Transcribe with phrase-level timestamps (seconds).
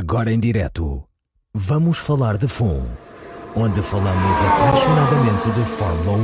[0.00, 1.04] Agora em direto,
[1.52, 2.86] vamos falar de FUN,
[3.54, 6.16] onde falamos apaixonadamente de Fórmula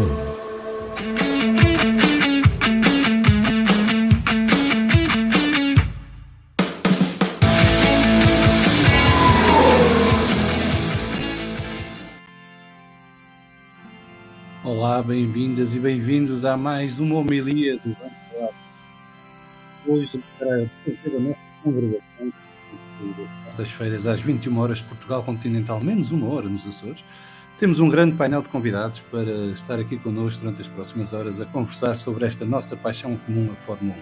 [14.64, 14.70] 1.
[14.70, 18.54] Olá, bem-vindas e bem-vindos a mais uma homilia do Vamos Falar.
[19.86, 20.60] Hoje, para a
[21.20, 22.32] nossa congregação,
[23.44, 27.02] quartas-feiras às 21 horas, Portugal Continental, menos uma hora nos Açores,
[27.58, 31.46] temos um grande painel de convidados para estar aqui connosco durante as próximas horas a
[31.46, 33.96] conversar sobre esta nossa paixão comum, a Fórmula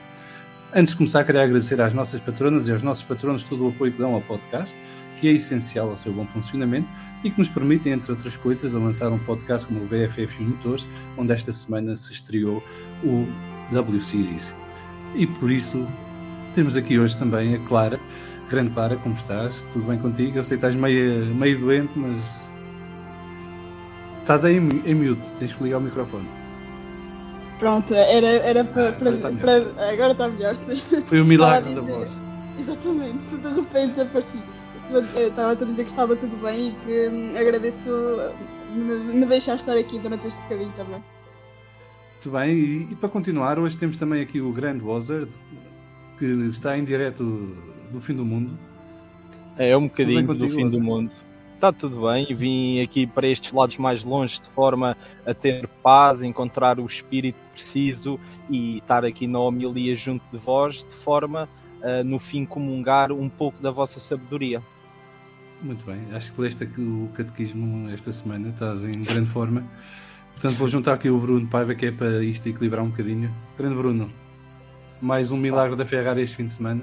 [0.73, 0.81] 1.
[0.81, 3.93] Antes de começar, queria agradecer às nossas patronas e aos nossos patronos todo o apoio
[3.93, 4.75] que dão ao podcast,
[5.21, 6.89] que é essencial ao seu bom funcionamento
[7.23, 10.85] e que nos permitem, entre outras coisas, a lançar um podcast como o VFF Motores,
[11.17, 12.61] onde esta semana se estreou
[13.05, 13.25] o
[13.71, 14.53] W Series.
[15.15, 15.87] E por isso
[16.55, 18.01] temos aqui hoje também a Clara.
[18.49, 19.63] Grande Clara, como estás?
[19.73, 20.39] Tudo bem contigo?
[20.39, 22.51] Eu sei que estás meio, meio doente, mas
[24.21, 26.29] estás aí em, em mute, tens que ligar o microfone.
[27.59, 30.83] Pronto, era, era para, para, Agora está melhor, sim.
[31.07, 32.11] Foi o milagre da Estava a voz.
[32.11, 32.25] dizer-
[32.61, 34.01] Exatamente, de repente.
[34.77, 37.91] Estou- eu Estava a dizer que estava tudo bem e que hum, agradeço
[38.75, 41.03] me, me deixar estar aqui durante este bocadinho também.
[42.25, 45.29] Muito bem, e, e para continuar, hoje temos também aqui o grande Wozard,
[46.19, 47.57] que está em direto
[47.91, 48.59] do fim do mundo.
[49.57, 50.85] É um bocadinho bem do contigo, fim do Lázaro?
[50.85, 51.11] mundo.
[51.55, 56.21] Está tudo bem, vim aqui para estes lados mais longe de forma a ter paz,
[56.23, 61.49] encontrar o espírito preciso e estar aqui na homilia junto de vós, de forma
[61.83, 64.61] a no fim comungar um pouco da vossa sabedoria.
[65.63, 69.65] Muito bem, acho que leste aqui o catequismo esta semana, estás em grande forma.
[70.33, 73.33] Portanto, vou juntar aqui o Bruno Paiva, que é para isto equilibrar um bocadinho.
[73.57, 74.11] Grande Bruno,
[75.01, 76.83] mais um milagre da Ferrari este fim de semana.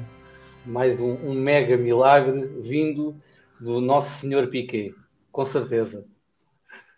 [0.65, 3.15] Mais um, um mega milagre vindo
[3.59, 4.95] do nosso senhor Piquet,
[5.31, 6.05] com certeza.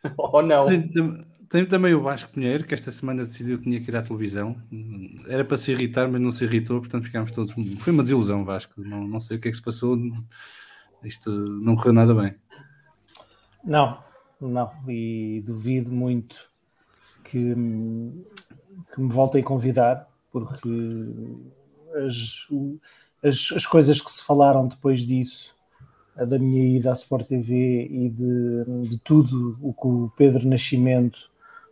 [0.17, 0.65] Ou não?
[0.65, 1.17] Tem, tam-
[1.49, 4.55] tem também o Vasco Pinheiro, que esta semana decidiu que tinha que ir à televisão.
[5.27, 7.53] Era para se irritar, mas não se irritou, portanto ficámos todos.
[7.79, 8.81] Foi uma desilusão, Vasco.
[8.81, 9.97] Não, não sei o que é que se passou.
[11.03, 12.33] Isto não correu nada bem.
[13.63, 13.99] Não,
[14.41, 14.71] não.
[14.89, 16.35] E duvido muito
[17.23, 17.53] que,
[18.93, 20.69] que me voltem a convidar, porque
[22.05, 22.79] as, o-
[23.23, 25.55] as, as coisas que se falaram depois disso,
[26.15, 31.31] da minha ida à Sport TV e de, de tudo o que o Pedro Nascimento,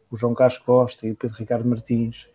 [0.09, 2.27] o João Carlos Costa e o Pedro Ricardo Martins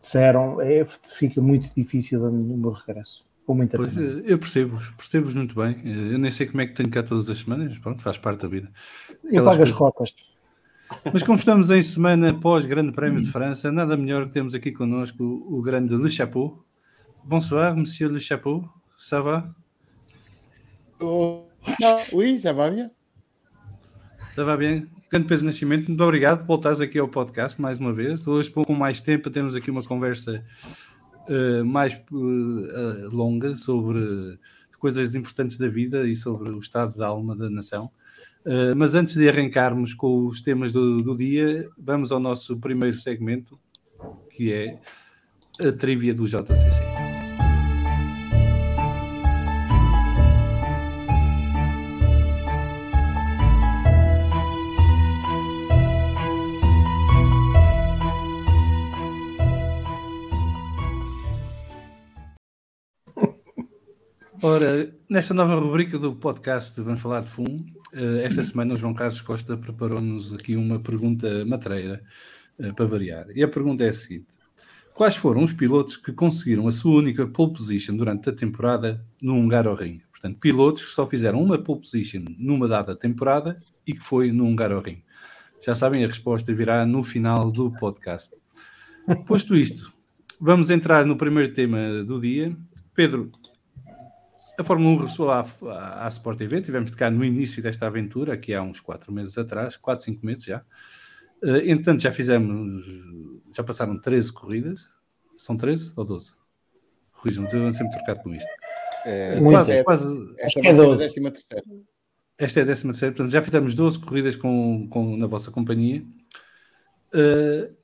[0.00, 3.24] disseram, é, fica muito difícil o meu regresso.
[3.46, 4.06] Com muita Pois, pena.
[4.18, 5.76] eh, eu percebo-vos, percebo-vos muito bem.
[5.84, 8.18] Eh, Eu nem sei como é que tenho cá todas as semanas, mas pronto, faz
[8.18, 8.70] parte da vida.
[9.24, 10.14] Eu pago as cotas.
[11.12, 14.70] Mas como estamos em semana pós Grande Prémio de França, nada melhor que temos aqui
[14.72, 16.62] connosco o, o grande Le Chapeau.
[17.24, 18.64] Bonsoir, monsieur Le Chapeau.
[18.98, 19.44] Ça va?
[21.00, 21.46] Oh,
[22.12, 22.90] oui, ça va bien.
[24.34, 24.86] Ça va bem?
[25.10, 28.26] Grande Pedro Nascimento, muito obrigado por voltares aqui ao podcast mais uma vez.
[28.26, 30.44] Hoje, com mais tempo, temos aqui uma conversa
[31.28, 34.38] eh, mais eh, longa sobre
[34.78, 37.90] coisas importantes da vida e sobre o estado da alma da nação.
[38.44, 42.98] Eh, mas antes de arrancarmos com os temas do, do dia, vamos ao nosso primeiro
[42.98, 43.58] segmento,
[44.30, 44.80] que é
[45.60, 47.01] a trivia do JCC.
[64.44, 68.92] Ora, nesta nova rubrica do podcast Vamos Falar de FUM, eh, esta semana o João
[68.92, 72.02] Carlos Costa preparou-nos aqui uma pergunta matreira
[72.58, 73.26] eh, para variar.
[73.36, 74.26] E a pergunta é a seguinte:
[74.92, 79.34] Quais foram os pilotos que conseguiram a sua única pole position durante a temporada no
[79.34, 80.02] Hungaroring?
[80.10, 84.44] Portanto, pilotos que só fizeram uma pole position numa dada temporada e que foi no
[84.44, 85.04] Hungaroring.
[85.64, 88.34] Já sabem, a resposta virá no final do podcast.
[89.24, 89.92] Posto isto,
[90.40, 92.56] vamos entrar no primeiro tema do dia.
[92.92, 93.30] Pedro,
[94.58, 97.86] a Fórmula 1 regressou à, à, à Sport TV, tivemos de cá no início desta
[97.86, 100.62] aventura, aqui há uns 4 meses atrás, 4, 5 meses já.
[101.42, 102.84] Uh, entretanto, já fizemos,
[103.54, 104.88] já passaram 13 corridas,
[105.36, 106.32] são 13 ou 12?
[107.12, 108.48] Corrijam-me, estou sempre trocado com isto.
[109.04, 109.50] É, Muito.
[109.50, 111.02] quase, é- quase, esta é a 12.
[111.02, 111.64] décima terceira.
[112.38, 116.04] esta é a 13 terceira, portanto já fizemos 12 corridas com, com, na vossa companhia.
[117.14, 117.74] Uh,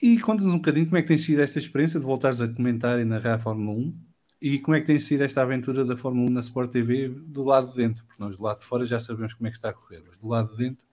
[0.00, 3.00] e conta-nos um bocadinho como é que tem sido esta experiência de voltares a comentar
[3.00, 4.07] e narrar a Fórmula 1
[4.40, 7.42] e como é que tem sido esta aventura da Fórmula 1 na Sport TV do
[7.44, 9.70] lado de dentro, porque nós do lado de fora já sabemos como é que está
[9.70, 10.86] a correr, mas do lado de dentro,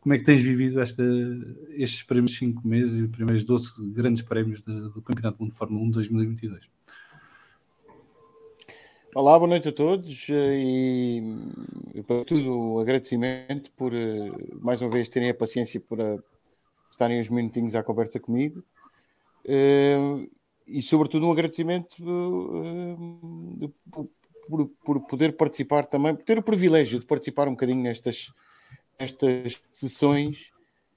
[0.00, 1.02] como é que tens vivido esta,
[1.70, 5.52] estes primeiros 5 meses e os primeiros 12 grandes prémios de- do Campeonato do Mundo
[5.52, 6.70] de Fórmula 1 de 2022?
[9.14, 10.62] Olá, boa noite a todos eh,
[11.94, 14.30] e para tudo agradecimento por eh,
[14.60, 16.22] mais uma vez terem a paciência para
[16.90, 18.62] estarem uns minutinhos à conversa comigo
[19.44, 20.28] Eh,
[20.70, 21.96] e sobretudo um agradecimento
[23.56, 23.70] de-
[24.48, 28.32] por, por- poder participar também, por ter o privilégio de participar um bocadinho nestas,
[28.98, 30.50] nestas sessões,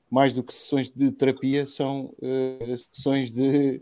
[0.09, 3.81] mais do que sessões de terapia, são eh, sessões de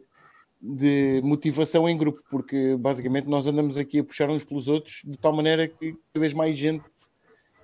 [0.64, 5.18] de motivação em grupo, porque basicamente nós andamos aqui a puxar uns pelos outros de
[5.18, 6.86] tal maneira que cada vez mais gente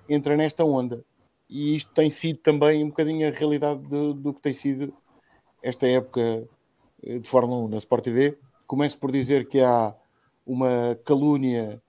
[0.08, 1.04] entra nesta onda.
[1.48, 4.92] E isto tem sido também um bocadinho a realidade do, do que tem sido
[5.62, 6.48] esta época
[7.02, 8.38] de Fórmula 1 na Sport TV.
[8.66, 9.94] Começo por dizer que há
[10.46, 11.80] uma calúnia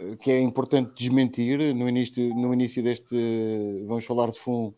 [0.00, 1.74] eh, que é importante desmentir.
[1.74, 4.74] No início, no início deste Vamos Falar de Fundo,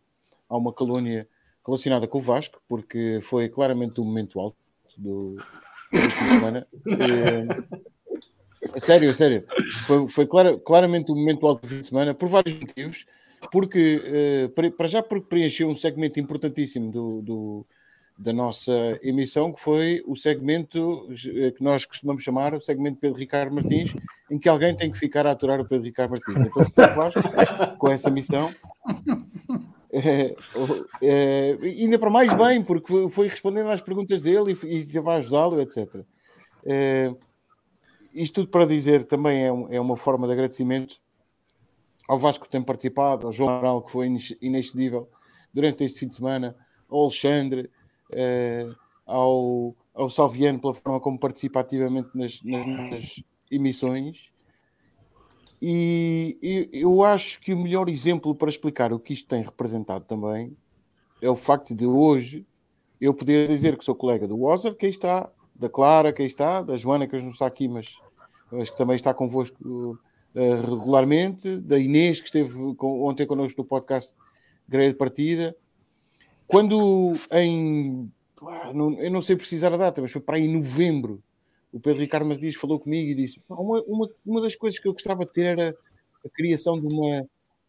[0.48, 1.28] há uma calúnia
[1.66, 4.56] relacionada com o Vasco, porque foi claramente o momento alto
[4.96, 5.36] do,
[6.34, 6.66] semana.
[6.86, 9.44] Eh, sério, sério.
[9.86, 13.04] Foi, foi clara- claramente o momento alto do fim de semana, por vários motivos.
[13.52, 14.02] Porque,
[14.56, 17.66] eh, para já, porque preencheu um segmento importantíssimo do, do-
[18.16, 23.18] da nossa emissão, que foi o segmento eh, que nós costumamos chamar o segmento Pedro
[23.18, 23.92] Ricardo Martins,
[24.30, 26.72] em que alguém tem que ficar a aturar o Pedro Ricardo Martins.
[26.72, 27.20] Então, Vasco,
[27.76, 28.54] com essa missão,
[29.92, 30.34] é,
[31.02, 35.14] é, ainda para mais bem, porque foi- respondendo às perguntas dele e, e esteve a
[35.14, 36.02] ajudá-lo, etc.
[36.64, 37.12] É,
[38.14, 40.96] isto tudo para dizer também é, um- é uma forma de agradecimento
[42.08, 44.06] ao Vasco que tem participado, ao João Amaral, que foi
[44.40, 45.08] inexcedível
[45.52, 46.54] durante este fim de semana,
[46.88, 47.70] ao Alexandre,
[48.14, 48.72] eh,
[49.06, 54.32] ao, ao Salviano, pela forma como participa ativamente nas, nas, nas emissões.
[55.60, 60.54] E, eu acho que o melhor exemplo para explicar o que isto tem representado também
[61.22, 62.46] é o facto de hoje
[63.00, 66.26] eu poder dizer que sou colega do Wozard, que aí está, da Clara, que aí
[66.28, 67.96] está, da Joana, que hoje não está aqui, mas
[68.50, 69.98] que também está convosco
[70.34, 74.14] eh, regularmente, da Inês, que esteve com- ontem connosco no podcast
[74.68, 75.56] Grelha de Partida.
[76.46, 78.10] Quando em.
[78.98, 81.22] eu não sei precisar a data, mas foi para aí em novembro,
[81.72, 84.86] o Pedro Ricardo Martins falou comigo e disse: "Pá, uma, uma, uma das coisas que
[84.86, 85.76] eu gostava de ter era
[86.24, 87.26] a criação de uma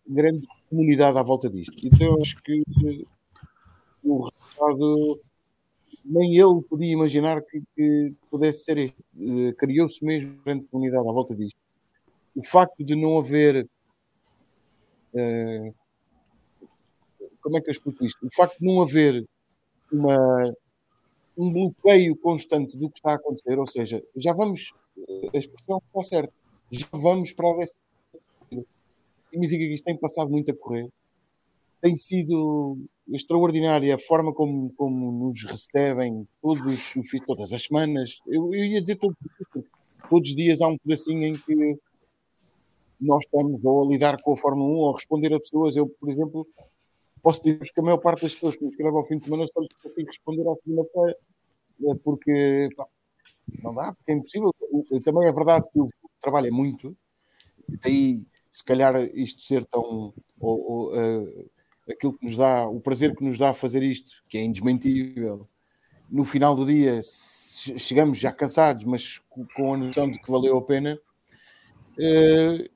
[0.07, 1.75] grande comunidade à volta disto.
[1.86, 3.06] Então eu acho que eh,
[4.04, 5.19] o resultado
[6.06, 8.98] nem ele podia imaginar que, que pudesse ser este.
[9.19, 11.57] Eh, Criou-se mesmo uma grande comunidade à volta disto.
[12.36, 13.68] O facto de não haver.
[15.13, 15.74] eh,
[17.45, 18.25] como é que eu explico isto?
[18.25, 19.24] O facto de não haver
[19.92, 20.53] uma,
[21.38, 24.74] um bloqueio constante do que está a acontecer, ou seja, já vamos.
[25.33, 26.33] A expressão está certa.
[26.71, 28.65] Já vamos para a décima.
[29.30, 30.89] Significa que isto tem passado muito a correr
[31.86, 38.21] tem sido extraordinária a forma como, como nos recebem todos os, todas as semanas.
[38.25, 39.15] Eu, eu ia dizer todos,
[40.09, 41.77] todos os dias há um pedacinho em que
[43.00, 45.75] nós estamos ou a lidar com a Fórmula 1 ou a responder a pessoas.
[45.75, 46.47] Eu, por exemplo,
[47.25, 49.48] posso dizer que a maior parte das pessoas que me escrevem ao fim de semana
[49.48, 51.18] só lhes consigo responder à segunda-feira,
[51.88, 52.86] eh, porque pá,
[53.64, 54.54] não dá, porque é impossível.
[55.04, 55.88] Também é verdade que o
[56.21, 56.95] trabalho é muito,
[57.81, 58.21] daí
[58.52, 60.14] se calhar isto ser tão.
[60.40, 61.45] Ou, ou, eh,
[61.90, 65.47] aquilo que nos dá, o prazer que nos dá fazer isto, que é indesmentível,
[66.09, 70.31] no final do dia che- chegamos já cansados, mas co- com a noção de que
[70.31, 71.00] valeu a pena.
[71.97, 72.69] Eh,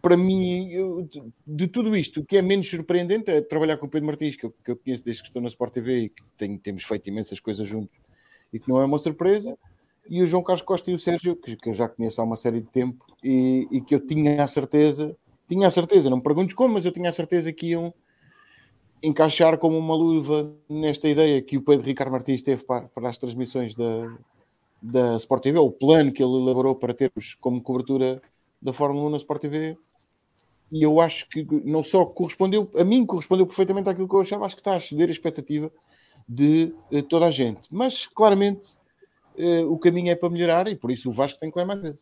[0.00, 1.08] para mim, eu-
[1.46, 4.44] de- tudo isto, o que é menos surpreendente é trabalhar com o Pedro Martins, que
[4.46, 7.08] eu, que eu conheço desde que estou na Sport TV e que tenho- temos feito
[7.08, 7.96] imensas coisas juntos
[8.52, 9.56] e que não é uma surpresa.
[10.08, 12.36] E o João Carlos Costa e o Sérgio, que, que eu já conheço há uma
[12.36, 15.16] série de tempo e, e que eu tinha a certeza,
[15.48, 17.94] tinha a certeza, não me perguntes como, mas eu tinha a certeza que iam
[19.02, 23.16] encaixar como uma luva nesta ideia que o Pedro Ricardo Martins teve para, para as
[23.18, 24.16] transmissões da,
[24.80, 28.20] da Sport TV, o plano que ele elaborou para termos como cobertura
[28.62, 29.76] da Fórmula 1 na Sport TV.
[30.70, 34.46] E eu acho que não só correspondeu, a mim correspondeu perfeitamente àquilo que eu achava,
[34.46, 35.70] acho que está a exceder a expectativa
[36.26, 37.60] de eh, toda a gente.
[37.70, 38.78] Mas claramente
[39.36, 41.82] eh, o caminho é para melhorar e por isso o Vasco tem que ler mais
[41.82, 42.00] vezes.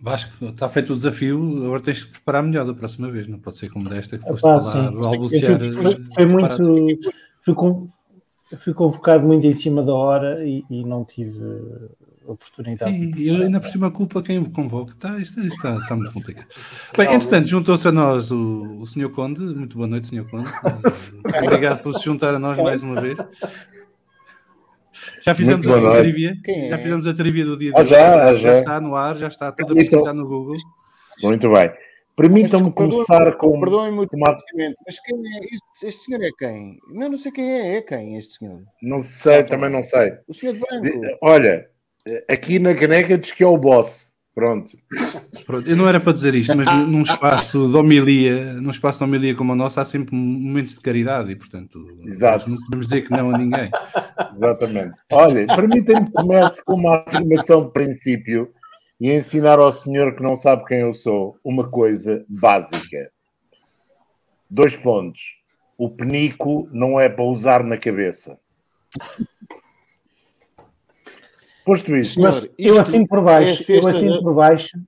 [0.00, 3.56] Vasco, está feito o desafio, agora tens de preparar melhor da próxima vez, não pode
[3.56, 4.98] ser como desta que foste falar, sim.
[4.98, 5.62] balbuciar.
[5.62, 7.12] Eu fui, foi, muito.
[7.40, 7.88] Fui, con-
[8.56, 11.40] fui convocado muito em cima da hora e, e não tive
[12.26, 12.92] oportunidade.
[12.92, 14.94] E eu ainda por cima culpa quem me convoca.
[14.98, 16.46] Tá, isto, isto está, está muito complicado.
[16.96, 19.10] Bem, entretanto, juntou-se a nós o, o Sr.
[19.10, 19.40] Conde.
[19.40, 20.24] Muito boa noite, Sr.
[20.28, 20.50] Conde.
[21.42, 23.18] Obrigado por se juntar a nós mais uma vez.
[25.20, 26.36] Já fizemos a trivia.
[26.46, 26.68] É?
[26.70, 27.90] Já fizemos a trivia do dia de Ah, hoje.
[27.90, 28.58] já, já.
[28.58, 30.56] está no ar, já está tudo a pesquisar no Google.
[31.22, 31.70] Muito bem.
[32.16, 33.60] Permitam-me começar com.
[33.60, 36.78] Perdoem-me o conhecimento, mas quem é este, este senhor é quem?
[36.88, 38.62] Não, não sei quem é, é quem este senhor?
[38.82, 40.14] Não sei, também não sei.
[40.26, 41.18] O senhor de branco.
[41.20, 41.68] Olha,
[42.28, 44.06] aqui na caneca diz que é o boss.
[44.36, 44.76] Pronto.
[45.46, 49.04] Pronto, eu não era para dizer isto, mas num espaço de homilia, num espaço de
[49.04, 52.50] homilia como o nosso, há sempre momentos de caridade e, portanto, Exato.
[52.50, 53.70] não podemos dizer que não a ninguém.
[54.34, 54.94] Exatamente.
[55.10, 58.52] Olha, permitem-me que comece com uma afirmação de princípio
[59.00, 63.10] e ensinar ao senhor que não sabe quem eu sou uma coisa básica.
[64.50, 65.22] Dois pontos.
[65.78, 68.38] O penico não é para usar na cabeça.
[71.66, 74.78] Posto isto, Mas eu assino por é baixo, eu cesta assino da- por baixo,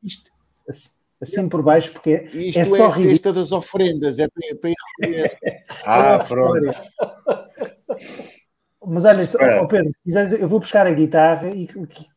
[0.69, 3.11] ass- assino por baixo porque Isto é é, só a ridículo.
[3.11, 5.39] cesta das ofrendas, é para ir recolher.
[5.85, 6.73] ah, pronto.
[8.87, 9.67] Mas olha, É.
[9.67, 11.69] Pedro, se quiseres, eu vou buscar a guitarra e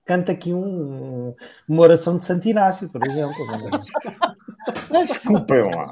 [0.05, 1.33] canta aqui um,
[1.67, 3.35] uma oração de Santo Inácio, por exemplo.
[4.91, 5.91] Desculpem lá.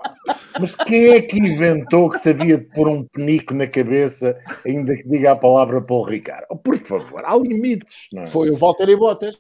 [0.60, 5.08] Mas quem é que inventou que sabia de pôr um penico na cabeça, ainda que
[5.08, 6.46] diga a palavra Paulo Ricardo?
[6.50, 8.28] Oh, por favor, há limites, não é?
[8.28, 9.40] Foi o Walter e Botas.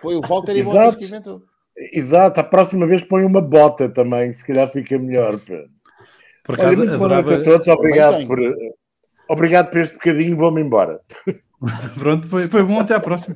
[0.00, 0.62] Foi o Walter e.
[0.64, 1.42] Botas que inventou.
[1.92, 5.38] Exato, a próxima vez põe uma bota também, se calhar fica melhor.
[5.38, 5.70] Pedro.
[6.42, 7.42] Por Olha, acaso, muito boa noite adorava.
[7.42, 8.38] a todos, obrigado por,
[9.28, 11.00] obrigado por este bocadinho, vou-me embora.
[11.98, 13.34] Pronto, foi, foi bom, até à próxima.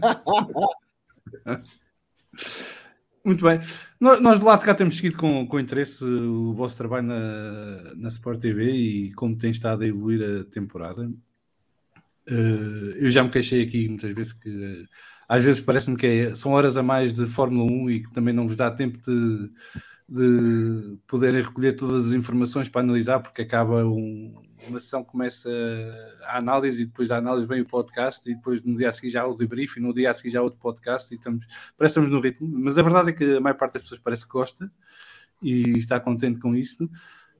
[3.24, 3.60] Muito bem.
[4.00, 8.08] Nós, de lá de cá temos seguido com, com interesse o vosso trabalho na, na
[8.08, 11.08] Sport TV e como tem estado a evoluir a temporada.
[12.28, 14.86] Eh, eu já me queixei aqui muitas vezes que
[15.28, 18.34] às vezes parece-me que é- são horas a mais de Fórmula 1 e que também
[18.34, 19.50] não vos dá tempo de,
[20.08, 24.34] de poderem recolher todas as informações para analisar, porque acaba um-
[24.68, 25.50] uma sessão começa
[26.24, 29.10] a análise e depois da análise vem o podcast e depois no dia a seguir
[29.10, 32.00] já o debrief e no dia a seguir já outro podcast e estamos, parece que
[32.00, 34.32] estamos no ritmo, mas a verdade é que a maior parte das pessoas parece que
[34.32, 34.70] gosta
[35.42, 36.88] e está contente com isso.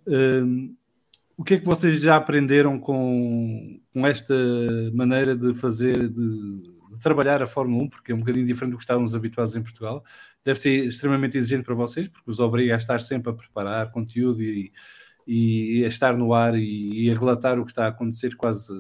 [0.07, 0.75] Hum,
[1.37, 4.35] o que é que vocês já aprenderam com, com esta
[4.93, 6.63] maneira de fazer, de,
[6.93, 9.63] de trabalhar a Fórmula 1, porque é um bocadinho diferente do que estávamos habituados em
[9.63, 10.05] Portugal.
[10.45, 14.43] Deve ser extremamente exigente para vocês, porque os obriga a estar sempre a preparar conteúdo
[14.43, 14.73] e, e
[15.27, 18.73] a estar no ar e, e a relatar o que está a acontecer quase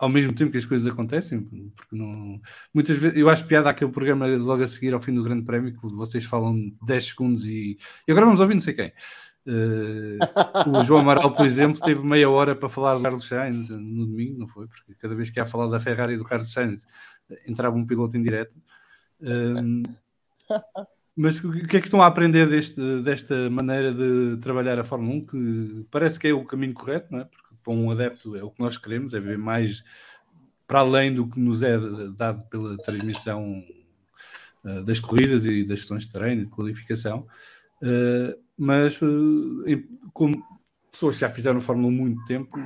[0.00, 1.42] ao mesmo tempo que as coisas acontecem,
[1.76, 2.40] porque não,
[2.72, 5.74] muitas vezes eu acho piada aquele programa logo a seguir ao fim do Grande Prémio
[5.74, 8.92] que vocês falam 10 segundos e, e agora vamos ouvir não sei quem.
[9.46, 10.18] Eh,
[10.66, 14.38] o João Amaral, por exemplo, teve meia hora para falar do Carlos Sainz no domingo,
[14.38, 14.66] não foi?
[14.68, 16.86] Porque cada vez que ia falar da Ferrari e do Carlos Sainz
[17.46, 18.54] entrava um piloto em direto.
[19.20, 19.82] Um,
[21.20, 25.16] mas o que é que estão a aprender deste, desta maneira de trabalhar a Fórmula
[25.16, 25.26] 1?
[25.26, 27.24] Que parece que é o caminho correto, não é?
[27.24, 29.84] Porque para um adepto é o que nós queremos, é ver mais
[30.66, 31.76] para além do que nos é
[32.16, 33.62] dado pela transmissão
[34.64, 37.26] uh, das corridas e das sessões de treino e de qualificação.
[37.82, 39.64] Uh, mas uh,
[40.14, 40.42] como
[40.90, 42.58] pessoas já fizeram Fórmula 1 há muito tempo,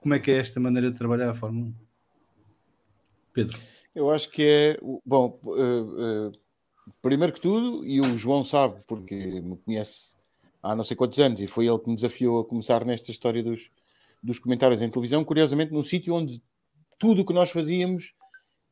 [0.00, 1.74] como é que é esta maneira de trabalhar a Fórmula 1?
[3.32, 3.58] Pedro.
[3.96, 4.78] Eu acho que é.
[5.04, 5.40] Bom,
[7.02, 10.16] primeiro que tudo, e o João sabe, porque me conhece
[10.62, 13.42] há não sei quantos anos, e foi ele que me desafiou a começar nesta história
[13.42, 13.70] dos,
[14.22, 16.42] dos comentários em televisão, curiosamente, num sítio onde
[16.98, 18.14] tudo o que nós fazíamos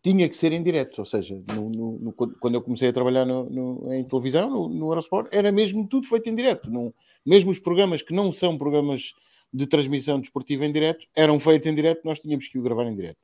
[0.02, 3.26] tinha que ser em direto, ou seja, no, no, no, quando eu comecei a trabalhar
[3.26, 6.68] em televisão, no, Eurosport, era mesmo tudo feito em direto.
[7.24, 9.14] mesmo os programas que não são programas
[9.50, 12.94] de transmissão desportiva em direto, eram feitos em direto, nós tínhamos que o gravar em
[12.94, 13.16] direto.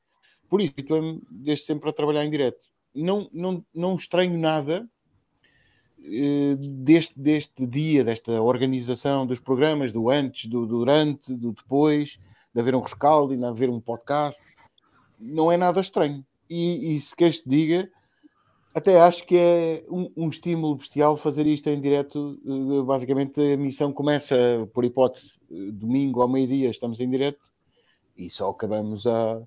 [0.48, 2.69] Por isso, estou desde sempre a trabalhar em direto.
[2.94, 4.88] Não, não, não estranho nada
[6.02, 12.18] eh, deste, deste dia, desta organização dos programas, do antes, do durante, do depois,
[12.54, 14.42] de haver um rescaldo e de haver um podcast.
[15.18, 16.24] Não é nada estranho.
[16.48, 17.90] E, e se queres te diga,
[18.74, 22.38] até acho que é um, um, estímulo bestial fazer isto em direto.
[22.86, 25.38] Basicamente, a missão começa, por hipótese,
[25.72, 27.50] domingo ao meio-dia, estamos em direto
[28.16, 29.42] e só acabamos a à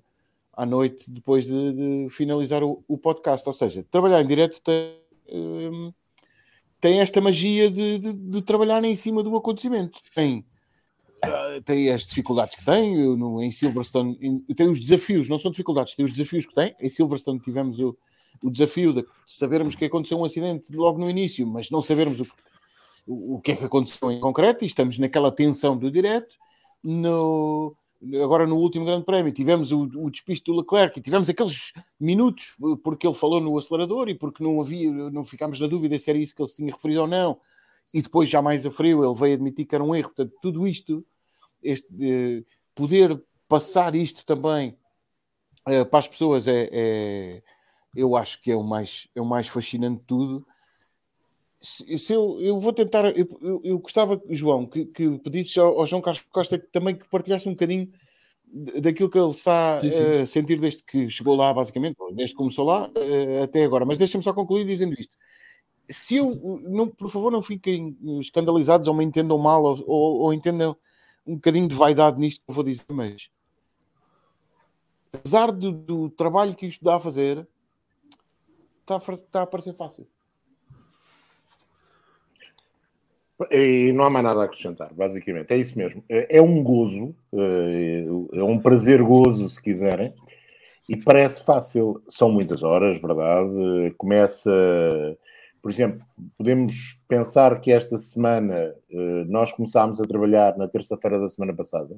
[0.64, 3.46] noite depois de, de finalizar o, o, podcast.
[3.48, 5.92] Ou seja, trabalhar em direto tem, um,
[6.80, 10.00] tem esta magia de, de, de, trabalhar em cima do acontecimento.
[10.14, 10.44] Tem,
[11.24, 13.00] uh, tem as dificuldades que tem.
[13.00, 16.54] Eu, no, em Silverstone em, tem os desafios, não são dificuldades, tem os desafios que
[16.54, 16.74] tem.
[16.80, 17.96] Em Silverstone tivemos o,
[18.42, 22.26] o desafio de sabermos que aconteceu um acidente logo no início, mas não sabermos o,
[23.06, 26.36] o, o que é que aconteceu em concreto e estamos naquela tensão do direto.
[26.82, 27.74] No,
[28.22, 32.56] agora no último grande prémio tivemos o, o despiste do Leclerc e tivemos aqueles minutos
[32.82, 36.18] porque ele falou no acelerador e porque não havia, não ficámos na dúvida se era
[36.18, 37.38] isso que ele se tinha referido ou não.
[37.92, 40.66] E depois já mais a frio ele veio admitir que era um erro, portanto tudo
[40.66, 41.04] isto
[41.62, 42.44] este, eh,
[42.74, 44.76] poder passar isto também
[45.66, 47.42] eh, para as pessoas é, é,
[47.94, 50.46] eu acho que é o mais, é o mais fascinante de tudo
[51.64, 55.80] se, se eu, eu vou tentar, eu, eu, eu gostava, João, que, que pedisses ao,
[55.80, 57.90] ao, João Carlos Costa que também que partilhasse um bocadinho
[58.82, 60.02] daquilo que ele está Sim, sim.
[60.02, 63.86] eh, a sentir desde que chegou lá, basicamente, desde que começou lá eh, até agora.
[63.86, 65.16] Mas deixa-me só concluir dizendo isto.
[65.88, 66.30] Se eu,
[66.62, 70.76] não, por favor, não fiquem escandalizados ou me entendam mal ou, ou, ou entendam
[71.26, 73.30] um bocadinho de vaidade nisto que eu vou dizer, mas
[75.12, 77.46] apesar do, do trabalho que isto dá a fazer,
[78.80, 80.06] está a, está a parecer fácil.
[83.50, 85.52] E não há mais nada a acrescentar, basicamente.
[85.52, 86.04] É isso mesmo.
[86.08, 90.14] É é um gozo, eh, é um prazer gozo, se quiserem,
[90.88, 92.02] e parece fácil.
[92.08, 93.92] São muitas horas, verdade?
[93.98, 94.52] Começa,
[95.60, 96.00] por exemplo,
[96.38, 101.96] podemos pensar que esta semana eh, nós começámos a trabalhar na terça-feira da semana passada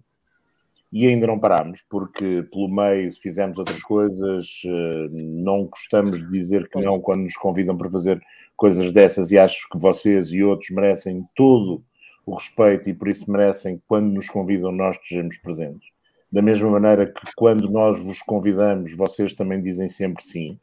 [0.93, 6.69] e ainda não parámos, porque pelo meio fizemos outras coisas, eh, não gostamos de dizer
[6.69, 8.23] que não quando nos convidam para fazer
[8.57, 11.85] coisas dessas e acho que vocês e outros merecem todo
[12.25, 15.89] o respeito e por isso merecem quando nos convidam nós estejamos presentes.
[16.31, 20.59] Da mesma maneira que quando nós vos convidamos, vocês também dizem sempre sim.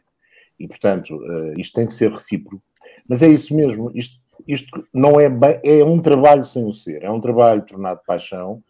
[0.59, 2.61] E portanto, eh, isto tem que ser recíproco.
[3.07, 7.03] Mas é isso mesmo, isto, isto não é bem, é um trabalho sem o ser,
[7.03, 8.61] é um trabalho tornado paixão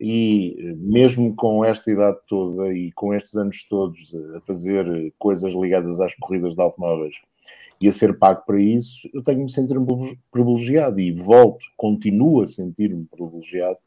[0.00, 5.12] e eh, mesmo com esta idade toda e com estes anos todos a fazer eh,
[5.18, 7.16] coisas ligadas às corridas de automóveis
[7.80, 9.86] e a ser pago para isso, eu tenho-me sentido
[10.30, 13.78] privilegiado e volto, continuo a sentir-me privilegiado.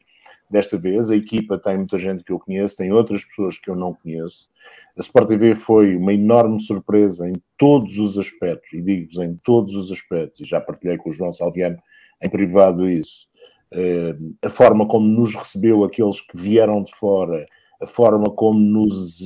[0.50, 3.75] Desta vez, a equipa tem muita gente que eu conheço, tem outras pessoas que eu
[3.75, 4.50] não conheço.
[4.98, 9.75] A Sport TV foi uma enorme surpresa em todos os aspectos, e digo-vos em todos
[9.75, 11.77] os aspectos, e já partilhei com o João Salviano
[12.21, 13.27] em privado isso.
[13.71, 17.45] Eh, a forma como nos recebeu aqueles que vieram de fora,
[17.81, 19.19] a forma como nos,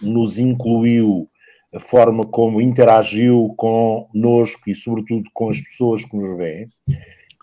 [0.00, 1.28] nos incluiu,
[1.74, 6.68] a forma como interagiu connosco e, sobretudo, com as pessoas que nos veem,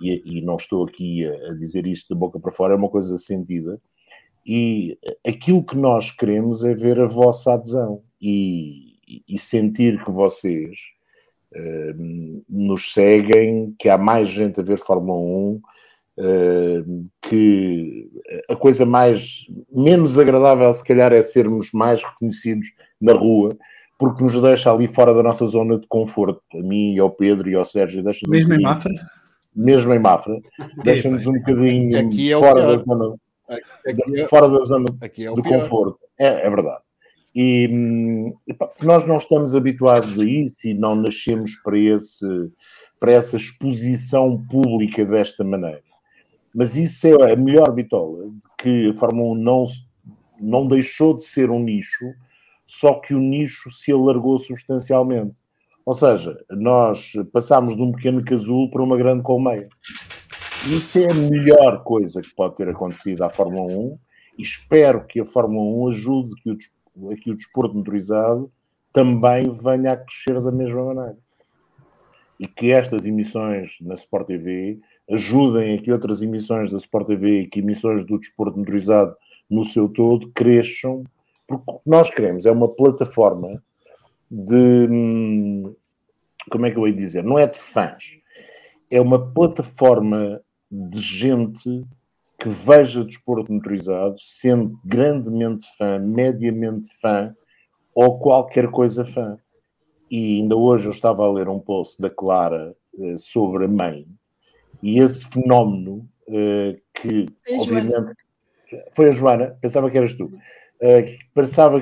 [0.02, 2.89] e, e não estou aqui a, a dizer isto de boca para fora, é uma
[2.89, 3.80] coisa sentida,
[4.46, 10.80] e aquilo que nós queremos é ver a vossa adesão e, e sentir que vocês
[11.54, 11.94] eh,
[12.50, 15.62] nos seguem, que há mais gente a ver Fórmula 1,
[16.17, 16.84] eh,
[17.22, 18.10] que
[18.50, 22.67] a coisa mais menos agradável, se calhar, é sermos mais reconhecidos
[23.00, 23.58] na rua,
[24.02, 26.42] porque nos deixa ali fora da nossa zona de conforto.
[26.56, 28.92] A mim, e ao Pedro e ao Sérgio, deixa Mesmo em Mafra?
[29.56, 30.42] Mesmo em Mafra,
[30.84, 32.78] deixa-nos um bocadinho Aqui é o fora pior.
[32.78, 33.16] da zona,
[33.86, 35.62] Aqui é, fora da zona aqui é o de pior.
[35.62, 36.04] conforto.
[36.18, 36.82] É, é verdade.
[37.36, 42.26] E, hum, epá, nós não estamos habituados a isso e não nascemos para, esse,
[43.00, 45.84] para essa exposição pública desta maneira.
[46.56, 49.66] Mas isso é a melhor bitola, que a Fórmula 1 não,
[50.40, 52.16] não deixou de ser um nicho,
[52.65, 55.36] só que o nicho se alargou substancialmente.
[55.86, 59.67] Ou seja, nós passámos de um pequeno casulo para uma grande colmeia.
[60.69, 63.97] Isso é a melhor coisa que pode ter acontecido à Fórmula 1
[64.38, 66.52] e espero que a Fórmula 1 ajude que
[66.95, 68.52] o, a que o desporto motorizado
[68.93, 71.17] também venha a crescer da mesma maneira.
[72.39, 77.41] E que estas emissões na Sport TV ajudem a que outras emissões da Sport TV
[77.41, 79.15] e que emissões do desporto motorizado
[79.50, 81.04] no seu todo cresçam,
[81.52, 83.50] porque o que nós queremos é uma plataforma
[84.30, 84.56] de.
[84.90, 85.76] hum,
[86.50, 87.24] Como é que eu ia dizer?
[87.24, 88.18] Não é de fãs,
[88.90, 91.86] é uma plataforma de gente
[92.40, 97.36] que veja desporto motorizado, sendo grandemente fã, mediamente fã
[97.94, 99.38] ou qualquer coisa fã.
[100.10, 104.08] E ainda hoje eu estava a ler um post da Clara eh, sobre a mãe
[104.82, 107.90] e esse fenómeno eh, que, Foi a Joana.
[107.90, 108.18] obviamente,
[108.94, 110.32] foi a Joana, pensava que eras tu,
[110.82, 111.80] que pensava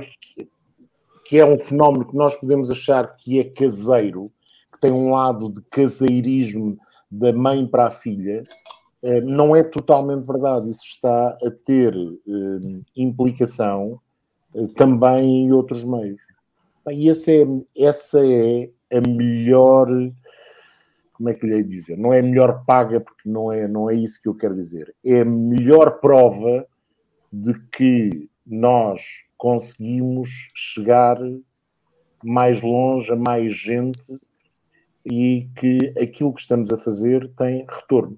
[1.25, 4.31] que, é um fenómeno que nós podemos achar que é caseiro,
[4.73, 6.77] que tem um lado de caseirismo
[7.09, 8.43] da mãe para a filha,
[9.01, 10.69] eh, não é totalmente verdade.
[10.69, 13.99] Isso está a ter eh, implicação
[14.55, 16.21] eh, também em outros meios.
[16.91, 17.45] E esse é,
[17.87, 19.87] essa é a melhor.
[21.13, 21.97] Como é que lhe de dizer?
[21.97, 24.95] Não é a melhor paga, porque não é, não é isso que eu quero dizer.
[25.05, 26.65] É a melhor prova
[27.31, 29.01] de que nós
[29.37, 31.17] conseguimos chegar
[32.23, 34.17] mais longe a mais gente
[35.05, 38.17] e que aquilo que estamos a fazer tem retorno.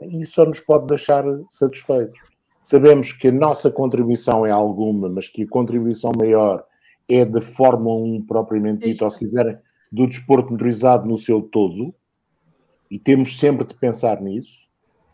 [0.00, 2.20] E isso só nos pode deixar satisfeitos.
[2.60, 6.64] Sabemos que a nossa contribuição é alguma, mas que a contribuição maior
[7.08, 9.58] é da Fórmula 1 propriamente dita, ou se quiserem,
[9.92, 11.94] do desporto motorizado no seu todo,
[12.90, 14.63] e temos sempre de pensar nisso,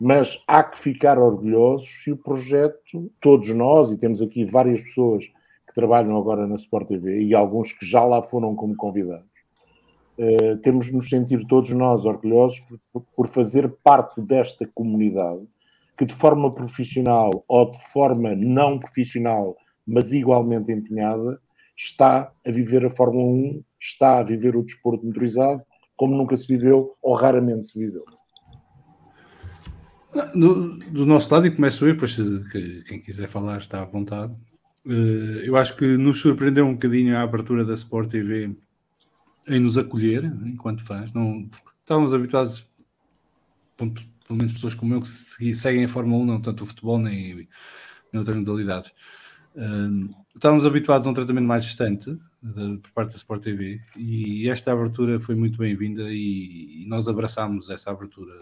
[0.03, 5.27] mas há que ficar orgulhosos se o projeto, todos nós, e temos aqui várias pessoas
[5.67, 9.29] que trabalham agora na Sport TV e alguns que já lá foram como convidados,
[10.17, 12.59] eh, temos de nos sentir todos nós orgulhosos
[12.91, 15.47] por, por fazer parte desta comunidade
[15.95, 21.39] que de forma profissional ou de forma não profissional, mas igualmente empenhada,
[21.77, 25.61] está a viver a Fórmula 1, está a viver o desporto motorizado
[25.95, 28.03] como nunca se viveu ou raramente se viveu.
[30.35, 32.15] No, do nosso lado, e começo eu, depois
[32.87, 34.33] quem quiser falar está à vontade.
[34.85, 38.55] Eh, eu acho que nos surpreendeu um bocadinho a abertura da Sport TV
[39.47, 41.13] em nos acolher enquanto fãs.
[41.13, 42.69] Não, estávamos habituados,
[43.77, 43.93] pelo
[44.29, 45.07] menos pessoas como eu, que
[45.55, 48.91] seguem a Fórmula 1, não tanto o futebol nem, nem outras modalidades.
[49.55, 52.17] Uh, estávamos habituados a um tratamento mais distante
[52.81, 57.91] por parte da Sport TV e esta abertura foi muito bem-vinda e, nós abraçámos essa
[57.91, 58.33] abertura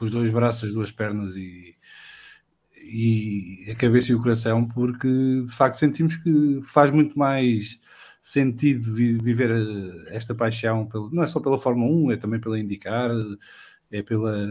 [0.00, 1.74] com os dois braços, as duas pernas e,
[2.82, 5.06] e a cabeça e o coração, porque
[5.46, 7.78] de facto sentimos que faz muito mais
[8.22, 12.58] sentido viver eh, esta paixão, pelo, não é só pela Fórmula 1, é também pela
[12.58, 13.10] IndyCar,
[13.90, 14.48] é pela,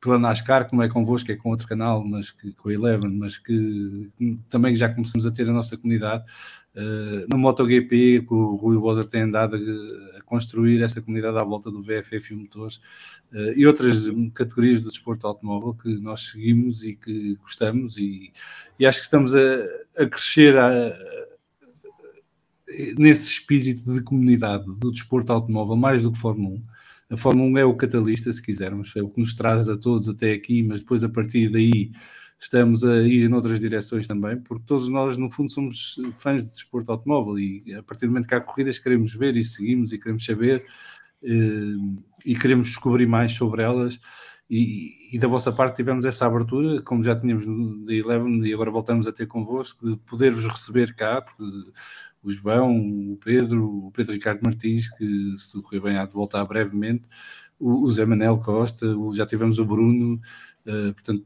[0.00, 3.38] pela NASCAR, como é convosco, é com outro canal, mas que, com a Eleven, mas
[3.38, 4.10] que
[4.48, 6.24] também já começamos a ter a nossa comunidade.
[6.72, 11.42] Uh, no MotoGP, que o Rui Bozer tem andado a, a, construir essa comunidade à
[11.42, 12.76] volta do VFF e motores
[13.32, 18.32] uh, e outras categorias do desporto automóvel que nós seguimos e que gostamos e,
[18.78, 19.40] e acho que estamos a,
[19.98, 20.96] a crescer a,
[22.96, 26.62] nesse espírito de comunidade do desporto automóvel, mais do que Fórmula 1.
[27.10, 30.08] A Fórmula 1 é o catalista, se quisermos, é o que nos traz a todos
[30.08, 31.90] até aqui, mas depois a partir daí
[32.38, 36.50] estamos a ir em outras direções também, porque todos nós, no fundo, somos fãs de
[36.52, 39.98] desporto automóvel e a partir do momento que há corridas queremos ver e seguimos e
[39.98, 40.64] queremos saber
[41.22, 41.76] eh,
[42.24, 43.98] e queremos descobrir mais sobre elas.
[44.50, 48.52] E, e, da vossa parte tivemos essa abertura, como já tínhamos no The Eleven, e
[48.52, 51.40] agora voltamos a ter convosco, de poder-vos receber cá, porque
[52.20, 52.76] o João,
[53.12, 57.04] o Pedro, o Pedro Ricardo Martins, que se tudo correr bem há de voltar brevemente,
[57.60, 60.20] o, o Zé Manel Costa, o, já tivemos o Bruno,
[60.66, 61.24] uh, portanto,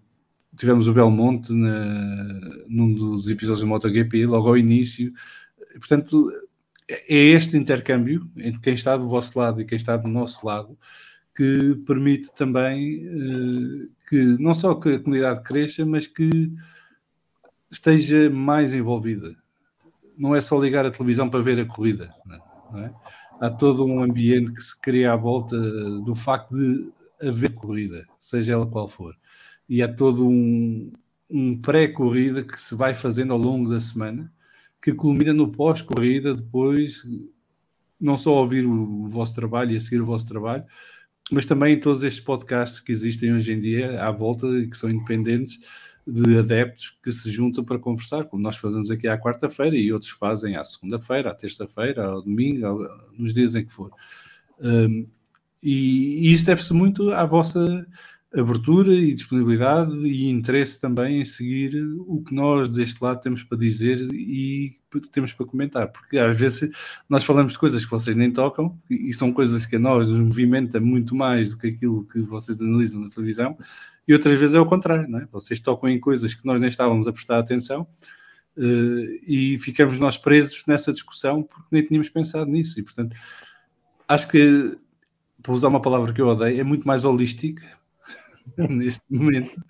[0.55, 2.35] tivemos o Belmonte na,
[2.69, 5.11] num dos episódios do MotoGP, logo ao início,
[5.77, 6.31] portanto,
[6.87, 10.79] é este intercâmbio entre quem está do vosso lado e quem está do nosso lado
[11.35, 16.53] que permite também uh, que não só que a comunidade cresça, mas que
[17.71, 19.37] esteja mais envolvida
[20.17, 22.11] não é só ligar a televisão para ver a corrida.
[22.77, 22.91] É?
[23.41, 25.57] Há todo um ambiente que se cria à volta
[26.01, 29.15] do facto de haver corrida, seja ela qual for.
[29.69, 30.93] E há todo um,
[31.29, 34.33] um pré-corrida que se vai fazendo ao longo da semana,
[34.81, 37.03] que culmina no pós-corrida, depois
[38.01, 40.65] não só ouvir o, o vosso trabalho e a seguir o vosso trabalho,
[41.31, 44.91] mas também todos estes podcasts que existem hoje em dia à volta e que são
[44.91, 45.59] independentes,
[46.07, 50.11] de adeptos que se juntam para conversar, como nós fazemos aqui à quarta-feira e outros
[50.11, 53.91] fazem à segunda-feira, à terça-feira, ao domingo, nos dias em que for.
[54.61, 55.07] Um,
[55.63, 57.87] e, e, isso deve-se muito à vossa
[58.37, 63.57] abertura e disponibilidade e interesse também em seguir o que nós deste lado temos para
[63.57, 64.73] dizer e
[65.13, 66.71] temos para comentar, porque às vezes
[67.09, 70.19] nós falamos de coisas que vocês nem tocam e são coisas que a nós nos
[70.19, 73.57] movimenta muito mais do que aquilo que vocês analisam na televisão
[74.07, 75.27] e outras vezes é o contrário, não é?
[75.31, 77.87] Vocês tocam em coisas que nós nem estávamos a prestar atenção
[78.57, 82.79] uh, e ficamos nós presos nessa discussão porque nem tínhamos pensado nisso.
[82.79, 83.17] E, portanto,
[84.09, 84.77] acho que,
[85.43, 87.63] para usar uma palavra que eu odeio, é muito mais holístico
[88.69, 89.61] neste momento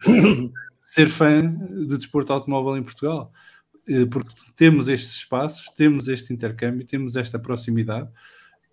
[0.85, 3.33] ser fã de desporto automóvel em Portugal.
[3.89, 8.09] Uh, porque temos estes espaços, temos este intercâmbio, temos esta proximidade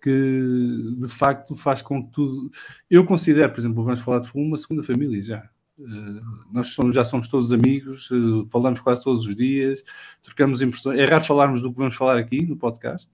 [0.00, 2.50] que de facto faz com que tudo.
[2.90, 5.50] Eu considero, por exemplo, vamos falar de uma segunda família já.
[5.78, 6.20] Uh,
[6.52, 9.82] nós somos, já somos todos amigos, uh, falamos quase todos os dias,
[10.22, 10.98] trocamos impressões.
[10.98, 13.12] É raro falarmos do que vamos falar aqui no podcast,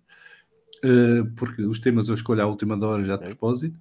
[1.36, 3.78] porque os temas eu escolho à última hora já de propósito.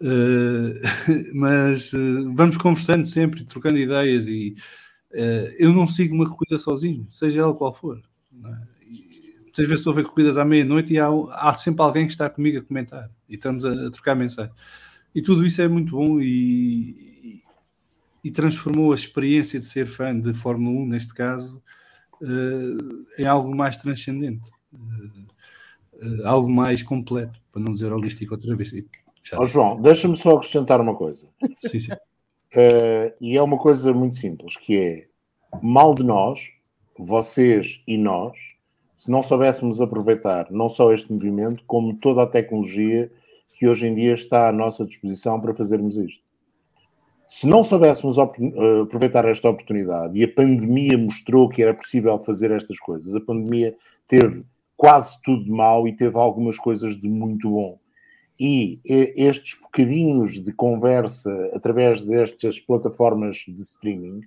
[1.34, 1.92] mas
[2.34, 4.54] vamos conversando sempre, trocando ideias e
[5.58, 8.02] eu não sigo uma corrida sozinho, seja ela qual for.
[8.44, 8.76] É?
[9.56, 12.28] muitas vezes estou a ver corridas à meia-noite e há, há, sempre alguém que está
[12.28, 14.52] comigo a comentar e estamos a, a trocar mensagem.
[15.14, 16.26] E tudo isso é muito bom e,
[17.24, 17.42] e,
[18.24, 21.62] e, transformou a experiência de ser fã de Fórmula 1, neste caso,
[22.20, 28.54] uh, em algo mais transcendente, uh, uh, algo mais completo, para não dizer holístico outra
[28.54, 28.74] vez.
[29.34, 31.28] Oh, João, deixa-me só acrescentar uma coisa.
[31.64, 31.92] sim, sim.
[33.20, 35.06] e é uma coisa muito simples, que é
[35.62, 36.40] mal de nós,
[36.98, 38.36] vocês e nós,
[38.94, 43.10] se não soubéssemos aproveitar não só este movimento, como toda a tecnologia
[43.58, 46.24] que hoje em dia está à nossa disposição para fazermos isto.
[47.26, 52.50] Se não soubéssemos eh, aproveitar esta oportunidade, e a pandemia mostrou que era possível fazer
[52.52, 53.74] estas coisas, a pandemia
[54.06, 54.44] teve
[54.76, 57.78] quase tudo de mal e teve algumas coisas de muito bom.
[58.38, 64.20] E estes bocadinhos de conversa através destas plataformas de streaming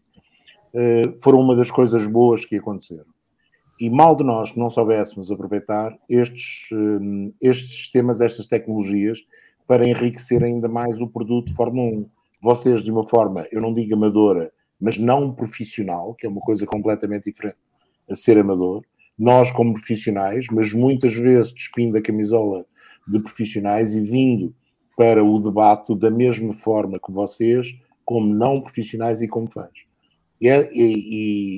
[0.73, 3.05] eh, foram uma das coisas boas que aconteceram.
[3.79, 9.19] E mal de nós que não soubéssemos aproveitar estes, eh, estes sistemas, estas tecnologias,
[9.67, 12.09] para enriquecer ainda mais o produto de Fórmula 1.
[12.41, 16.65] Vocês, de uma forma, eu não digo amadora, mas não profissional, que é uma coisa
[16.65, 17.57] completamente diferente
[18.09, 18.83] a ser amador,
[19.17, 22.65] nós como profissionais, mas muitas vezes despindo a camisola
[23.09, 24.53] de profissionais e vindo
[24.97, 27.73] para o debate da mesma forma que vocês,
[28.05, 29.71] como não profissionais e como fãs.
[30.41, 30.83] E, é, e,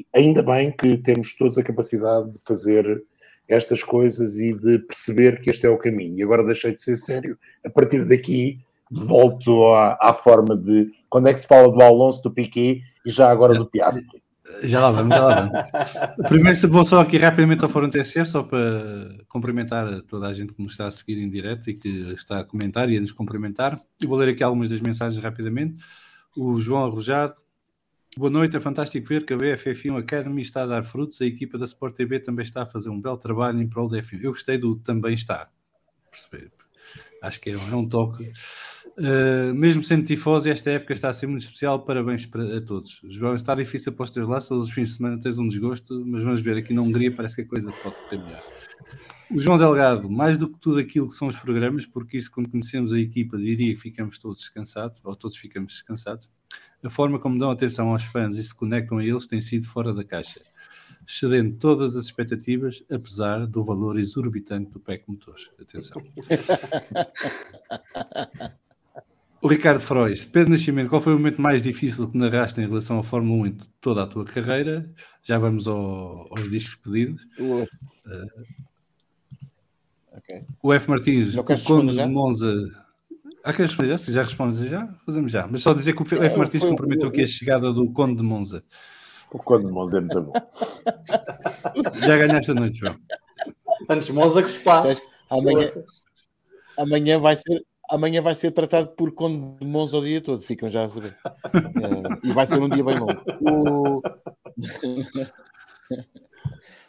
[0.03, 3.03] e, ainda bem que temos todos a capacidade de fazer
[3.47, 6.17] estas coisas e de perceber que este é o caminho.
[6.17, 7.37] E agora deixei de ser sério.
[7.65, 8.59] A partir daqui,
[8.89, 13.09] volto à, à forma de quando é que se fala do Alonso, do Piquet e
[13.09, 14.20] já agora do Piastri.
[14.63, 15.69] Já lá vamos, já lá vamos.
[16.29, 20.61] Primeiro, vou só aqui rapidamente ao Fórum TSF, só para cumprimentar toda a gente que
[20.61, 23.81] nos está a seguir em direto e que está a comentar e a nos cumprimentar.
[23.99, 25.83] E vou ler aqui algumas das mensagens rapidamente.
[26.35, 27.35] O João Arrojado,
[28.17, 31.21] Boa noite, é fantástico ver que a BFF1 Academy está a dar frutos.
[31.21, 33.99] A equipa da Sport TV também está a fazer um belo trabalho em prol da
[33.99, 34.21] F1.
[34.21, 35.49] Eu gostei do também está.
[36.11, 36.51] Perceber?
[37.21, 38.29] Acho que é, é um toque.
[38.97, 41.85] Uh, mesmo sendo tifoso, esta época está a ser muito especial.
[41.85, 43.01] Parabéns para, a todos.
[43.09, 44.65] João, está difícil para os teus laços.
[44.65, 46.57] Os fins de semana tens um desgosto, mas vamos ver.
[46.57, 48.43] Aqui na Hungria parece que a coisa pode ter melhor.
[49.33, 52.49] O João Delgado, mais do que tudo aquilo que são os programas, porque isso, quando
[52.49, 56.29] conhecemos a equipa, diria que ficamos todos descansados, ou todos ficamos descansados.
[56.83, 59.93] A forma como dão atenção aos fãs e se conectam a eles tem sido fora
[59.93, 60.41] da caixa,
[61.07, 65.35] excedendo todas as expectativas, apesar do valor exorbitante do PEC Motor.
[65.59, 66.03] Atenção.
[69.41, 72.99] O Ricardo Frois, Pedro Nascimento, qual foi o momento mais difícil que narraste em relação
[72.99, 74.93] à Fórmula 1 em toda a tua carreira?
[75.23, 77.23] Já vamos ao, aos discos pedidos.
[77.39, 77.63] Uh,
[80.15, 80.45] okay.
[80.61, 80.89] O F.
[80.89, 82.53] Martins, o Conde de Monza
[83.43, 83.97] Há que responder já?
[83.97, 85.47] Se já respondes já, fazemos já.
[85.47, 86.15] Mas só dizer que o F.
[86.15, 88.63] É, Martins cumprimentou aqui a chegada do Conde de Monza.
[89.31, 90.33] O Conde de Monza é muito bom.
[92.05, 92.95] já ganhaste a noite, João.
[93.89, 95.01] Antes Monza que se passa.
[95.29, 95.69] Amanhã,
[96.77, 100.69] amanhã, vai ser, amanhã vai ser tratado por Conde de Monza o dia todo, ficam
[100.69, 101.15] já a saber.
[101.23, 101.29] é,
[102.29, 103.21] e vai ser um dia bem longo.
[103.41, 104.01] O...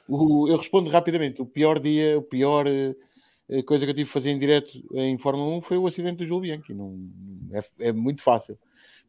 [0.44, 0.48] o...
[0.48, 1.42] eu respondo rapidamente.
[1.42, 2.66] O pior dia, o pior
[3.50, 6.18] a coisa que eu tive que fazer em direto em Fórmula 1 foi o acidente
[6.18, 6.72] do João Bianchi.
[6.72, 6.98] Não,
[7.52, 8.58] é, é, muito fácil.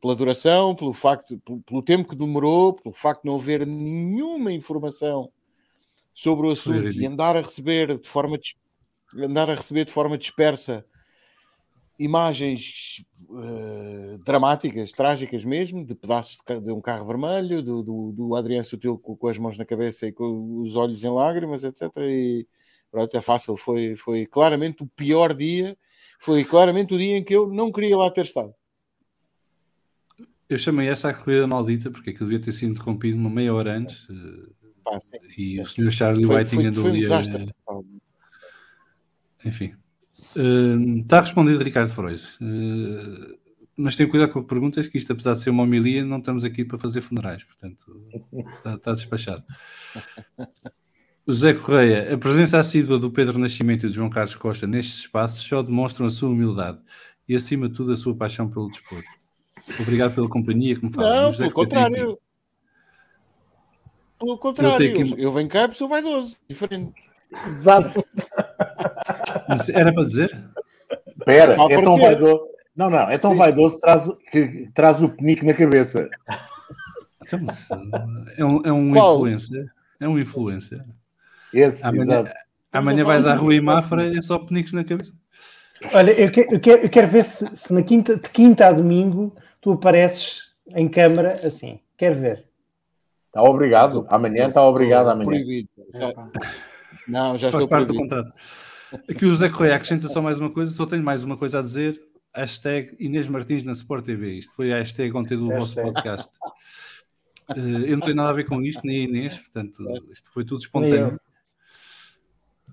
[0.01, 4.51] Pela duração, pelo facto, pelo, pelo, tempo que demorou, pelo facto de não haver nenhuma
[4.51, 5.31] informação
[6.13, 8.37] sobre o assunto e andar a receber de forma
[9.15, 10.85] andar a receber de forma dispersa
[11.99, 18.35] imagens uh, dramáticas, trágicas mesmo, de pedaços de, de um carro vermelho, do, do, do
[18.35, 21.89] Adriano Sutil com, com, as mãos na cabeça e com os olhos em lágrimas, etc.
[21.97, 22.47] E,
[22.93, 23.57] Pronto, é fácil.
[23.57, 25.75] Foi, foi claramente o pior dia.
[26.19, 28.53] Foi claramente o dia em que eu não queria lá ter estado.
[30.47, 33.75] Eu chamei essa a corrida maldita porque aquilo devia ter sido interrompido uma meia hora
[33.75, 34.07] antes.
[34.87, 35.61] Ah, sim, e sim.
[35.61, 37.01] o senhor Charlie foi, Whiting andou ali.
[37.67, 37.83] Um
[39.43, 39.73] Enfim.
[40.35, 42.35] Uh, está respondido Ricardo Frois.
[42.35, 43.37] Uh,
[43.75, 46.43] mas tenho cuidado com as perguntas, que isto, apesar de ser uma homilia, não estamos
[46.43, 48.05] aqui para fazer funerais, portanto,
[48.57, 49.43] está, está despachado.
[51.27, 55.41] José Correia, a presença assídua do Pedro Nascimento e do João Carlos Costa nestes espaços
[55.41, 56.79] só demonstram a sua humildade
[57.27, 59.07] e, acima de tudo, a sua paixão pelo desporto.
[59.79, 61.09] Obrigado pela companhia que me faz.
[61.09, 62.19] Não, pelo contrário.
[64.19, 65.21] Pelo contrário, eu, aqui...
[65.21, 66.93] eu venho cá e sou vaidoso, diferente.
[67.47, 68.03] Exato.
[69.73, 70.43] Era para dizer?
[71.07, 72.41] Espera, é tão vaidoso.
[72.75, 73.37] Não, não, é tão Sim.
[73.37, 76.09] vaidoso traz, que traz o penico na cabeça.
[77.25, 77.39] Então,
[78.37, 79.65] é um, é um influencer.
[79.99, 80.83] É um influencer.
[81.53, 82.31] Esse, amanhã, exato.
[82.71, 85.13] amanhã vais à rua e Mafra é só penicos na cabeça.
[85.93, 88.71] Olha, eu quero, eu quero, eu quero ver se, se, na quinta, de quinta a
[88.71, 91.79] domingo tu apareces em câmara assim.
[91.97, 92.45] Quero ver.
[93.27, 94.05] Está obrigado.
[94.09, 95.09] Amanhã está obrigado.
[95.09, 95.25] Amanhã.
[95.25, 95.69] Proibido.
[97.07, 97.93] Não, já Faz estou parte proibido.
[97.93, 98.33] do contrato.
[99.09, 101.61] Aqui o José Correia acrescenta só mais uma coisa, só tenho mais uma coisa a
[101.61, 101.99] dizer.
[102.35, 104.33] Hashtag Inês Martins na Sport TV.
[104.33, 106.33] Isto foi a hashtag ontem do vosso podcast.
[107.49, 110.45] Uh, eu não tenho nada a ver com isto, nem a Inês, portanto, isto foi
[110.45, 111.19] tudo espontâneo.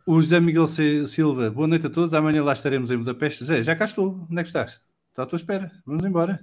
[0.07, 2.15] O José Miguel Silva, boa noite a todos.
[2.15, 3.45] Amanhã lá estaremos em Budapeste.
[3.45, 4.27] Zé, já cá estou.
[4.31, 4.81] Onde é que estás?
[5.11, 5.71] Está à tua espera.
[5.85, 6.41] Vamos embora.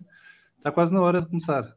[0.58, 1.76] Está quase na hora de começar.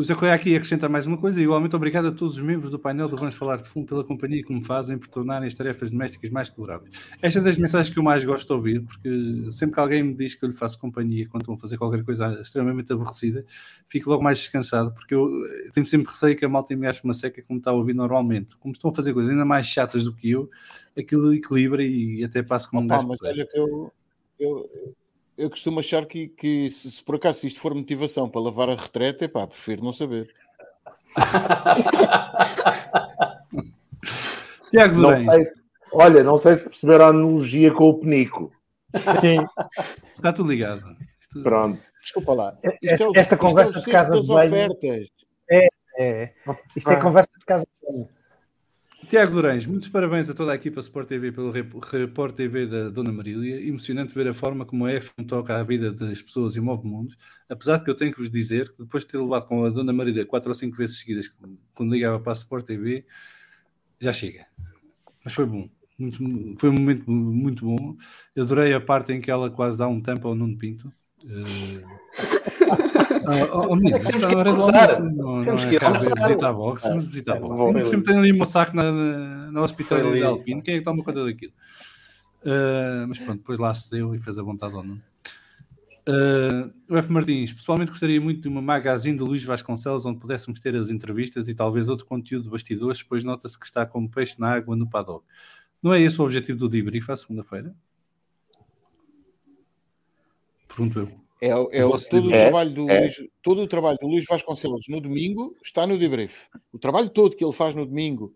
[0.00, 2.78] O Zé Correia aqui acrescenta mais uma coisa, igualmente obrigado a todos os membros do
[2.78, 5.90] painel do Vamos Falar de Fundo pela companhia que me fazem por tornarem as tarefas
[5.90, 6.90] domésticas mais toleráveis.
[7.20, 10.14] Esta é das mensagens que eu mais gosto de ouvir, porque sempre que alguém me
[10.14, 13.44] diz que eu lhe faço companhia quando estão a fazer qualquer coisa extremamente aborrecida,
[13.90, 15.30] fico logo mais descansado, porque eu
[15.74, 18.56] tenho sempre receio que a malta me ache uma seca como está a ouvir normalmente.
[18.56, 20.48] Como estão a fazer coisas ainda mais chatas do que eu,
[20.96, 23.92] aquilo equilibra e até passa como um Opa, gajo mas olha que eu,
[24.38, 24.94] eu,
[25.40, 28.74] eu costumo achar que, que se, se por acaso isto for motivação para lavar a
[28.74, 30.32] retreta, epá, prefiro não saber.
[34.70, 35.60] Tiago Não sei se-
[35.92, 38.52] olha, não sei se perceberam a analogia com o penico.
[39.20, 39.38] Sim,
[40.16, 40.96] está tudo ligado.
[41.20, 41.80] Isto- Pronto.
[42.02, 42.58] Desculpa lá.
[42.82, 45.06] Esta- é o- esta isto é o conversa de centro casa das de ofertas.
[45.98, 46.32] é.
[46.76, 47.64] Isto é conversa de casa.
[47.64, 48.08] de banho.
[49.08, 52.90] Tiago Durães, muitos parabéns a toda a equipa Sport TV pelo rep- Report TV da
[52.90, 53.60] Dona Marília.
[53.66, 57.16] Emocionante ver a forma como a F1 toca à vida das pessoas e move mundos.
[57.48, 59.70] Apesar de que eu tenho que vos dizer que depois de ter levado com a
[59.70, 61.28] Dona Marília quatro ou cinco vezes seguidas
[61.74, 63.04] quando ligava para a Sport TV,
[63.98, 64.46] já chega.
[65.24, 65.68] Mas foi bom.
[65.98, 66.18] Muito,
[66.58, 67.96] foi um momento muito bom.
[68.34, 70.92] Eu adorei a parte em que ela quase dá um tampo ao Nuno Pinto.
[71.24, 71.84] Eh,
[74.08, 74.90] isto está na hora do almoçar.
[74.90, 77.84] almoço, não, não é a boxe, vamos visitar a É, boxe.
[77.90, 80.22] cima tem ali um saco na, na, hospitalidade de.
[80.24, 80.62] Alpino.
[80.62, 81.52] Quem é que toma conta daquilo?
[82.42, 85.02] Uh, mas pronto, depois lá se deu e fez a vontade ao Nuno.
[86.08, 87.12] Uh, o F.
[87.12, 91.46] Martins, pessoalmente gostaria muito de uma magazine do Luís Vasconcelos onde pudéssemos ter as entrevistas
[91.48, 94.88] e talvez outro conteúdo de bastidores, pois nota-se que está como peixe na água no
[94.88, 95.24] paddock.
[95.82, 97.74] Não é esse o objetivo do debrief à segunda-feira?
[100.80, 101.20] Pergunto eu.
[101.42, 103.00] É, o- é todo, o trabalho do é.
[103.00, 106.46] Luís, todo o trabalho do Luís Vasconcelos no domingo está no debrief.
[106.72, 108.34] O trabalho todo que ele faz no domingo,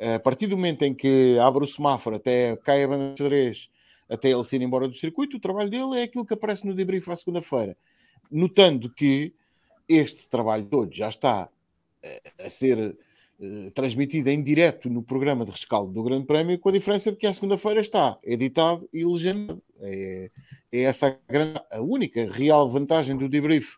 [0.00, 3.68] a partir do momento em que abre o semáforo até cai a banda de xadrez,
[4.08, 6.74] até ele se ir embora do circuito, o trabalho dele é aquilo que aparece no
[6.74, 7.76] debrief à segunda-feira.
[8.30, 9.34] Notando que
[9.88, 11.48] este trabalho todo já está
[12.02, 12.96] eh, a ser
[13.40, 17.18] eh, transmitido em direto no programa de rescaldo do Grande Prémio, com a diferença de
[17.18, 19.62] que à segunda-feira está editado e legendado.
[19.80, 20.30] É,
[20.72, 23.76] é essa a, grande, a única real vantagem do debrief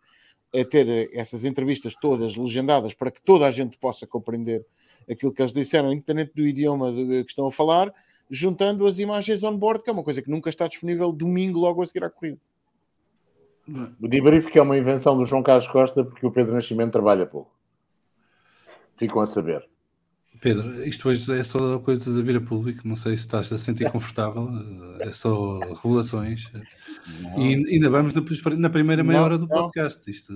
[0.52, 4.64] é ter eh, essas entrevistas todas legendadas para que toda a gente possa compreender
[5.10, 7.92] aquilo que eles disseram, independente do idioma de- que estão a falar,
[8.30, 11.86] juntando as imagens on-board, que é uma coisa que nunca está disponível domingo logo a
[11.86, 12.38] seguir à corrida.
[14.00, 17.26] O debrief que é uma invenção do João Carlos Costa porque o Pedro Nascimento trabalha
[17.26, 17.57] pouco.
[18.98, 19.68] Ficam a saber.
[20.40, 23.58] Pedro, isto hoje é só coisas a vir a público, não sei se estás a
[23.58, 24.48] sentir confortável,
[25.00, 26.50] é só revelações.
[27.36, 29.62] E ainda vamos na, primeira meia Não, hora do não.
[29.62, 30.08] podcast.
[30.08, 30.32] Isto...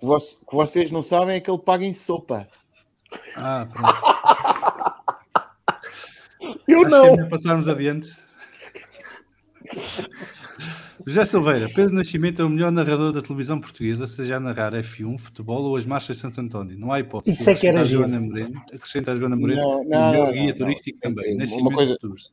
[0.00, 2.46] O que que vocês não sabem é que ele paga em sopa.
[3.36, 3.94] Ah, pronto.
[6.68, 7.28] Eu Acho que é não.
[7.28, 8.08] passarmos adiante.
[11.06, 15.18] José Silveira, Pedro Nascimento é o melhor narrador da televisão portuguesa, seja a narrar F1,
[15.18, 16.78] futebol ou as marchas de Santo António.
[16.78, 17.38] Não há hipótese.
[17.38, 18.00] Isso é que era giro.
[18.00, 21.14] Joana Moreno, acrescenta a Joana Moreno, Não, o não, melhor não, guia não, turístico não.
[21.14, 21.32] também.
[21.34, 22.32] Uma Nascimento coisa- Tours.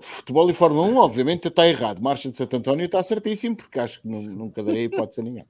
[0.00, 2.00] Futebol e Fórmula 1, obviamente, está errado.
[2.00, 5.44] Marcha de Santo António está certíssimo, porque acho que nu- nunca darei hipótese a ninguém.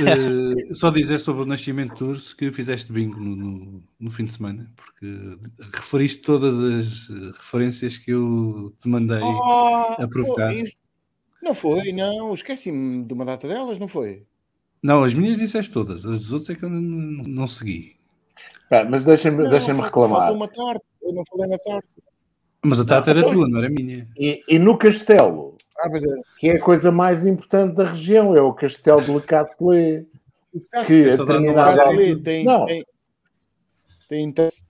[0.00, 4.32] Eh, só dizer sobre o Nascimento Tours que fizeste bingo no, no, no fim de
[4.32, 5.38] semana, porque
[5.74, 10.52] referiste todas as referências que eu te mandei Ah, a provocar.
[11.42, 12.34] Não foi, não.
[12.34, 14.24] Esqueci-me de uma data delas, não foi?
[14.82, 17.96] Não, as minhas disseste todas, as dos outros é que eu não, não, não segui.
[18.70, 20.18] Pá, mas deixem-me deixem reclamar.
[20.18, 20.80] Falta uma tarde.
[21.02, 21.86] Eu não falei na tarde.
[22.62, 24.08] Mas a data era tua, não era minha.
[24.16, 26.00] E, e no Castelo, Ah, é.
[26.38, 30.06] que é a coisa mais importante da região, é o Castelo de Le Casselet.
[30.86, 31.84] Que É a determinada
[32.24, 32.84] tem, Não, tem,
[34.08, 34.64] tem interesse.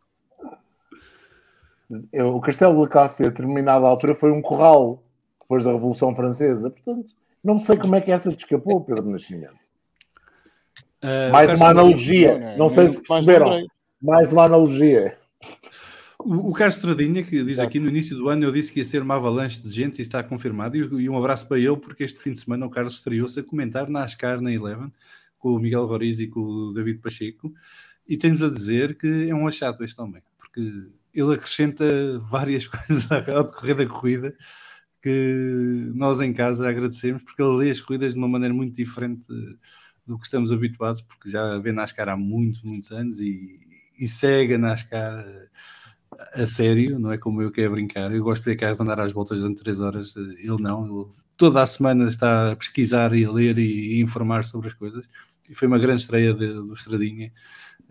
[2.12, 5.02] é, o Castelo de Le Casselet, a determinada altura, foi um corral
[5.40, 6.70] depois da Revolução Francesa.
[6.70, 7.06] Portanto,
[7.42, 9.56] não sei como é que essa te escapou, Pedro Nascimento.
[11.00, 12.38] Ah, Mais uma analogia.
[12.38, 13.66] Não, não, Não sei se mais perceberam.
[14.02, 15.16] Mais uma analogia.
[16.28, 18.84] O, o Carlos Estradinha, que diz aqui no início do ano, eu disse que ia
[18.84, 20.76] ser uma avalanche de gente e está confirmado.
[20.76, 23.42] E, e um abraço para ele, porque este fim de semana o Carlos estreou-se a
[23.42, 24.92] comentar na Ascar na Eleven,
[25.38, 27.50] com o Miguel Roriz e com o David Pacheco.
[28.06, 30.60] E temos a dizer que é um achado este homem, porque
[31.14, 31.86] ele acrescenta
[32.30, 34.36] várias coisas ao decorrer da corrida
[35.02, 39.24] que nós em casa agradecemos, porque ele lê as corridas de uma maneira muito diferente
[40.06, 43.60] do que estamos habituados, porque já vê NASCAR há muitos, muitos anos e,
[43.98, 45.24] e segue a NASCAR
[46.34, 48.12] a sério, não é como eu que é brincar.
[48.12, 50.84] Eu gosto de ver carros andar às voltas durante 3 horas, ele não.
[50.84, 51.06] Ele,
[51.36, 55.08] toda a semana está a pesquisar e a ler e, e informar sobre as coisas.
[55.48, 57.32] E foi uma grande estreia de, do Estradinha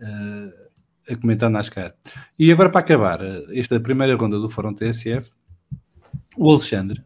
[0.00, 1.94] uh, a comentar NASCAR.
[2.38, 3.20] E agora para acabar,
[3.52, 5.32] esta primeira ronda do Fórum TSF,
[6.36, 7.02] o Alexandre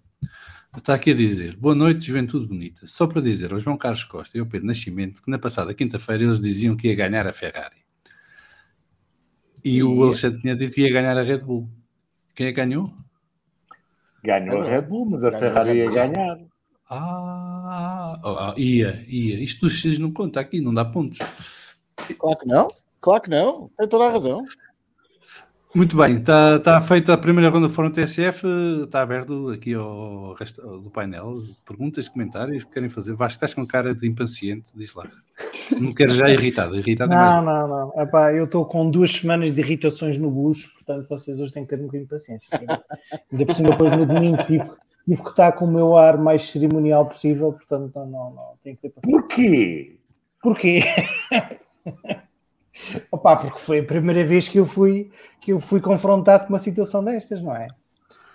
[0.75, 2.87] Está aqui a dizer, boa noite, juventude bonita.
[2.87, 6.25] Só para dizer ao João Carlos Costa e ao Pedro Nascimento que na passada quinta-feira
[6.25, 7.82] eles diziam que ia ganhar a Ferrari.
[9.65, 11.69] E, e o Alexandre tinha dito que ia ganhar a Red Bull.
[12.35, 12.93] Quem é que ganhou?
[14.25, 16.39] Ganhou a Red Bull, mas a Ferrari ia ganhar.
[16.89, 19.43] Ah, oh, ia, ia.
[19.43, 21.19] Isto dos X não conta aqui, não dá pontos.
[22.19, 22.69] Claro que não,
[23.01, 24.45] claro que não, tem toda a razão.
[25.75, 28.47] Muito bem, está, está feita a primeira ronda do Fórum TSF,
[28.85, 31.45] está aberto aqui ao resto do painel.
[31.65, 33.15] Perguntas, comentários que querem fazer.
[33.15, 35.09] Vasco, estás com cara de impaciente, diz lá.
[35.81, 37.45] Não quero já irritado, irritado não, é mais.
[37.47, 38.03] Não, não.
[38.03, 41.71] Epá, eu estou com duas semanas de irritações no bus, portanto vocês hoje têm que
[41.71, 42.49] ter um bocadinho de paciência.
[42.53, 44.71] Ainda por cima, depois no domingo tive,
[45.07, 48.77] tive que estar com o meu ar mais cerimonial possível, portanto não, não, não, tenho
[48.77, 49.21] que ter paciência.
[49.23, 49.97] Porquê?
[50.43, 50.81] Porquê?
[53.11, 55.11] Opa, porque foi a primeira vez que eu fui
[55.41, 57.69] que eu fui confrontado com uma situação destas, não é?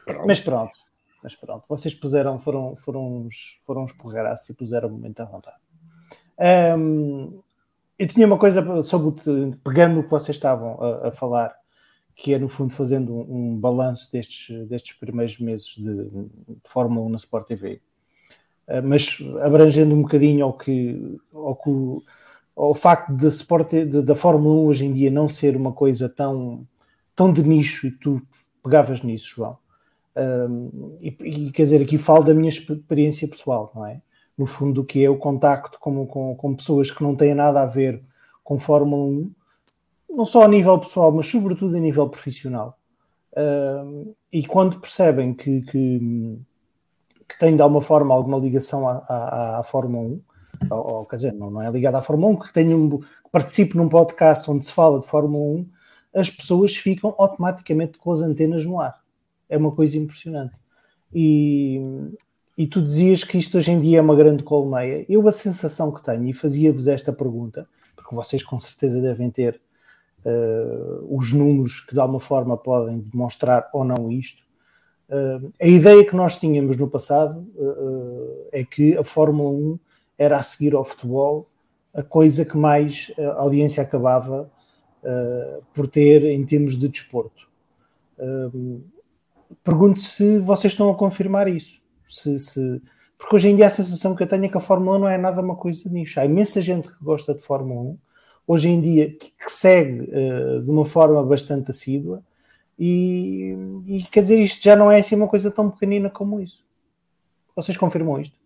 [0.06, 0.28] Pronto.
[0.28, 0.78] Mas pronto,
[1.24, 5.58] mas pronto, vocês puseram, foram, foram uns, foram uns porreiraços e puseram muito à vontade.
[6.78, 7.42] Um,
[7.98, 11.56] eu tinha uma coisa sobre o, pegando o que vocês estavam a, a falar,
[12.16, 16.30] que é no fundo fazendo um, um balanço destes, destes primeiros meses de, de
[16.64, 17.82] Fórmula 1 na Sport TV,
[18.68, 21.70] uh, mas abrangendo um bocadinho ao que, ao que
[22.58, 26.10] o facto de Sport, de, da Fórmula 1 hoje em dia não ser uma coisa
[26.10, 26.66] tão,
[27.16, 28.20] tão de nicho, e tu
[28.64, 29.58] pegavas nisso, João.
[31.00, 34.02] E, e, quer dizer, aqui falo da minha experiência pessoal, não é?
[34.36, 37.62] No fundo, o que é o contacto com, com, com pessoas que não têm nada
[37.62, 38.02] a ver
[38.44, 39.32] com Fórmula 1,
[40.10, 42.78] não só a nível pessoal, mas sobretudo a nível profissional.
[44.32, 46.40] E quando percebem que, que,
[47.28, 50.22] que têm de alguma forma alguma ligação à, à, à Fórmula 1,
[50.70, 53.90] ou, quer dizer, não, não é ligado à Fórmula 1, que, tenho, que participe num
[53.90, 55.70] podcast onde se fala de Fórmula 1,
[56.14, 59.02] as pessoas ficam automaticamente com as antenas no ar.
[59.50, 60.58] É uma coisa impressionante.
[61.14, 61.80] E,
[62.58, 65.06] e tu dizias que isto hoje em dia é uma grande colmeia.
[65.08, 69.62] Eu a sensação que tenho, e fazia-vos esta pergunta, porque vocês com certeza devem ter
[70.26, 74.44] uh, os números que de alguma forma podem demonstrar ou não isto.
[75.10, 79.80] Uh, a ideia que nós tínhamos no passado uh, é que a Fórmula 1
[80.18, 81.48] era a seguir ao futebol
[81.94, 84.52] a coisa que mais a audiência acabava
[85.04, 87.48] uh, por ter em termos de desporto.
[88.18, 88.82] Uh,
[89.64, 91.82] Pergunto se vocês estão a confirmar isso.
[92.08, 92.82] Se, se,
[93.18, 95.10] porque hoje em dia a sensação que eu tenho é que a Fórmula 1 não
[95.10, 96.20] é nada uma coisa nicho.
[96.20, 97.98] Há imensa gente que gosta de Fórmula 1,
[98.48, 102.24] hoje em dia que, que segue uh, de uma forma bastante assídua,
[102.80, 103.56] e,
[103.88, 106.64] e, quer dizer, isto já não é assim uma coisa tão pequenina como isso.
[107.56, 108.38] Vocês confirmam isto?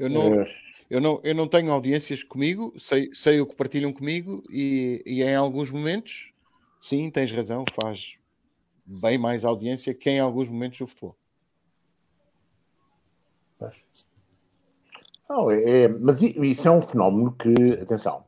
[0.00, 0.46] Eu não, é.
[0.88, 5.22] eu não, eu não tenho audiências comigo, sei, sei o que partilham comigo e, e
[5.22, 6.32] em alguns momentos,
[6.80, 8.14] sim, tens razão, faz
[8.86, 11.14] bem mais audiência que em alguns momentos do futebol.
[15.28, 18.24] Não, é, é, mas isso é um fenómeno que, atenção,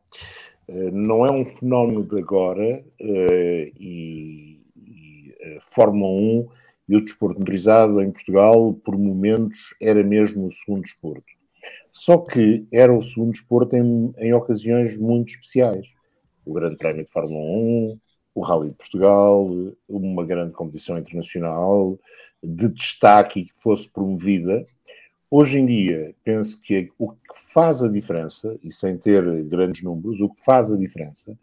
[0.69, 6.49] eh, não é um fenómeno de agora eh, e, e a Fórmula 1
[6.91, 11.42] e o desporto motorizado em Portugal, por momentos, era mesmo o segundo desporto.
[11.93, 15.87] Só que era o segundo desporto em, em ocasiões muito especiais.
[16.45, 17.99] O Grande Prémio de Fórmula 1,
[18.35, 19.49] o Rally de Portugal,
[19.87, 21.99] uma grande competição internacional
[22.43, 24.65] de destaque que fosse promovida.
[25.31, 27.19] Hoje em dia, penso que o que
[27.53, 31.39] faz a diferença, e sem ter grandes números, o que faz a diferença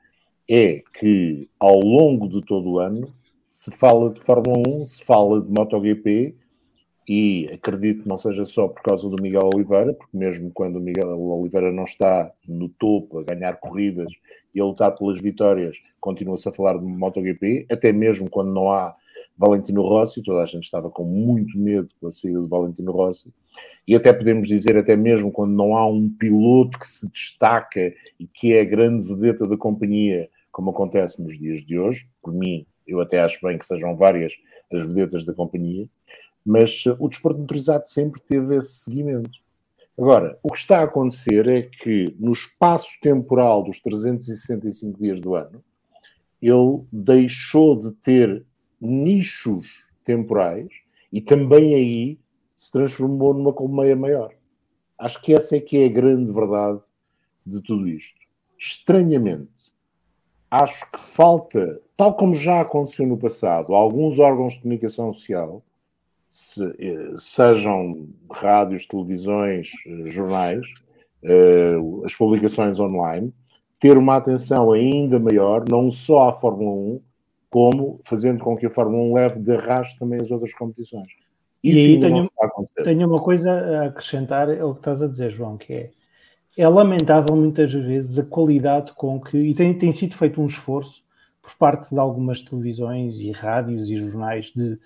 [0.50, 3.14] é que ao longo de todo o ano
[3.50, 6.36] se fala de Fórmula 1, se fala de MotoGP,
[7.10, 10.80] e acredito que não seja só por causa do Miguel Oliveira, porque mesmo quando o
[10.80, 14.12] Miguel Oliveira não está no topo a ganhar corridas
[14.54, 18.96] e a lutar pelas vitórias, continua-se a falar de MotoGP, até mesmo quando não há
[19.36, 23.34] Valentino Rossi, toda a gente estava com muito medo com a saída de Valentino Rossi,
[23.88, 28.28] e até podemos dizer, até mesmo quando não há um piloto que se destaca e
[28.28, 32.68] que é a grande vedeta da companhia, como acontece nos dias de hoje, por mim,
[32.86, 34.32] eu até acho bem que sejam várias
[34.72, 35.90] as vedetas da companhia,
[36.46, 39.40] mas uh, o desporto motorizado sempre teve esse seguimento.
[39.98, 45.36] Agora, o que está a acontecer é que no espaço temporal dos 365 dias do
[45.36, 45.64] ano,
[46.42, 48.46] ele deixou de ter
[48.80, 49.68] nichos
[50.06, 50.70] temporais
[51.12, 52.20] e também aí
[52.56, 54.34] se transformou numa colmeia maior.
[54.98, 56.82] Acho que essa é que é a grande verdade
[57.46, 58.20] de tudo isto.
[58.58, 59.74] Estranhamente,
[60.50, 65.64] acho que falta, tal como já aconteceu no passado, alguns órgãos de comunicação social
[66.30, 70.68] se, eh, sejam rádios, televisões, eh, jornais,
[71.24, 71.76] eh,
[72.06, 73.34] as publicações online,
[73.80, 77.02] ter uma atenção ainda maior, não só à Fórmula 1,
[77.50, 81.10] como fazendo com que a Fórmula 1 leve de arrasto também as outras competições.
[81.64, 82.28] Isso e aí tenho,
[82.84, 85.90] tenho uma coisa a acrescentar ao que estás a dizer, João, que é
[86.58, 91.02] é lamentável muitas vezes a qualidade com que, e tem, tem sido feito um esforço
[91.42, 94.78] por parte de algumas televisões e rádios e jornais de,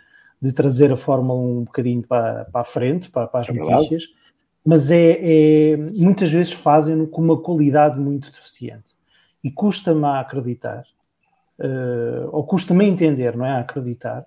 [0.43, 3.53] de trazer a Fórmula 1 um bocadinho para, para a frente, para, para as é
[3.53, 4.09] notícias,
[4.65, 8.83] mas é, é, muitas vezes fazem-no com uma qualidade muito deficiente.
[9.41, 10.83] E custa-me a acreditar,
[11.59, 13.51] uh, ou custa-me a entender, não é?
[13.51, 14.25] A acreditar,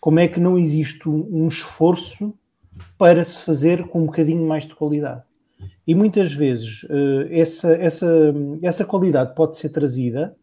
[0.00, 2.34] como é que não existe um, esforço
[2.96, 5.22] para se fazer com um bocadinho mais de qualidade.
[5.86, 10.34] E muitas vezes uh, essa, essa, essa qualidade pode ser trazida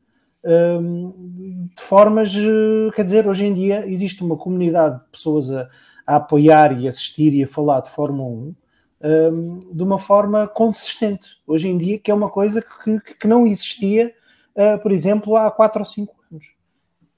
[0.47, 5.69] de formas, uh, quer dizer, hoje em dia existe uma comunidade de pessoas a,
[6.05, 8.55] a apoiar e assistir e a falar de Fórmula 1
[8.99, 11.37] um, de uma forma consistente.
[11.45, 14.13] Hoje em dia, que é uma coisa que, que não existia,
[14.55, 16.45] uh, por exemplo, há 4 ou 5 anos.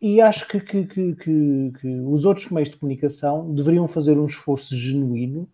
[0.02, 4.76] E acho que, que, que, que, os outros meios de comunicação deveriam fazer um esforço
[4.76, 5.48] genuíno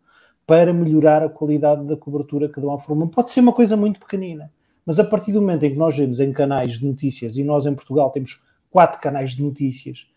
[0.45, 3.09] para melhorar a qualidade da cobertura que dão à Fórmula 1.
[3.09, 4.51] Pode ser uma coisa muito pequenina,
[4.85, 7.65] mas a partir do momento em que nós vemos em canais de notícias, e nós
[7.65, 10.07] em Portugal temos quatro canais de notícias,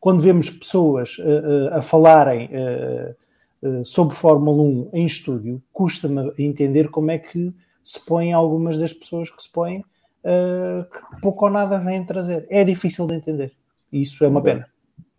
[0.00, 6.88] quando vemos pessoas uh, uh, a falarem uh, sobre Fórmula 1 em estúdio, custa-me entender
[6.88, 7.52] como é que
[7.82, 9.82] se põem algumas das pessoas que se põem,
[10.22, 12.46] que pouco ou nada vêm trazer.
[12.50, 13.52] É difícil de entender.
[13.92, 14.68] Isso é uma pena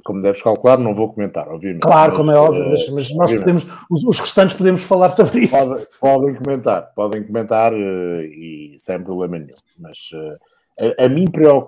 [0.08, 1.82] como deves calcular, não vou comentar, obviamente.
[1.82, 5.10] Claro, mas, como é óbvio, mas, eh, mas nós podemos, os, os, restantes podemos falar
[5.10, 5.52] sobre isso.
[5.52, 9.58] Podem, podem comentar, podem comentar uh, e sem problema nenhum.
[9.78, 11.26] Mas uh, a, a, mim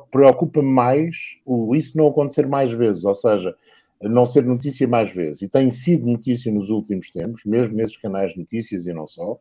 [0.09, 3.53] preocupa-me mais o, isso não acontecer mais vezes, ou seja,
[4.01, 5.41] não ser notícia mais vezes.
[5.41, 9.37] E tem sido notícia nos últimos tempos, mesmo nesses canais de notícias e não só,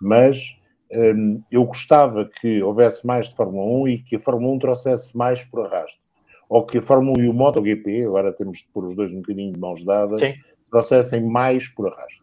[0.00, 0.56] mas
[0.90, 5.14] um, eu gostava que houvesse mais de Fórmula 1 e que a Fórmula 1 trouxesse
[5.14, 6.07] mais por arrasto
[6.48, 9.16] ou que a Fórmula 1 e o MotoGP, agora temos de pôr os dois um
[9.16, 10.34] bocadinho de mãos dadas, Sim.
[10.70, 12.22] processem mais por arrasto.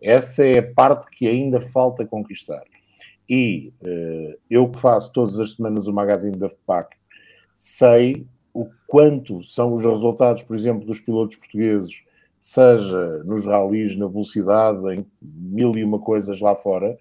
[0.00, 2.64] Essa é a parte que ainda falta conquistar.
[3.28, 6.96] E uh, eu que faço todas as semanas o magazine da FPAC,
[7.56, 12.02] sei o quanto são os resultados, por exemplo, dos pilotos portugueses,
[12.40, 16.98] seja nos ralis, na velocidade, em mil e uma coisas lá fora.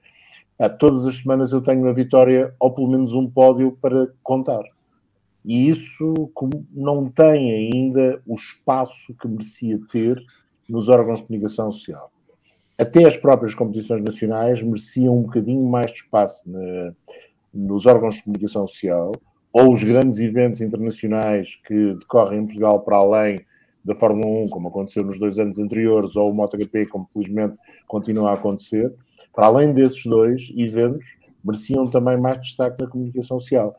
[0.59, 4.63] Ah, todas as semanas eu tenho uma vitória ou pelo menos um pódio para contar
[5.43, 6.31] e isso
[6.71, 10.21] não tem ainda o espaço que merecia ter
[10.69, 12.09] nos órgãos de comunicação social.
[12.77, 16.93] Até as próprias competições nacionais mereciam um bocadinho mais de espaço na,
[17.53, 19.11] nos órgãos de comunicação social,
[19.53, 23.45] ou os grandes eventos internacionais que decorrem em Portugal para além
[23.83, 27.55] da Fórmula 1, como aconteceu nos dois anos anteriores, ou o MotoGP, como felizmente
[27.87, 28.93] continua a acontecer,
[29.33, 33.75] para além desses dois eventos, mereciam também mais destaque na comunicação social.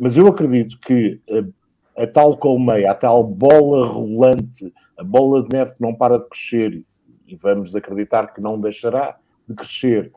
[0.00, 5.50] Mas eu acredito que a, a tal colmeia, a tal bola rolante, a bola de
[5.50, 6.82] neve que não para de crescer,
[7.28, 10.10] e vamos acreditar que não deixará de crescer,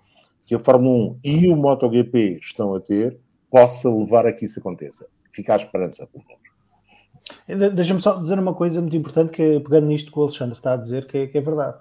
[0.47, 3.19] que a Fórmula 1 e o MotoGP estão a ter,
[3.51, 5.07] possa levar a que isso aconteça.
[5.31, 7.73] Fica à esperança, pelo menos.
[7.75, 10.77] Deixa-me só dizer uma coisa muito importante, que pegando nisto que o Alexandre está a
[10.77, 11.77] dizer, que é, que é verdade.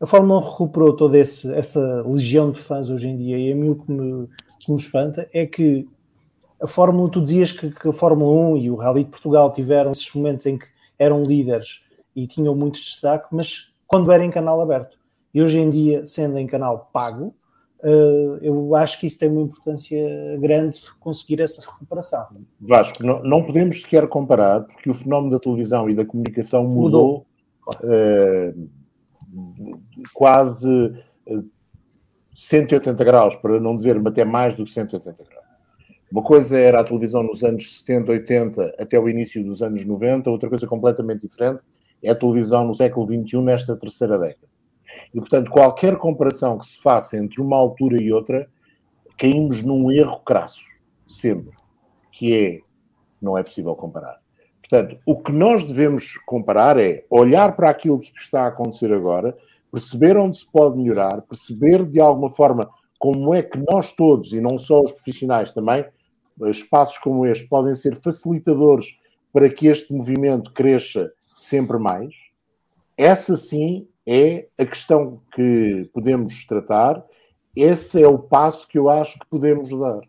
[0.00, 3.56] A Fórmula 1 recuperou toda esse, essa legião de fãs hoje em dia, e a
[3.56, 4.28] mim o que me,
[4.60, 5.88] que me espanta é que
[6.60, 9.90] a Fórmula, tu dizias que, que, a Fórmula 1 e o Rally de Portugal tiveram
[9.90, 10.66] esses momentos em que
[10.98, 11.82] eram líderes
[12.14, 14.98] e tinham muito destaque, mas quando era em canal aberto.
[15.32, 17.34] E hoje em dia, sendo em canal pago,
[17.82, 19.98] uh, eu acho que isso tem uma importância
[20.38, 22.26] grande conseguir essa recuperação.
[22.60, 27.26] Vasco, não, não, podemos sequer comparar, porque o fenómeno da televisão e da comunicação mudou,
[27.82, 28.54] mudou.
[28.54, 28.68] Uh,
[30.12, 31.42] quase uh, eh,
[32.34, 35.39] 180 graus, para não dizer até mais do que 180 graus.
[36.10, 40.28] Uma coisa era a televisão nos anos 70, 80 até o início dos anos 90,
[40.28, 41.64] outra coisa completamente diferente
[42.02, 44.48] é a televisão no século XXI, nesta terceira década.
[45.14, 48.48] E, portanto, qualquer comparação que se faça entre uma altura e outra,
[49.16, 50.64] caímos num erro crasso,
[51.06, 51.52] sempre,
[52.10, 52.58] que é,
[53.22, 54.18] não é possível comparar.
[54.60, 59.36] Portanto, o que nós devemos comparar é olhar para aquilo que está a acontecer agora,
[59.70, 64.40] perceber onde se pode melhorar, perceber de alguma forma como é que nós todos, e
[64.40, 65.84] não só os profissionais também,
[66.50, 68.98] espaços como este podem ser facilitadores
[69.32, 72.14] para que este movimento cresça sempre mais.
[72.96, 77.04] Essa sim é a questão que podemos tratar,
[77.54, 80.00] esse é o passo que eu acho que podemos dar.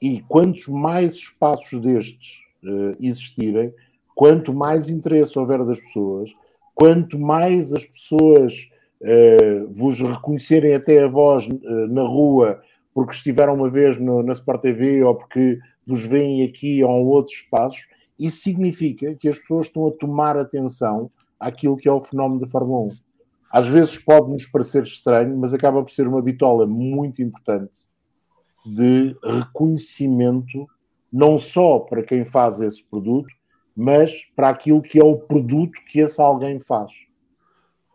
[0.00, 3.72] E quantos mais espaços destes uh, existirem,
[4.14, 6.30] quanto mais interesse houver das pessoas,
[6.74, 12.62] quanto mais as pessoas uh, vos reconhecerem até a voz uh, na rua
[12.94, 17.04] porque estiveram uma vez no, na Sport TV ou porque vos veem aqui ou em
[17.04, 17.86] outros espaços,
[18.18, 22.46] isso significa que as pessoas estão a tomar atenção àquilo que é o fenómeno da
[22.46, 22.90] Fórmula 1.
[23.50, 27.72] às vezes pode nos parecer estranho, mas acaba por ser uma bitola muito importante
[28.64, 30.66] de reconhecimento,
[31.12, 33.28] não só para quem faz esse produto,
[33.76, 36.92] mas para aquilo que é o produto que esse alguém faz.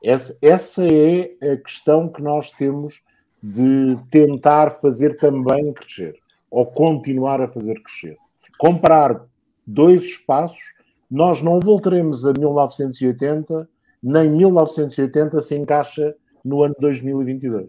[0.03, 3.01] Essa, essa é a questão que nós temos
[3.41, 6.15] de tentar fazer também crescer,
[6.49, 8.17] ou continuar a fazer crescer.
[8.57, 9.25] Comprar
[9.65, 10.59] dois espaços,
[11.09, 13.69] nós não voltaremos a 1980,
[14.01, 17.67] nem 1980 se encaixa no ano 2022.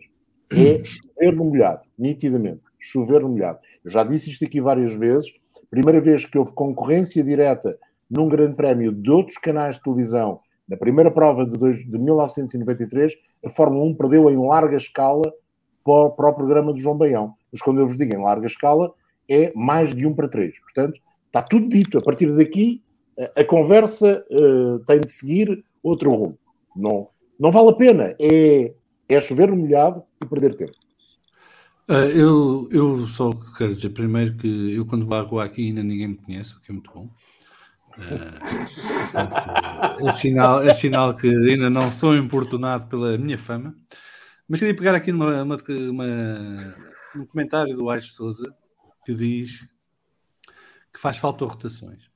[0.52, 2.62] É chover no molhado, nitidamente.
[2.78, 3.58] Chover no molhado.
[3.84, 5.32] Eu já disse isto aqui várias vezes.
[5.70, 7.78] Primeira vez que houve concorrência direta
[8.10, 13.12] num grande prémio de outros canais de televisão, na primeira prova de, dois, de 1993,
[13.44, 15.32] a Fórmula 1 perdeu em larga escala
[15.84, 17.34] para, para o programa do João Baião.
[17.52, 18.92] Mas quando eu vos digo em larga escala,
[19.28, 20.58] é mais de um para três.
[20.60, 21.98] Portanto, está tudo dito.
[21.98, 22.82] A partir daqui,
[23.18, 26.38] a, a conversa uh, tem de seguir outro rumo.
[26.76, 27.08] Não,
[27.38, 28.14] não vale a pena.
[28.20, 28.72] É,
[29.08, 30.72] é chover no molhado e perder tempo.
[31.88, 36.16] Uh, eu, eu só quero dizer primeiro que eu quando vou aqui ainda ninguém me
[36.16, 37.08] conhece, o que é muito bom.
[38.00, 43.74] Uh, é, sinal, é sinal que ainda não sou importunado pela minha fama.
[44.50, 46.76] Mas queria pegar aqui numa, uma, uma,
[47.14, 48.52] um comentário do Aires Souza
[49.06, 49.68] que diz
[50.92, 52.10] que faz falta rotações.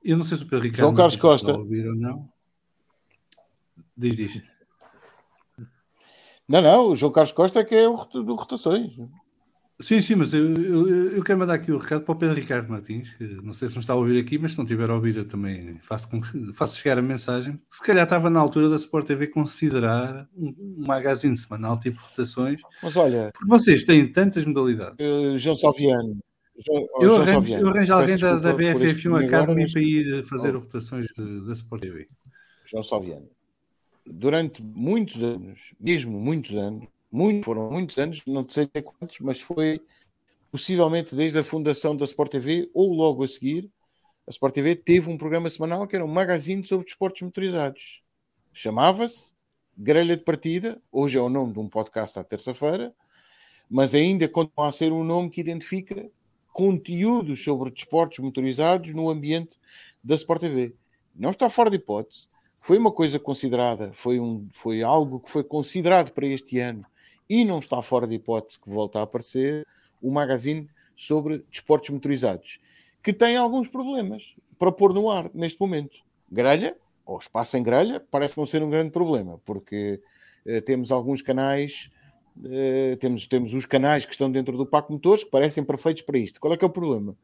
[0.00, 1.58] Eu não sei se o Pedro Ricardo João Carlos Costa.
[1.58, 2.32] ouvir ou não.
[3.96, 4.42] Diz, diz.
[6.46, 8.96] Não, não, o João Carlos Costa é que é o do rotações.
[9.80, 12.68] Sim, sim, mas eu, eu, eu, quero mandar aqui o recado para o Pedro Ricardo
[12.68, 13.16] Martins.
[13.44, 15.24] não sei se não está a ouvir aqui, mas se não tiver a ouvir, eu
[15.24, 16.20] também faço, com,
[16.52, 17.56] faço chegar a mensagem.
[17.68, 22.60] Se calhar estava na altura da Sport TV considerar um, um magazine semanal tipo rotações.
[22.82, 24.96] Mas olha, porque vocês têm tantas modalidades.
[24.98, 26.18] Uh, João Salviano.
[26.66, 27.62] João, eu, João arranjo, Salviano.
[27.62, 30.58] eu arranjo alguém da, da BFF1 Academy para ir fazer oh.
[30.58, 31.06] rotações
[31.46, 32.08] da Sport TV.
[32.66, 33.28] João Salviano.
[34.04, 39.40] Durante muitos anos, mesmo muitos anos, muito, foram muitos anos, não sei até quantos, mas
[39.40, 39.80] foi
[40.50, 43.70] possivelmente desde a fundação da Sport TV ou logo a seguir,
[44.26, 48.02] a Sport TV teve um programa semanal que era um magazine sobre desportos motorizados.
[48.52, 49.32] Chamava-se
[49.76, 52.94] Grelha de Partida, hoje é o nome de um podcast à terça-feira,
[53.70, 56.10] mas ainda continua a ser um nome que identifica
[56.52, 59.58] conteúdos sobre desportos motorizados no ambiente
[60.04, 60.74] da Sport TV.
[61.14, 62.26] Não está fora de hipótese.
[62.56, 66.84] Foi uma coisa considerada, foi, um, foi algo que foi considerado para este ano
[67.28, 69.66] e não está fora de hipótese que volte a aparecer
[70.00, 72.58] o magazine sobre desportos motorizados,
[73.02, 76.00] que tem alguns problemas para pôr no ar neste momento.
[76.30, 76.76] Grelha,
[77.06, 80.00] ou espaço em grelha, parece não ser um grande problema, porque
[80.46, 81.90] uh, temos alguns canais,
[82.36, 86.18] uh, temos, temos os canais que estão dentro do Paco Motores que parecem perfeitos para
[86.18, 86.40] isto.
[86.40, 87.16] Qual é que é o problema?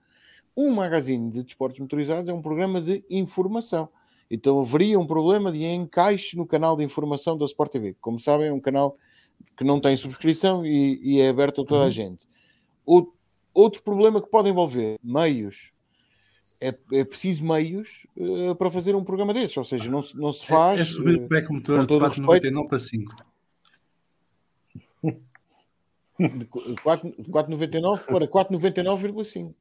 [0.57, 3.89] Um magazine de desportos motorizados é um programa de informação.
[4.31, 7.97] Então haveria um problema de encaixe no canal de informação da Sport TV.
[8.01, 8.97] Como sabem, é um canal
[9.57, 11.87] que não tem subscrição e, e é aberto a toda uhum.
[11.87, 12.27] a gente.
[12.87, 13.13] O,
[13.55, 15.73] outro problema que pode envolver meios.
[16.61, 20.47] É, é preciso meios uh, para fazer um programa desses, ou seja, não, não se
[20.47, 20.81] faz.
[20.81, 23.17] É, é subir o PEC motor de 4,99 para 5.
[26.19, 29.55] De 4,99 para 4,99,5.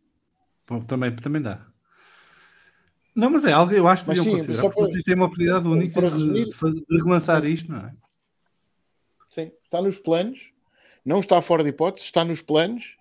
[0.88, 1.66] Também, também dá.
[3.16, 5.68] Não, mas é algo, eu acho que deviam considerar, porque para, vocês têm uma oportunidade
[5.68, 7.92] única de, de, de relançar isto, não é?
[9.34, 10.52] Sim, está nos planos,
[11.04, 12.98] não está fora de hipótese, está nos planos.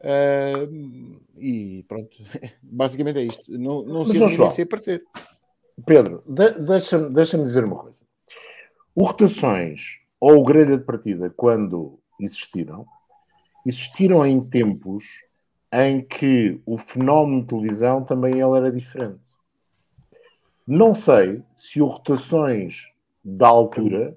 [0.00, 2.16] Uh, e pronto,
[2.62, 3.50] basicamente é isto.
[3.58, 5.04] Não, não se nem se aparecer.
[5.84, 8.02] Pedro, de, deixa-me deixa dizer uma coisa.
[8.94, 12.86] O rotações ou o grelha de partida, quando existiram,
[13.64, 15.04] existiram em tempos
[15.70, 19.20] em que o fenómeno de televisão também ele era diferente.
[20.66, 24.16] Não sei se o rotações da altura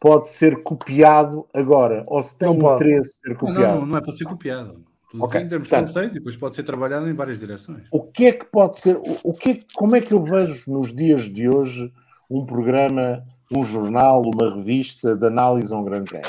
[0.00, 3.60] pode ser copiado agora, ou se tem não interesse ser copiado.
[3.60, 4.84] Não, não, não é para ser copiado.
[5.10, 5.40] Tudo okay.
[5.40, 7.88] em termos de conceito, depois pode ser trabalhado em várias direções.
[7.90, 10.70] O que é que pode ser, o, o que é, como é que eu vejo
[10.70, 11.90] nos dias de hoje
[12.30, 16.28] um programa, um jornal, uma revista de análise a um grande prémio?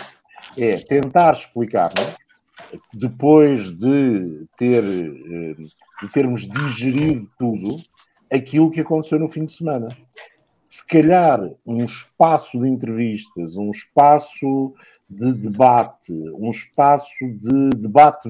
[0.58, 2.16] É tentar explicar-nos,
[2.94, 5.56] depois de, ter, eh,
[6.02, 7.76] de termos digerido tudo,
[8.32, 9.90] aquilo que aconteceu no fim de semana
[10.70, 14.76] se calhar um espaço de entrevistas, um espaço
[15.10, 18.30] de debate, um espaço de debate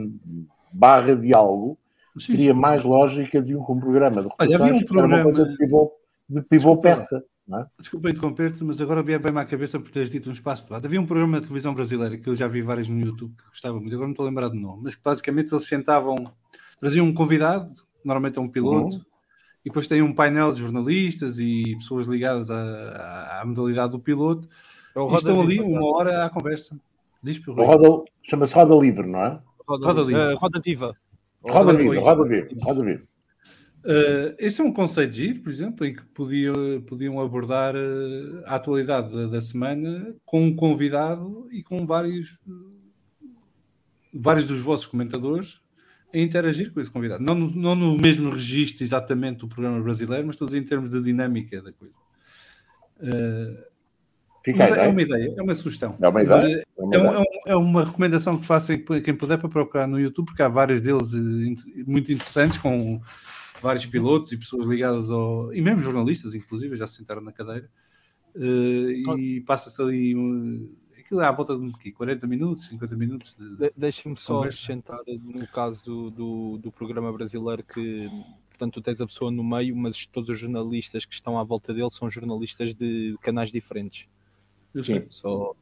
[0.72, 1.78] barra diálogo,
[2.18, 2.60] sim, teria sim.
[2.60, 5.92] mais lógica de um, um programa de Olha, havia um programa de pivô,
[6.30, 7.22] de pivô peça.
[7.46, 7.66] Não é?
[7.78, 10.86] Desculpa interromper-te, mas agora bem-me à cabeça por teres dito um espaço de debate.
[10.86, 13.78] Havia um programa de televisão brasileira que eu já vi vários no YouTube que gostava
[13.82, 16.16] muito, agora não estou a lembrar do nome, mas que basicamente eles sentavam,
[16.80, 17.74] traziam um convidado,
[18.06, 19.09] normalmente é um piloto, uhum
[19.66, 24.48] e depois tem um painel de jornalistas e pessoas ligadas à, à modalidade do piloto
[24.96, 26.80] É E estão ali uma hora à conversa.
[27.22, 27.42] Diz.
[27.46, 29.42] Roda, chama-se Roda Livre, não é?
[29.68, 30.20] Roda, Roda Viva.
[30.20, 30.32] Viva.
[30.32, 30.96] Eh, Roda Viva.
[31.42, 32.02] Roda Roda Viva.
[32.02, 33.10] Roda Viva, Roda Viva.
[33.80, 36.54] Uh, esse é um conceito giro, por exemplo, em que podiam,
[36.86, 43.30] podiam abordar uh, a atualidade da, da semana com um convidado e com vários, uh,
[44.14, 45.62] vários dos vossos comentadores
[46.14, 47.24] interagir com esse convidado.
[47.24, 50.64] Não no, não no mesmo registro exatamente do programa brasileiro, mas estou a dizer em
[50.66, 51.98] termos de dinâmica da coisa.
[53.00, 53.70] Uh,
[54.48, 55.96] é uma ideia, é uma sugestão.
[56.02, 56.64] É uma ideia.
[56.78, 57.16] uh, É uma é, um- ideia.
[57.16, 60.42] é um- é uma recomendação que faço em quem puder para procurar no YouTube, porque
[60.42, 63.00] há vários deles eh, muito interessantes, com
[63.62, 65.54] vários pilotos e pessoas ligadas ao.
[65.54, 67.70] e mesmo jornalistas, inclusive, já se sentaram na cadeira.
[68.36, 70.16] Eh, e passa-se ali.
[70.16, 70.70] um-
[71.10, 71.92] aquilo é à volta de quê?
[71.92, 73.36] 40 minutos, 50 minutos.
[73.36, 73.56] De...
[73.56, 78.08] De- Deixa-me só acrescentar no caso do, do, do programa brasileiro que
[78.50, 81.74] portanto tu tens a pessoa no meio, mas todos os jornalistas que estão à volta
[81.74, 84.06] dele são jornalistas de canais diferentes.
[84.76, 85.08] Eu.
[85.10, 85.56] Só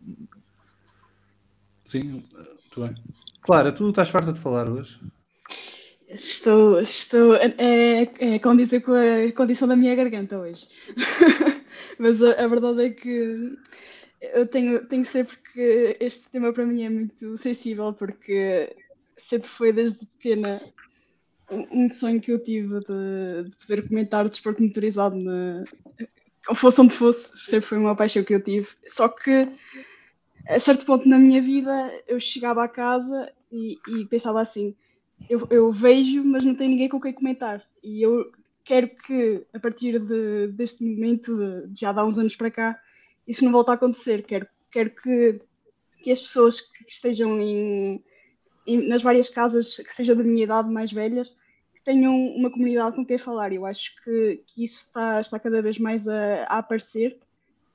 [1.86, 3.04] Sim, eh, muito bem.
[3.40, 5.00] Clara, tu estás farta de falar hoje?
[6.10, 10.68] Estou, estou é, é condizer com a condição da minha garganta hoje.
[11.98, 13.58] Mas a, a verdade é que
[14.22, 18.76] eu tenho, tenho sempre que este tema para mim é muito sensível porque
[19.18, 20.62] sempre foi desde pequena
[21.50, 25.64] um, sonho que eu tive de, de poder comentar o desporto motorizado na,
[26.54, 28.68] fosse onde fosse, sempre foi uma paixão que eu tive.
[28.90, 29.48] Só que
[30.48, 34.76] a certo ponto na minha vida eu chegava a casa e, e pensava assim
[35.30, 37.64] eu, eu vejo, mas não tenho ninguém com quem comentar.
[37.84, 38.32] E eu
[38.64, 42.80] quero que, a partir de, deste momento, de, já dá uns anos para cá,
[43.28, 44.24] isso não volte a acontecer.
[44.24, 45.42] Quero, quero que,
[46.04, 48.04] que as pessoas que estejam em,
[48.66, 51.36] em- nas várias casas, que sejam da minha idade, mais velhas,
[51.76, 53.54] que tenham uma comunidade com quem falar.
[53.54, 57.20] Eu acho que, que isso está, está cada vez mais a, a aparecer.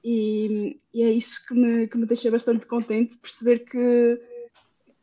[0.04, 4.20] E, e é isso que me, que me deixa bastante contente, perceber que,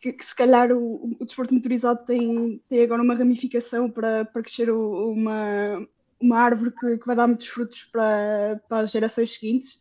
[0.02, 4.41] que, que se calhar o, o desporto motorizado tem, tem agora uma ramificação para, para
[4.41, 5.88] crescer uma,
[6.20, 9.80] uma árvore que, que vai dar muitos frutos para, para as gerações seguintes,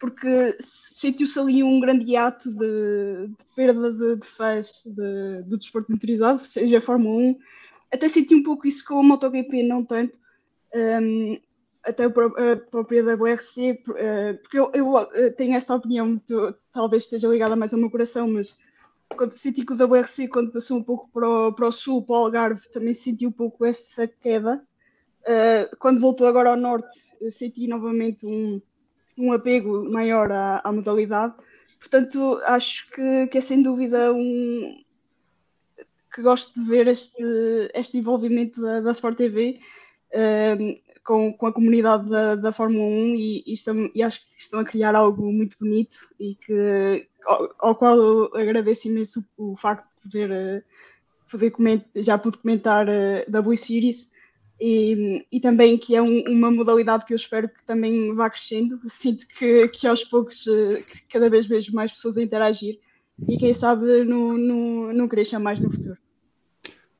[0.00, 5.92] porque sentiu-se ali um grande hiato de, de perda de, de fãs de, do desporto
[5.92, 7.38] motorizado, seja a Fórmula 1.
[7.92, 10.18] Até senti um pouco isso com a MotoGP, não tanto.
[10.74, 11.38] Um,
[11.82, 16.20] até a pró- a própria WRC, eh, porque eu, eu, eh, tenho esta opinião,
[16.72, 18.58] talvez esteja ligada mais ao meu coração, mas
[19.16, 22.14] quando senti que o WRC, quando passou um pouco para o, para o sul, para
[22.14, 24.62] o Algarve, também senti um pouco essa queda.
[25.22, 28.60] Uh, quando voltou agora ao norte, eh, senti novamente um,
[29.20, 31.34] um apego maior à, à modalidade.
[31.78, 34.82] Portanto, acho que, que é sem dúvida um
[36.12, 37.22] que gosto de ver este,
[37.72, 39.60] este envolvimento da, da Sport TV
[40.58, 44.40] um, com, com a comunidade da, da Fórmula 1 e, e, estão, e acho que
[44.42, 49.56] estão a criar algo muito bonito e que ao, ao qual eu agradeço imenso o,
[49.56, 50.62] facto de poder, eh,
[51.30, 54.09] poder comentar, já pude comentar eh, W Series
[54.60, 58.78] e, e também que é um- uma modalidade que eu espero que também vá crescendo.
[58.90, 62.78] Sinto que, que aos poucos eh, que cada vez vejo mais pessoas a interagir
[63.26, 65.96] e quem sabe não, não, não cresça mais no futuro.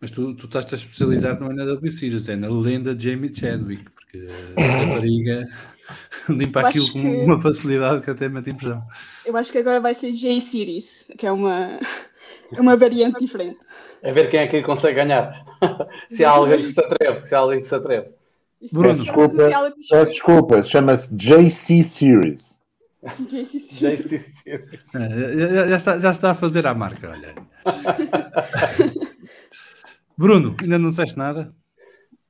[0.00, 3.34] Mas tu, tu estás a especializar também na W Series, é na lenda de Jamie
[3.34, 5.46] Chadwick, porque a rapariga
[6.28, 8.82] limpa aquilo acho com que- uma facilidade que até mete impressão.
[9.26, 11.78] Eu acho que agora vai ser J Series, que é uma,
[12.50, 13.58] é uma variante diferente.
[14.02, 15.44] A ver quem é que consegue ganhar.
[16.08, 17.24] se há alguém que se atreve.
[17.26, 18.08] Se há alguém que se atreve.
[18.60, 19.72] Isso Bruno, é desculpa.
[19.90, 22.60] Peço desculpa, chama-se JC Series.
[23.02, 24.94] JC Series.
[24.94, 27.34] É, já, já está, já está a fazer a marca, olha.
[30.16, 31.52] Bruno, ainda não disseste nada?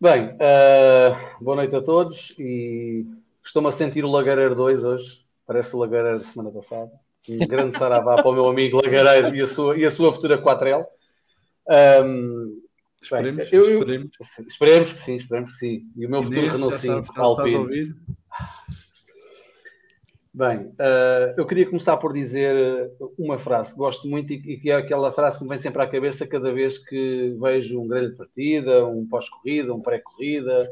[0.00, 3.04] Bem, eh, boa noite a todos e
[3.44, 5.26] estou-me a sentir o Lagareiro 2 hoje.
[5.46, 6.90] Parece o Lagareiro da semana passada.
[7.28, 10.40] Um grande saravá para o meu amigo Lagareiro e a sua, e a sua futura
[10.40, 10.86] 4L.
[11.68, 12.60] Ahm,
[13.02, 14.10] Esperemos, eu- eu- esperemos.
[14.46, 15.82] esperemos que sim, esperemos que sim.
[15.96, 17.94] E o meu futuro Renault 5 sabes, já estás a Alpine.
[20.32, 24.70] Bem, eh, eu queria começar por dizer uma frase que gosto muito e, e que
[24.70, 28.12] é aquela frase que me vem sempre à cabeça cada vez que vejo um grande
[28.12, 30.70] de partida, um pós-corrida, um pré-corrida,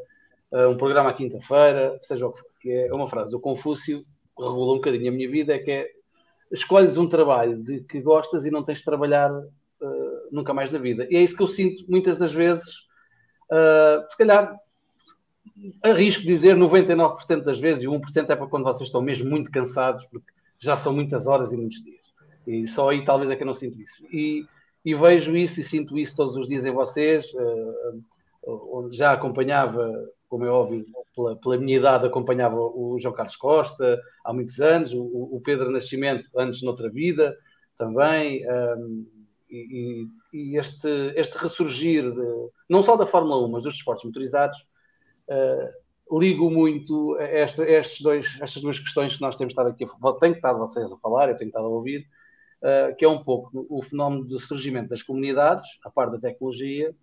[0.52, 4.04] eh, um programa à quinta-feira, seja o que for, que é uma frase do Confúcio,
[4.36, 5.90] que regula um bocadinho a minha vida, que é
[6.52, 9.32] escolhes um trabalho de que gostas e não tens de trabalhar
[10.30, 11.06] nunca mais na vida.
[11.10, 12.86] E é isso que eu sinto muitas das vezes,
[13.50, 14.56] eh, se calhar
[15.82, 19.50] arrisco dizer 99% das vezes, e o 1% é para quando vocês estão mesmo muito
[19.50, 22.14] cansados, porque já são muitas horas e muitos dias.
[22.46, 24.04] E só aí talvez é que eu não sinto isso.
[24.12, 24.44] E,
[24.84, 27.32] e vejo isso e sinto isso todos os dias em vocês,
[28.46, 29.92] onde já acompanhava
[30.28, 34.92] como é óbvio, pela, pela, minha idade acompanhava o João Carlos Costa há muitos anos,
[34.92, 37.36] o, o Pedro Nascimento antes noutra vida
[37.76, 39.06] também, um,
[39.48, 44.58] e, e, este, este ressurgir, de, não só da Fórmula 1, mas dos esportes motorizados,
[45.28, 49.86] uh, ligo muito a esta, estes dois, estas duas questões que nós temos estado aqui,
[50.20, 52.06] tenho estado vocês a falar, eu tenho estado a ouvir,
[52.62, 56.94] uh, que é um pouco o fenómeno do surgimento das comunidades, a par da tecnologia,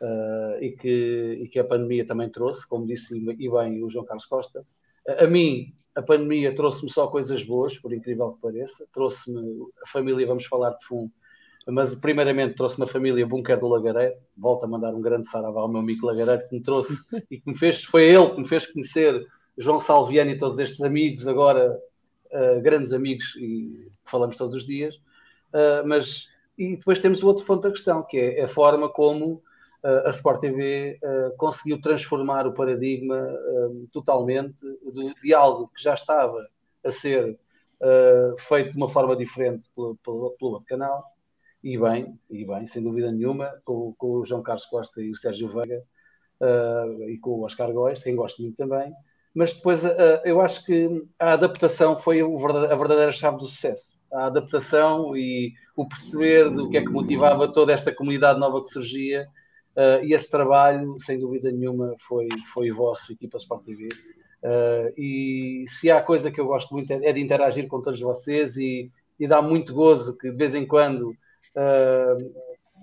[0.00, 4.04] uh, e, que, e que a pandemia também trouxe, como disse e bem o João
[4.04, 4.64] Carlos Costa.
[5.06, 8.86] a mim, a pandemia trouxe-me só coisas boas, por incrível que pareça.
[8.92, 11.12] Trouxe-me a família, vamos falar de fundo,
[11.68, 14.16] mas primeiramente trouxe-me a família Bunker do Lagareiro.
[14.36, 16.94] Volto a mandar um grande saravá ao meu amigo Lagareiro, que me trouxe
[17.30, 20.80] e que me fez, foi ele que me fez conhecer João Salviano e todos estes
[20.80, 21.78] amigos, agora
[22.32, 24.96] uh, grandes amigos, e falamos todos os dias.
[25.52, 29.42] Uh, mas, e depois temos o outro ponto da questão, que é a forma como
[30.06, 30.96] a Sport TV
[31.36, 33.36] conseguiu transformar o paradigma
[33.90, 34.64] totalmente
[35.20, 36.38] de, algo que já estava
[36.84, 37.36] a ser
[38.38, 41.11] feito de uma forma diferente pelo, pelo, pelo outro canal,
[41.62, 45.16] e bem, e bem, sem dúvida nenhuma, com, com o João Carlos Costa e o
[45.16, 45.82] Sérgio Veiga
[47.08, 48.92] e com o Oscar Góes, quem gosto muito também,
[49.32, 49.80] mas depois
[50.24, 53.92] eu acho que a adaptação foi a verdadeira chave do sucesso.
[54.12, 58.70] A adaptação e o perceber do que é que motivava toda esta comunidade nova que
[58.70, 59.28] surgia
[59.72, 63.88] Uh, e esse trabalho, sem dúvida nenhuma, foi, foi vosso, equipa Sport TV.
[64.42, 68.00] Uh, e se há coisa que eu gosto muito é, é de interagir com todos
[68.00, 71.16] vocês e, e dá muito gozo que de vez em quando
[71.56, 72.32] uh,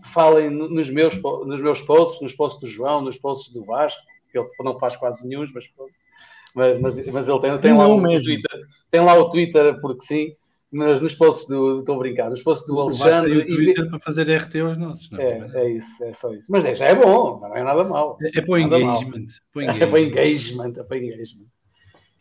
[0.05, 4.01] falem nos meus, nos meus posts, nos posts do João, nos posts do Vasco,
[4.31, 5.65] que ele não faz quase nenhum, mas,
[6.55, 10.35] mas, mas, mas ele tem, tem, lá o Twitter, tem lá o Twitter porque sim
[10.71, 11.79] mas nos posts do.
[11.79, 13.37] Estou a brincar, nos posts do Alexandre.
[13.37, 13.89] O Twitter e...
[13.89, 15.49] para fazer RT aos nossos, não é?
[15.53, 16.45] É, é isso, é só isso.
[16.49, 18.17] Mas é, já é bom, não é nada mal.
[18.21, 19.27] É, é para o engagement.
[19.55, 21.47] É para engagement, é para engagement.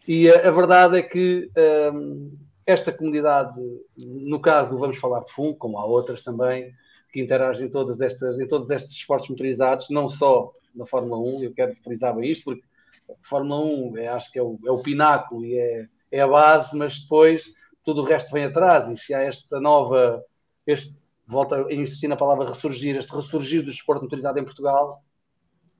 [0.06, 1.50] E a, a verdade é que
[1.92, 2.38] um,
[2.68, 3.58] esta comunidade,
[3.96, 6.70] no caso, vamos falar de fundo, como há outras também,
[7.10, 11.44] que interagem em, todas estas, em todos estes esportes motorizados, não só na Fórmula 1,
[11.44, 12.62] eu quero frisar bem isto, porque
[13.08, 16.28] a Fórmula 1 é, acho que é o, é o pináculo e é, é a
[16.28, 17.50] base, mas depois
[17.82, 20.22] tudo o resto vem atrás, e se há esta nova,
[20.66, 20.94] este,
[21.26, 25.02] volta a insistir na palavra ressurgir, este ressurgir do desporto motorizado em Portugal,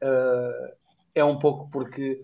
[0.02, 0.74] uh,
[1.14, 2.18] é um pouco porque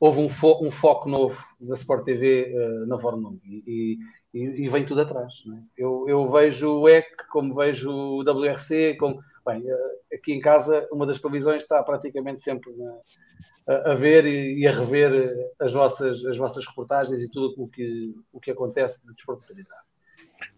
[0.00, 3.98] houve um, fo um, foco novo da Sport TV uh, eh, na 1 e,
[4.32, 5.44] e, e, vem tudo atrás.
[5.46, 5.82] É?
[5.84, 10.88] Eu, eu, vejo o EC, como vejo o WRC, como Bem, eh, aqui em casa,
[10.90, 15.50] uma das televisões está praticamente sempre na, a, a, ver e, e, a rever eh,
[15.60, 19.82] as vossas, as vossas reportagens e tudo o que, o que acontece de desporto utilizado.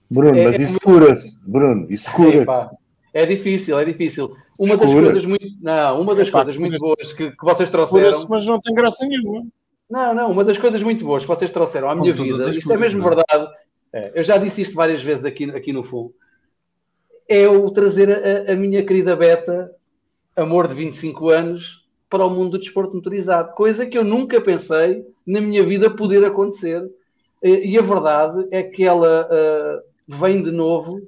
[0.09, 2.77] Bruno, é, mas é isso cura-se, Bruno, isso cura-se.
[3.17, 4.37] É difícil, é difícil.
[4.59, 8.27] Uma das coisas muito, não, uma das coisas muito boas que, que vocês trouxeram.
[8.29, 9.47] Mas não tem graça nenhuma.
[9.89, 12.77] Não, não, uma das coisas muito boas que vocês trouxeram à minha vida, isto é
[12.77, 13.49] mesmo verdade.
[13.91, 16.13] É, eu já disse isto várias vezes aqui, aqui no Full
[17.27, 19.73] é o trazer a, a, minha querida Beta,
[20.37, 25.07] amor de 25 anos, para o mundo do desporto motorizado, coisa que eu nunca pensei
[25.27, 26.87] na minha vida poder acontecer.
[27.43, 31.01] E a verdade é que ela uh, vem de novo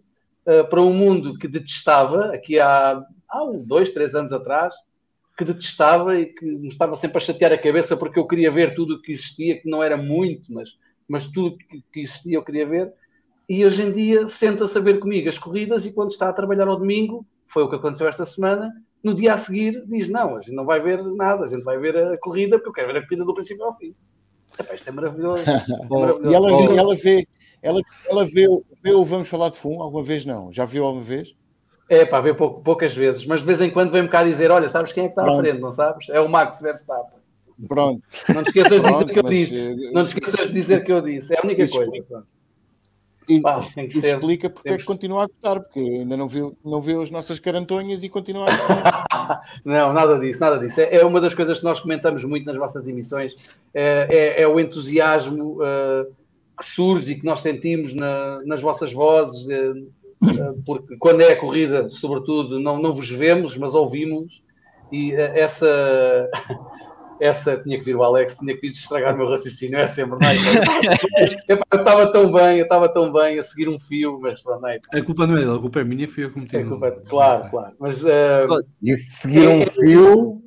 [0.70, 4.74] para um mundo que detestava, aqui há, há dois, três anos atrás,
[5.36, 8.74] que detestava e que me estava sempre a chatear a cabeça porque eu queria ver
[8.74, 10.78] tudo o que existia, que não era muito, mas,
[11.09, 12.92] mas tudo que, que existia eu queria ver
[13.49, 16.68] e hoje em dia senta-se a ver comigo as corridas e quando está a trabalhar
[16.68, 18.70] ao domingo, foi o que aconteceu esta semana,
[19.03, 21.78] no dia a seguir diz, não, a gente não vai ver nada, a gente vai
[21.78, 23.94] ver a corrida porque eu quero ver a corrida do princípio ao fim.
[24.59, 25.44] Epá, isto é maravilhoso.
[25.49, 26.30] É maravilhoso.
[26.30, 27.26] e ela, ela, vê,
[27.62, 27.80] ela,
[28.11, 28.46] ela vê,
[28.95, 30.53] o Vamos Falar de Fumo alguma vez não?
[30.53, 31.34] Já viu alguma vez?
[31.89, 34.68] É pá, vê pou, poucas vezes, mas de vez em quando vem-me cá dizer, olha,
[34.68, 35.39] sabes quem é que está Pronto.
[35.39, 36.09] à frente, não sabes?
[36.11, 37.18] É o Max Verstappen.
[37.66, 38.03] Pronto.
[38.28, 39.72] Não te esqueças de dizer que eu disse.
[39.72, 41.34] Eh, não te esqueças de dizer que eu disse.
[41.34, 41.91] É a única coisa.
[42.09, 42.26] Pronto.
[43.28, 44.80] E, Pá, isso ser, explica porque temos...
[44.80, 48.09] é que continua a gostar, porque ainda não viu, não viu as nossas carantonhas e
[48.09, 49.43] continua a gostar.
[49.64, 50.80] não, nada disso, nada disso.
[50.80, 53.36] É, é, uma das coisas que nós comentamos muito nas vossas emissões,
[53.74, 56.11] é, é, é o entusiasmo uh,
[56.59, 59.78] que surge e que nós sentimos na, nas vossas vozes, uh,
[60.24, 64.42] uh, porque quando é a corrida, sobretudo, não, não vos vemos, mas ouvimos,
[64.90, 66.28] e essa
[67.20, 70.18] essa tinha que vir o Alex, tinha que vir estragar o meu raciocínio, é sempre,
[70.20, 70.36] não é?
[71.48, 74.68] eu estava tão bem, eu estava tão bem a seguir um fio, mas pronto, não
[74.68, 74.78] é?
[74.92, 76.56] A culpa não é dele, a culpa é minha, fui eu que cometi.
[76.56, 77.74] É culpa, claro, claro.
[77.78, 80.42] Mas, uh, e seguir um fio.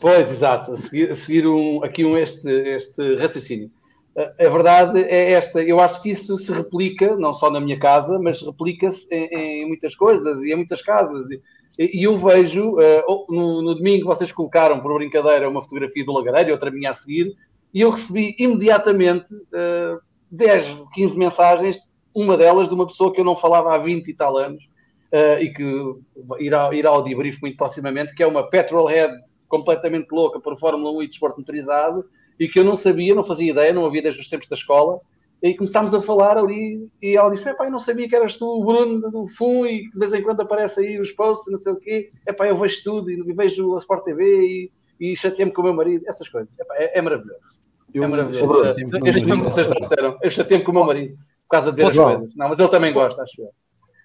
[0.00, 3.70] Pois, exato, a seguir, a seguir um, aqui um, este, este raciocínio.
[4.16, 8.18] A, verdade é esta, eu acho que isso se replica, não só na minha casa,
[8.18, 11.30] mas replica-se em, em, muitas coisas e em muitas casas.
[11.30, 11.40] E,
[11.78, 16.50] e eu vejo, uh, no, no, domingo vocês colocaram por brincadeira uma fotografia do Lagareiro
[16.50, 17.34] e outra minha a seguir,
[17.72, 19.98] e eu recebi imediatamente uh,
[20.30, 21.78] 10, 15 mensagens,
[22.14, 24.62] uma delas de uma pessoa que eu não falava há 20 e tal anos,
[25.10, 25.94] uh, e que
[26.38, 29.14] irá, irá ao debrief muito proximamente, que é uma petrolhead
[29.48, 32.04] completamente louca por Fórmula 1 e desporto motorizado,
[32.38, 35.00] e que eu não sabia, não fazia ideia, não havia desde os tempos da escola,
[35.42, 38.46] e começámos a falar ali, e ela disse: Epá, eu não sabia que eras tu,
[38.46, 41.72] o Bruno do FUN, e de vez em quando aparece aí os posts, não sei
[41.72, 42.12] o quê.
[42.26, 45.74] Epá, eu vejo tudo, e vejo a Sport TV, e, e chateei-me com o meu
[45.74, 46.56] marido, essas coisas.
[46.58, 47.60] Epá, é, é, maravilhoso.
[47.92, 48.64] Eu, é maravilhoso.
[49.04, 51.96] Este filme vocês disseram, eu chateei-me com o meu marido, por causa de ver as
[51.96, 52.36] coisas.
[52.36, 53.50] Não, mas ele também gosta, acho eu.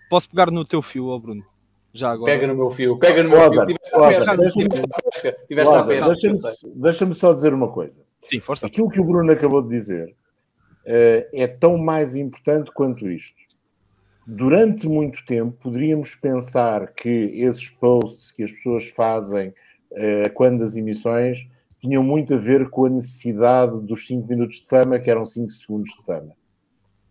[0.10, 1.44] Posso pegar no teu fio, ó Bruno?
[1.98, 2.32] Já agora.
[2.32, 3.76] Pega no meu fio, pega no meu Oza, fio.
[6.76, 8.04] Deixa-me só dizer uma coisa.
[8.22, 8.68] Sim, força.
[8.68, 13.36] Aquilo que o Bruno acabou de dizer uh, é tão mais importante quanto isto.
[14.28, 20.76] Durante muito tempo, poderíamos pensar que esses posts que as pessoas fazem uh, quando as
[20.76, 21.48] emissões
[21.80, 25.50] tinham muito a ver com a necessidade dos 5 minutos de fama, que eram 5
[25.50, 26.34] segundos de fama.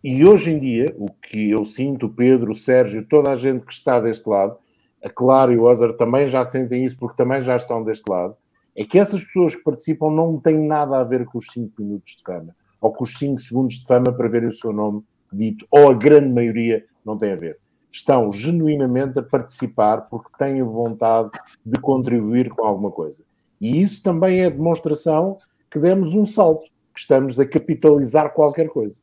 [0.01, 3.65] E hoje em dia, o que eu sinto, o Pedro, o Sérgio, toda a gente
[3.65, 4.57] que está deste lado,
[5.03, 8.35] a Claro e o Ozar também já sentem isso porque também já estão deste lado,
[8.75, 12.15] é que essas pessoas que participam não têm nada a ver com os 5 minutos
[12.15, 15.65] de fama ou com os 5 segundos de fama para verem o seu nome dito,
[15.69, 17.59] ou a grande maioria não tem a ver.
[17.91, 21.31] Estão genuinamente a participar porque têm vontade
[21.65, 23.23] de contribuir com alguma coisa.
[23.59, 25.37] E isso também é demonstração
[25.69, 28.99] que demos um salto, que estamos a capitalizar qualquer coisa.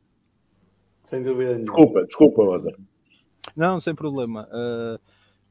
[1.06, 1.56] Sem dúvida.
[1.56, 2.78] Desculpa, desculpa, Lázaro.
[3.56, 4.48] Não, sem problema.
[4.48, 4.98] Uh,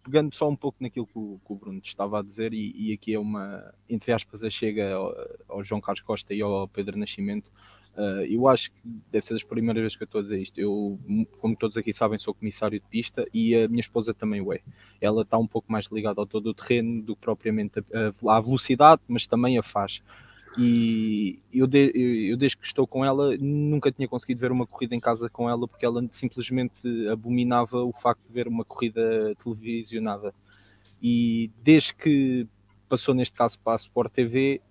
[0.03, 2.93] pegando só um pouco naquilo que o, que o Bruno estava a dizer, e, e,
[2.93, 5.15] aqui é uma, entre aspas, a chega ao,
[5.47, 7.49] ao João Carlos Costa e ao Pedro Nascimento,
[7.95, 8.77] Uh, eu acho que
[9.11, 10.59] deve ser das primeiras vezes que eu estou a dizer isto.
[10.59, 10.97] Eu,
[11.39, 14.61] como todos aqui sabem, sou comissário de pista e a minha esposa também o é.
[14.99, 17.83] Ela está um pouco mais ligada ao todo o terreno do que propriamente
[18.27, 20.01] à velocidade, mas também a faz.
[20.57, 21.91] E eu, de,
[22.29, 25.49] eu, desde que estou com ela, nunca tinha conseguido ver uma corrida em casa com
[25.49, 26.75] ela porque ela simplesmente
[27.11, 30.33] abominava o facto de ver uma corrida televisionada.
[31.01, 32.47] E desde que
[32.87, 34.61] passou, neste caso, para a Sport TV,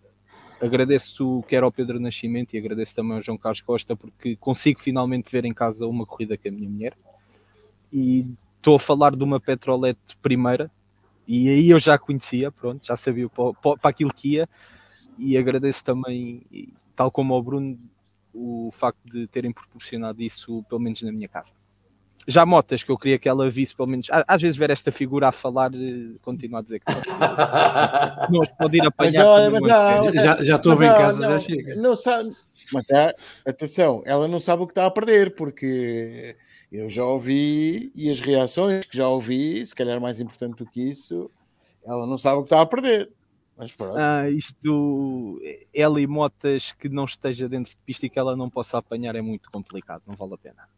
[0.61, 5.31] agradeço quer ao Pedro Nascimento e agradeço também ao João Carlos Costa porque consigo finalmente
[5.31, 6.97] ver em casa uma corrida com a minha mulher
[7.93, 8.25] e
[8.57, 10.71] estou a falar de uma Petrolete primeira
[11.27, 14.49] e aí eu já conhecia, pronto, já sabia para, para aquilo que ia
[15.19, 16.43] e agradeço também,
[16.97, 17.79] tal como ao Bruno,
[18.35, 21.53] o facto de terem proporcionado isso, pelo menos na minha casa
[22.27, 25.29] já motas que eu queria que ela visse, pelo menos, às vezes ver esta figura
[25.29, 27.01] a falar, eh, continua a dizer que não
[28.59, 29.51] pode ir apanhar.
[29.51, 31.75] Mas, mas, mas, já, já estou bem em casa, não, já chega.
[31.75, 32.37] Não sabe,
[32.73, 33.15] mas já,
[33.47, 36.37] atenção, ela não sabe o que está a perder, porque
[36.71, 40.81] eu já ouvi e as reações que já ouvi, se calhar mais importante do que
[40.81, 41.31] isso,
[41.85, 43.11] ela não sabe o que está a perder.
[43.57, 45.41] Mas ah, isto,
[45.73, 49.15] ela e motas que não esteja dentro de pista e que ela não possa apanhar
[49.15, 50.69] é muito complicado, não vale a pena.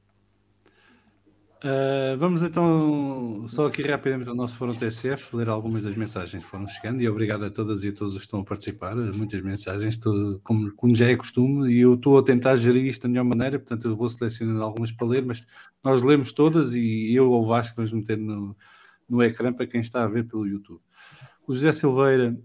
[1.64, 6.50] Uh, vamos então só aqui rapidamente ao nosso Fórum TSF ler algumas das mensagens que
[6.50, 8.94] foram chegando e obrigado a todas e a todos os que estão a participar.
[8.94, 13.04] Muitas mensagens, estou, como, como, já é costume, e eu estou a tentar gerir isto
[13.04, 15.46] da melhor maneira, portanto eu vou selecionando algumas para ler, mas
[15.82, 18.54] nós lemos todas e eu ou o Vasco vamos meter no,
[19.08, 20.82] no ecrã para quem está a ver pelo YouTube.
[21.46, 22.38] O José Silveira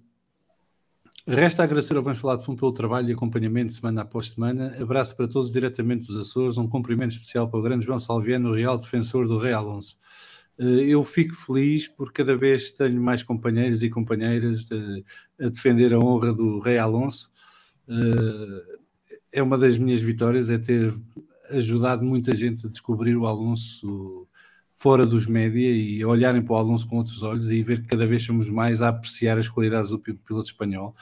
[1.31, 4.75] Resta agradecer ao Vamos Falar de Fundo pelo trabalho e acompanhamento semana após semana.
[4.81, 6.57] Abraço para todos diretamente dos Açores.
[6.57, 9.95] Um cumprimento especial para o grande João Salviano, real defensor do Rei Alonso.
[10.57, 14.67] Eh, eu fico feliz porque cada vez tenho mais companheiros e companheiras
[15.39, 17.29] a defender a honra do Rei Alonso.
[17.87, 18.79] Eh,
[19.33, 20.91] é uma das minhas vitórias, é ter
[21.51, 24.27] ajudado muita gente a descobrir o Alonso
[24.73, 28.07] fora dos média e olharem para o Alonso com outros olhos e ver que cada
[28.07, 30.95] vez somos mais a apreciar as qualidades do piloto espanhol.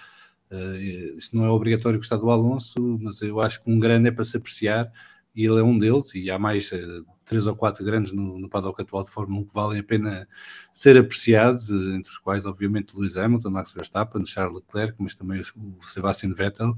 [0.52, 4.12] Uh, isto não é obrigatório gostar do Alonso, mas eu acho que um grande é
[4.12, 4.92] para se apreciar
[5.36, 6.16] e ele é um deles.
[6.16, 9.46] E há mais uh, três ou quatro grandes no, no paddock atual de Fórmula 1
[9.46, 10.28] que valem a pena
[10.72, 15.42] ser apreciados, uh, entre os quais, obviamente, Lewis Hamilton, Max Verstappen, Charles Leclerc, mas também
[15.42, 16.76] o Sebastian Vettel,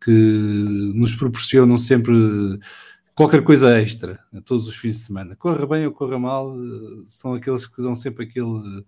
[0.00, 2.14] que nos proporcionam sempre
[3.12, 5.34] qualquer coisa extra todos os fins de semana.
[5.34, 6.54] Corra bem ou corra mal,
[7.04, 8.84] são aqueles que dão sempre aquele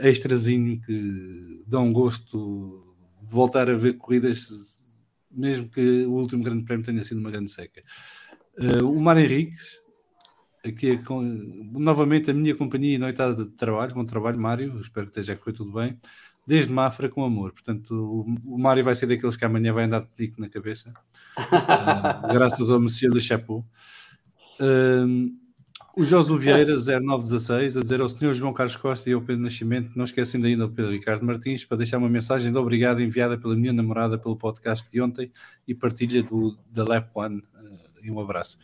[0.00, 6.84] extrazinho que dão gosto de voltar a ver corridas, mesmo que o último grande prémio
[6.84, 7.82] tenha sido uma grande seca.
[8.58, 9.80] Uh, o Mar Henriques,
[10.64, 15.06] aqui é com, novamente a minha companhia e noitada de trabalho, com trabalho, Mário, espero
[15.06, 15.98] que esteja a correr tudo bem,
[16.46, 17.52] desde Mafra com amor.
[17.52, 20.92] Portanto, o, o Mário vai ser daqueles que amanhã vai andar de pico na cabeça,
[21.38, 23.64] uh, graças ao Monsieur do Chapeau.
[24.60, 25.41] Uh,
[25.94, 28.32] O Josu Vieira, 0916, a dizer ao Sr.
[28.32, 31.76] João Carlos Costa e ao Pedro Nascimento, não esquecendo ainda ao Pedro Ricardo Martins, para
[31.76, 35.30] deixar uma mensagem de obrigado enviada pela minha namorada pelo podcast de ontem
[35.68, 37.42] e partilha do da Lab One.
[38.02, 38.58] E um abraço.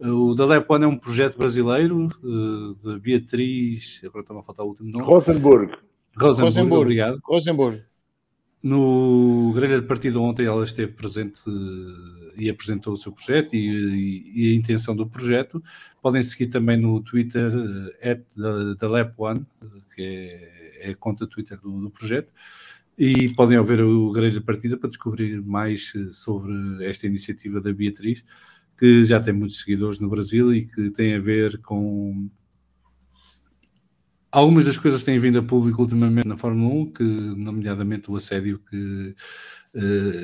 [0.00, 2.08] O da Lab One é um projeto brasileiro
[2.80, 5.04] de Beatriz, agora está a faltar o último nome.
[5.04, 5.72] Rosenburg.
[6.16, 6.82] Rosenburg, Rosenburg.
[6.82, 7.20] obrigado.
[7.24, 7.82] Rosenborg.
[8.62, 14.32] No grelha de partida ontem ela esteve presente eh, e apresentou o seu projeto e,
[14.34, 15.62] e- a intenção do projeto.
[16.00, 17.52] Podem seguir também no Twitter
[18.00, 18.20] eh,
[18.78, 22.32] da, Lab One, eh, que é, é a conta Twitter do, do projeto,
[22.96, 28.24] e podem ouvir o grelha partida para descobrir mais eh, sobre esta iniciativa da Beatriz,
[28.78, 32.30] que já tem muitos seguidores no Brasil e que tem a ver com
[34.30, 38.16] algumas das coisas que têm vindo a público ultimamente na Fórmula 1, que, nomeadamente o
[38.16, 39.14] assédio que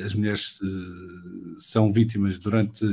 [0.05, 2.85] as mulheres eh, são vítimas durante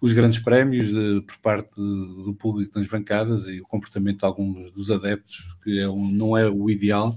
[0.00, 4.72] os grandes prémios eh, por parte do público nas bancadas e o comportamento de alguns
[4.72, 7.16] dos adeptos, que é um- não é o ideal,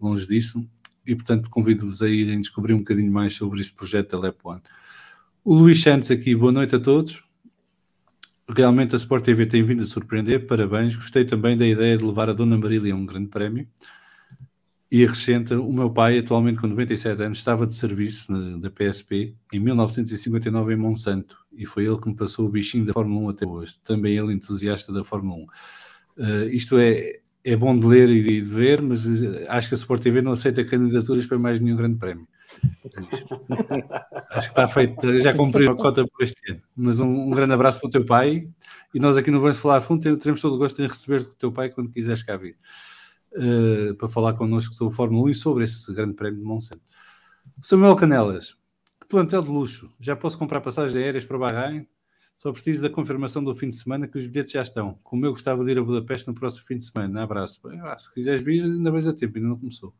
[0.00, 0.66] longe disso,
[1.06, 4.60] e portanto convido-vos a irem descobrir um bocadinho mais sobre este projeto da Lep One.
[5.44, 7.22] O Luís Santos aqui, boa noite a todos.
[8.48, 10.96] Realmente a Sport TV tem vindo a surpreender, parabéns.
[10.96, 13.68] Gostei também da ideia de levar a Dona Marília a um grande prémio.
[14.90, 19.34] E acrescenta: o meu pai, atualmente com 97 anos, estava de serviço na- da PSP
[19.52, 23.28] em 1959 em Monsanto e foi ele que me passou o bichinho da Fórmula 1
[23.30, 23.76] até hoje.
[23.84, 25.46] Também ele entusiasta da Fórmula 1.
[26.18, 29.78] Eh, isto é, é bom de ler e de ver, mas eh, acho que a
[29.78, 32.26] Sport TV não aceita candidaturas para mais nenhum grande prémio.
[34.30, 36.62] Acho que está feito, já cumpriram a cota por este ano.
[36.76, 38.48] Mas um, um grande abraço para o teu pai
[38.94, 41.52] e nós aqui no Vamos Falar Fundo teremos todo o gosto em receber o teu
[41.52, 42.56] pai quando quiseres cá vir
[43.32, 46.82] eh, para falar connosco sobre Fórmula 1 e sobre esse grande prémio de Monsanto.
[47.62, 48.56] Samuel Canelas,
[49.00, 49.90] que plantel de luxo.
[49.98, 51.86] Já posso comprar passagens aéreas para Bahrein?
[52.36, 54.98] Só preciso da confirmação do fim de semana que os bilhetes já estão.
[55.02, 57.24] Como eu gostava de ir a Budapeste no próximo fim de semana.
[57.24, 57.60] Abraço.
[57.66, 59.92] Bem, ah, se quiseres vir, ainda vais a tempo, ainda não começou.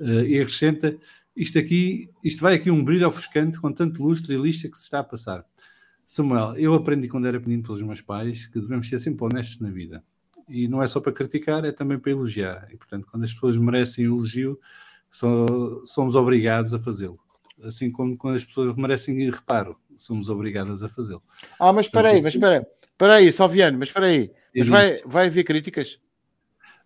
[0.00, 0.96] Eh, e acrescenta,
[1.36, 4.84] isto aqui, isto vai aqui um brilho ofuscante com tanto lustre e lixa que se
[4.84, 5.44] está a passar.
[6.06, 9.70] Samuel, eu aprendi quando era pequenino pelos meus pais que devemos ser sempre honestos na
[9.70, 10.04] vida.
[10.48, 12.68] E não é só para criticar, é também para elogiar.
[12.72, 14.58] E, portanto, quando as pessoas merecem o elogio,
[15.10, 15.46] só-
[15.84, 17.18] somos obrigados a fazê-lo.
[17.62, 21.22] Assim como quando as pessoas merecem reparo, somos obrigadas a fazê-lo.
[21.58, 22.66] Ah, mas espera aí, mas espera.
[22.90, 24.30] Espera aí, Salviano, mas espera aí.
[24.54, 25.98] Mas vai, vai haver críticas?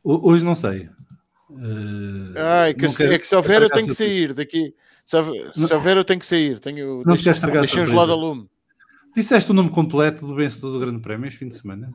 [0.04, 0.88] Ho- Hoje não sei.
[1.50, 4.74] Eh, Ai, que não se- quero é que se houver eu tenho que sair daqui.
[5.04, 5.16] Se
[5.74, 6.58] houver, eu tenho que sair.
[6.60, 7.96] Tenho, Não te quero estragar a deixem-os surpresa.
[7.96, 8.48] lá da lume.
[9.16, 11.92] Disseste o nome completo do vencedor do Grande Prémio este fim de semana?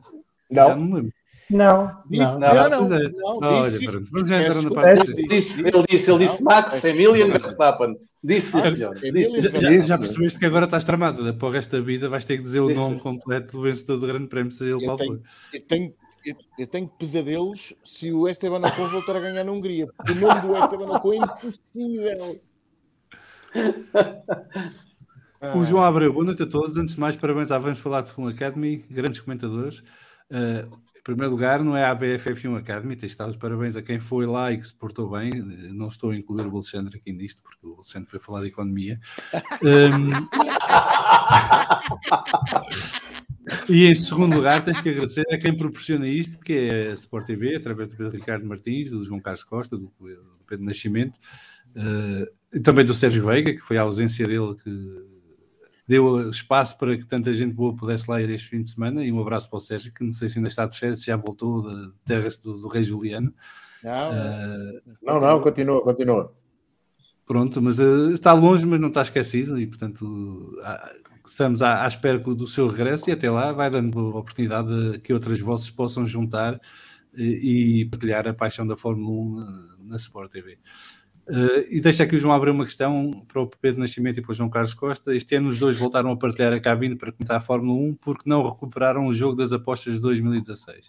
[0.50, 1.12] Já Não, não me lembro.
[1.50, 2.40] Não, Disse, não.
[2.40, 3.08] Não, não, não, pois é.
[3.10, 3.98] não, Olha, disse isso.
[3.98, 7.26] ele disse, ele disse Não, Max, Emilian.
[7.28, 7.96] Verstappen.
[8.22, 9.60] Disse, Ah, senhor.
[9.60, 11.34] Já, já percebeste que agora estás tramado.
[11.34, 14.06] Para o resto da vida vais ter que dizer o nome completo do vencedor do
[14.06, 15.22] Grande Prémio, seja ele Eu qual tenho- for.
[15.52, 15.94] Eu tenho,
[16.58, 19.86] eu, tenho pesadelos se o Esteban Ocon voltar a ganhar na Hungria.
[19.98, 22.40] Porque o nome do Esteban Ocon é impossível.
[25.54, 26.76] O João Abreu, boa noite a todos.
[26.78, 29.80] Antes de mais, parabéns à Vamos Falar de Film Academy, grandes comentadores.
[30.30, 33.82] Uh, primeiro lugar, não é a ABFF Film Academy, tens de dar os parabéns a
[33.82, 35.30] quem foi lá e que se portou bem.
[35.72, 38.98] Não estou a incluir o Alexandre aqui nisto, porque o Alexandre foi falar de economia.
[39.62, 40.08] Um,
[43.68, 47.26] e em segundo lugar, tens que agradecer a quem proporciona isto, que é a Sport
[47.26, 51.18] TV, através do Pedro Ricardo Martins, do João Carlos Costa, do, do Pedro Nascimento,
[51.76, 55.13] uh, e também do Sérgio Veiga, que foi a ausência dele que
[55.86, 59.04] deu espaço para que tanta gente boa pudesse lá ir este fim de semana.
[59.04, 61.06] E um abraço para o Sérgio, que não sei se ainda está de férias, se
[61.06, 63.32] já voltou de terras do, do Rei Juliano.
[63.82, 66.34] Não, Uh, não, não, continua, continua.
[67.26, 70.90] pronto, mas uh, está longe, mas não está esquecido, e portanto ah,
[71.26, 73.10] estamos à, à espera do seu regresso.
[73.10, 76.58] E até lá vai dando a oportunidade de que outras vozes possam juntar
[77.14, 80.58] e, e partilhar a paixão da Fórmula 1 na, na Sport TV.
[81.28, 84.32] Uh, e deixa aqui o João abrir uma questão para o Pedro Nascimento e para
[84.32, 85.14] o João Carlos Costa.
[85.14, 88.28] Este ano os dois voltaram a partilhar a cabine para comentar a Fórmula 1 porque
[88.28, 90.86] não recuperaram o jogo das apostas de 2016.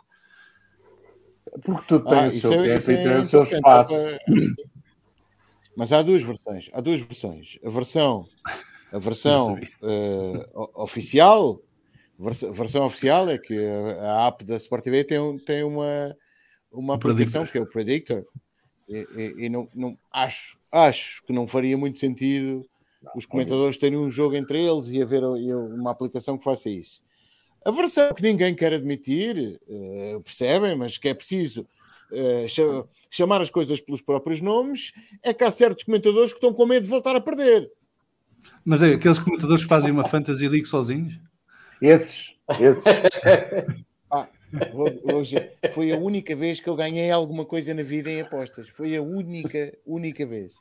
[1.64, 3.94] Porque tu Ah, tens o isso seu é- tempo e é tens o seu espaço.
[3.96, 4.36] é para-
[5.78, 6.70] Mas há duas versões.
[6.74, 7.58] Há duas versões.
[7.64, 8.26] A versão,
[8.92, 9.58] a versão
[10.54, 11.62] o- oficial,
[12.20, 13.58] vers- versão oficial é que
[14.02, 16.16] a, app da Sport TV tem, tem uma,
[16.72, 17.52] uma O aplicação Predictor.
[17.52, 18.26] que é o Predictor.
[18.88, 22.66] E, e- e não, não acho, acho que não faria muito sentido
[23.16, 27.04] os comentadores terem um jogo entre eles e haver uma aplicação que faça isso.
[27.64, 31.68] A versão que ninguém quer admitir, eh, percebem, mas que é preciso
[32.48, 34.92] cha- chamar as coisas pelos próprios nomes,
[35.24, 37.72] é que há certos comentadores que estão com medo de voltar a perder.
[38.64, 41.20] Mas é aqueles comentadores que fazem uma Fantasy League sozinhos?
[41.82, 42.84] Esses, esses.
[45.04, 45.36] Hoje
[45.74, 48.68] foi a única vez que eu ganhei alguma coisa na vida em apostas.
[48.70, 50.54] Foi a única, única vez.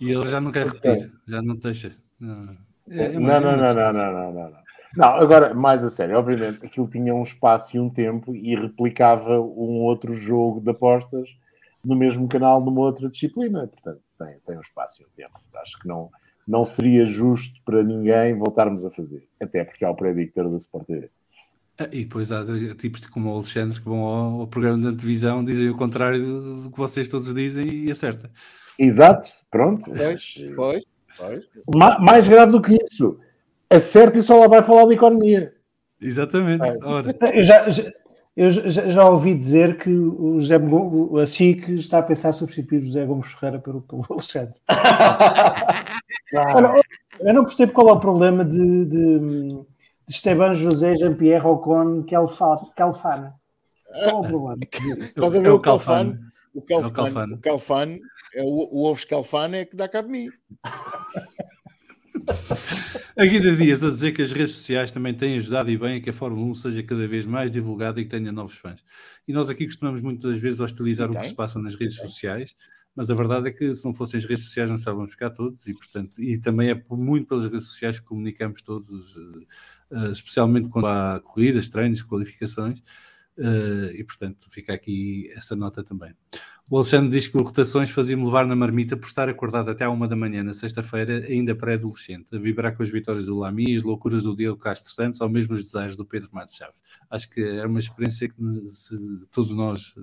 [0.00, 1.96] E ele já não quer repetir, já não deixa.
[2.20, 2.56] Não,
[2.88, 4.66] É, é Não, uma- não, não, não, não, não, não, não.
[4.96, 9.40] Não, agora, mais a sério, obviamente, aquilo tinha um espaço e um tempo e replicava
[9.40, 11.28] um outro jogo de apostas
[11.84, 13.66] no mesmo canal, numa outra disciplina.
[13.66, 15.38] Portanto, tem, tem um espaço e um tempo.
[15.56, 16.10] Acho que não,
[16.48, 19.26] não seria justo para ninguém voltarmos a fazer.
[19.40, 21.10] Até porque há o predictor da Sport TV.
[21.78, 22.44] Ah, E depois há
[22.78, 26.20] tipos de como o Alexandre que vão ao, ao programa de televisão, dizem o contrário
[26.24, 28.30] do, do que vocês todos dizem e acerta.
[28.78, 29.84] Exato, pronto.
[29.90, 30.84] Pois, pois,
[31.18, 31.44] pois.
[31.74, 33.18] Ma- mais grave do que isso,
[33.70, 35.52] acerta e só lá vai falar de economia.
[36.00, 36.62] Exatamente.
[36.62, 36.76] É.
[36.82, 37.92] Ora, Eu já, já-
[38.36, 42.78] eu já, já ouvi dizer que o José Go- a SIC está a pensar substituir
[42.78, 44.54] o José Gomes Ferreira pelo, pelo Alexandre.
[46.54, 46.82] Olha,
[47.20, 49.58] eu não percebo qual é o problema de, de
[50.08, 53.34] Esteban José Jean-Pierre Ocon Calfa- Calfana.
[53.84, 54.58] Qual é o problema?
[55.06, 56.18] Estás a ver é o Calfano?
[56.54, 57.34] O É o Calfano.
[57.34, 57.98] o Calfano,
[58.34, 60.28] é o, o ovo escalfano é que dá cá de mim.
[63.16, 66.00] A Guida Dias a dizer que as redes sociais também têm ajudado e bem a
[66.00, 68.84] que a Fórmula 1 seja cada vez mais divulgada e que tenha novos fãs.
[69.28, 72.54] E nós aqui costumamos muitas vezes hostilizar o que se passa nas redes sociais,
[72.96, 75.66] mas a verdade é que se não fossem as redes sociais não estávamos cá todos
[75.66, 79.46] e, portanto, e também é muito pelas redes sociais que comunicamos todos, eh,
[80.08, 82.82] eh, especialmente quando há corridas, treinos, qualificações,
[83.38, 86.14] eh, e portanto fica aqui essa nota também.
[86.68, 90.08] O Alexandre diz que Rotações fazia-me levar na marmita por estar acordado até à uma
[90.08, 94.24] da manhã na sexta-feira, ainda pré-adolescente, a vibrar com as vitórias do Lamy, as loucuras
[94.24, 96.74] do Diego Castro Santos, ou mesmo os desejos do Pedro Matos Chaves.
[97.08, 98.34] Acho que era uma experiência que
[98.70, 98.98] se-
[99.30, 99.94] todos nós,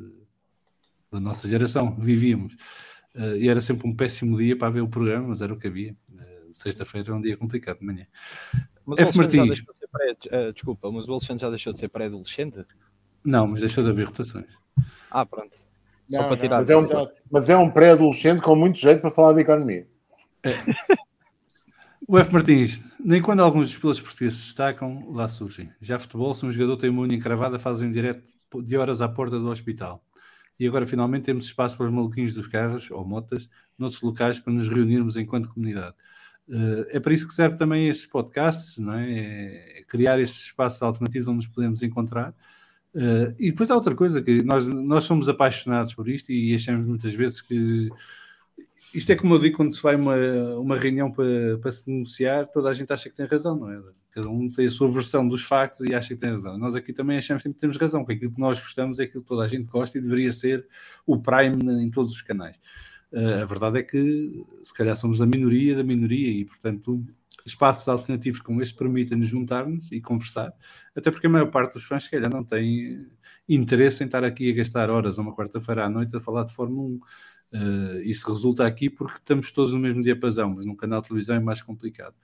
[1.13, 2.55] da nossa geração, vivíamos.
[3.15, 5.67] Eh, E era sempre um péssimo dia para ver o programa, mas era o que
[5.67, 5.95] havia.
[6.19, 8.05] Eh, Sexta-feira é um dia complicado de manhã.
[8.85, 9.17] Mas F.
[9.17, 9.57] Martins.
[9.57, 10.15] de pré...
[10.31, 12.65] eh, desculpa, mas o Alexandre já deixou de ser pré-adolescente?
[13.23, 14.47] Não, mas deixou de haver rotações.
[15.09, 15.55] Ah, pronto.
[16.09, 16.57] Só Não, para não, tirar.
[16.57, 16.83] Mas é um,
[17.31, 19.87] mas é um pré-adolescente com muito jeito para falar de economia.
[22.07, 22.33] O F.
[22.33, 25.71] Martins, nem quando alguns dos pilotos portugueses se destacam, lá surgem.
[25.79, 28.23] Já futebol, se um jogador tem uma unha encravada, fazem direto
[28.61, 30.03] de horas à porta do hospital.
[30.59, 34.53] E agora finalmente temos espaço para os maluquinhos dos carros ou motas noutros locais para
[34.53, 35.95] nos reunirmos enquanto comunidade.
[36.49, 39.79] Eh, é para isso que serve também estes podcasts, não é?
[39.79, 42.33] É criar esses espaços alternativos onde nos podemos encontrar.
[42.95, 46.85] Eh, e depois há outra coisa que nós, nós somos apaixonados por isto e achamos
[46.85, 47.89] muitas vezes que
[48.93, 50.15] isto é como eu digo quando se vai uma,
[50.57, 53.81] uma reunião para, para se denunciar, toda a gente acha que tem razão, não é?
[54.11, 56.57] Cada um tem a sua versão dos factos e acha que tem razão.
[56.57, 59.23] Nós aqui também achamos sempre que temos razão, porque aquilo que nós gostamos é aquilo
[59.23, 60.67] que toda a gente gosta e deveria ser
[61.05, 62.59] o prime em todos os canais.
[63.11, 67.03] Eh, a verdade é que se calhar somos a minoria da minoria e, portanto,
[67.45, 70.53] espaços alternativos como este permitem-nos juntar-nos e conversar,
[70.95, 73.07] até porque a maior parte dos fãs, se calhar, não tem
[73.47, 76.53] interesse em estar aqui a gastar horas a uma quarta-feira à noite a falar de
[76.53, 76.99] Fórmula 1.
[77.53, 81.35] Uh, isso resulta aqui porque estamos todos no mesmo diapasão, mas num canal de televisão
[81.35, 82.15] é mais complicado.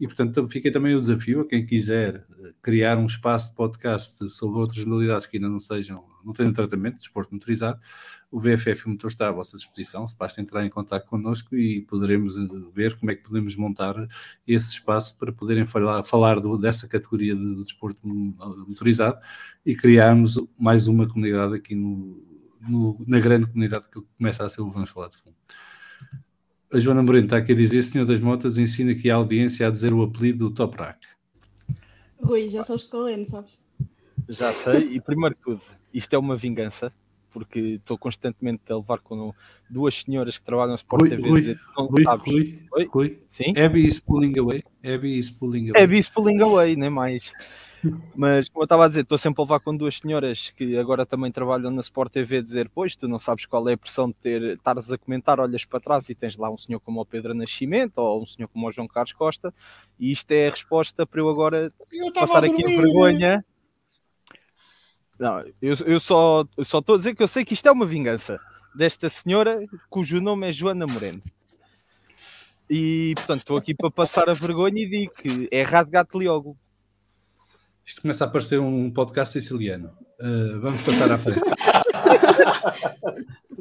[0.00, 4.26] E portanto fica também o desafio a quem quiser uh, criar um espaço de podcast
[4.30, 7.78] sobre outras modalidades que ainda não sejam, não tenham tratamento de desporto motorizado,
[8.30, 12.70] o VFF Motor está à vossa disposição, basta entrar em contato connosco e poderemos uh,
[12.74, 13.94] ver como é que podemos montar
[14.46, 19.18] esse espaço para poderem falar, falar do, dessa categoria de, de desporto motorizado
[19.66, 22.27] e criarmos mais uma comunidade aqui no,
[22.68, 25.36] no, na grande comunidade que começa a ser o Vamos Falar de Fundo.
[26.72, 29.70] A Joana Moreno está aqui a dizer, Senhor das Motas, ensina aqui a audiência a
[29.70, 30.98] dizer o apelido do Top Rack.
[32.22, 33.58] Rui, já sabes qual é, não sabes?
[34.28, 35.62] Já sei, e primeiro de tudo,
[35.94, 36.92] isto é uma vingança,
[37.30, 39.32] porque estou constantemente a levar com
[39.70, 42.04] duas senhoras que trabalham no Sport Rui, TV Rui, dizer, Rui.
[42.04, 42.88] Rui, Oi?
[42.92, 43.18] Rui.
[43.28, 43.52] Sim?
[43.56, 44.62] Abby is pulling away.
[44.84, 45.82] Abby is pulling away.
[45.82, 47.32] É bis pulling away, nem mais.
[48.14, 51.06] Mas, como eu estava a dizer, estou sempre a levar com duas senhoras que agora
[51.06, 54.10] também trabalham na Sport TV a dizer: Pois, tu não sabes qual é a pressão
[54.10, 57.06] de ter, estares a comentar, olhas para trás e tens lá um senhor como o
[57.06, 59.54] Pedro Nascimento ou um senhor como o João Carlos Costa,
[59.98, 62.82] e isto é a resposta para eu agora Eu passar a aqui a dormir.
[62.82, 63.44] vergonha.
[65.18, 67.72] Não, eu, eu só eu só estou a dizer que eu sei que isto é
[67.72, 68.40] uma vingança
[68.74, 71.22] desta senhora cujo nome é Joana Moreno.
[72.70, 76.56] E portanto estou aqui para passar a vergonha e digo que é rasgar-te logo.
[77.88, 79.96] Isto começa a parecer um podcast siciliano.
[80.20, 81.40] Uh, vamos passar à frente.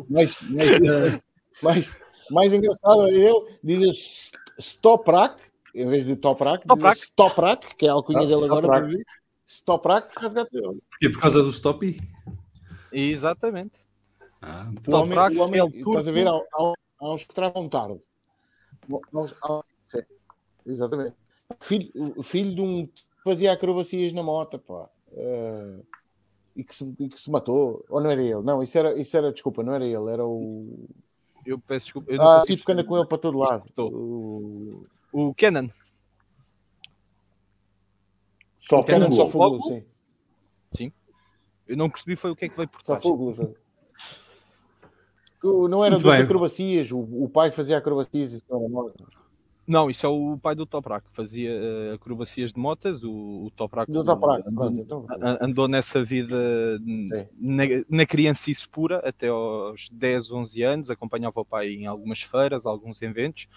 [0.09, 1.21] Mais, mais,
[1.61, 5.41] mais, mais engraçado é eu dizer st- stop rack,
[5.73, 6.99] em vez de top rack, Top dizer rack.
[6.99, 8.67] stop rack, que é a alcunha Ah, dele agora.
[8.67, 8.79] rack.
[8.85, 9.03] para mim.
[9.45, 10.57] Stop rack, rasga-te.
[10.59, 11.09] O Porquê?
[11.09, 11.97] Por causa do Stoppy?
[12.91, 13.73] Exatamente.
[14.41, 17.67] Ah, homem, rack, o homem é o estás a ver, há, há- uns que travam
[17.69, 17.99] tarde.
[18.91, 19.63] Há há-
[20.65, 21.15] exatamente.
[21.61, 22.87] Filho, o filho de um
[23.27, 24.89] fazia acrobacias na moto, pá.
[25.11, 25.79] Eh,
[26.55, 27.83] e que, se, e que se matou.
[27.89, 28.41] Ou não era ele?
[28.41, 30.87] Não, isso era, isso era desculpa, não era ele, era o.
[31.45, 32.11] Eu peço desculpa.
[32.11, 33.63] Eu Ah, o tipo que anda com ele para todo lado.
[33.77, 34.85] O...
[35.11, 35.69] O Kenan.
[38.59, 39.61] Só O Kenan Fóculo.
[39.61, 39.83] Sofoglu,
[40.73, 40.91] sim.
[41.67, 43.01] Eu não percebi foi o que é que veio por trás.
[43.03, 43.53] Sim.
[45.39, 46.23] Que o- Não era Muito das bem.
[46.25, 49.03] acrobacias, o, o pai fazia acrobacias e isso não era morto.
[49.67, 53.03] Não, isso é o pai do Toprak, fazia eh, acrobacias de motas.
[53.03, 55.05] O, o Toprak Do Toprak, andou- pronto, então.
[55.41, 56.79] andou nessa vida
[57.37, 62.65] na, na criancice pura até aos 10, 11 anos, acompanhava o pai em algumas feiras,
[62.65, 63.47] alguns eventos,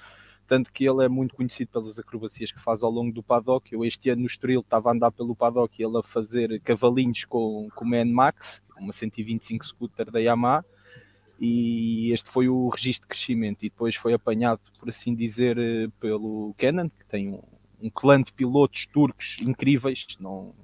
[0.48, 3.72] tanto que ele é muito conhecido pelas acrobacias que faz ao longo do paddock.
[3.72, 7.24] Eu este ano no Estoril estava a andar pelo paddock e ele a fazer cavalinhos
[7.24, 10.64] com, com o Man Max, uma 125 scooter da Yamaha,
[11.40, 15.88] e este foi o registro de crescimento e depois foi apanhado, por assim dizer, eh,
[15.98, 17.42] pelo Canon, que tem um,
[17.80, 20.54] um clã de pilotos turcos incríveis, não,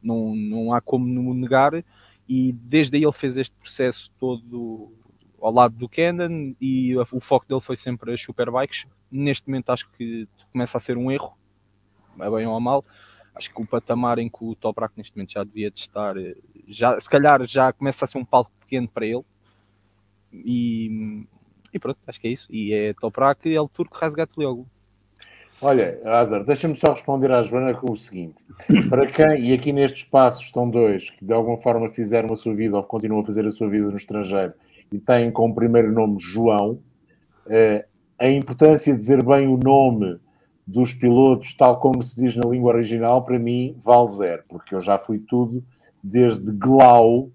[0.00, 1.72] não, não há como negar,
[2.28, 4.92] e desde aí ele fez este processo todo
[5.40, 8.86] ao lado do Canon e o foco dele foi sempre as superbikes.
[9.10, 11.36] Neste momento acho que começa a ser um erro,
[12.20, 12.84] é bem ou mal.
[13.34, 16.36] Acho que o patamar em que o Toprak neste momento já devia de estar, eh,
[16.68, 19.24] já, se calhar já começa a ser um palco pequeno para ele.
[20.32, 21.26] E,
[21.72, 22.46] e pronto, acho que é isso.
[22.50, 24.66] E é Toprak e é o Turco Rasgat Liogo.
[25.60, 28.44] Olha, Azar, deixa-me só responder à Joana com o seguinte:
[28.90, 32.54] para quem, e aqui neste espaço estão dois que de alguma forma fizeram a sua
[32.54, 34.54] vida ou continuam a fazer a sua vida no estrangeiro
[34.90, 36.80] e têm como primeiro nome João,
[37.46, 37.86] eh,
[38.18, 40.18] a importância de dizer bem o nome
[40.66, 44.80] dos pilotos, tal como se diz na língua original, para mim vale zero, porque eu
[44.80, 45.64] já fui tudo
[46.02, 47.30] desde Glau.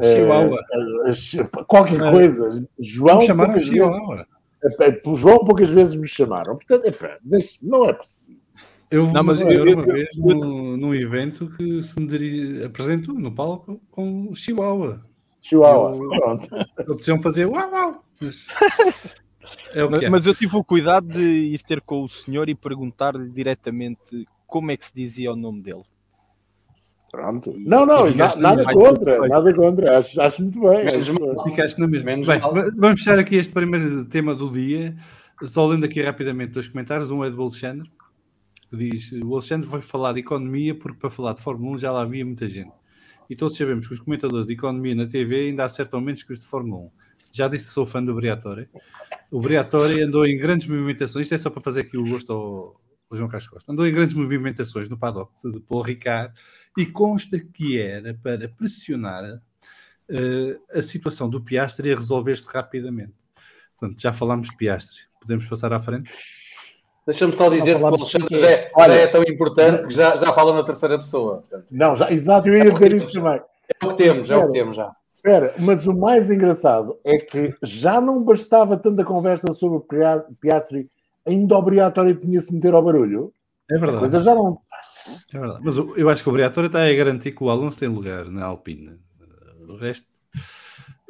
[0.00, 0.60] Eh, Chihuahua.
[0.72, 3.08] a- a- qualquer coisa, João.
[3.14, 4.26] Vamos chamar poucas vezes- Chihuahua.
[4.62, 6.54] Epá, Por João poucas vezes me chamaram.
[6.56, 7.18] Portanto, epá,
[7.62, 8.38] não é preciso.
[8.90, 13.32] Eu Não, mas eu- uma vez num, num evento que se me diri- apresentou no
[13.32, 15.00] palco com o Chihuahua.
[15.40, 15.92] Chihuahua.
[15.96, 16.48] Eu- Pronto.
[16.92, 18.04] Opção fazer uau, uau.
[18.20, 18.46] Mas
[19.72, 20.08] é Mas, é.
[20.10, 21.22] mas eu tive o cuidado de
[21.54, 25.62] ir ter com o senhor e perguntar-lhe diretamente como é que se dizia o nome
[25.62, 25.84] dele.
[27.10, 27.52] Pronto.
[27.58, 29.98] Não, não, E na- nada na- contra, nada contra.
[29.98, 31.00] Acho, acho muito bem.
[31.44, 32.10] Ficaste na mesma.
[32.12, 32.40] Menos Bem,
[32.76, 34.94] vamos fechar aqui este primeiro tema do dia.
[35.44, 37.10] Só lendo aqui rapidamente dois comentários.
[37.10, 37.90] Um é do Alexandre,
[38.70, 41.90] que diz: O Alexandre foi falar de economia porque para falar de Fórmula 1 já
[41.90, 42.72] lá havia muita gente.
[43.28, 46.40] E todos sabemos que os comentadores de economia na TV ainda acertam menos que os
[46.40, 46.90] de Fórmula 1.
[47.32, 48.68] Já disse que sou fã do Briatore.
[49.30, 51.26] O Briatore andou em grandes movimentações.
[51.26, 53.72] Isto é só para fazer aqui o gosto ao, ao João Carlos Costa.
[53.72, 56.34] Andou em grandes movimentações no paddock de Paul Ricard
[56.78, 59.40] e consta que era para pressionar
[60.08, 63.12] eh, a situação do Piastri a resolver-se rapidamente.
[63.78, 64.98] Portanto, já falámos de Piastri.
[65.20, 66.10] Podemos passar à frente?
[67.06, 70.16] Deixa-me só dizer que o Alexandre já é, Olha- já é tão importante que já,
[70.16, 71.38] já fala na terceira pessoa.
[71.38, 73.40] Portanto, Não, já, exato, eu ia dizer isso também.
[73.82, 74.92] é o que temos, é o que temos já.
[75.16, 80.24] Espera, mas o mais engraçado é que já não bastava tanta conversa sobre o Pia-
[80.40, 80.88] Piastri,
[81.26, 83.32] ainda o Briatore tinha-se meter ao barulho.
[83.70, 83.98] É A verdade.
[84.00, 84.58] coisa já não.
[85.32, 85.60] É verdade.
[85.62, 88.26] Mas eu eu acho que o Briatore está a garantir que o Alonso tem lugar
[88.26, 88.98] na Alpine.
[89.68, 90.08] O resto.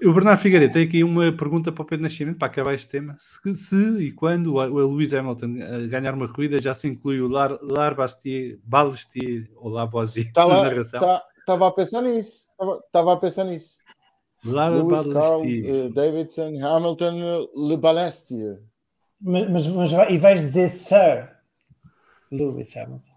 [0.03, 3.17] O Bernardo Figueiredo tem aqui uma pergunta para o Pedro Nascimento para acabar este tema.
[3.19, 7.29] Se, se e quando o Lewis Hamilton eh, ganhar uma corrida já se inclui o
[7.29, 11.21] Lar, Lar Bastier, Balestier ou Lavoisier Tá Tá na lá, narração?
[11.39, 12.47] Estava a pensar nisso.
[12.87, 13.77] Estava a pensar nisso.
[14.43, 15.67] Lar Lewis, Carl, Balestier.
[15.75, 18.63] eh, Davidson, Hamilton, Le Balestier.
[19.21, 21.29] Mas, mas, mas e vais dizer Sir
[22.33, 23.10] Lewis Hamilton.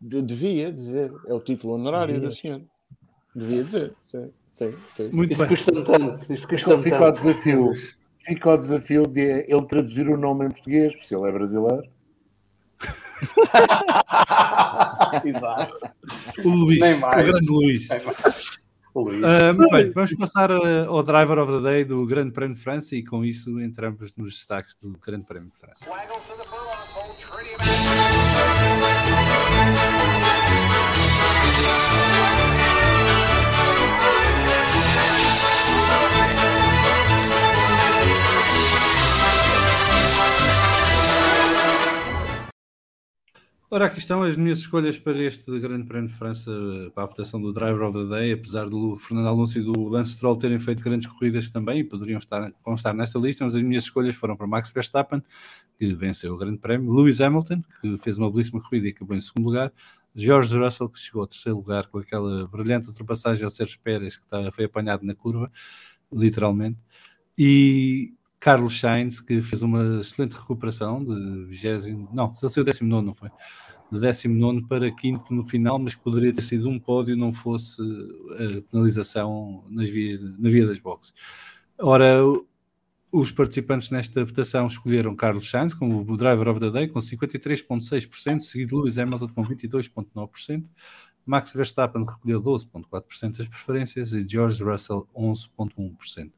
[0.00, 1.12] De- devia dizer.
[1.26, 2.28] É o título honorário Devia.
[2.28, 2.60] do senhor.
[3.34, 3.94] Devia dizer.
[4.06, 5.10] Sim, sim, sim.
[5.12, 5.48] Muito Isso bem.
[5.48, 6.32] custa-me tanto.
[6.32, 7.22] Isso custa-me Fica ao tanto.
[7.24, 7.72] desafio.
[8.20, 11.82] Fica ao desafio de ele traduzir o nome em português, porque se ele é brasileiro.
[15.24, 15.74] Exato.
[16.44, 17.26] O Luís, Nem o mais.
[17.26, 17.88] grande Luís.
[18.94, 19.22] O Luís.
[19.24, 22.62] Ah, muito bem, vamos passar ah, ao Driver of the Day do Grande Prémio de
[22.62, 25.84] França e com isso entramos nos destaques do Grande Prémio de França.
[43.70, 46.52] Ora, aqui estão as minhas escolhas para este Grande Prémio de França,
[46.94, 50.12] para a votação do Driver of the Day, apesar do Fernando Alonso e do Lance
[50.12, 54.14] Stroll terem feito grandes corridas também poderiam estar, constar nesta lista, mas as minhas escolhas
[54.14, 55.22] foram para Max Verstappen,
[55.78, 59.20] que venceu o Grande Prémio, Lewis Hamilton, que fez uma belíssima corrida e acabou em
[59.20, 59.72] segundo lugar,
[60.14, 64.24] George Russell, que chegou ao terceiro lugar com aquela brilhante ultrapassagem ao Sérgio Pérez, que
[64.52, 65.50] foi apanhado na curva,
[66.12, 66.78] literalmente,
[67.36, 68.12] e
[68.44, 73.30] Carlos Sainz, que fez uma excelente recuperação de 20, não, ele saiu 19, não foi?
[73.90, 77.80] de 19 para quinto no final, mas poderia ter sido um pódio não fosse
[78.32, 81.14] a penalização nas vias, na via das boxes.
[81.78, 82.20] Ora,
[83.10, 88.40] os participantes nesta votação escolheram Carlos Sainz como o driver of the day com 53,6%,
[88.40, 90.64] seguido de Lewis Hamilton com 22,9%,
[91.26, 96.30] Max Verstappen recolheu 12,4% das preferências e George Russell 11,1%.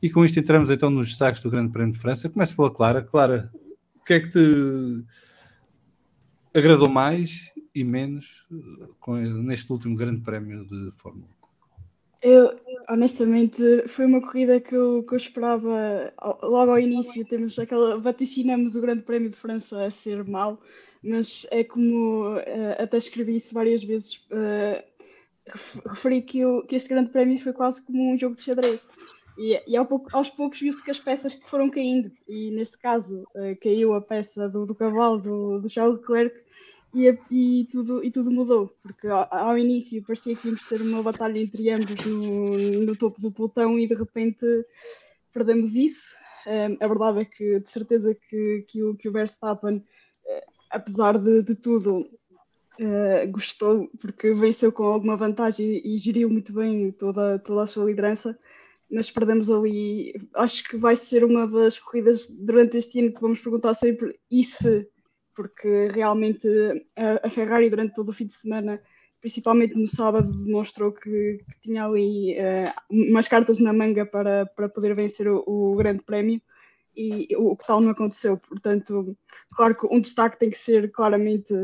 [0.00, 2.28] E com isto entramos então nos destaques do Grande Prémio de França.
[2.28, 3.02] Começo pela Clara.
[3.02, 3.50] Clara,
[3.96, 5.04] o que é que te
[6.54, 8.46] agradou mais e menos
[8.98, 11.40] com, neste último Grande Prémio de Fórmula 1?
[12.22, 12.54] Eu,
[12.88, 16.12] honestamente, foi uma corrida que eu, que eu esperava
[16.42, 17.24] logo ao início.
[17.26, 20.60] Temos aquela, vaticinamos o Grande Prémio de França a ser mau,
[21.02, 22.42] mas é como uh,
[22.78, 24.16] até escrevi isso várias vezes.
[24.30, 24.82] Uh,
[25.88, 28.88] referi que, que este Grande Prémio foi quase como um jogo de xadrez.
[29.38, 32.76] E, e ao pouco, aos poucos viu-se que as peças que foram caindo, e neste
[32.76, 36.36] caso uh, caiu a peça do, do cavalo do, do Charles Leclerc,
[36.92, 41.02] e, e, tudo, e tudo mudou, porque ao, ao, início parecia que íamos ter uma
[41.02, 44.44] batalha entre ambos no, no topo do pelotão e de repente
[45.32, 46.12] perdemos isso.
[46.46, 49.84] Um, a verdade é que de certeza que, que, o, que o Verstappen,
[50.70, 56.52] apesar de, de tudo, uh, gostou, porque venceu com alguma vantagem e, e geriu muito
[56.52, 58.38] bem toda, toda a sua liderança
[58.90, 60.12] mas perdemos ali.
[60.34, 64.42] Acho que vai ser uma das corridas durante este ano que vamos perguntar sempre e
[64.42, 64.88] se
[65.34, 66.46] porque realmente
[66.96, 68.82] a, a, Ferrari durante todo o fim de semana,
[69.20, 74.68] principalmente no sábado, demonstrou que, que tinha ali uh, umas cartas na manga para, para
[74.68, 76.42] poder vencer o, o Grande Prémio
[77.00, 78.36] e o, que tal não aconteceu.
[78.36, 79.16] Portanto,
[79.54, 81.54] claro que um destaque tem que ser claramente,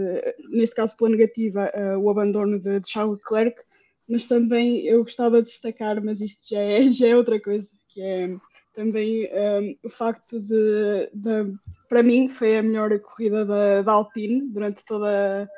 [0.48, 3.62] neste caso pela negativa, uh, o abandono de, de Charles Leclerc,
[4.08, 8.00] mas também eu gostava de destacar, mas isto já é, já é outra coisa, que
[8.00, 8.34] é
[8.74, 11.54] também um, o facto de, de,
[11.88, 15.48] para mim, foi a melhor corrida da, da Alpine durante toda,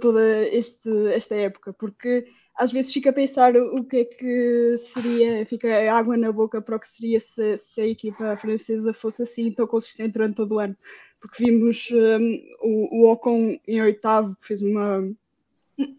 [0.00, 2.26] toda este, esta época, porque
[2.56, 6.76] às vezes fica a pensar o que é que seria, fica água na boca para
[6.76, 10.58] o que seria se, se a equipa francesa fosse assim tão consistente durante todo o
[10.58, 10.76] ano.
[11.20, 15.00] Porque vimos um, o, o Ocon em oitavo, que fez uma.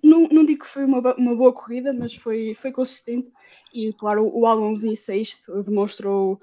[0.03, 3.31] Não, não digo que foi uma, uma boa corrida, mas foi, foi consistente.
[3.71, 6.41] E claro, o Alonso em sexto demonstrou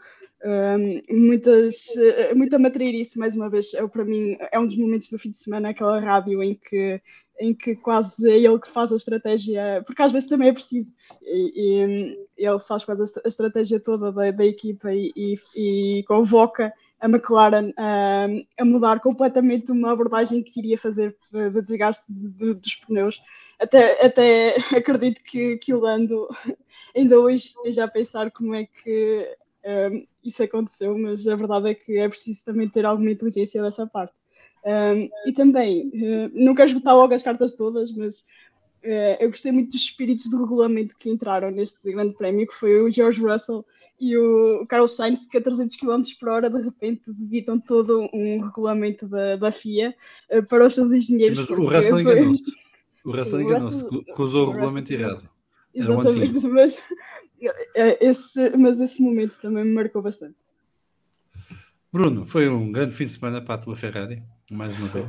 [1.11, 5.19] muitas, eh, muita matreirice, mais uma vez, é, para mim é um dos momentos do
[5.19, 7.01] fim de semana, aquela rádio em que,
[7.41, 10.95] em que quase é ele que faz a estratégia, porque às vezes também é preciso,
[11.23, 16.73] e, e ele faz quase a estratégia toda da, da equipa e, e, e, convoca
[17.01, 22.75] a McLaren a, mudar completamente uma abordagem que iria fazer de desgaste de, de, dos
[22.77, 23.23] pneus.
[23.59, 26.29] Até, até acredito que, que o Lando
[26.95, 31.75] ainda hoje esteja a pensar como é que um, isso aconteceu, mas a verdade é
[31.75, 34.15] que é preciso também ter alguma inteligência dessa parte.
[34.65, 38.21] Um, e também, uh, não quero esgotar logo as cartas todas, mas
[38.83, 42.81] uh, eu gostei muito dos espíritos do regulamento que entraram neste grande prémio, que foi
[42.81, 43.65] o George Russell
[44.01, 48.41] e o Carlos Sainz, que a 300 km por hora de repente debitam todo um
[48.41, 49.95] regulamento da, da FIA
[50.31, 51.47] uh, para os seus engenheiros.
[51.47, 52.03] Sim, mas o Russell foi...
[52.03, 52.45] enganou-se.
[53.05, 53.85] O Russell enganou-se,
[54.19, 55.29] usou o regulamento errado.
[55.75, 56.81] Exatamente, mas é,
[57.75, 60.37] esse, mas esse momento também me marcou bastante.
[61.93, 65.07] Bruno, foi um grande fim de semana para a tua Ferrari, mais uma vez.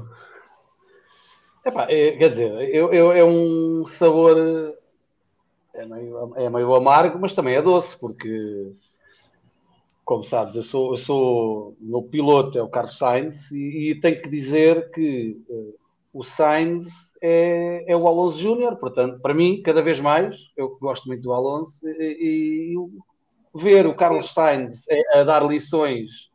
[1.66, 4.38] Epá, é, quer dizer, eu, eu, é um sabor
[5.74, 8.72] é meio, é meio amargo, mas também é doce, porque
[10.06, 14.00] como sabes, eu sou, eu sou o meu piloto é o Carlos Sainz e, e
[14.00, 15.76] tenho que dizer que uh,
[16.14, 21.08] o Sainz é, é o Alonso Júnior, portanto, para mim, cada vez mais, eu gosto
[21.08, 26.30] muito do Alonso, e, e ver o Carlos Sainz a, a dar lições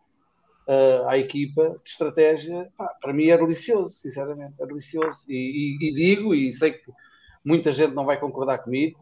[0.67, 5.21] uh, à equipa de estratégia, pá, para mim é delicioso, sinceramente, é delicioso.
[5.29, 6.91] E, e, e, digo, e sei que
[7.45, 8.99] muita gente não vai concordar comigo,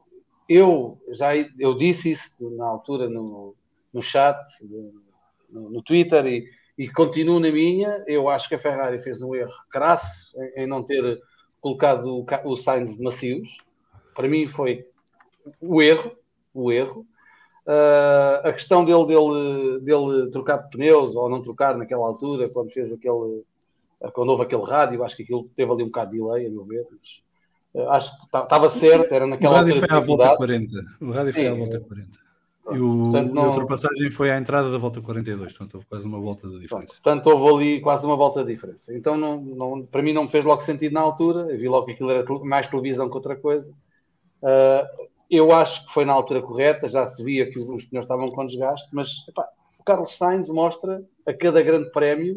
[0.46, 3.54] eu já eu disse isso na altura no,
[3.94, 8.04] no chat, no, no Twitter, e, e continuo na minha.
[8.06, 11.18] Eu acho que a Ferrari fez um erro crasso em, em não ter
[11.60, 13.58] colocado o, o Sainz macios.
[14.14, 14.86] Para mim foi
[15.60, 16.12] o erro,
[16.52, 17.06] o erro.
[17.66, 22.70] Uh, a questão dele, dele, dele trocar de pneus ou não trocar naquela altura, quando
[22.70, 23.44] fez aquele,
[24.14, 26.64] quando houve aquele rádio, acho que aquilo teve ali um bocado de delay, a meu
[26.64, 26.86] ver.
[26.90, 27.22] Mas,
[27.74, 29.88] uh, acho que estava certo, era naquela o rádio altura.
[29.88, 30.74] Foi à volta 40.
[31.00, 32.27] O rádio foi Sim, à volta 40.
[32.72, 33.42] E, o, portanto, não...
[33.42, 36.94] a ultrapassagem foi à entrada da volta 42, portanto houve quase uma volta de diferença.
[36.94, 38.94] Portanto, houve ali quase uma volta de diferença.
[38.94, 41.50] Então, não, não, para mim, não me fez logo sentido na altura.
[41.50, 43.70] Eu vi logo que aquilo era mais televisão que outra coisa.
[44.42, 48.30] Uh, eu acho que foi na altura correta, já se via que os pneus estavam
[48.30, 49.46] com desgaste, mas epá,
[49.78, 52.34] o Carlos Sainz mostra a cada grande prémio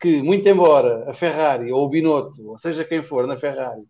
[0.00, 3.82] que, muito embora a Ferrari ou o Binotto, ou seja quem for na Ferrari,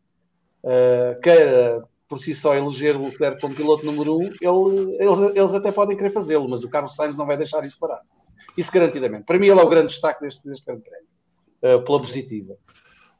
[0.65, 5.55] uh, queira por si só eleger o Leclerc como piloto número um, ele, eles, eles
[5.55, 8.01] até podem querer fazê-lo, mas o Carlos Sainz não vai deixar isso parar.
[8.59, 9.23] Isso garantidamente.
[9.25, 11.07] Para mim, ele é o grande destaque deste, deste grande prémio,
[11.79, 12.57] uh, pela positiva.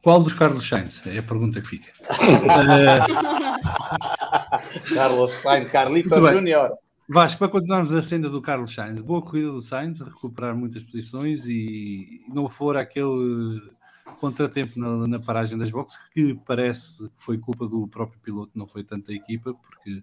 [0.03, 1.07] Qual dos Carlos Sainz?
[1.07, 1.93] É a pergunta que fica.
[4.93, 6.73] Carlos Sainz, Carlitos Júnior.
[7.09, 11.47] Vasco, para continuarmos a senda do Carlos Sainz, boa corrida do Sainz, recuperar muitas posições
[11.47, 13.61] e não for aquele
[14.21, 18.67] contratempo na, na paragem das boxes que parece que foi culpa do próprio piloto, não
[18.67, 20.03] foi tanto da equipa, porque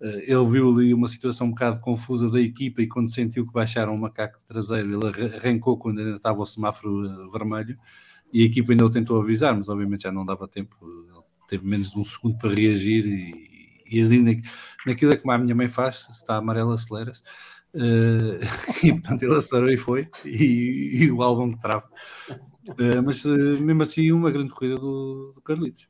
[0.00, 3.52] uh, ele viu ali uma situação um bocado confusa da equipa e quando sentiu que
[3.52, 7.76] baixaram o macaco traseiro, ele arrancou quando ainda estava o semáforo uh, vermelho
[8.32, 11.66] e a equipa ainda o tentou avisar, mas obviamente já não dava tempo, ele teve
[11.66, 14.40] menos de um segundo para reagir e, e ali na,
[14.86, 17.22] naquilo é como a minha mãe faz, se está amarelo, aceleras.
[17.74, 18.38] Uh,
[18.86, 21.88] e portanto ele acelerou e foi, e, e o álbum trava.
[22.68, 23.30] Uh, mas uh,
[23.60, 25.88] mesmo assim, uma grande corrida do, do Carlitos.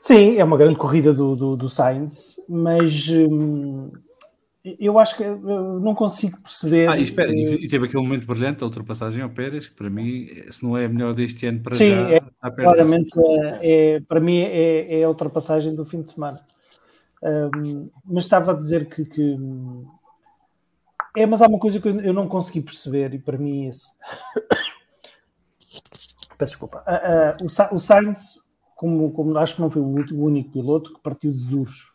[0.00, 3.90] Sim, é uma grande corrida do, do, do Sainz, mas hum,
[4.78, 6.88] eu acho que eu não consigo perceber.
[6.88, 10.28] Ah, e espera, e teve aquele momento brilhante, a ultrapassagem ao Pérez, que para mim,
[10.50, 12.20] se não é a melhor deste ano para Sim, já, é,
[12.56, 16.38] claramente é, é, para mim é, é, a ultrapassagem do fim de semana.
[17.22, 19.36] Um, mas estava a dizer que, que,
[21.16, 23.90] é, mas há uma coisa que eu não consegui perceber, e para mim esse.
[26.38, 26.84] Peço desculpa.
[26.86, 28.38] Uh, uh, o, o Sainz,
[28.76, 31.92] como, como acho que não foi o único piloto que partiu de duros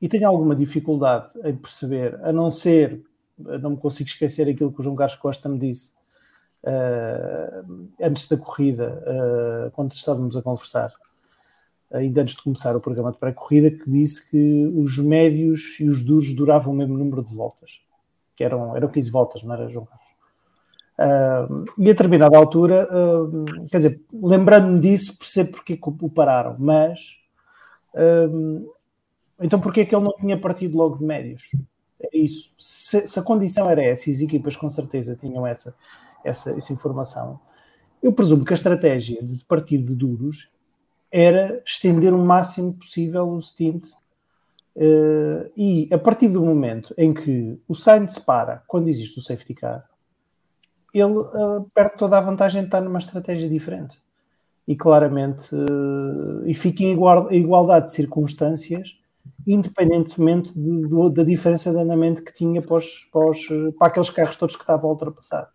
[0.00, 3.02] e tenho alguma dificuldade em perceber, a não ser,
[3.36, 5.92] não me consigo esquecer aquilo que o João Carlos Costa me disse
[6.62, 10.92] uh, antes da corrida, uh, quando estávamos a conversar,
[11.92, 16.04] ainda antes de começar o programa de pré-corrida, que disse que os médios e os
[16.04, 17.80] duros duravam o mesmo número de voltas,
[18.36, 20.07] que eram, eram 15 voltas, não era, João Carlos?
[20.98, 26.56] Uh, e a determinada altura, uh, quer dizer, lembrando-me disso, percebo porque que o pararam,
[26.58, 27.18] mas
[27.94, 28.68] uh,
[29.40, 31.50] então porquê é que ele não tinha partido logo de médios?
[32.02, 32.52] É isso.
[32.58, 35.72] Se, se, a condição era essa, e as equipas com certeza tinham essa,
[36.24, 37.38] essa, essa informação,
[38.02, 40.50] eu presumo que a estratégia de partir de duros
[41.12, 43.84] era estender o máximo possível o stint
[44.76, 49.54] uh, e a partir do momento em que o Sainz para, quando existe o safety
[49.54, 49.88] car,
[51.00, 54.00] ele uh, perde toda a vantagem de estar numa estratégia diferente.
[54.66, 58.98] E claramente, uh, e fica em igual, igualdade de circunstâncias
[59.46, 63.46] independentemente de, da diferença de andamento que tinha para, os, para, os,
[63.78, 65.50] para, aqueles carros todos que estavam a ultrapassar.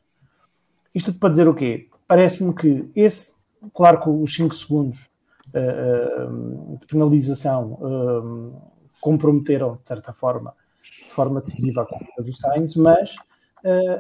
[0.93, 1.87] Isto tudo para dizer o quê?
[2.07, 3.35] Parece-me que esse,
[3.73, 5.09] claro que os 5 segundos
[5.49, 8.61] uh, de penalização
[8.99, 10.53] comprometeram, de certa forma,
[11.07, 13.15] de forma decisiva a corrida do Sainz, mas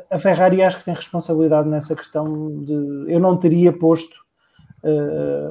[0.09, 3.11] a Ferrari acho que tem responsabilidade nessa questão de.
[3.11, 4.23] Eu não teria posto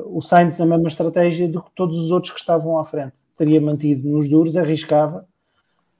[0.06, 3.60] o Sainz na mesma estratégia do que todos os outros que estavam à frente teria
[3.60, 5.26] mantido nos duros, arriscava.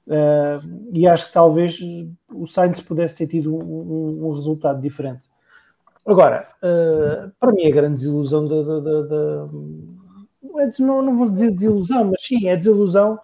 [0.05, 1.79] Uh, e acho que talvez
[2.29, 5.23] o Sainz pudesse ter tido um, um, um resultado diferente.
[6.05, 8.61] Agora, uh, para mim, a grande desilusão da.
[8.61, 9.47] da
[10.79, 13.17] não, não, vou dizer desilusão, mas sim, é desilusão.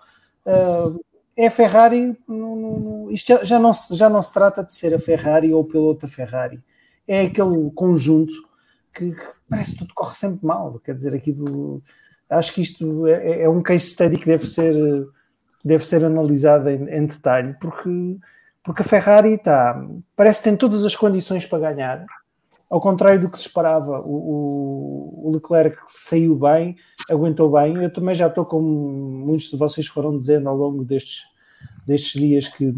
[1.40, 2.18] É a Ferrari.
[2.28, 5.61] No, no, isto já, já, não, já não se trata de ser a Ferrari ou
[5.61, 6.61] o piloto Ferrari.
[7.07, 8.34] É aquele conjunto
[8.94, 10.78] que, que parece que tudo corre sempre mal.
[10.84, 11.82] Quer dizer, aqui do
[12.30, 14.76] acho que isto é, é, um case study que deve ser,
[15.64, 18.18] deve ser analisado em, em, detalhe, porque,
[18.61, 19.82] porque a Ferrari está,
[20.18, 22.06] parece que tem todas as condições para ganhar,
[22.70, 24.02] ao contrário do que se esperava.
[24.02, 26.76] O, o, Leclerc saiu bem,
[27.10, 27.76] aguentou bem.
[27.84, 31.24] Eu também já estou, como muitos de vocês foram dizendo ao longo destes,
[31.86, 32.74] destes dias, que,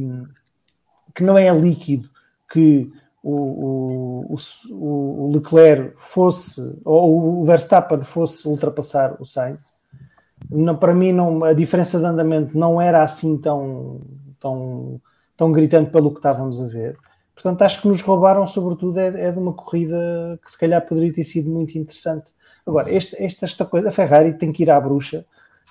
[1.14, 2.10] que não é líquido
[2.52, 2.92] que
[3.24, 4.36] o, o,
[4.72, 9.74] o, Leclerc fosse, ou o Verstappen fosse ultrapassar o Sainz,
[10.50, 14.02] não, para mim não, a diferença de andamento não era assim tão,
[14.40, 15.00] tão,
[15.38, 16.98] tão gritante pelo que estávamos a ver.
[17.34, 21.14] Portanto, acho que nos roubaram, sobretudo, é, é de uma corrida que se calhar poderia
[21.14, 22.32] ter sido muito interessante.
[22.66, 25.26] Agora, esta, esta, esta coisa, a Ferrari tem que ir à bruxa,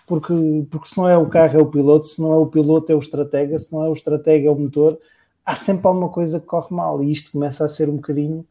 [0.07, 0.35] porque,
[0.71, 2.95] porque se não é o carro, é o piloto, se não é o piloto, é
[2.95, 4.99] o estratega, se não é o estratega, é o motor
[5.51, 8.47] há sempre alguma coisa que corre mal e isto começa a ser um bocadinho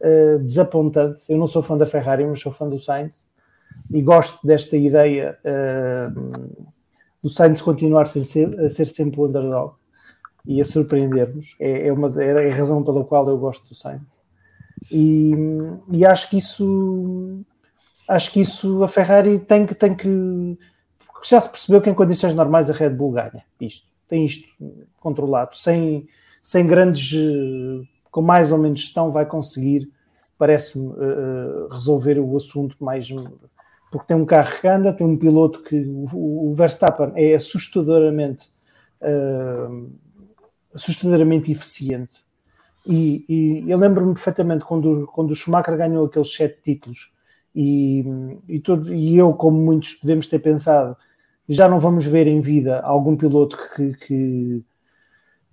[0.00, 1.22] uh, desapontante.
[1.28, 3.26] Eu não sou fã da Ferrari, mas sou fã do Sainz
[3.90, 6.58] e gosto desta ideia uh,
[7.22, 9.74] do Sainz continuar ser, a ser sempre o underdog
[10.46, 11.56] e a surpreender-nos.
[11.58, 14.02] É, é, uma, é a razão pela qual eu gosto do Sainz.
[14.90, 15.32] E,
[15.90, 17.40] e acho que isso
[18.06, 20.58] acho que isso a Ferrari tem que tem que
[21.24, 24.46] já se percebeu que em condições normais a Red Bull ganha isto tem isto
[25.00, 26.06] controlado sem
[26.44, 27.16] sem grandes,
[28.10, 29.90] com mais ou menos gestão, vai conseguir
[30.36, 33.08] parece-me uh, resolver o assunto mais.
[33.90, 38.50] Porque tem um carro que anda, tem um piloto que o, o Verstappen é assustadoramente,
[39.00, 39.90] uh,
[40.74, 42.24] assustadoramente eficiente.
[42.86, 47.12] E, e eu lembro-me perfeitamente quando, quando o Schumacher ganhou aqueles sete títulos,
[47.54, 48.04] e,
[48.48, 50.96] e, todo, e eu, como muitos devemos ter pensado,
[51.48, 54.64] já não vamos ver em vida algum piloto que, que,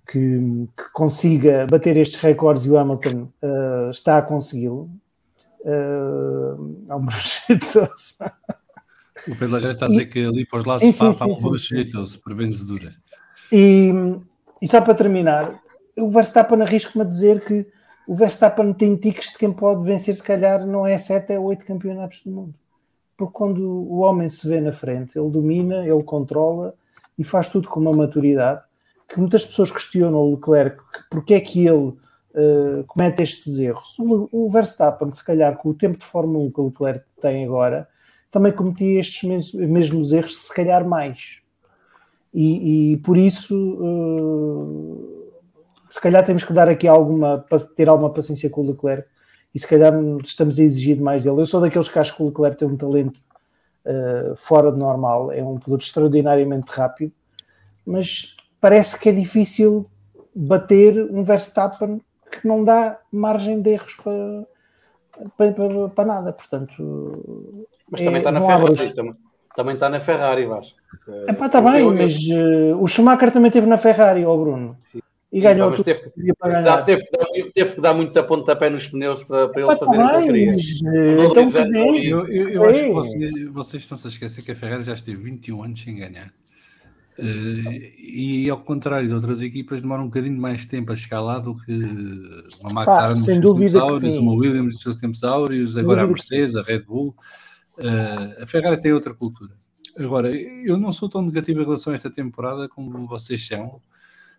[0.06, 4.90] que, que consiga bater estes recordes e o Hamilton uh, está a consegui-lo.
[5.60, 7.06] Uh, é um
[9.28, 11.84] O Pedro Lagreiro está a dizer que ali para os lados sim, sim, sim, sim,
[11.84, 12.18] sim, sim.
[12.18, 12.92] para benzedura.
[13.52, 13.92] E,
[14.62, 15.60] e só para terminar,
[15.98, 17.66] o Verstappen arrisco-me a dizer que
[18.06, 21.64] o Verstappen tem tiques de quem pode vencer, se calhar, não é 7, é 8
[21.64, 22.54] campeonatos do mundo.
[23.16, 26.74] Porque quando o homem se vê na frente, ele domina, ele controla
[27.18, 28.62] e faz tudo com uma maturidade
[29.08, 30.80] que muitas pessoas questionam o Leclerc,
[31.10, 33.98] porque é que ele uh, comete estes erros.
[33.98, 37.44] O, o, Verstappen, se calhar, com o tempo de Fórmula 1 que o Leclerc tem
[37.44, 37.88] agora,
[38.30, 41.41] também cometia estes mesmos, mesmos erros, se calhar mais.
[42.32, 45.32] E, e por isso, uh,
[45.88, 47.44] se calhar temos que dar aqui alguma,
[47.76, 49.06] ter alguma paciência com o Leclerc
[49.54, 49.92] e se calhar
[50.24, 51.40] estamos a exigir mais dele.
[51.40, 53.20] Eu sou daqueles que acho que o Leclerc tem um talento
[53.84, 57.12] uh, fora de normal, é um piloto extraordinariamente rápido,
[57.84, 59.86] mas parece que é difícil
[60.34, 62.00] bater um Verstappen
[62.30, 64.46] que não dá margem de erros para,
[65.36, 67.68] para, para, para nada, portanto.
[67.90, 69.14] Mas também é, está na Ferrari, também,
[69.54, 70.78] também está na Ferrari, Vasco.
[71.28, 74.76] Epá, está bem, eu, mas uh, o Schumacher também esteve na Ferrari, ó Bruno.
[74.90, 75.00] Sim.
[75.32, 76.84] E ganhou tudo teve, que ganhar.
[76.84, 80.26] Teve, teve, teve, que dar muito pontapé nos pneus para, para eles fazerem o que
[80.26, 80.52] queriam.
[80.52, 84.82] Eh, então, eu, eu, eu acho que vocês, vocês estão-se a esquecer que a Ferrari
[84.82, 86.30] já esteve 21 anos sem ganhar.
[87.18, 91.38] Uh, e ao contrário de outras equipas, demora um bocadinho mais tempo a chegar lá
[91.38, 91.72] do que
[92.60, 96.56] uma McLaren nos seus tempos áureos, uma Williams nos seus tempos áureos, agora a Mercedes,
[96.56, 97.14] a Red Bull.
[97.78, 99.54] Uh, a Ferrari tem outra cultura.
[99.96, 103.80] Agora, eu não sou tão negativo em relação a esta temporada como vocês são,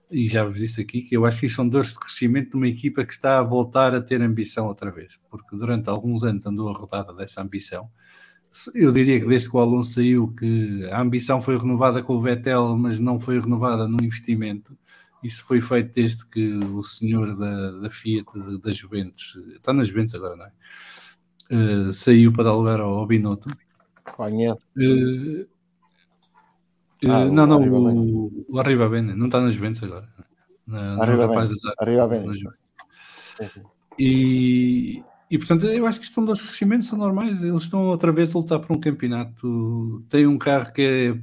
[0.09, 2.57] e já vos disse aqui que eu acho que isto são dores de crescimento de
[2.57, 6.45] uma equipa que está a voltar a ter ambição outra vez, porque durante alguns anos
[6.45, 7.89] andou a rodada dessa ambição
[8.75, 12.21] eu diria que desde que o Alonso saiu, que a ambição foi renovada com o
[12.21, 14.77] Vettel, mas não foi renovada no investimento.
[15.23, 18.25] Isso foi feito desde que o senhor da, da Fiat,
[18.61, 20.51] da Juventus, está na Juventus agora, não é?
[21.51, 23.49] Uh, saiu para dar lugar ao, Binotto.
[24.77, 25.47] Uh,
[27.05, 30.07] ah, não, não, o, o Arriba Bene, não está na Juventus agora.
[30.65, 31.53] Na, Arriba Bene.
[31.79, 32.33] Arriba Bene.
[33.99, 37.43] E, e portanto, eu acho que são dois crescimentos são normais.
[37.43, 40.03] Eles estão outra vez a lutar por um campeonato.
[40.09, 41.13] Tem um carro que é,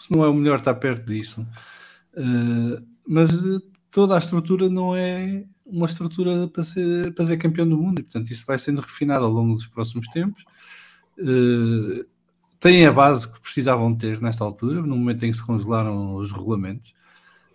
[0.00, 1.46] se não é o melhor, está perto disso.
[2.14, 3.30] Uh, mas
[3.90, 8.00] toda a estrutura não é uma estrutura para ser, para ser campeão do mundo.
[8.00, 10.44] E portanto, isso vai sendo refinado ao longo dos próximos tempos.
[11.18, 12.04] Uh,
[12.60, 16.30] têm a base que precisavam ter nesta altura, no momento em que se congelaram os
[16.30, 16.94] regulamentos,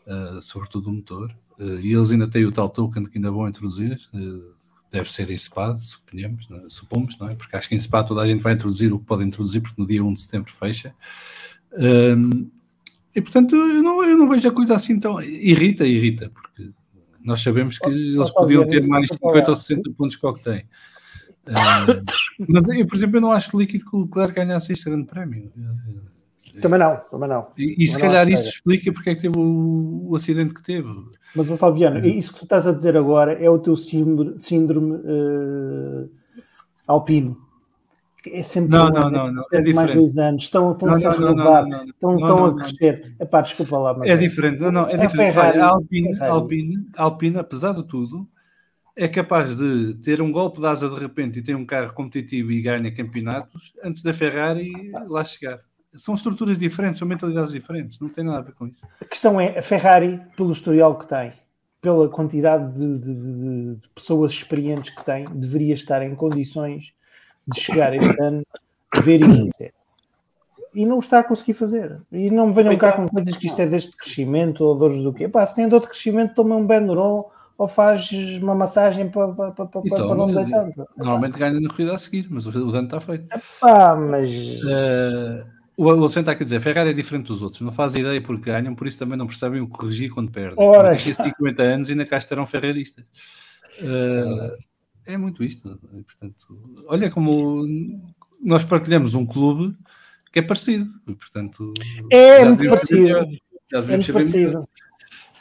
[0.08, 1.36] uh, sobretudo o motor.
[1.60, 4.00] e eles ainda têm o tal token que ainda vão introduzir
[4.90, 6.70] deve ser em SPA, suponhamos, é?
[6.70, 7.36] supomos, não é?
[7.36, 9.82] Porque acho que em SPA toda a gente vai introduzir o que pode introduzir, porque
[9.82, 10.96] no dia 1 de setembro fecha.
[13.18, 15.20] E portanto, eu não, eu não vejo a coisa assim tão.
[15.20, 16.72] Irrita, irrita, porque
[17.28, 20.66] nós sabemos que eles podiam ter mais 50 ou 60 pontos que o que têm.
[21.46, 25.08] Um, mas eu, por exemplo, eu não acho líquido que o Leclerc ganhasse este grande
[25.08, 25.52] prémio.
[26.62, 27.50] Também não, também não.
[27.58, 30.88] E, e se calhar isso explica porque é que teve o, o acidente que teve.
[31.36, 32.06] Mas, Salviano, hum.
[32.06, 36.10] isso que tu estás a dizer agora é o teu síndrome, síndrome uh,
[36.88, 37.46] alpino.
[38.34, 41.68] É sempre não, não, não, não, é mais dois anos, estão, estão não, a renovar,
[41.86, 43.16] estão, estão a crescer.
[43.20, 44.60] Epá, desculpa lá, mas é, é diferente.
[44.60, 45.34] Não, não, é, é diferente.
[45.34, 46.32] Ferrari, a Alpine, Ferrari.
[46.32, 48.28] Alpine, Alpine, apesar de tudo,
[48.96, 52.52] é capaz de ter um golpe de asa de repente e ter um carro competitivo
[52.52, 55.60] e ganha campeonatos antes da Ferrari lá chegar
[55.98, 58.86] são estruturas diferentes, são mentalidades diferentes, não tem nada a ver com isso.
[59.02, 61.34] A questão é, a Ferrari, pelo historial que tem,
[61.82, 66.94] pela quantidade de, de, de pessoas experientes que tem, deveria estar em condições
[67.48, 68.44] de chegar este ano
[69.02, 69.72] ver e.
[70.74, 72.00] E não está a conseguir fazer.
[72.12, 75.12] E não me venham cá com coisas que isto é deste crescimento ou dores do
[75.12, 75.28] quê.
[75.28, 77.26] Pá, se tem dor de crescimento, toma um Benuron
[77.58, 80.70] ou faz uma massagem para, para, para, para, então, não deitar.
[80.96, 83.26] Normalmente ganha na corrida a seguir, mas o dano está feito.
[83.34, 84.62] Epá, mas...
[84.62, 88.52] Uh o Alcen está a dizer, Ferrari é diferente dos outros, não faz ideia porque
[88.52, 90.56] ganham, por isso também não percebem o corrigir quando perdem.
[90.58, 93.06] Ora, Mas 50 anos e ainda cá estarão ferraristas.
[93.80, 94.56] Uh,
[95.08, 95.80] é muito isto.
[96.06, 97.66] Portanto, olha como
[98.44, 99.76] nós partilhamos um clube
[100.32, 100.88] que é parecido.
[101.06, 101.74] Portanto,
[102.12, 103.18] é, muito parecido.
[103.74, 104.60] é muito parecido.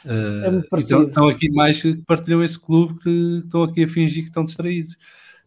[0.05, 1.01] Uh, é muito parecido.
[1.01, 4.43] Então, estão aqui mais que partilham esse clube que estão aqui a fingir que estão
[4.43, 4.97] distraídos.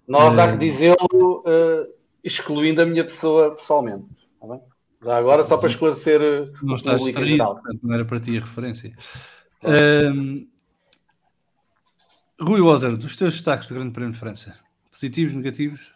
[0.06, 1.88] Nós há que Eh, dizê-lo, eh,
[2.24, 4.04] excluindo a minha pessoa pessoalmente.
[4.34, 4.60] Está bem?
[5.02, 8.40] Já agora, só para esclarecer eh, Não estás distraído, portanto não era para ti a
[8.40, 8.92] referência.
[9.62, 10.46] Ahm,
[12.42, 14.58] Rui Wozer, dos teus destaques do Grande Prémio de França,
[14.90, 15.92] positivos, negativos?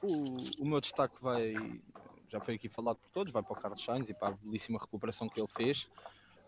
[0.00, 1.52] O, o meu destaque vai,
[2.28, 4.78] já foi aqui falado por todos, vai para o Carlos Sainz e para a belíssima
[4.78, 5.88] recuperação que ele fez.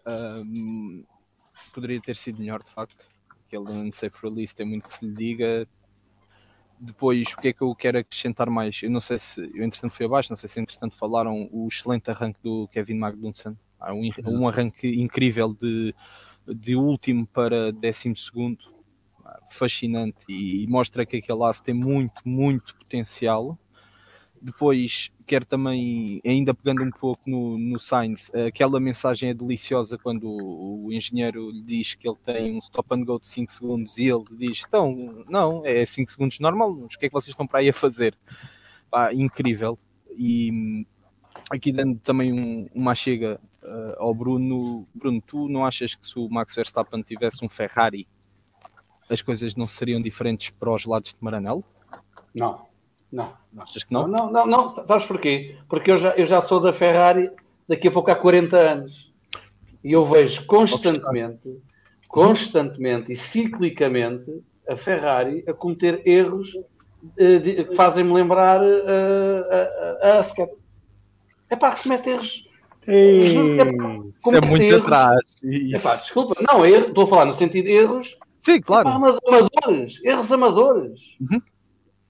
[0.07, 1.03] Ahm,
[1.75, 3.05] poderia ter sido melhor, de facto.
[3.47, 5.67] Aquele unsafe release tem muito que se lhe diga.
[6.79, 8.81] Depois, o que é que eu quero acrescentar mais?
[8.81, 12.09] Eu não sei se, eu entretanto fui abaixo, não sei se entretanto falaram o excelente
[12.13, 13.59] arranque do Kevin Magnussen.
[13.81, 15.93] Há um, um arranque incrível de,
[16.47, 18.80] de último para décimo segundo
[19.51, 23.59] fascinante e, mostra que aquele aço tem muito, muito potencial.
[24.43, 30.25] Depois, quero também, ainda pegando um pouco no, no Sainz, aquela mensagem é deliciosa quando
[30.25, 33.99] o, o engenheiro lhe diz que ele tem um stop and go de 5 segundos
[33.99, 37.47] e ele diz: Então, não, é 5 segundos normal, o que é que vocês estão
[37.47, 38.17] para aí a fazer?
[38.91, 39.79] Pá, incrível.
[40.17, 40.87] E
[41.51, 46.19] aqui dando também um, uma chega uh, ao Bruno: Bruno, tu não achas que se
[46.19, 48.07] o Max Verstappen tivesse um Ferrari,
[49.11, 51.65] as coisas não seriam diferentes para os lados de Maranello?
[52.33, 52.63] Não,
[53.13, 53.63] não, não.
[53.65, 54.07] Achas que não?
[54.07, 55.57] Não, não, não, sabes porquê?
[55.69, 57.29] Porque eu já, eu já sou da Ferrari
[57.69, 59.13] daqui a pouco há 40 anos.
[59.83, 61.61] E eu vejo constantemente,
[62.07, 66.57] constantemente e ciclicamente a Ferrari a cometer erros
[67.17, 70.53] eh, que fazem-me lembrar eh, a, a, a Ascot.
[71.49, 72.49] É pá, comete erros.
[72.87, 73.73] Ei, Isso é
[74.23, 74.83] comete muito erros.
[74.83, 75.21] atrás.
[75.43, 76.03] Epá, Isso.
[76.05, 78.89] desculpa, não, erro, estou a falar no sentido de erros Sim, Epá, claro.
[78.89, 81.01] ama- amadores, erros amadores.
[81.21, 81.41] Uhum.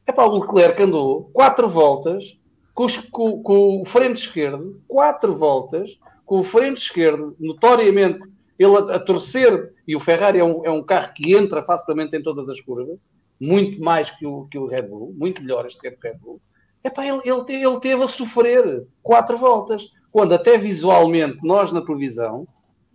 [0.06, 2.38] Epá, o Leclerc andou quatro voltas
[2.74, 8.20] com, os- com- com o frente esquerdo, quatro voltas com o frente esquerdo, notoriamente
[8.58, 12.16] ele a, a torcer, e o Ferrari é um, é um carro que entra facilmente
[12.16, 12.98] em todas as curvas,
[13.40, 16.40] muito mais que o, que o Red Bull, muito melhor este que o Red Bull.
[16.84, 22.46] Epá, ele, ele, ele teve a sofrer quatro voltas, quando até visualmente nós na televisão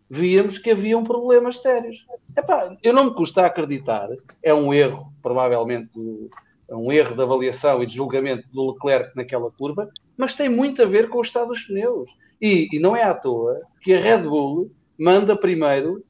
[0.10, 2.06] víamos que haviam problemas sérios.
[2.38, 4.10] Epá, eu não me custa acreditar,
[4.44, 5.90] é um erro, provavelmente,
[6.68, 10.82] é um erro de avaliação e de julgamento do Leclerc naquela curva, mas tem muito
[10.82, 12.10] a ver com o estado dos pneus.
[12.42, 16.04] E, e não é à toa que a Red Bull manda primeiro,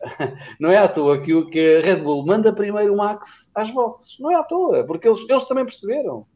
[0.60, 3.70] não é à toa que, o, que a Red Bull manda primeiro o Max às
[3.70, 4.18] boxes.
[4.20, 6.26] Não é à toa, porque eles, eles também perceberam.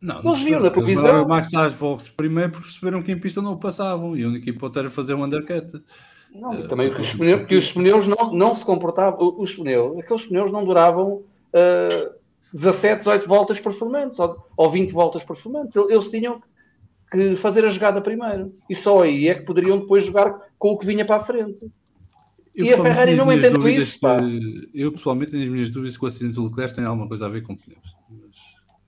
[0.00, 0.66] Não, Eles viram na.
[0.66, 1.02] Eles televisão.
[1.02, 4.22] mandaram o Max às boxes primeiro porque perceberam que em pista não o passavam e
[4.22, 5.82] a única hipótese era fazer um undercut.
[6.34, 7.46] Não, e também foi que os pneus, isso.
[7.48, 12.12] que os pneus não, não se comportavam, os pneus, aqueles pneus não duravam ah,
[12.52, 15.76] 17, 18 voltas performantes ou, ou 20 voltas performantes.
[15.76, 16.42] Eles, eles tinham
[17.10, 18.46] que fazer a jogada primeiro.
[18.68, 21.64] E só aí é que poderiam depois jogar com o que vinha para a frente.
[22.54, 26.04] Eu, E a Ferrari não dúvidas isso, que- Eu pessoalmente tenho as minhas dúvidas que
[26.04, 27.80] o acidente do Leclerc tem alguma coisa a ver com pneus.
[28.08, 28.30] Mas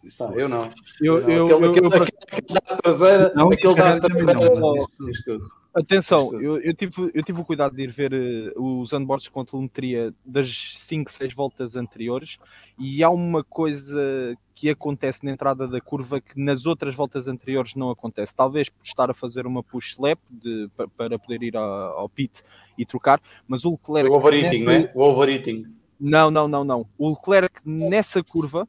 [0.04, 0.68] isso- Pá, eu não.
[1.00, 4.24] Eu, Não, eu, aquele, eu- aquele, eu- aquele, aquele da traseira, Não, aquele da também
[4.24, 5.44] traseira, não, mas oh, isso- isto tudo.
[5.78, 9.40] Atenção, eu, eu tive, eu tive o cuidado de ir ver eh, os onboards com
[9.40, 12.38] a telemetria das 5, 6 voltas anteriores
[12.78, 17.74] e há uma coisa que acontece na entrada da curva que nas outras voltas anteriores
[17.74, 18.34] não acontece.
[18.34, 21.62] Talvez por estar a fazer uma push slap de- pa- para poder ir ao,
[21.98, 22.42] ao pit
[22.78, 24.08] e trocar, mas o Leclerc.
[24.08, 24.92] O overeating, nessa- não é?
[24.94, 25.66] O overeating.
[26.00, 26.86] Não, não, não, não.
[26.96, 28.66] O Leclerc nessa curva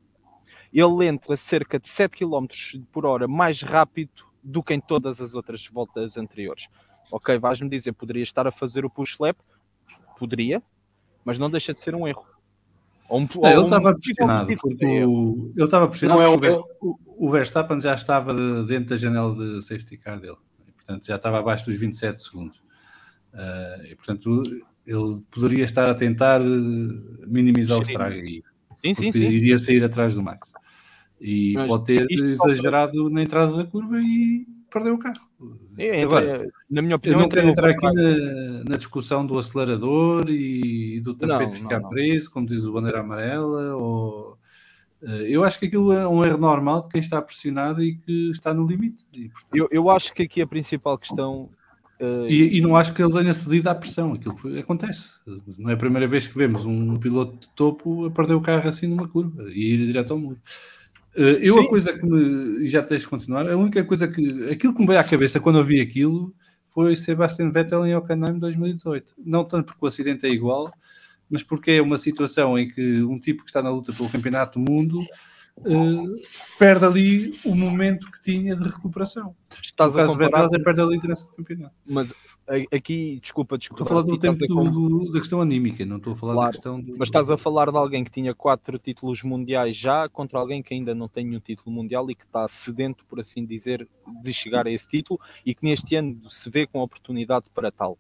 [0.74, 2.48] ele entra cerca de 7 km
[2.92, 4.12] por hora mais rápido
[4.44, 6.68] do que em todas as outras voltas anteriores.
[7.12, 9.38] Ok, vais-me dizer, poderia estar a fazer o push lap?
[10.18, 10.62] Poderia,
[11.24, 12.26] mas não deixa de ser um erro.
[13.10, 16.20] Ou um, Não, ou ele um estava possível pressionado, motivo porque o, ele estava pressionado
[16.20, 19.98] Não é o Verst- o, o Verstappen já estava de- dentro da janela de safety
[19.98, 22.62] car dele, e, portanto já estava abaixo dos 27 segundos.
[23.34, 24.42] Ah, e, portanto,
[24.86, 26.46] ele poderia estar a tentar eh,
[27.28, 27.92] minimizar o Sim.
[27.92, 28.44] estrago aí,
[28.82, 29.30] Sim, sim, porque sim.
[29.30, 30.52] iria sair atrás do Max.
[31.20, 35.27] E Mas pode ter exagerado na entrada da curva e perdeu o carro.
[35.78, 39.38] É, Agora, na minha Eu opinião, não quero entra entrar aqui na, na discussão do
[39.38, 41.90] acelerador e do tapete Não, ficar não, não.
[41.90, 43.76] preso, como diz o bandeira amarela.
[43.76, 44.38] Ou,
[45.04, 48.32] eh, eu acho que aquilo é um erro normal de quem está pressionado e que
[48.32, 49.06] está no limite.
[49.14, 51.50] E, portanto, Eu, eu acho que aqui a principal questão.
[52.00, 54.14] eh, e- e não acho que ele venha cedido à pressão.
[54.14, 55.12] Aquilo que acontece.
[55.60, 58.68] Não é a primeira vez que vemos um piloto de topo a perder o carro
[58.68, 60.40] assim numa curva e ir direto ao muro.
[61.18, 61.66] Eh, Eu, Sim.
[61.66, 62.64] a coisa que me.
[62.64, 63.50] e Já tens de continuar.
[63.50, 64.50] A única coisa que.
[64.52, 66.34] Aquilo que me veio à cabeça quando eu vi aquilo
[66.74, 69.16] foi Sebastian Vettel em Hockenheim 2018.
[69.26, 70.72] Não tanto porque o acidente é igual,
[71.28, 74.60] mas porque é uma situação em que um tipo que está na luta pelo campeonato
[74.60, 75.00] do mundo
[75.66, 76.16] uh,
[76.58, 79.36] perde ali o momento que tinha de recuperação.
[79.64, 81.76] Estás no caso a comparar, do Vettel, perde a liderança do campeonato.
[81.86, 82.14] mas
[82.48, 83.84] a- aqui, desculpa, desculpa.
[83.84, 84.72] Estou a falar do tempo do-
[85.06, 86.98] do- da questão anímica, não estou a falar da Claro, questão do...
[86.98, 90.74] Mas estás a falar de alguém que tinha quatro títulos mundiais já contra alguém que
[90.74, 93.88] ainda não tem nenhum título mundial e que está sedento, por assim dizer,
[94.22, 97.98] de chegar a esse título e que neste ano se vê com oportunidade para tal.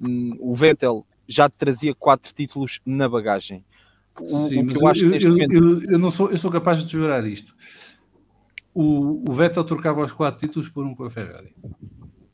[0.00, 3.64] Hum, O Vettel já trazia quatro títulos na bagagem.
[4.20, 6.50] O, Sim, o que eu acho eu, eu- momento eu- eu não sou, eu sou
[6.50, 7.54] capaz de jurar isto.
[8.74, 11.54] O, o Vettel trocava os quatro títulos por um com a Ferrari.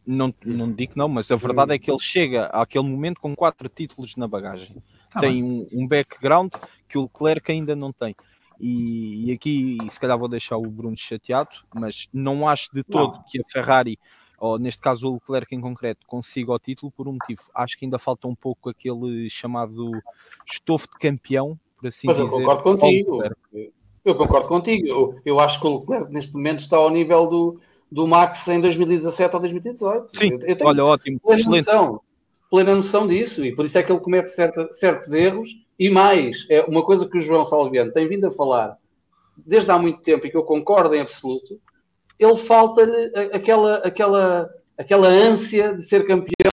[0.04, 3.68] não, não digo não, mas a verdade é que ele chega àquele momento com quatro
[3.68, 4.76] títulos na bagagem.
[5.10, 6.52] Tá tem um, um background
[6.88, 8.14] que o Leclerc ainda não tem.
[8.58, 13.22] E, e aqui, se calhar, vou deixar o Bruno chateado, mas não acho de todo
[13.28, 13.98] que a Ferrari,
[14.38, 17.42] ou neste caso o Leclerc em concreto, consiga o título por um motivo.
[17.54, 19.90] Acho que ainda falta um pouco aquele chamado
[20.50, 22.36] estofo de campeão, por assim Mas eu dizer.
[22.38, 23.16] concordo ao contigo.
[23.16, 23.72] Leclerc.
[24.04, 24.86] Eu concordo contigo.
[24.88, 27.60] Eu, eu acho que o Leclerc neste momento está ao nível do,
[27.90, 30.08] do Max em 2017 ou 2018.
[30.16, 32.00] Sim, eu, eu olha, ótimo, plena noção,
[32.50, 36.46] plena noção disso e por isso é que ele comete certa- certos erros e mais,
[36.48, 38.76] é uma coisa que o João Salviano tem vindo a falar
[39.36, 41.58] desde há muito tempo e que eu concordo em absoluto,
[42.18, 46.51] ele falta-lhe aquela, aquela, aquela ânsia de ser campeão.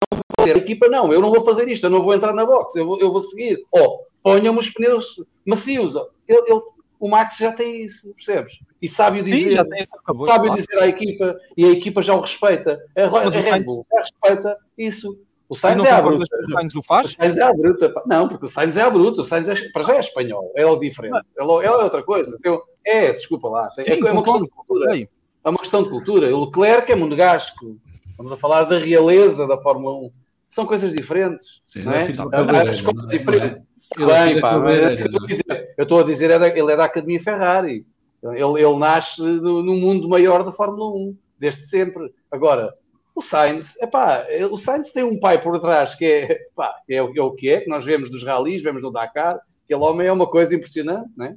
[0.55, 2.85] A equipa, não, eu não vou fazer isto, eu não vou entrar na box, eu
[2.85, 3.65] vou, eu vou seguir.
[3.71, 5.05] Oh, ponham-me os pneus
[5.45, 5.93] macios.
[6.27, 6.61] Ele- ele-
[6.99, 8.59] o Max já tem isso, percebes?
[8.81, 10.25] E sabe o Sim, dizer já tem acabou.
[10.25, 10.61] sabe claro.
[10.61, 12.77] dizer à equipa e a equipa já o respeita.
[12.97, 15.17] A, a o Red Bull já respeita isso.
[15.47, 16.25] O Sainz é à bruta.
[16.47, 17.15] o Sainz o O faz?
[17.19, 17.91] Sainz é à bruta.
[18.05, 19.21] Não, porque o Sainz é à bruta.
[19.21, 20.51] O Sainz é, para já é espanhol.
[20.55, 21.17] É o diferente.
[21.37, 22.37] É, é outra coisa.
[22.41, 23.67] Tem- É, desculpa lá.
[23.77, 24.97] É, Sim, é uma questão de cultura.
[24.99, 26.35] É uma questão de cultura.
[26.35, 27.77] O Leclerc é monegasco.
[28.09, 30.11] Estamos a falar da realeza da Fórmula 1.
[30.49, 31.61] São coisas diferentes.
[31.67, 32.05] Sim, não é é?
[32.71, 33.15] escolas não é?
[33.97, 35.73] é Bem, pá, Cabeleireira, é que eu estou a dizer.
[35.77, 37.85] Eu estou a dizer, é da- ele é da Academia Ferrari.
[38.21, 42.13] Ele, ele nasce no, no mundo maior da Fórmula 1, desde sempre.
[42.29, 42.73] Agora,
[43.15, 47.13] o Sainz, epá, o Sainz tem um pai por trás que é, pá, é, o-
[47.15, 49.39] é o que é, que nós vemos dos ralis, vemos no Dakar.
[49.65, 51.35] Aquele homem é uma coisa impressionante, né?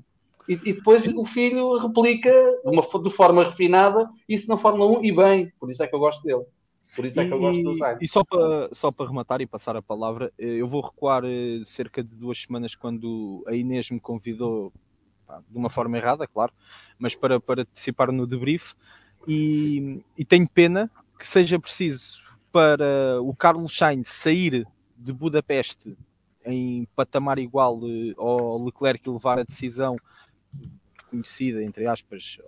[0.48, 5.04] E, e depois o filho replica de, uma, de forma refinada isso na Fórmula 1
[5.04, 5.52] e bem.
[5.60, 6.42] Por isso é que eu gosto dele.
[6.94, 7.74] Por isso é que eu gosto do.
[8.00, 11.62] E só para, só para rematar e passar a palavra, eh, eu vou recuar eh,
[11.64, 14.72] cerca de duas semanas quando a Inês me convidou,
[15.48, 16.52] de uma forma errada, claro,
[16.98, 18.74] mas para, para participar no debrief.
[19.26, 22.20] E, e tenho pena que seja preciso
[22.50, 24.66] para o Carlos Sainz sair
[24.96, 25.96] de Budapeste
[26.44, 29.96] em patamar igual eh, ao Leclerc e levar a decisão
[31.08, 32.38] conhecida, entre aspas,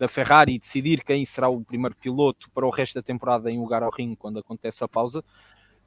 [0.00, 3.82] da Ferrari decidir quem será o primeiro piloto para o resto da temporada em lugar
[3.82, 5.22] ao ringue quando acontece a pausa.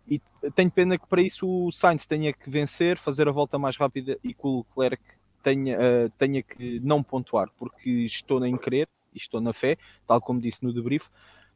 [0.07, 0.21] E
[0.53, 4.15] tenho pena que para isso o Sainz tenha que vencer, fazer a volta mais rápida
[4.23, 5.03] e que o Leclerc
[5.41, 10.21] tenha, eh, tenha que não pontuar, porque estou em querer e estou na fé, tal
[10.21, 11.07] como disse no debrief,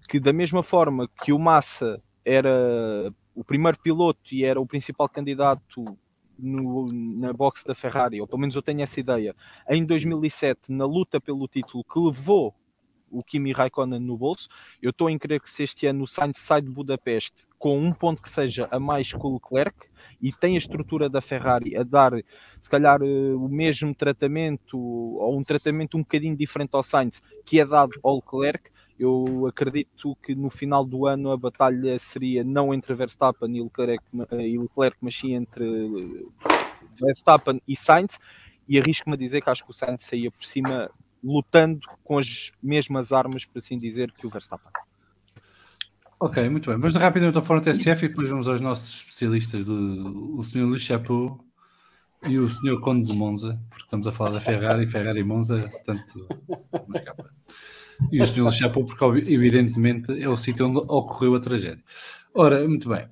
[0.09, 5.07] que da mesma forma que o Massa era o primeiro piloto e era o principal
[5.07, 5.95] candidato
[6.39, 9.35] no- na box da Ferrari, ou pelo menos eu tenho essa ideia,
[9.69, 12.53] em 2007, na luta pelo título que levou
[13.09, 14.49] o Kimi Raikkonen no bolso,
[14.81, 17.93] eu estou em crer que se este ano o Sainz sai de Budapeste com um
[17.93, 19.87] ponto que seja a mais que o Leclerc
[20.21, 22.11] e tem a estrutura da Ferrari a dar,
[22.59, 27.59] se calhar, eh, o mesmo tratamento ou um tratamento um bocadinho diferente ao Sainz que
[27.61, 28.69] é dado ao Leclerc,
[28.99, 34.03] eu acredito que no final do ano a batalha seria não entre Verstappen e Leclerc,
[34.31, 36.27] e Leclerc mas sim entre
[36.99, 38.19] Verstappen e Sainz,
[38.67, 40.89] e arrisco-me a dizer que acho que o Sainz saía por cima
[41.23, 44.71] lutando com as mesmas armas, por assim dizer, que o Verstappen.
[46.19, 46.79] Ok, muito bem.
[46.79, 50.63] Mas rapidamente ao Fórum TSF e depois vamos aos nossos especialistas, do, o Sr.
[50.63, 51.39] Luís Chapeau
[52.27, 52.79] e o Sr.
[52.79, 56.27] Conde de Monza, porque estamos a falar da Ferrari, Ferrari e Monza, portanto,
[56.87, 57.29] não escapa.
[58.11, 58.43] E o.
[58.43, 61.83] Luís Chapeau, porque evidentemente é o sítio onde ocorreu a tragédia.
[62.33, 63.07] Ora, muito bem.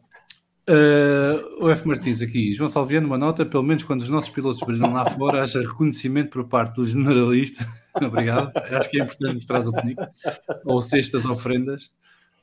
[0.67, 1.87] Uh, o F.
[1.87, 5.43] Martins aqui, João Salviano, uma nota, pelo menos quando os nossos pilotos brilham lá fora,
[5.43, 7.67] haja reconhecimento por parte do generalista.
[8.01, 8.51] Obrigado.
[8.55, 10.03] Acho que é importante mostrar o penico.
[10.65, 11.91] Ou cestas ofrendas.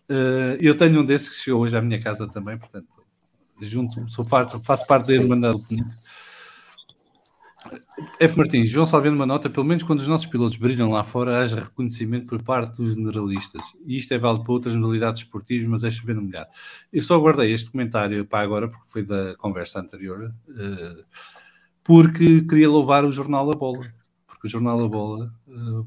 [0.09, 3.03] Uh, eu tenho um desses que chegou hoje à minha casa também, portanto,
[3.61, 5.91] junto, sou parte, faço parte da Irmandade do Penico.
[8.19, 8.37] F.
[8.37, 11.61] Martins, João Salviano, uma nota, pelo menos quando os nossos pilotos brilham lá fora, haja
[11.61, 13.77] reconhecimento por parte dos generalistas.
[13.85, 16.51] E isto é válido para outras modalidades esportivas, mas é chover no molhado.
[16.93, 21.05] Eu só guardei este comentário para agora, porque foi da conversa anterior, uh,
[21.85, 23.87] porque queria louvar o jornal A Bola.
[24.27, 25.33] porque o jornal A Bola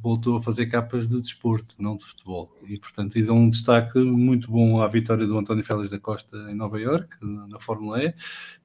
[0.01, 2.55] voltou a fazer capas de desporto, não de futebol.
[2.67, 6.37] E, portanto, e dão um destaque muito bom à vitória do António Félix da Costa
[6.49, 8.13] em Nova York, na Fórmula E,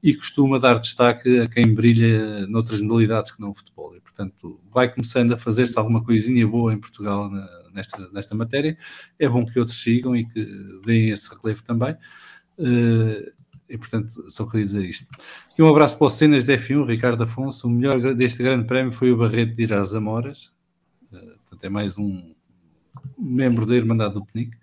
[0.03, 3.97] e costuma dar destaque a quem brilha noutras modalidades que não o futebol.
[3.97, 7.31] E, portanto, vai começando a fazer-se alguma coisinha boa em Portugal
[7.73, 8.77] nesta, nesta matéria.
[9.19, 10.45] É bom que outros sigam e que
[10.85, 11.95] deem esse relevo também.
[12.59, 13.33] Uh,
[13.71, 15.07] e portanto só queria dizer isto.
[15.57, 17.69] E um abraço para o Cenas de F1, Ricardo Afonso.
[17.69, 20.53] O melhor deste grande prémio foi o Barreto de ir às Amoras.
[21.61, 22.35] Portanto, é mais um
[23.19, 24.57] membro da Irmandade do Penic.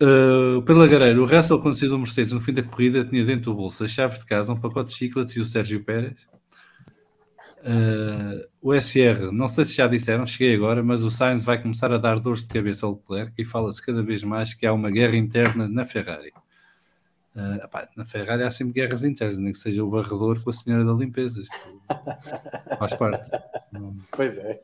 [0.00, 3.52] Uh, pela Gareira, o Russell, quando saiu do Mercedes no fim da corrida, tinha dentro
[3.52, 6.26] do bolso as chaves de casa, um pacote de chicletes e o Sérgio Pérez.
[7.60, 11.92] Uh, o SR, não sei se já disseram, cheguei agora, mas o Sainz vai começar
[11.92, 14.90] a dar dores de cabeça ao Leclerc e fala-se cada vez mais que há uma
[14.90, 16.32] guerra interna na Ferrari.
[17.36, 20.84] Uh, na Ferrari há sempre guerras internas, nem que seja o varredor com a senhora
[20.84, 21.40] da limpeza.
[21.40, 21.56] Isto
[22.78, 23.30] faz parte.
[24.10, 24.60] Pois é.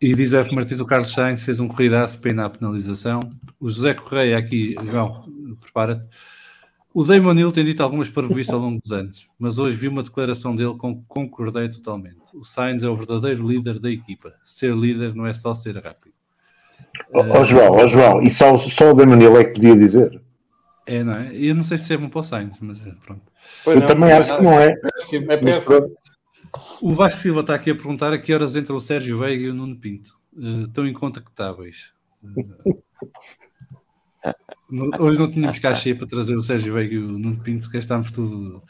[0.00, 0.54] E diz o F.
[0.54, 3.20] Martins, o Carlos Sainz fez um corridaço pena a penalização.
[3.60, 5.24] O José Correia aqui, João,
[5.60, 6.06] prepara-te.
[6.94, 10.02] O Damon Hill tem dito algumas parvoíces ao longo dos anos, mas hoje vi uma
[10.02, 12.16] declaração dele com que concordei totalmente.
[12.34, 14.32] O Sainz é o verdadeiro líder da equipa.
[14.44, 16.14] Ser líder não é só ser rápido.
[17.12, 19.76] Ó oh, oh, João, oh, João, e só, só o Damon Hill é que podia
[19.76, 20.20] dizer?
[20.86, 21.30] É, não é?
[21.36, 23.22] Eu não sei se é bom para o Sainz, mas é, pronto.
[23.64, 24.68] Pois eu não, também acho que não é.
[24.68, 25.96] É péssimo.
[26.80, 29.50] O Vasco Silva está aqui a perguntar a que horas entra o Sérgio Veiga e
[29.50, 30.18] o Nuno Pinto.
[30.32, 31.92] Uh, estão incontactáveis.
[32.22, 32.82] Uh,
[34.98, 38.62] hoje não tínhamos cachê para trazer o Sérgio Veiga e o Nuno Pinto, gastámos tudo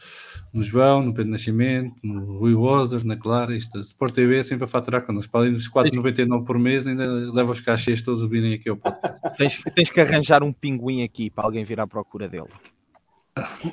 [0.52, 3.56] no João, no Pedro Nascimento, no Rui Wozer, na Clara.
[3.56, 5.30] Isto, Sport TV é sempre a faturar connosco.
[5.30, 8.76] Para além dos 4,99 por mês, ainda leva os cachês todos a virem aqui ao
[8.76, 9.36] podcast.
[9.36, 12.48] Tens, tens que arranjar um pinguim aqui para alguém vir à procura dele.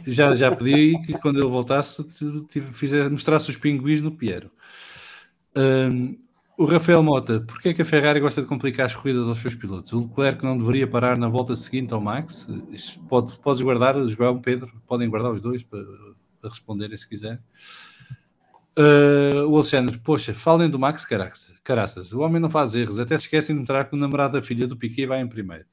[0.05, 2.03] Já, já pedi que quando ele voltasse
[2.73, 4.51] fizesse, mostrasse os pinguins no Piero.
[5.55, 6.17] Um,
[6.57, 9.53] o Rafael Mota, porquê é que a Ferrari gosta de complicar as corridas aos seus
[9.53, 9.93] pilotos?
[9.93, 12.47] O Leclerc não deveria parar na volta seguinte ao Max?
[13.07, 15.85] Pode, podes guardar, João, Pedro, podem guardar os dois para
[16.47, 17.41] para responderem se quiser.
[18.77, 21.05] Uh, o Alexandre, poxa, falem do Max
[21.63, 22.13] Caraças.
[22.13, 24.67] O homem não faz erros, até se esquecem de entrar com o namorado da filha
[24.67, 25.65] do Piquet vai em primeiro.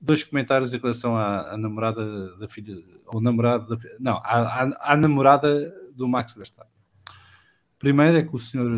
[0.00, 2.76] Dois comentários em relação à, à namorada da filha,
[3.06, 6.72] ou namorado da, não, à, à, à, namorada do Max Verstappen.
[7.78, 8.70] Primeiro é que o senhor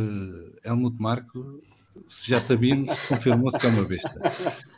[0.65, 1.63] Helmut Marco,
[2.25, 4.11] já sabíamos, confirmou-se que é uma besta.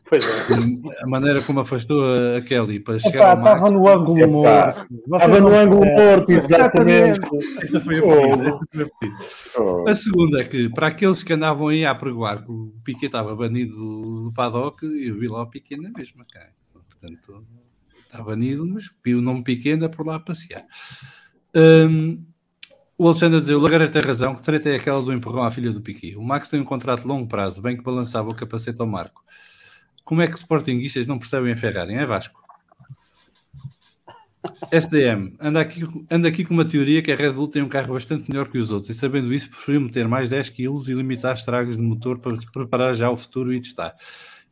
[0.09, 1.03] Pois é.
[1.03, 2.03] A maneira como afastou
[2.37, 4.87] a Kelly para chegar Epá, ao Estava no ângulo morto.
[5.15, 7.21] Estava no ângulo morto, exatamente.
[7.63, 8.49] Esta foi a pedida.
[8.49, 9.25] Esta foi a, pedida.
[9.59, 9.89] Oh.
[9.89, 13.35] a segunda é que, para aqueles que andavam aí a pregoar que o Piquet estava
[13.35, 16.51] banido do, do paddock, eu vi lá o Piquet na mesma, cara.
[16.73, 17.47] Portanto,
[18.05, 20.65] está banido, mas o nome Piquet anda por lá a passear.
[21.55, 22.23] Um,
[22.99, 25.51] o Alexandre a dizer, o Lagaré tem razão, que treta é aquela do empurrão à
[25.51, 26.17] filha do Piquet.
[26.17, 29.25] O Max tem um contrato de longo prazo, bem que balançava o capacete ao Marco.
[30.05, 31.95] Como é que sportinguistas não percebem a Ferrari?
[31.95, 32.43] É Vasco.
[34.73, 37.93] SDM, anda aqui, anda aqui com uma teoria que a Red Bull tem um carro
[37.93, 41.37] bastante melhor que os outros e sabendo isso preferiu meter mais 10 kg e limitar
[41.37, 43.95] estragos de motor para se preparar já ao futuro e testar.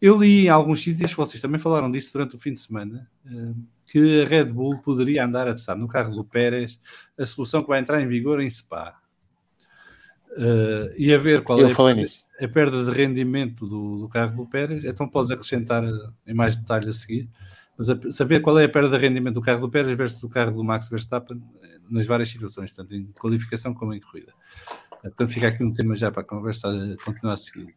[0.01, 3.53] Eu li em alguns sítios, vocês também falaram disso durante o fim de semana, eh,
[3.91, 6.81] que a Red Bull poderia andar a testar no carro do Pérez
[7.19, 8.95] a solução que vai entrar em vigor em Spa.
[10.31, 14.35] Uh, e a ver qual Eu é nisso a perda de rendimento do, do carro
[14.35, 15.85] do Pérez, então podes acrescentar
[16.27, 17.29] em mais detalhe a seguir,
[17.77, 20.29] mas a, saber qual é a perda de rendimento do carro do Pérez versus o
[20.29, 21.43] carro do Max Verstappen
[21.89, 24.33] nas várias situações, tanto em qualificação como em corrida.
[25.05, 26.69] Então fica aqui um tema já para a conversa
[27.05, 27.75] continuar a seguir.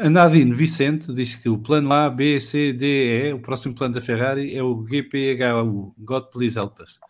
[0.00, 3.94] A Nadine Vicente diz que o plano A, B, C, D, E, o próximo plano
[3.94, 7.00] da Ferrari é o GPHU, God Please Help Us.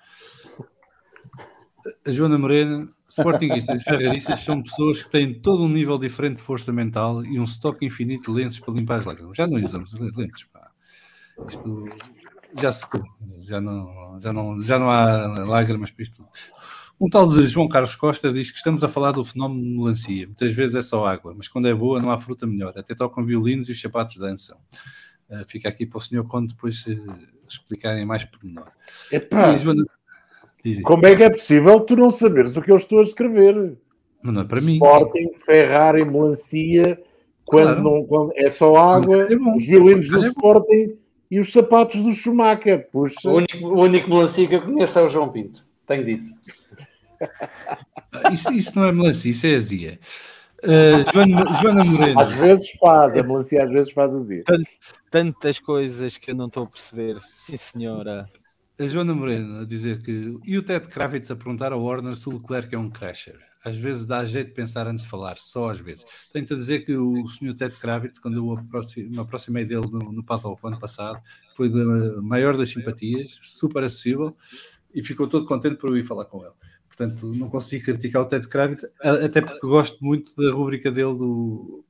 [2.06, 6.42] A Joana Morena Sportingistas e ferraristas são pessoas que têm todo um nível diferente de
[6.42, 9.36] força mental e um estoque infinito de lenços para limpar as lágrimas.
[9.36, 10.70] Já não usamos lenços, pá.
[11.46, 11.84] Isto
[12.58, 13.02] já secou,
[13.40, 16.26] já não, já não, já não há lágrimas para isto.
[17.00, 20.26] Um tal de João Carlos Costa diz que estamos a falar do fenómeno de melancia.
[20.26, 22.72] Muitas vezes é só água, mas quando é boa não há fruta melhor.
[22.76, 24.58] Até tocam violinos e os sapatos dançam.
[25.30, 27.14] Uh, fica aqui para o senhor quando depois uh,
[27.48, 28.68] explicarem mais pormenor.
[29.12, 29.54] Epá.
[29.54, 29.84] E, Joana,
[30.82, 33.76] como é que é possível tu não saberes o que eu estou a escrever?
[34.22, 34.74] Mas não é para mim.
[34.74, 37.00] Sporting, Ferrari, melancia,
[37.44, 37.82] quando, claro.
[37.82, 40.98] não, quando é só água, é os violinos do é Sporting
[41.30, 42.88] e os sapatos do Schumacher.
[42.90, 43.30] Puxa.
[43.30, 46.30] O único, o único melancia que eu conheço é o João Pinto, tenho dito.
[48.32, 50.00] Isso, isso não é melancia, isso é azia.
[50.62, 52.20] Uh, Joana, Joana Moreno.
[52.20, 54.42] Às vezes faz, a melancia às vezes faz azia.
[55.10, 57.16] Tantas coisas que eu não estou a perceber.
[57.36, 58.28] Sim, senhora
[58.80, 60.38] a Joana Moreno a dizer que.
[60.44, 63.38] E o Ted Kravitz a perguntar ao Warner se o Leclerc é um crasher.
[63.64, 66.04] Às vezes dá jeito de pensar antes de falar, só às vezes.
[66.32, 67.54] Tenho-te a dizer que o Sr.
[67.54, 71.20] Ted Kravitz, quando eu me aproximei dele no, no Paddock ano passado,
[71.56, 74.32] foi da maior das simpatias, super acessível
[74.94, 76.54] e ficou todo contente por eu ir falar com ele.
[76.98, 81.84] Portanto, não consigo criticar o Ted Kravitz, até porque gosto muito da rubrica dele do,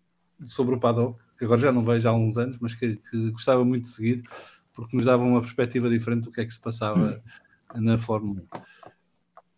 [0.47, 3.65] sobre o Paddock, que agora já não vejo há uns anos, mas que, que gostava
[3.65, 4.23] muito de seguir,
[4.75, 7.23] porque nos dava uma perspectiva diferente do que é que se passava
[7.75, 8.61] na Fórmula 1.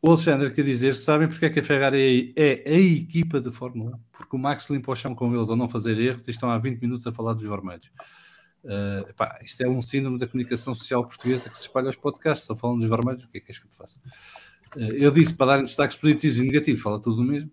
[0.03, 3.51] O Alexandre quer dizer, sabem porque é que a Ferrari é, é a equipa de
[3.51, 4.01] Fórmula 1?
[4.13, 6.59] Porque o Max limpa o chão com eles ao não fazer erros e estão há
[6.59, 7.91] 20 minutos a falar dos vermelhos.
[8.63, 12.47] Uh, epá, isto é um síndrome da comunicação social portuguesa que se espalha aos podcasts,
[12.47, 13.99] só falam dos vermelhos, o que é que és que eu te faço?
[14.77, 17.51] Uh, eu disse para darem destaques positivos e negativos, fala tudo o mesmo.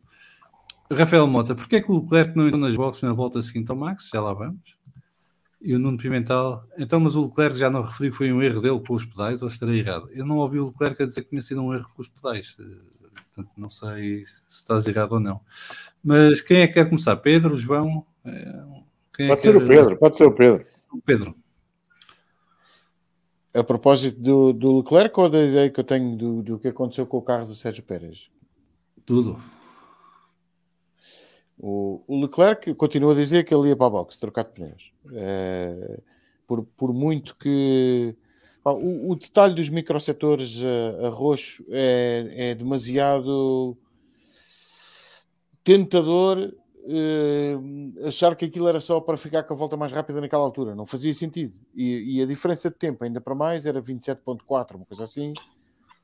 [0.90, 3.76] Rafael Mota, porque é que o Leclerc não entrou nas boxes na volta seguinte ao
[3.76, 4.10] Max?
[4.14, 4.78] Já lá vamos.
[5.60, 8.62] E o Nuno Pimental, então, mas o Leclerc já não referiu que foi um erro
[8.62, 10.08] dele com os pedais, ou estarei errado?
[10.14, 12.56] Eu não ouvi o Leclerc a dizer que tinha sido um erro com os pedais,
[12.60, 12.64] eh,
[13.34, 15.42] portanto, não sei se estás errado ou não.
[16.04, 17.18] Mas quem é que quer começar?
[17.18, 18.06] Pedro, João?
[18.24, 18.64] É
[19.18, 19.64] quem pode é ser quer...
[19.64, 20.66] o Pedro, pode ser o Pedro.
[20.94, 21.34] O Pedro.
[23.54, 27.08] A propósito do, do Leclerc ou da ideia que eu tenho do, do que aconteceu
[27.08, 28.30] com o carro do Sérgio Pérez?
[29.06, 29.42] Tudo.
[31.58, 34.92] O, o, Leclerc continua a dizer que ele ia para a box trocar de pneus.
[35.14, 36.00] É,
[36.46, 38.16] por, por muito que.
[38.64, 43.78] O, o detalhe dos microsetores a, a roxo é, é demasiado
[45.64, 46.54] tentador
[46.88, 50.74] uh, achar que aquilo era só para ficar com a volta mais rápida naquela altura.
[50.74, 51.60] Não fazia sentido.
[51.76, 55.34] E, e a diferença de tempo, ainda para mais, era 27.4, uma coisa assim,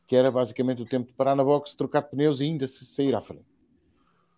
[0.05, 3.15] que era basicamente o tempo de parar na box, trocar de pneus e ainda sair
[3.15, 3.45] à frente.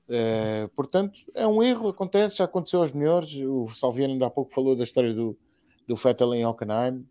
[0.07, 3.33] Uh, portanto, é um erro, acontece, já aconteceu aos melhores.
[3.35, 5.35] O Salviano ainda há pouco falou da história do,
[5.87, 7.05] do Vettel em Hockenheim.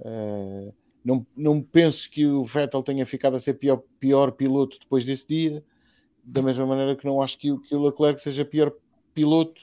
[0.00, 0.72] Uh,
[1.02, 5.26] não, não penso que o Vettel tenha ficado a ser pior, pior piloto depois desse
[5.26, 5.64] dia,
[6.30, 8.72] da mesma maneira que não acho que, que o Leclerc seja pior
[9.14, 9.60] piloto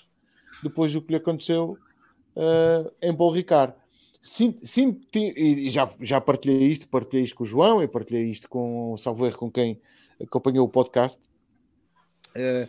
[0.63, 1.77] depois do que lhe aconteceu
[2.35, 3.73] uh, em Paul Ricard.
[4.21, 8.49] Sim, sim, e já, já partilhei isto, partilhei isto com o João e partilhei isto
[8.49, 9.79] com o Salvo com quem
[10.19, 11.21] acompanhou o podcast
[12.35, 12.67] Uh,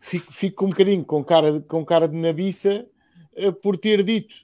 [0.00, 2.86] fico, fico um bocadinho com cara, de, com cara de nabiça
[3.36, 4.34] uh, por ter dito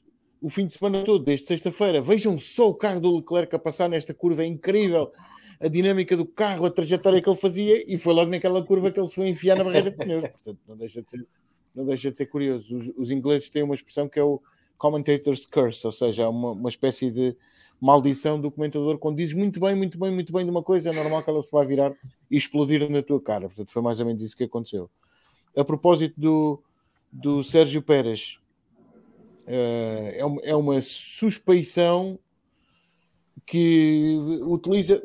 [0.41, 2.01] o fim de semana todo, desde sexta-feira.
[2.01, 5.13] Vejam só o carro do Leclerc a passar nesta curva, é incrível.
[5.61, 8.99] A dinâmica do carro, a trajetória que ele fazia, e foi logo naquela curva que
[8.99, 10.23] ele se foi enfiar na barreira de pneus.
[10.29, 11.27] Portanto, não deixa de ser,
[11.75, 12.77] não deixa de ser curioso.
[12.77, 14.41] Os, os ingleses têm uma expressão que é o
[14.79, 17.37] commentator's curse, ou seja, uma, uma espécie de
[17.81, 20.93] maldição do comentador quando dizes muito bem, muito bem, muito bem de uma coisa, é
[20.93, 21.93] normal que ela se vai virar
[22.31, 23.49] e explodir na tua cara.
[23.49, 24.91] Portanto, foi mais ou menos isso que aconteceu.
[25.57, 26.63] A propósito do,
[27.11, 28.39] do Sérgio Pérez,
[29.47, 32.19] uh, é, uma, é uma suspeição
[33.47, 35.03] que utiliza,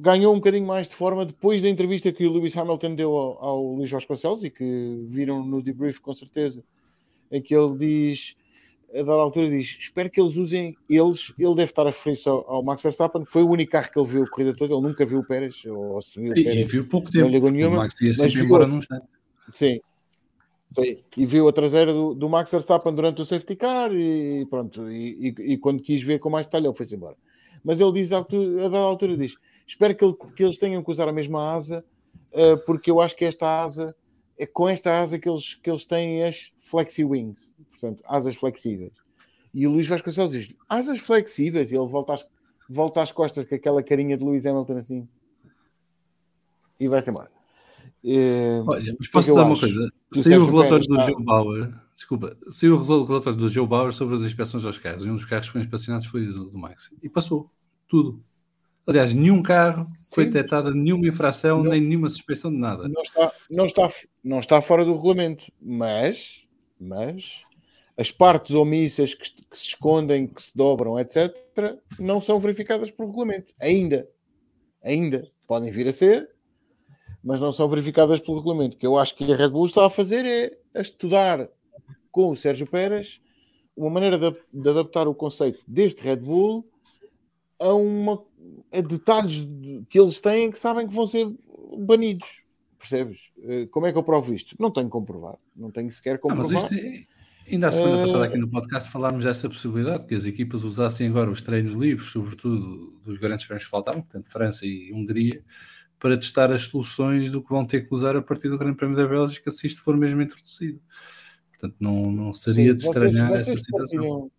[0.00, 3.44] ganhou um bocadinho mais de forma depois da entrevista que o Lewis Hamilton deu ao,
[3.44, 6.64] ao Luís Vasconcelos e que viram no debrief com certeza,
[7.30, 8.36] em que ele diz
[8.94, 11.32] a dada altura diz: Espero que eles usem eles.
[11.38, 13.98] Ele deve estar a referir-se ao, ao, Max Verstappen, que foi o único carro que
[13.98, 14.74] ele viu a corrida toda.
[14.74, 16.56] Ele nunca viu o Pérez, ou se viu o Pérez.
[16.56, 17.24] E, viu pouco tempo.
[17.24, 17.76] Não ligou nenhuma.
[17.76, 19.06] O Max ia mas viu, embora num instante.
[19.52, 19.80] Sim.
[20.70, 24.90] Sim, e viu a traseira do, do, Max Verstappen durante o safety car e pronto,
[24.90, 27.16] e, e, e quando quis ver com mais detalhe ele foi-se embora.
[27.64, 29.36] Mas ele diz, a dada altura diz,
[29.66, 31.84] espero que, ele, que, eles tenham que usar a mesma asa,
[32.32, 33.94] uh, porque eu acho que esta asa,
[34.38, 38.92] é com esta asa que eles, que eles têm as flexi wings portanto, asas flexíveis.
[39.54, 42.26] E o Luís Vasconcelos diz: asas flexíveis, e ele volta às,
[42.68, 45.08] volta às costas com aquela carinha de Luís Hamilton assim
[46.78, 47.30] e vai-se embora.
[48.04, 49.92] É, Olha, mas posso dizer uma coisa?
[50.22, 54.22] Saiu o relatório do Joe Bauer, desculpa, saiu o relatório do Joe Bauer sobre as
[54.22, 57.08] inspeções aos carros, e um dos carros que foi inspecionados foi do, do Max, e
[57.08, 57.50] passou
[57.88, 58.22] tudo.
[58.86, 59.84] Aliás, nenhum carro
[60.14, 62.88] foi detectada nenhuma infração, não, nem nenhuma suspeição de nada.
[62.88, 63.92] Não está, não, está,
[64.22, 66.42] não está fora do regulamento, mas,
[66.80, 67.42] mas
[67.96, 71.34] as partes omissas que, que, se escondem, que se dobram, etc.,
[71.98, 73.52] não são verificadas por regulamento.
[73.60, 74.08] Ainda.
[74.82, 75.28] Ainda.
[75.48, 76.30] Podem vir a ser,
[77.24, 78.76] mas não são verificadas pelo regulamento.
[78.76, 81.48] O que eu acho que a Red Bull está a fazer é a estudar
[82.10, 83.20] com o Sérgio Pérez
[83.78, 86.68] uma maneira de, de adaptar o conceito deste Red Bull
[87.60, 88.20] a, uma,
[88.72, 89.46] a detalhes
[89.88, 91.32] que eles têm que sabem que vão ser
[91.78, 92.28] banidos.
[92.78, 93.18] Percebes?
[93.44, 94.56] Eh, como é que eu provo isto?
[94.58, 95.36] Não tenho que comprovar.
[95.56, 96.64] Não tenho sequer comprovar.
[96.64, 101.08] Ah, Ainda a semana passada aqui no podcast falámos dessa possibilidade, que as equipas usassem
[101.08, 105.42] agora os treinos livres, sobretudo dos grandes prémios que faltavam, portanto França e Hungria,
[105.98, 108.96] para testar as soluções do que vão ter que usar a partir do Grande Prémio
[108.96, 110.78] da Bélgica se isto for mesmo introduzido.
[111.58, 114.00] Portanto, não, não seria Sim, de estranhar vocês, vocês essa situação.
[114.00, 114.30] Partilham,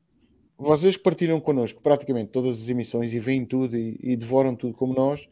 [0.58, 4.94] vocês partilham connosco praticamente todas as emissões e veem tudo e, e devoram tudo como
[4.94, 5.28] nós.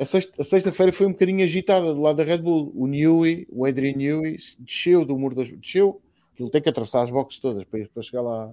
[0.00, 2.72] a sexta- sexta-feira foi um bocadinho agitada do lado da Red Bull.
[2.74, 5.50] O Newey, o Adrian Newey, desceu do muro das.
[5.50, 6.00] Desceu,
[6.38, 8.52] ele tem que atravessar as boxes todas para, para chegar lá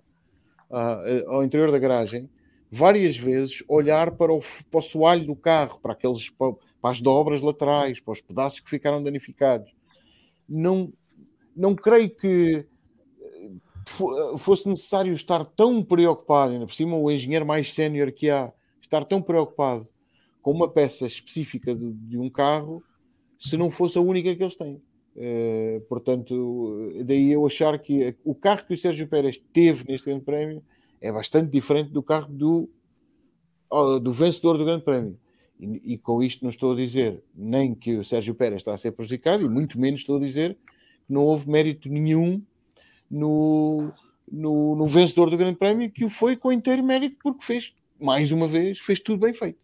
[1.27, 2.30] ao interior da garagem,
[2.69, 7.02] várias vezes olhar para o, para o soalho do carro, para, aqueles, para, para as
[7.02, 9.72] dobras laterais, para os pedaços que ficaram danificados.
[10.48, 10.94] Não,
[11.60, 12.65] não creio que
[13.22, 13.49] eh,
[13.86, 18.52] fo- fosse necessário estar tão preocupado, ainda por cima o engenheiro mais sénior que há,
[18.81, 19.90] estar tão preocupado
[20.41, 22.81] com uma peça específica de, de um carro
[23.38, 24.81] se não fosse a única que eles têm.
[25.15, 30.26] Eh, portanto, daí eu achar que o carro que o Sérgio Pérez teve neste Grande
[30.26, 30.64] Prémio
[31.02, 32.69] é bastante diferente do carro do,
[34.02, 35.19] do vencedor do Grande Prémio.
[35.60, 38.77] E, e com isto não estou a dizer nem que o Sérgio Pérez está a
[38.77, 40.57] ser prejudicado, e muito menos estou a dizer
[41.10, 42.41] não houve mérito nenhum
[43.10, 43.91] no,
[44.31, 48.31] no, no vencedor do Grande Prémio, que o foi com inteiro mérito, porque fez, mais
[48.31, 49.60] uma vez, fez tudo bem feito.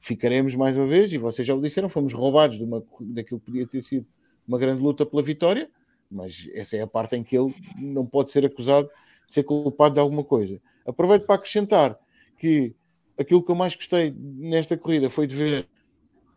[0.00, 3.46] Ficaremos mais uma vez, e vocês já o disseram, fomos roubados de uma, daquilo que
[3.46, 4.06] podia ter sido
[4.46, 5.68] uma grande luta pela vitória,
[6.10, 8.88] mas essa é a parte em que ele não pode ser acusado
[9.28, 10.60] de ser culpado de alguma coisa.
[10.86, 11.98] Aproveito para acrescentar
[12.38, 12.74] que
[13.18, 15.68] aquilo que eu mais gostei nesta corrida foi de ver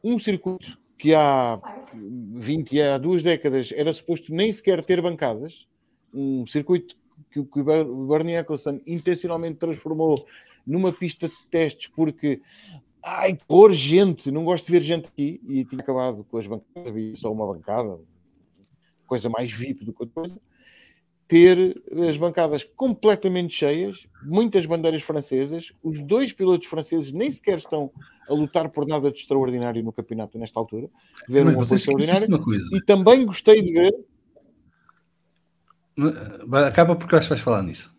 [0.03, 1.59] um circuito que há
[1.93, 5.67] 20, há duas décadas era suposto nem sequer ter bancadas,
[6.13, 6.95] um circuito
[7.29, 10.25] que o Bernie Eccleston intencionalmente transformou
[10.65, 12.41] numa pista de testes porque
[13.03, 16.87] ai, por gente, não gosto de ver gente aqui e tinha acabado com as bancadas,
[16.87, 17.99] havia só uma bancada,
[19.07, 20.41] coisa mais VIP do que outra coisa,
[21.31, 27.89] ter as bancadas completamente cheias, muitas bandeiras francesas, os dois pilotos franceses nem sequer estão
[28.27, 30.89] a lutar por nada de extraordinário no campeonato nesta altura,
[31.75, 32.67] extraordinário, uma coisa.
[32.75, 33.93] e também gostei de ver
[36.67, 37.93] Acaba porque acho que vais falar nisso.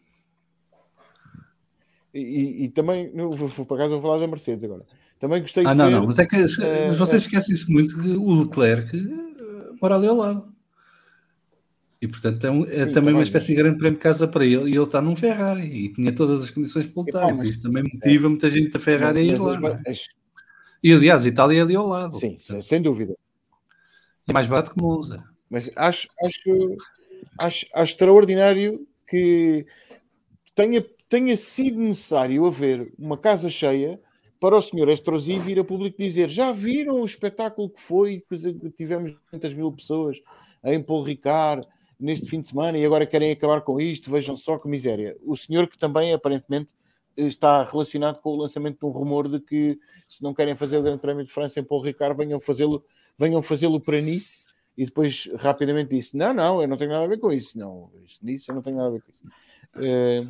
[2.13, 4.83] E, e- e também, não, vou, vou, por acaso vou falar da Mercedes agora.
[5.19, 5.91] Também gostei Ah, de não, ver.
[5.93, 10.17] não, mas é que eh, vocês esquecem-se muito que o Leclerc eh, mora ali ao
[10.17, 10.53] lado.
[12.03, 14.45] E portanto é, um- é Sim, também uma espécie de grande prémio de casa para
[14.45, 17.31] ele e ele está num Ferrari e tinha todas as condições para lutar.
[17.31, 19.57] E mas- isso também motiva muita gente da Ferrari a ir lá.
[19.57, 19.91] as- é?
[19.91, 20.09] as-
[20.83, 22.17] E aliás, Itália é ali ao lado.
[22.17, 23.17] sim, sem sem dúvida.
[24.27, 25.23] É mais barato que Monza.
[25.49, 26.77] Mas acho, acho,
[27.39, 29.65] acho, acho extraordinário que
[30.57, 34.01] tenha, tenha sido necessário haver uma casa cheia
[34.41, 38.71] para o senhor Estrosi vir a público dizer já viram o espetáculo que foi, que
[38.71, 40.17] tivemos 200 mil pessoas
[40.65, 41.65] em Paul Ricard
[42.03, 45.17] neste fim de semana e agora querem acabar com isto, vejam só que miséria.
[45.25, 46.75] O senhor que também aparentemente
[47.17, 50.83] está relacionado com o lançamento de um rumor de que se não querem fazer o
[50.83, 52.85] Grande Prémio de França em Paul Ricard, venham fazê-lo
[53.19, 54.47] venham fazê-lo para Nice
[54.77, 57.59] e depois rapidamente disse: Não, não, eu não tenho nada a ver com isso.
[57.59, 59.23] Não, isso, nisso eu não tenho nada a ver com isso.
[59.77, 60.27] Eh,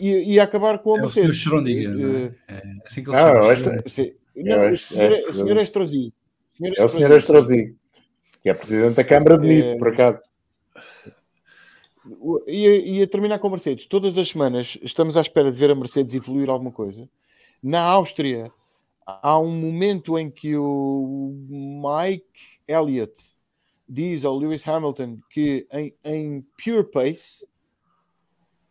[0.00, 1.52] e, e acabar com a É o senhor Mercedes.
[1.52, 2.34] Schrödinger, não é?
[2.84, 3.74] Assim que ele Ah, chama.
[4.36, 4.62] Não,
[5.56, 6.14] o Estrosi.
[6.60, 7.76] O É o senhor Estrosi,
[8.42, 9.78] que é presidente da Câmara de Nice, É.
[9.78, 10.20] por acaso.
[12.20, 15.52] O- E, a- e a terminar com a Mercedes, todas as semanas estamos à espera
[15.52, 17.08] de ver a Mercedes evoluir alguma coisa.
[17.62, 18.50] Na Áustria,
[19.04, 22.24] há um momento em que o Mike
[22.66, 23.12] Elliott
[23.88, 27.46] diz ao Lewis Hamilton que em, em pure pace,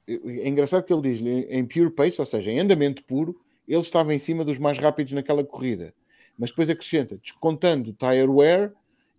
[0.08, 1.20] é engraçado que ele diz
[1.50, 5.14] em pure pace, ou seja, em andamento puro, ele estava em cima dos mais rápidos
[5.14, 5.94] naquela corrida.
[6.40, 8.72] Mas depois acrescenta, descontando tire wear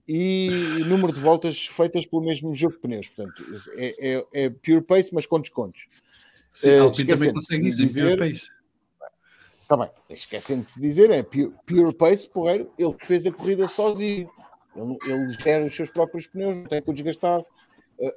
[0.08, 3.08] e número de voltas feitas pelo mesmo jogo de pneus.
[3.08, 3.44] Portanto,
[3.74, 5.86] é, é- é pure pace, mas com descontos.
[6.54, 8.50] Sim, Alpine também consegue isso dizer- pior país.
[9.62, 13.68] Está bem, esquecendo de dizer, é pure, pure pace, porreiro, ele que fez a corrida
[13.68, 14.30] sozinho.
[14.74, 17.40] Ele, ele gera os seus próprios pneus, não tem que o desgastar.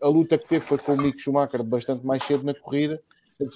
[0.02, 3.02] A, a luta que teve foi com o Mick Schumacher bastante mais cedo na corrida.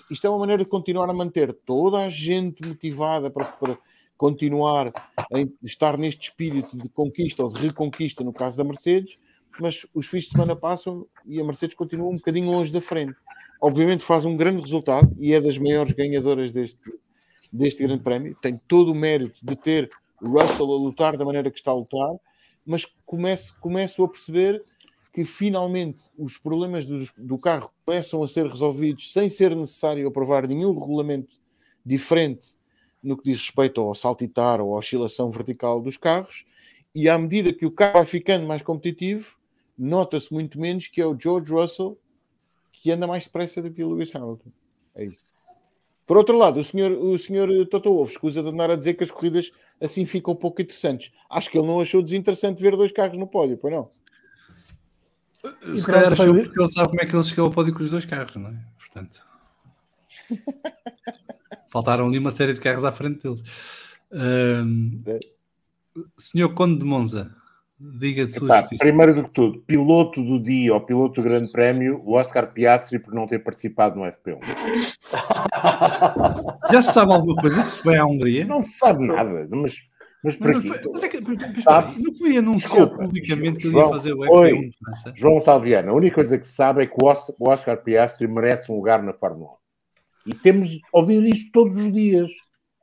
[0.09, 3.77] Isto é uma maneira de continuar a manter toda a gente motivada para, para
[4.17, 9.17] continuar a estar neste espírito de conquista ou de reconquista, no caso da Mercedes,
[9.59, 13.15] mas os fins de semana passam e a Mercedes continua um bocadinho longe da frente.
[13.61, 16.79] Obviamente faz um grande resultado e é das maiores ganhadoras deste,
[17.51, 18.35] deste grande prémio.
[18.41, 19.89] Tem todo o mérito de ter
[20.21, 22.15] Russell a lutar da maneira que está a lutar,
[22.65, 24.63] mas começo, começo a perceber
[25.13, 30.45] que finalmente os problemas dos- do carro começam a ser resolvidos sem ser necessário aprovar
[30.47, 31.33] nenhum regulamento
[31.85, 32.57] diferente
[33.05, 36.45] no que diz respeito ao saltitar ou à oscilação vertical dos carros,
[36.93, 39.35] e à medida que o carro vai ficando mais competitivo,
[39.77, 41.97] nota-se muito menos que é o George Russell
[42.71, 44.49] que anda mais depressa do que o Lewis Hamilton.
[44.95, 45.25] É isso.
[46.05, 49.03] Por outro lado, o senhor, o senhor Toto Wolff escusa de andar a dizer que
[49.03, 49.51] as corridas
[49.81, 51.11] assim ficam pouco interessantes.
[51.29, 53.89] Acho que ele não achou desinteressante ver dois carros no pódio, pois não?
[55.73, 57.73] E Se calhar achou foi- porque ele sabe como é que ele chegou ao pódio
[57.73, 58.65] com os dois carros, não é?
[58.77, 59.21] Portanto.
[61.75, 63.43] Faltaram ali uma série de carros à frente deles.
[64.09, 65.01] Ahm,
[66.17, 67.35] senhor Conde de Monza,
[67.77, 68.81] diga de sua Epá, justiça.
[68.81, 72.97] primeiro do que tudo, piloto do dia ou piloto do Grande Prémio, o Oscar Piastri
[72.97, 74.39] por não ter participado no FP1.
[76.71, 78.45] Já se sabe alguma coisa que se vai à Hungria?
[78.45, 79.75] Não se sabe nada, mas,
[80.23, 80.69] mas Mas aqui.
[80.69, 82.03] não foi, mas é que- mas espera aí, Sabe-se.
[82.03, 84.51] não foi anunciado Desculpa, publicamente que ele ia fazer o foi.
[84.53, 85.11] F1 de França?
[85.13, 87.05] João Salviano, a única coisa que se sabe é que o
[87.49, 89.64] Oscar Piastri merece um lugar na Fórmula 1.
[90.25, 92.31] E temos de ouvir isto todos os dias.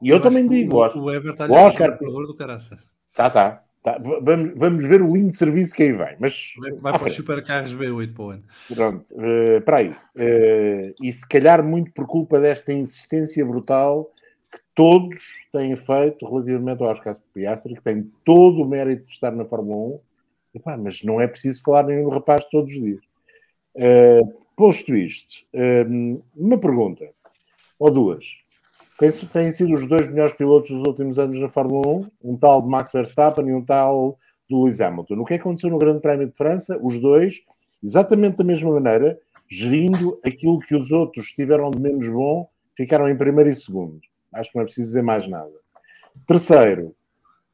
[0.00, 2.78] E eu, acho também digo, o, o Weber está o Oscar- do caraça.
[3.14, 3.62] Tá, tá.
[3.82, 3.98] tá.
[3.98, 6.16] Vamos, vamos ver o lindo de serviço que aí vem.
[6.20, 8.42] Mas Vai, vai para os supercarros B8 para o ano.
[8.74, 9.94] Pronto, eh, para aí.
[10.16, 14.10] Eh, e se calhar muito por culpa desta insistência brutal
[14.50, 15.18] que todos
[15.52, 19.96] têm feito relativamente ao Oscar Piastri, que tem todo o mérito de estar na Fórmula
[19.96, 20.00] 1,
[20.54, 23.00] Epá, mas não é preciso falar no rapaz todos os dias.
[23.74, 24.20] Eh,
[24.54, 25.46] posto isto,
[26.36, 27.08] uma pergunta,
[27.82, 28.24] ou duas.
[28.98, 32.06] Quem se- têm sido os dois melhores pilotos dos últimos anos na Fórmula 1?
[32.22, 34.16] Um tal de Max Verstappen e um tal
[34.48, 35.14] do Lewis Hamilton.
[35.18, 36.78] O que aconteceu no Grande Prémio de França?
[36.80, 37.40] Os dois,
[37.82, 39.18] exatamente da mesma maneira,
[39.48, 43.98] gerindo aquilo que os outros tiveram de menos bom, ficaram em primeiro e segundo.
[44.32, 45.50] Acho que não é preciso dizer mais nada.
[46.26, 46.94] Terceiro,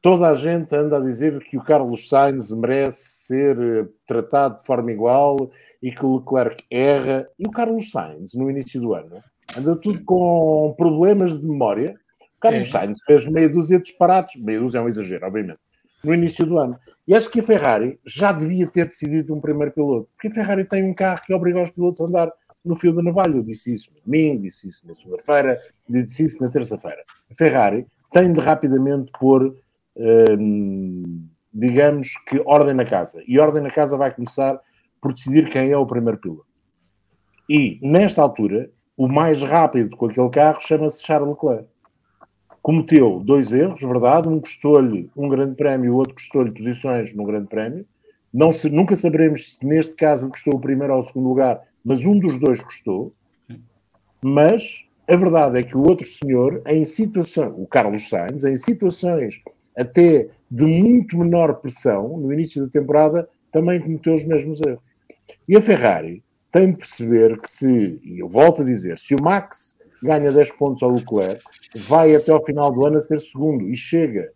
[0.01, 4.65] toda a gente anda a dizer que o Carlos Sainz merece ser eh, tratado de
[4.65, 5.49] forma igual
[5.81, 7.27] e que o Leclerc erra.
[7.39, 9.23] E o Carlos Sainz, no início do ano,
[9.57, 11.95] anda tudo com problemas de memória.
[12.37, 12.71] O Carlos É.
[12.71, 15.59] Sainz fez meia dúzia de disparates, meia dúzia é um exagero, obviamente,
[16.03, 16.77] no início do ano.
[17.07, 20.63] E acho que a Ferrari já devia ter decidido um primeiro piloto, porque a Ferrari
[20.63, 22.31] tem um carro que obriga os pilotos a andar
[22.63, 23.35] no fio da navalha.
[23.35, 25.59] Eu disse isso no domingo, disse isso na segunda-feira,
[25.89, 27.03] disse isso na terça-feira.
[27.29, 29.55] A Ferrari tem de rapidamente pôr,
[29.97, 33.23] hum, digamos que, ordem na casa.
[33.27, 34.59] E ordem na casa vai começar
[35.01, 36.45] por decidir quem é o primeiro piloto.
[37.49, 38.69] E, nesta altura,
[38.99, 41.69] o mais rápido com aquele carro chama-se Charles Leclerc.
[42.61, 44.27] Cometeu dois erros, verdade.
[44.27, 47.85] Um custou-lhe um grande prémio, o outro custou-lhe posições no grande prémio.
[48.33, 52.05] Não se, nunca saberemos se neste caso custou o primeiro ou o segundo lugar, mas
[52.05, 53.13] um dos dois custou.
[54.21, 59.41] Mas a verdade é que o outro senhor, em situação, o Carlos Sainz, em situações
[59.77, 64.83] até de muito menor pressão, no início da temporada, também cometeu os mesmos erros.
[65.47, 66.21] E a Ferrari
[66.51, 70.51] tem de perceber que se, e eu volto a dizer, se o Max ganha 10
[70.53, 71.43] pontos ao Leclerc,
[71.75, 74.31] vai até ao final do ano a ser segundo e chega.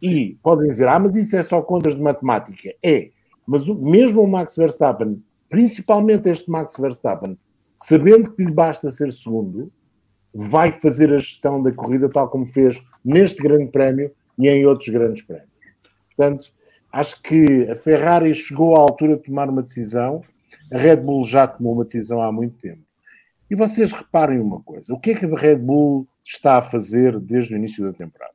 [0.00, 2.72] E podem dizer, ah, mas isso é só contas de matemática.
[2.82, 3.10] É,
[3.46, 7.36] mas o, mesmo o Max Verstappen, principalmente este Max Verstappen,
[7.76, 9.72] sabendo que lhe basta ser segundo,
[10.32, 14.88] vai fazer a gestão da corrida tal como fez neste grande prémio e em outros
[14.88, 15.48] grandes prémios.
[16.16, 16.52] Portanto,
[16.92, 20.22] acho que a Ferrari chegou à altura de tomar uma decisão,
[20.72, 22.82] a Red Bull já tomou uma decisão há muito tempo.
[23.50, 27.18] E vocês reparem uma coisa: o que é que a Red Bull está a fazer
[27.18, 28.34] desde o início da temporada?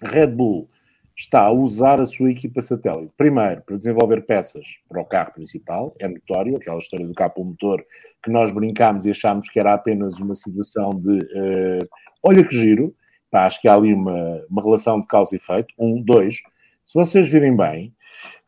[0.00, 0.68] A Red Bull
[1.16, 5.94] está a usar a sua equipa satélite, primeiro, para desenvolver peças para o carro principal,
[6.00, 7.84] é notório, aquela história do capô motor
[8.20, 11.84] que nós brincámos e achámos que era apenas uma situação de uh,
[12.22, 12.94] olha que giro,
[13.34, 15.74] Pá, acho que há ali uma, uma relação de causa e efeito.
[15.76, 16.36] Um, dois,
[16.84, 17.92] se vocês virem bem,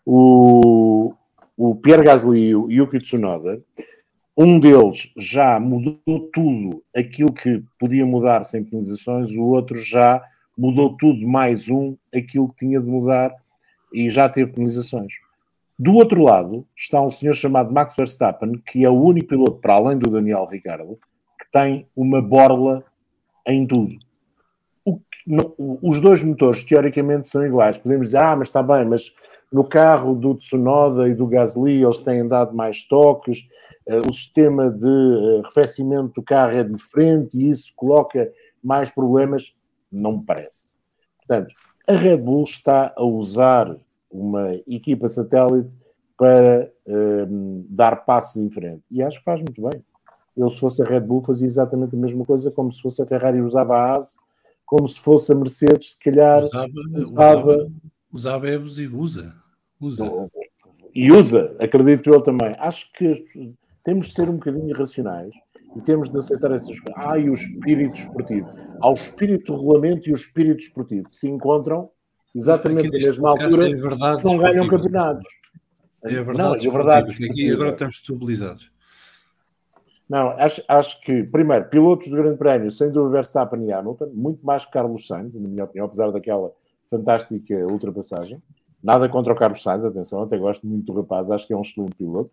[0.05, 1.13] o,
[1.57, 3.63] o Pierre Gasly e o Yuki Tsunoda,
[4.37, 5.99] um deles já mudou
[6.33, 10.23] tudo aquilo que podia mudar sem penalizações, o outro já
[10.57, 13.35] mudou tudo mais um aquilo que tinha de mudar
[13.93, 15.15] e já teve penalizações.
[15.79, 19.75] Do outro lado está um senhor chamado Max Verstappen, que é o único piloto, para
[19.75, 20.99] além do Daniel Ricciardo,
[21.39, 22.85] que tem uma borla
[23.47, 23.97] em tudo.
[24.85, 27.77] O, no, os dois motores, teoricamente, são iguais.
[27.77, 29.13] Podemos dizer, ah, mas está bem, mas
[29.53, 33.47] no carro do Tsunoda e do Gasly eles têm dado mais toques,
[33.87, 38.31] uh, o sistema de uh, arrefecimento do carro é diferente e isso coloca
[38.63, 39.55] mais problemas.
[39.91, 40.77] Não me parece.
[41.19, 41.55] Portanto,
[41.87, 43.77] a Red Bull está a usar
[44.11, 45.71] uma equipa satélite
[46.17, 48.83] para uh, dar passos em frente.
[48.91, 49.83] E acho que faz muito bem.
[50.37, 53.07] Eu, se fosse a Red Bull, fazia exatamente a mesma coisa, como se fosse a
[53.07, 54.19] Ferrari usava a ASE,
[54.67, 57.73] como se fosse a Mercedes, se calhar usava, usava, usava
[58.25, 59.35] é abusivo, usa.
[59.81, 60.11] usa.
[60.95, 62.55] E usa, acredito eu também.
[62.59, 65.33] Acho que temos de ser um bocadinho irracionais
[65.77, 66.95] e temos de aceitar essas coisas.
[66.97, 68.53] Há e o espírito esportivo.
[68.81, 71.91] Há o espírito regulamento e o espírito esportivo que se encontram
[72.35, 75.27] exatamente na mesma altura é verdade não ganham campeonatos.
[76.03, 78.71] É verdade, não, é verdade aqui agora estamos estabilizados.
[80.09, 84.47] Não, acho, acho que, primeiro, pilotos do Grande Prémio, sem dúvida Verstappen e Hamilton, muito
[84.47, 86.53] mais que Carlos Sainz, na minha opinião, apesar daquela
[86.91, 88.43] fantástica ultrapassagem.
[88.83, 91.63] Nada contra o Carlos Sainz, atenção, até gosto muito do rapaz, acho que é um
[91.63, 92.31] excelente piloto.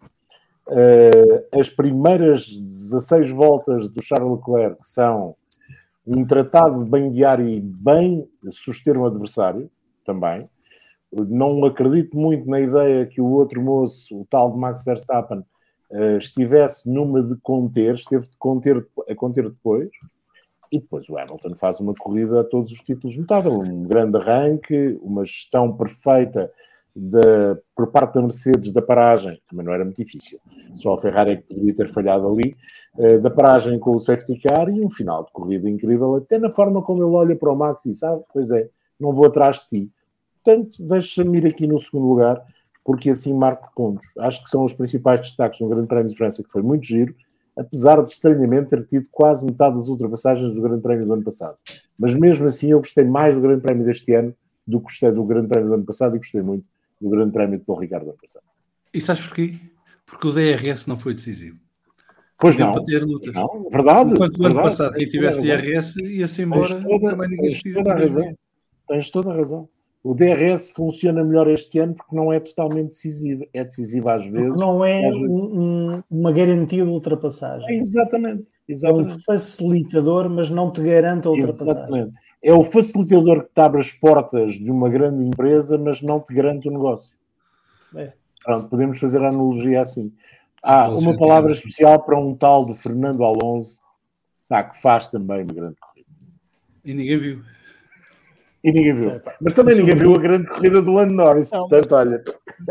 [0.68, 5.36] Uh, as primeiras 16 voltas do Charles Leclerc são
[6.06, 9.70] um tratado de bem guiar e bem suster um adversário,
[10.06, 10.50] também.
[11.12, 15.40] Não acredito muito na ideia que o outro moço, o tal de Max Verstappen,
[15.92, 19.90] uh, estivesse numa de conter, esteve de conter, a conter depois.
[20.74, 25.00] E depois o Hamilton faz uma corrida a todos os títulos notável, um grande arranque,
[25.04, 26.52] uma gestão perfeita
[26.96, 27.22] de,
[27.76, 30.40] por parte da Mercedes da paragem, também não era muito difícil,
[30.74, 32.56] só a Ferrari é que poderia ter falhado ali,
[32.98, 36.50] uh, da paragem com o safety car e um final de corrida incrível, até na
[36.50, 38.68] forma como ele olha para o Max e sabe, pois é,
[39.00, 39.92] não vou atrás de ti.
[40.44, 42.44] Portanto, deixa-me ir aqui no segundo lugar,
[42.84, 44.08] porque assim marco pontos.
[44.18, 47.14] Acho que são os principais destaques no Grande Prémio de França, que foi muito giro,
[47.58, 51.56] apesar de estranhamente ter tido quase metade das ultrapassagens do Grande Prémio do ano passado.
[51.98, 54.34] Mas mesmo assim, eu gostei mais do Grande Prémio deste ano
[54.66, 56.66] do que gostei do Grande Prémio do ano passado e gostei muito
[57.00, 58.44] do Grande Prémio de Paulo Ricardo do ano passado.
[58.94, 59.54] E sabes porquê?
[60.06, 61.58] Porque o DRS não foi decisivo.
[62.40, 62.74] Pois não.
[62.74, 63.34] Para ter lutas.
[63.34, 64.12] Não, verdade.
[64.12, 66.76] Enquanto o ano passado, quem tivesse DRS ia-se embora.
[66.76, 68.38] Tens toda, tens toda a razão.
[68.88, 69.70] Tens toda a razão.
[70.04, 73.46] O DRS funciona melhor este ano porque não é totalmente decisivo.
[73.54, 74.48] É decisivo às vezes.
[74.48, 77.66] Porque não é um, uma garantia de ultrapassagem.
[77.70, 79.12] É exatamente, exatamente.
[79.12, 81.72] É um facilitador, mas não te garante a ultrapassagem.
[81.72, 82.14] Exatamente.
[82.42, 86.34] É o facilitador que te abre as portas de uma grande empresa, mas não te
[86.34, 87.16] garante o negócio.
[87.96, 88.12] É.
[88.44, 90.12] Pronto, podemos fazer a analogia assim.
[90.62, 93.80] Há ah, uma palavra especial para um tal de Fernando Alonso,
[94.50, 96.10] tá, que faz também uma grande corrida.
[96.84, 97.42] E ninguém viu.
[98.64, 99.22] E ninguém viu.
[99.42, 101.52] Mas também ninguém viu a grande corrida do Lando Norris.
[101.52, 101.68] Não.
[101.68, 102.24] Portanto, olha.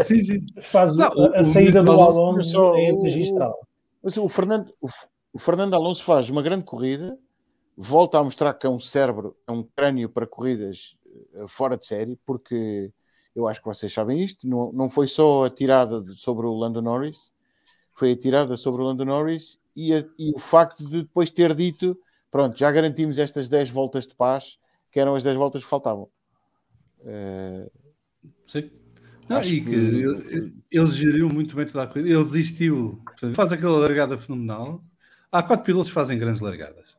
[0.03, 0.47] Sim, sim.
[0.61, 3.59] Faz não, a, a saída do Alonso é magistral.
[4.03, 4.89] Mas o Fernando, o,
[5.35, 7.19] o Fernando Alonso faz uma grande corrida,
[7.77, 10.97] volta a mostrar que é um cérebro, é um crânio para corridas
[11.35, 12.91] eh, fora de série, porque
[13.35, 16.83] eu acho que vocês sabem isto, não, não foi só a tirada sobre o Lando
[16.83, 17.33] Norris,
[17.95, 21.55] foi a tirada sobre o Lando Norris e, a, e o facto de depois ter
[21.55, 21.99] dito,
[22.31, 24.59] pronto, já garantimos estas 10 voltas de paz,
[24.93, 26.09] que eram as 10 voltas que faltavam.
[27.01, 27.71] Uh...
[28.47, 28.71] Sim.
[29.29, 32.07] Não, e que, que ele, geriu muito bem toda a coisa.
[32.07, 33.01] Ele existiu,
[33.35, 34.85] faz aquela largada fenomenal.
[35.31, 36.99] Há quatro pilotos que fazem grandes largadas.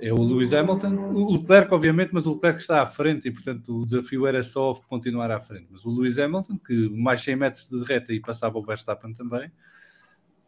[0.00, 3.80] É o Lewis Hamilton, o Leclerc, obviamente, mas o Leclerc está à frente e, portanto,
[3.80, 5.66] o desafio era só continuar à frente.
[5.70, 9.50] Mas o Lewis Hamilton, que mais 100 metros de reta e passava o Verstappen também.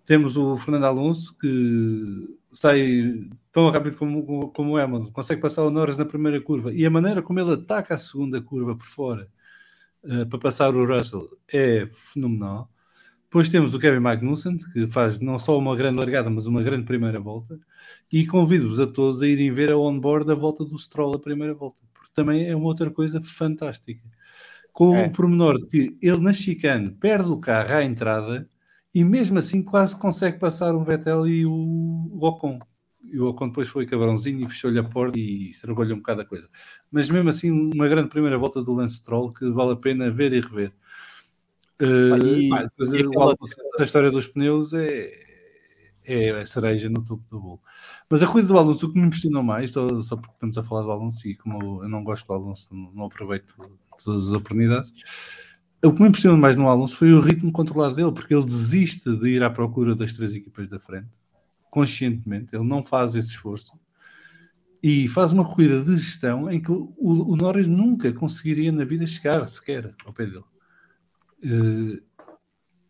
[0.04, 3.14] Temos o Fernando Alonso, que sai
[3.52, 6.90] tão rápido como, como o Hamilton, consegue passar o Norris na primeira curva e a
[6.90, 9.28] maneira como ele ataca a segunda curva por fora
[10.04, 12.70] uh, para passar o Russell é fenomenal.
[13.24, 16.84] Depois temos o Kevin Magnussen, que faz não só uma grande largada, mas uma grande
[16.84, 17.56] primeira volta.
[18.10, 21.54] E convido-vos a todos a irem ver a on-board a volta do Stroll a primeira
[21.54, 24.02] volta, porque também é uma outra coisa fantástica.
[24.72, 25.06] Com é.
[25.06, 28.48] o pormenor de que ele na chicane perde o carro à entrada
[28.94, 32.58] e mesmo assim quase consegue passar o Vettel e o, o Ocon.
[33.02, 36.24] E o Ocon depois foi cabrãozinho e fechou-lhe a porta e estragou-lhe um bocado a
[36.24, 36.48] coisa.
[36.90, 40.32] Mas mesmo assim, uma grande primeira volta do Lance Stroll que vale a pena ver
[40.32, 40.72] e rever.
[41.80, 43.34] Uh, e, depois, e aquela...
[43.78, 45.12] a história dos pneus é,
[46.04, 47.60] é a cereja no topo do bolo.
[48.08, 50.62] Mas a corrida do Alonso, o que me impressionou mais, só, só porque estamos a
[50.62, 53.54] falar do Alonso e como eu não gosto do Alonso, não aproveito
[54.04, 54.92] todas as oportunidades,
[55.82, 59.16] o que me impressionou mais no Alonso foi o ritmo controlado dele, porque ele desiste
[59.16, 61.08] de ir à procura das três equipas da frente,
[61.70, 63.72] conscientemente, ele não faz esse esforço
[64.82, 69.06] e faz uma corrida de gestão em que o, o, Norris nunca conseguiria na vida
[69.06, 70.44] chegar sequer ao pé dele.
[71.44, 72.02] Uh,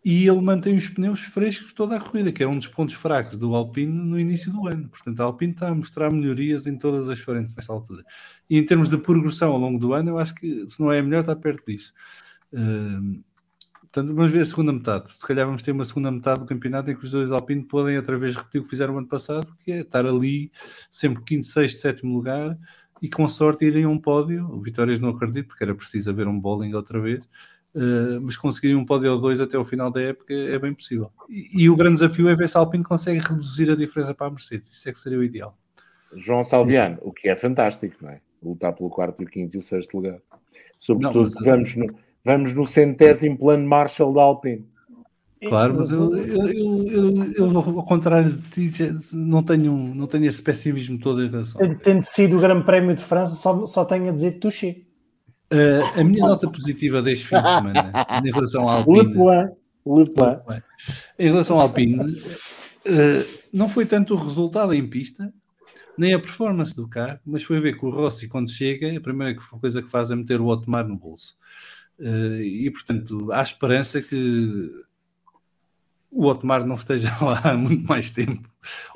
[0.05, 3.37] e ele mantém os pneus frescos toda a corrida, que é um dos pontos fracos
[3.37, 4.89] do Alpine no início do ano.
[4.89, 8.03] Portanto, a Alpine está a mostrar melhorias em todas as frentes nessa altura.
[8.49, 11.01] E em termos de progressão ao longo do ano, eu acho que se não é
[11.01, 11.93] a melhor, está perto disso.
[12.53, 13.23] Uh,
[13.81, 15.15] portanto, vamos ver a segunda metade.
[15.15, 17.97] Se calhar vamos ter uma segunda metade do campeonato em que os dois Alpine podem
[17.97, 20.51] outra vez repetir o que fizeram ano passado, que é estar ali
[20.91, 22.59] sempre quinto, sexto, sétimo lugar
[23.03, 24.47] e com sorte irem a um pódio.
[24.51, 27.25] O Vitórias não acredito, porque era preciso haver um bowling outra vez.
[27.73, 31.13] Uh, mas conseguirem um pódio ou dois até o final da época é bem possível.
[31.29, 34.27] E, e, o grande desafio é ver se a Alpine consegue reduzir a diferença para
[34.27, 34.73] a Mercedes.
[34.73, 35.57] Isso é que seria o ideal.
[36.13, 38.21] João Salviano, o que é fantástico, não é?
[38.43, 40.19] Lutar pelo quarto, o quinto e o sexto lugar.
[40.77, 41.45] Sobretudo não, mas...
[41.45, 41.87] vamos no
[42.25, 44.69] Vamos no centésimo plano Marshall da Alpine.
[45.47, 50.43] Claro, mas eu, eu, eu, eu, ao contrário de ti, não tenho, não tenho esse
[50.43, 51.61] pessimismo todo em relação.
[51.77, 54.83] Tendo sido o Grande Prémio de França, só, só tenho a dizer Touché.
[55.53, 57.93] Uh, a minha nota positiva deste fim de semana
[58.23, 59.15] em relação ao Alpine.
[59.15, 60.63] Le Le
[61.19, 65.33] Em relação ao Alpine, uh, não foi tanto o resultado em pista,
[65.97, 69.35] nem a performance do carro, mas foi ver que o Rossi, quando chega, a primeira
[69.59, 71.35] coisa que faz é meter o Otmar no bolso.
[72.01, 74.71] Uh, e portanto, há esperança que
[76.11, 78.49] o Otmar não esteja lá há muito mais tempo.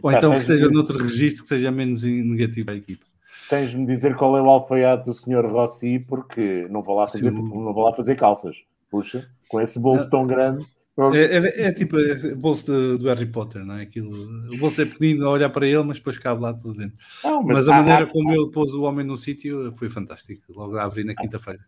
[0.02, 3.04] Ou Pá, então que esteja de- noutro registro que seja menos negativo à equipa.
[3.48, 5.44] Tens de me dizer qual é o alfaiate do Sr.
[5.46, 8.56] Rossi, porque não vou lá fazer, não vou lá fazer calças.
[8.90, 10.10] Puxa, com esse bolso Não.
[10.10, 10.64] tão grande.
[10.96, 13.82] É, é- é tipo o bolso de- do Harry Potter, não é?
[13.82, 14.12] Aquilo,
[14.54, 16.96] o bolso é pequenino a olhar para ele, mas depois cabe lá tudo dentro.
[17.24, 20.42] Não, Mas, a há- maneira há- como ele pôs o homem no sítio foi fantástico.
[20.52, 21.60] Logo a abrir na quinta-feira.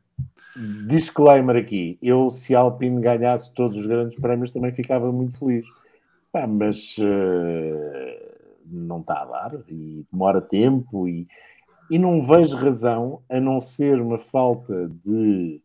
[0.87, 1.99] Disclaimer aqui.
[2.01, 5.67] Eu, se a Alpine ganhasse todos os grandes prémios, também ficava muito feliz.
[6.33, 8.33] Pá, mas eh,
[8.65, 11.27] não está a dar e demora tempo e,
[11.91, 15.61] e não vejo razão a não ser uma falta de.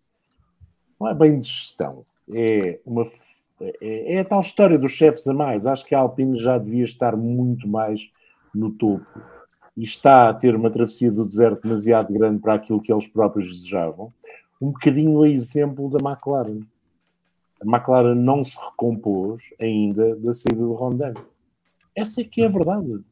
[1.00, 3.06] Não é bem de gestão, é uma.
[3.82, 5.66] É, é a tal história dos chefes a mais.
[5.66, 8.10] Acho que a Alpine já devia estar muito mais
[8.54, 9.06] no topo
[9.78, 13.56] e está a ter uma travessia do deserto demasiado grande para aquilo que eles próprios
[13.56, 14.14] desejavam
[14.62, 16.62] um bocadinho a exemplo da McLaren.
[17.62, 21.34] A McLaren não se recompôs ainda da saída do Ron Dennis.
[21.96, 23.04] Essa é que é a verdade.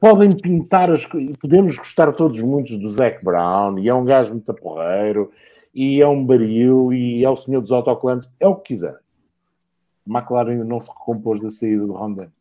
[0.00, 4.32] Podem pintar as coisas, podemos gostar todos muito do Zac Brown, e é um gajo
[4.32, 5.30] muito porreiro,
[5.78, 8.98] e é um baril, e é o senhor dos autocolantes, é o que quiser.
[10.08, 12.32] McLaren ainda não se recompôs da saída do Dennis.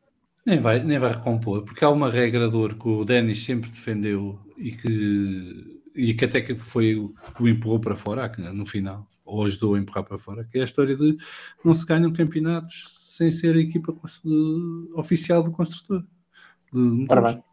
[0.44, 4.40] Nem vai, nem vai recompor, porque há uma regra ouro que o Denis sempre defendeu
[4.58, 9.08] e que, e que até que foi o que o empurrou para fora no final,
[9.24, 11.16] ou ajudou a empurrar para fora, que é a história de
[11.64, 13.94] não se ganham campeonatos sem ser a equipa
[14.96, 16.04] oficial do construtor.
[17.08, 17.44] de bem.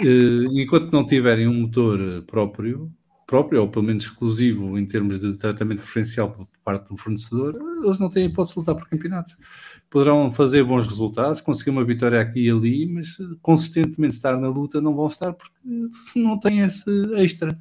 [0.00, 2.90] Eh, enquanto não tiverem um motor próprio,
[3.28, 7.98] próprio, ou pelo menos exclusivo em termos de tratamento preferencial por parte do fornecedor, eles
[7.98, 9.36] não têm hipótese de lutar por campeonatos.
[9.90, 14.48] Poderão fazer bons resultados, conseguir uma vitória aqui e ali, mas eh, consistentemente estar na
[14.48, 15.54] luta não vão estar porque
[16.16, 17.58] não têm esse extra.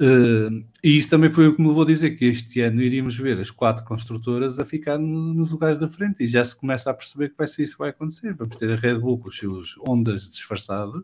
[0.00, 0.48] Eh,
[0.82, 3.38] e isso também foi o que me levou a dizer que este ano iríamos ver
[3.40, 6.94] as quatro construtoras a ficar no- nos lugares da frente e já se começa a
[6.94, 8.32] perceber que vai ser isso que vai acontecer.
[8.34, 11.02] Vamos ter a Red Bull com os seus ondas disfarçados,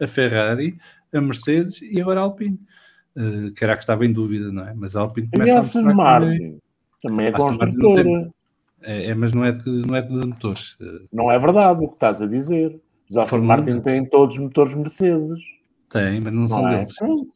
[0.00, 0.76] a Ferrari,
[1.12, 2.58] a Mercedes e agora a Alpine.
[3.18, 4.72] Eh, que era a que estava em dúvida, não é?
[4.74, 6.58] Mas a Alpine começa a Aston não é- Martin
[7.02, 8.30] também é Martin construtora.
[8.82, 10.76] é, é, mas não é de, não é de motores.
[10.80, 12.78] Eh, Não é verdade o que estás a dizer.
[13.10, 13.80] Os Aston Martin um.
[13.80, 15.40] têm todos motores Mercedes.
[15.90, 16.76] Tem, mas não, são Não é?
[16.78, 16.94] deles.
[16.96, 17.28] Pronto.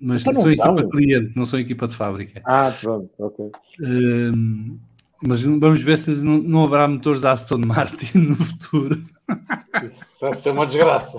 [0.00, 0.52] Mas Então são são.
[0.52, 2.40] equipa cliente, não são equipa de fábrica.
[2.44, 3.50] Ah, pronto, ok.
[3.80, 4.78] Hum,
[5.24, 9.02] mas vamos ver se não, não haverá motores Aston Martin no futuro.
[9.84, 11.18] Isso vai ser uma desgraça.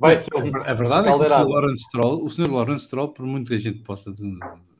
[0.00, 0.56] Vai ser um...
[0.62, 1.48] A verdade é que o Sr.
[1.48, 2.50] Lawrence Stroll, o Sr.
[2.50, 4.14] Lawrence Stroll, por muito que a gente possa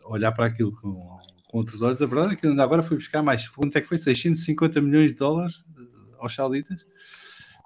[0.05, 1.19] olhar para aquilo com,
[1.49, 3.49] com outros olhos, a verdade é que ainda agora foi buscar mais.
[3.49, 3.99] Quanto é que foi?
[3.99, 5.83] 650 milhões de dólares eh,
[6.19, 6.87] aos sauditas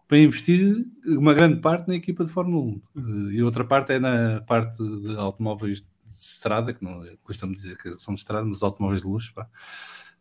[0.06, 3.98] para investir uma grande parte na equipa de Fórmula 1 Eh, e outra parte é
[3.98, 8.62] na parte de automóveis de estrada, que não custa-me dizer que são de estrada, mas
[8.62, 9.32] automóveis de luxo.
[9.34, 9.48] pá.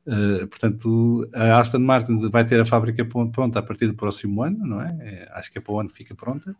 [0.06, 4.66] Uh, portanto, a Aston Martin vai ter a fábrica pronta a partir do próximo ano,
[4.66, 4.98] não é?
[5.00, 6.56] É, acho que é para o ano que fica pronta.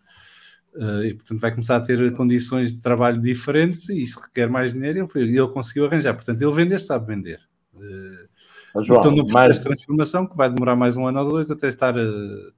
[0.76, 4.74] Uh, e, portanto, vai começar a ter condições de trabalho diferentes e isso requer mais
[4.74, 5.08] dinheiro.
[5.16, 6.14] Ele, ele conseguiu arranjar.
[6.14, 7.40] Portanto, ele vender sabe vender.
[7.76, 11.30] Uh, João, então, no processo mais, de transformação, que vai demorar mais um ano ou
[11.32, 12.54] dois até estar uh,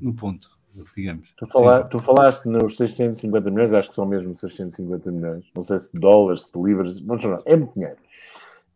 [0.00, 0.48] no ponto,
[0.96, 1.32] digamos.
[1.36, 5.46] tu, fala- tu falaste nos 650 milhões, acho que são mesmo 650 milhões.
[5.54, 7.96] Não sei se dólares, se libras, mas não, é muito dinheiro.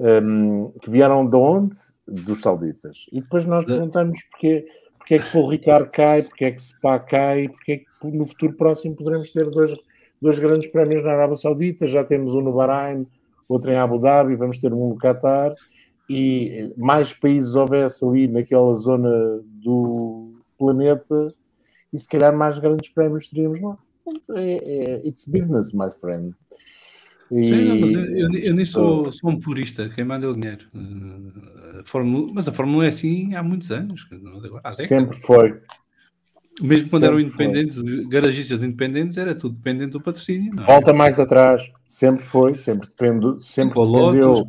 [0.03, 1.77] Hum, que vieram de onde?
[2.07, 3.07] Dos sauditas.
[3.13, 4.67] E depois nós perguntamos porque,
[4.99, 8.27] porque é que o Ricardo cai, porque é que Spa cai, porque é que no
[8.27, 9.73] futuro próximo poderemos ter dois,
[10.21, 11.87] dois grandes prémios na Arábia Saudita.
[11.87, 13.07] Já temos um no Bahrein,
[13.49, 15.55] outro em Abu Dhabi, vamos ter um no Qatar.
[16.11, 21.33] E mais países houvesse ali naquela zona do planeta,
[21.93, 23.79] e se calhar mais grandes prémios teríamos lá.
[24.35, 26.35] É, é, it's business, my friend.
[27.33, 30.29] E- Sim, não, mas eu, eu, eu nem sou, sou um purista, quem manda é
[30.29, 30.67] o dinheiro.
[30.75, 34.07] Uh, a Fórmula, mas a Fórmula é assim há muitos anos,
[34.63, 35.59] há sempre foi.
[36.61, 37.45] Mesmo quando eram sempre foi.
[37.47, 40.53] independentes, os garagistas independentes, era tudo dependente do patrocínio.
[40.61, 40.67] É?
[40.67, 44.47] Volta mais atrás, sempre foi, sempre depende, sempre a dependeu.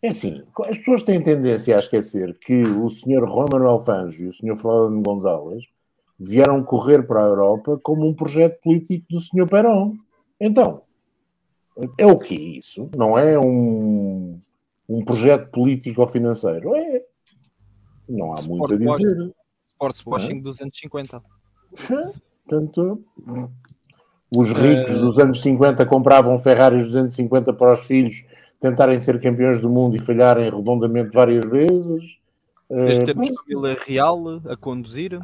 [0.00, 4.28] É assim, as pessoas têm tendência a esquecer que o senhor Juan Manuel Fangio e
[4.28, 5.64] o senhor Flávio Gonzalez
[6.16, 9.94] vieram correr para a Europa como um projeto político do senhor Perón.
[10.40, 10.82] Então,
[11.96, 12.90] é o que isso?
[12.96, 14.40] Não é um,
[14.88, 16.74] um projeto político ou financeiro?
[16.74, 17.02] É.
[18.08, 19.32] Não há muito a dizer.
[19.72, 21.22] Sports Washing 250.
[22.44, 23.04] Portanto,
[24.36, 28.24] os ricos dos anos 50 compravam Ferraris 250 para os filhos
[28.60, 32.17] tentarem ser campeões do mundo e falharem redondamente várias vezes.
[32.70, 35.18] Desde Uh, termos família real a conduzir.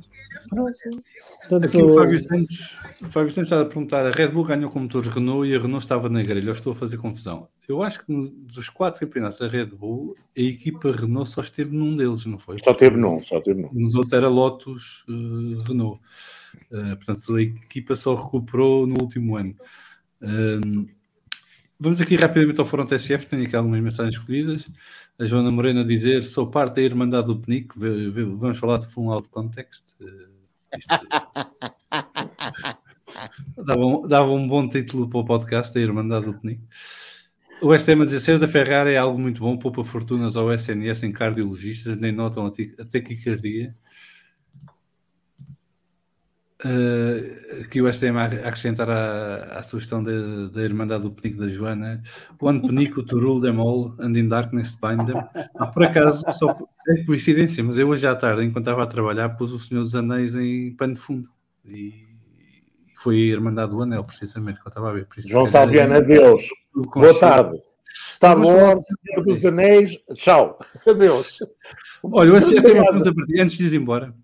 [1.62, 4.80] Aqui o Fábio Santos, o Fábio Santos está a perguntar: a Red Bull ganhou com
[4.80, 6.48] motores Renault e a Renault estava na grelha.
[6.48, 7.48] Eu estou a fazer confusão.
[7.68, 11.76] Eu acho que no- dos quatro campeonatos da Red Bull, a equipa Renault só esteve
[11.76, 12.58] num deles, não foi?
[12.62, 13.70] só teve num, só teve num.
[13.72, 16.00] Nos outros era Lotus eh, Renault.
[16.72, 19.54] Eh, portanto, a equipa só recuperou no último ano.
[20.22, 20.86] Ehm,
[21.78, 24.64] vamos aqui rapidamente ao Fórum TSF, tenho aqui algumas mensagens escolhidas.
[25.18, 27.78] A Joana Morena dizer: sou parte da Irmandade do Penico.
[27.78, 29.84] Vamos falar de full out context.
[30.00, 31.06] Eh, isto-
[33.64, 36.62] dava, um, dava um bom título para o podcast, a Irmandade do Penico.
[37.62, 41.04] O SM a dizer ser da Ferrari é algo muito bom, poupa fortunas ao SNS
[41.04, 43.74] em cardiologistas, nem notam a taquicardia.
[46.64, 50.12] Uh, aqui o STM a acrescentar à, à sugestão da,
[50.52, 52.00] da Irmandade do Penico da Joana
[52.40, 55.20] One Penico to rule them all and in darkness bind them
[55.56, 56.56] Ah, por acaso, só
[56.88, 59.96] é coincidência mas eu hoje à tarde, enquanto estava a trabalhar pus o Senhor dos
[59.96, 61.28] Anéis em pano de fundo
[61.66, 62.04] e
[63.04, 66.48] foi a Irmandade do Anel precisamente, que eu estava a ver João Salviano, adeus.
[66.72, 67.60] Boa tarde.
[67.94, 70.58] Star Wars, Senhor dos Anéis, tchau.
[70.88, 71.38] Adeus.
[72.02, 74.14] Olha, eu eu tenho uma pergunta para ti, antes de ir embora.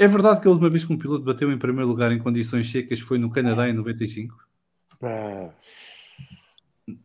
[0.00, 2.70] É verdade que a última vez que um piloto bateu em primeiro lugar em condições
[2.70, 4.34] secas foi no Canadá em 95?
[4.98, 5.54] Pá,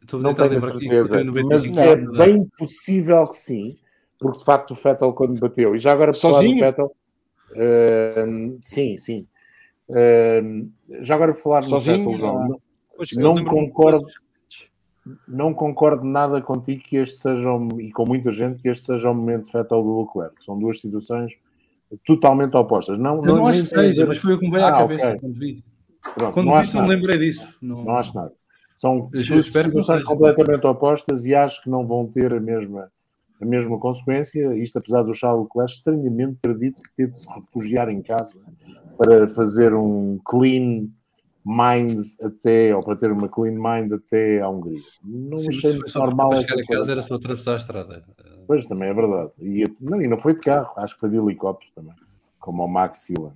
[0.01, 2.26] Estou Não tenho a lembrar aqui, certeza, foi em mas 95, é Canadá.
[2.26, 3.77] bem possível que sim,
[4.17, 6.59] porque de facto o Vettel quando bateu, e já agora por falar do Sozinho?
[6.61, 6.91] Vettel,
[7.53, 9.27] ehm, sim, sim.
[9.89, 10.69] Ehm,
[11.01, 11.97] já agora por falar do Sozinho?
[11.97, 12.61] Vettel, João, não,
[13.11, 14.07] não lembro-me- concordo,
[15.27, 19.11] não concordo nada contigo que este seja, um- e com muita gente, que este seja
[19.11, 20.41] o momento Vettel do Leclerc.
[20.45, 21.34] São duas situações
[22.06, 22.99] totalmente opostas.
[22.99, 25.07] Não, não, nem acho que seja, mas foi o que me veio à Ah, cabeça
[25.07, 25.20] ok.
[25.20, 25.64] quando vi.
[26.14, 27.57] Pronto, Quando não vi, não me lembrei disso.
[27.62, 28.32] Não, Não acho nada.
[28.74, 32.91] São não situações completamente opostas e acho que não vão ter a mesma,
[33.41, 34.53] a mesma consequência.
[34.56, 38.40] Isto, apesar do Charles Leclerc, estranhamente acredito que teve de se refugiar em casa
[38.98, 40.88] para fazer um clean
[41.45, 44.81] mind até, ou para ter uma clean mind até à Hungria.
[45.03, 48.03] Não Sim, achei muito normal para chegar a casa era só atravessar a estrada.
[48.47, 49.31] Pois, também é verdade.
[49.39, 51.93] E, não, e não foi de carro, acho que foi de helicóptero também,
[52.39, 53.34] como o Max Silan.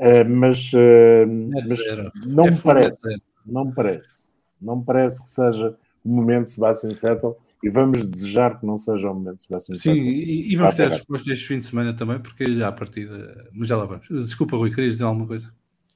[0.00, 3.22] Ah, mas ah, Net mas não É me net parece.
[3.44, 4.32] Não me parece.
[4.60, 8.78] Não me parece que seja o momento de Sebastian Vettel e vamos desejar que não
[8.78, 10.06] seja o momento de Sebastian Sim, Vettel.
[10.06, 13.48] e, e vamos ter a resposta este fim de semana também, porque à partida.
[13.52, 14.08] Mas já lá vamos.
[14.08, 15.52] Desculpa, Rui, querias dizer alguma coisa?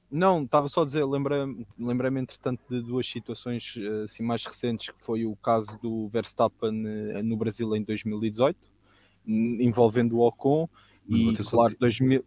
[0.09, 4.89] Não, estava só a dizer, lembrei-me, lembrei-me entretanto de duas situações eh, assim, mais recentes,
[4.89, 8.57] que foi o caso do Verstappen eh, no Brasil em 2018,
[9.25, 10.69] n- envolvendo o Ocon,
[11.05, 12.23] Não e bateu claro, 2000,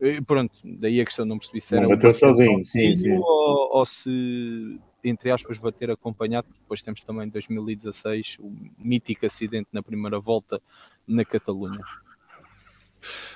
[0.00, 2.94] eh, pronto, daí a questão não percebi se Não era bateu um batente sozinho, sim,
[2.96, 3.12] sim.
[3.16, 9.82] Ou, ou se, entre aspas, bater acompanhado, depois temos também 2016, o mítico acidente na
[9.82, 10.60] primeira volta
[11.08, 11.80] na Catalunha.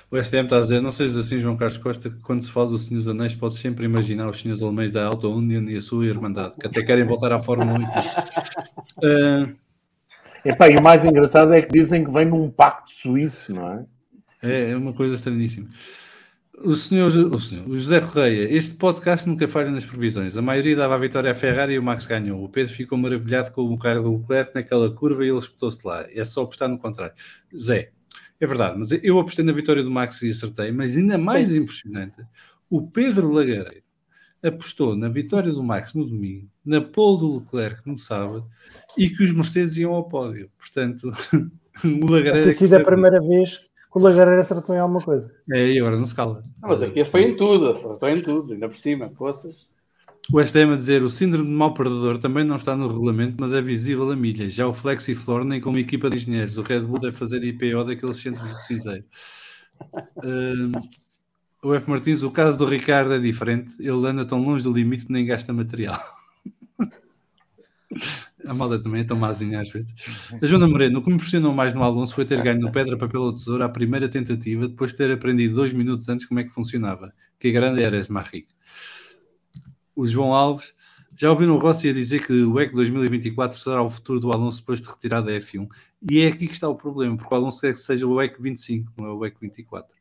[0.09, 2.69] O STM está a dizer, não sejas assim, João Carlos Costa, que quando se fala
[2.69, 6.53] dos Anéis, pode sempre imaginar os senhores alemães da Auto Union e a sua Irmandade,
[6.59, 7.87] que até querem voltar à Fórmula 1.
[8.99, 9.47] Ah,
[10.43, 13.85] Epá, e o mais engraçado é que dizem que vem num pacto suíço, não é?
[14.41, 15.69] é, é uma coisa estranhíssima.
[16.59, 20.35] O senhor, o senhor, o José Correia, este podcast nunca falha nas previsões.
[20.35, 22.43] A maioria dava a vitória à Ferrari e o Max ganhou.
[22.43, 26.05] O Pedro ficou maravilhado com o carro do Leclerc naquela curva e ele espetou-se lá.
[26.09, 27.13] É só apostar no contrário.
[27.55, 27.91] Zé,
[28.39, 32.23] é verdade, mas eu apostei na vitória do Max e acertei, mas ainda mais impressionante,
[32.69, 33.83] o Pedro Lagareiro
[34.43, 38.47] apostou na vitória do Max no domingo, na pole do Leclerc no sábado
[38.97, 40.49] e que os Mercedes iam ao pódio.
[40.57, 41.11] Portanto,
[41.83, 42.23] o Lagareiro.
[42.23, 42.85] Deve é ter que sido a sabe.
[42.85, 45.33] primeira vez que o Lagareira acertou em alguma coisa.
[45.51, 46.43] É, e agora não se cala.
[46.61, 49.67] Ah, mas aqui foi em tudo, acertou em tudo, ainda por cima, poças.
[50.31, 53.53] O STM a dizer o síndrome de mau perdedor também não está no regulamento, mas
[53.53, 54.53] é visível a milhas.
[54.53, 56.57] Já o Flexiflor nem como equipa de engenheiros.
[56.57, 59.05] O Red Bull deve fazer IPO daqueles centros de cinzeiro.
[60.23, 60.71] Hum,
[61.63, 61.89] o F.
[61.89, 63.71] Martins, o caso do Ricardo é diferente.
[63.79, 65.97] Ele anda tão longe do limite que nem gasta material.
[68.45, 69.93] A malda também é tão mazinha às vezes.
[70.41, 72.97] A Joana Moreno, o que me impressionou mais no Alonso foi ter ganho no pedra,
[72.97, 76.43] papel ou tesoura à primeira tentativa, depois de ter aprendido dois minutos antes como é
[76.45, 77.13] que funcionava.
[77.39, 78.56] Que grande era esse Marrico.
[79.97, 80.75] O João Alves,
[81.17, 84.59] já ouviram o Rossi a dizer que o EC 2024 será o futuro do Alonso
[84.59, 85.67] depois de retirar da F1?
[86.11, 88.39] E é aqui que está o problema, porque o Alonso quer que seja o EC
[88.39, 89.97] 25, não é o EC 24.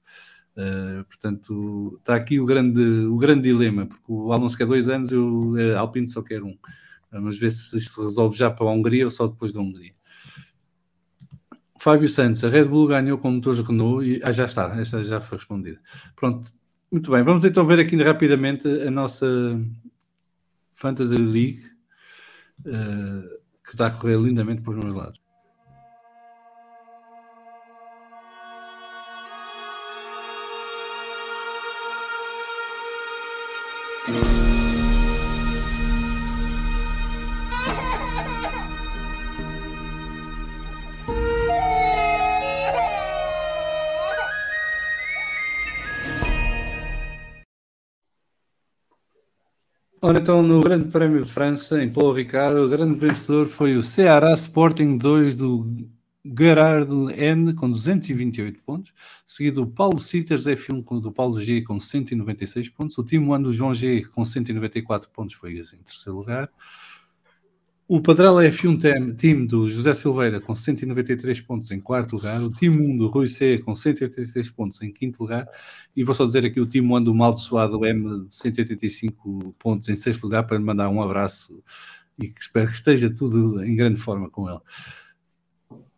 [0.54, 5.10] Uh, portanto, está aqui o grande, o grande dilema, porque o Alonso quer dois anos
[5.10, 6.58] e o uh, Alpine só quer um.
[7.10, 9.94] Vamos ver se isto se resolve já para a Hungria ou só depois da Hungria.
[11.78, 15.20] Fábio Santos, a Red Bull ganhou com motores Renault e ah, já está, esta já
[15.20, 15.80] foi respondida.
[16.14, 16.52] Pronto,
[16.90, 19.26] muito bem, vamos então ver aqui rapidamente a nossa
[20.74, 21.62] Fantasy League
[22.60, 25.25] uh, que está a correr lindamente os meus lados.
[50.06, 53.82] Ora, então, no Grande Prémio de França, em Paulo Ricard, o grande vencedor foi o
[53.82, 55.66] Ceará Sporting 2 do
[56.24, 58.92] Gerardo N com 228 pontos,
[59.26, 63.52] seguido o Paulo Citas F1 do Paulo G com 196 pontos, o Timo 1 do
[63.52, 66.48] João G com 194 pontos foi em terceiro lugar,
[67.88, 72.50] o Padrela F1 team, team do José Silveira com 193 pontos em quarto lugar, o
[72.50, 75.48] Time 1 do Rui C com 186 pontos em quinto lugar,
[75.94, 79.94] e vou só dizer aqui o Time 1 do Maldoçoado M de 185 pontos em
[79.94, 81.62] sexto lugar para mandar um abraço
[82.18, 84.60] e que espero que esteja tudo em grande forma com ele.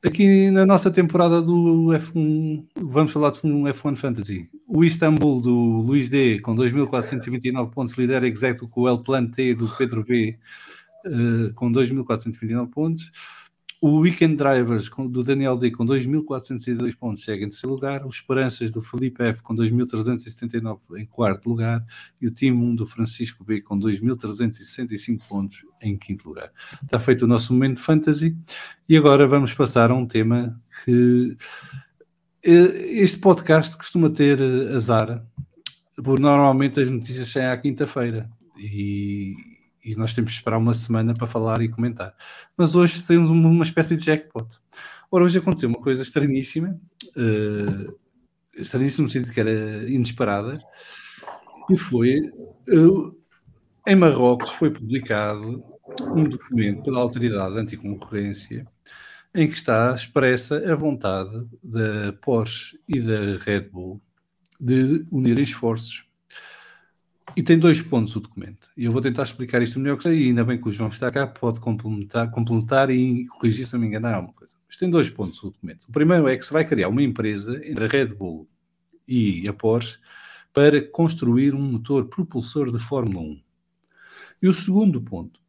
[0.04, 4.48] Aqui na nossa temporada do F1, vamos falar de um F1 Fantasy.
[4.66, 9.54] O Istanbul do Luís D com 2.429 pontos lidera executo com o El Plan T
[9.54, 10.38] do Pedro V
[11.08, 13.10] uh, com 2.429 pontos.
[13.80, 18.04] O Weekend Drivers do Daniel D com 2.402 pontos segue em terceiro lugar.
[18.04, 21.84] Os Esperanças do Felipe F com 2.379 em quarto lugar.
[22.20, 26.50] E o Team 1 do Francisco B com 2.365 pontos em quinto lugar.
[26.82, 28.36] Está feito o nosso momento de fantasy.
[28.88, 31.36] E agora vamos passar a um tema que
[32.42, 35.24] eh, este podcast costuma ter eh, azar,
[35.94, 38.28] porque normalmente as notícias saem à quinta-feira.
[38.58, 39.36] E,
[39.88, 42.14] e nós temos que esperar uma semana para falar e comentar.
[42.56, 44.48] Mas hoje temos uma espécie de jackpot.
[45.10, 46.78] Ora, hoje aconteceu uma coisa estranhíssima,
[47.16, 47.98] uh,
[48.54, 49.50] estranhíssima no sentido que era
[49.88, 50.58] inesperada,
[51.70, 52.20] e foi
[52.68, 53.16] uh,
[53.86, 55.64] em Marrocos foi publicado
[56.14, 58.66] um documento pela Autoridade Anticoncorrência
[59.34, 64.00] em que está expressa a vontade da Porsche e da Red Bull
[64.60, 66.07] de unirem esforços
[67.36, 68.68] e tem dois pontos o documento.
[68.76, 70.88] E eu vou tentar explicar isto melhor que sei, e ainda bem que o João
[70.88, 74.54] está cá, pode complementar, complementar e corrigir se eu me enganar alguma coisa.
[74.66, 75.84] Mas tem dois pontos o documento.
[75.88, 78.48] O primeiro é que se vai criar uma empresa entre a Red Bull
[79.06, 79.98] e a Porsche
[80.52, 83.40] para construir um motor propulsor de Fórmula 1.
[84.42, 85.40] E o segundo ponto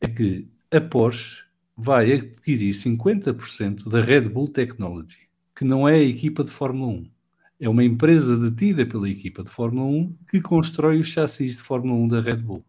[0.00, 1.44] é que a Porsche
[1.76, 7.19] vai adquirir 50% da Red Bull Technology, que não é a equipa de Fórmula 1
[7.60, 11.94] é uma empresa detida pela equipa de Fórmula 1 que constrói os chassis de Fórmula
[12.00, 12.64] 1 da Red Bull.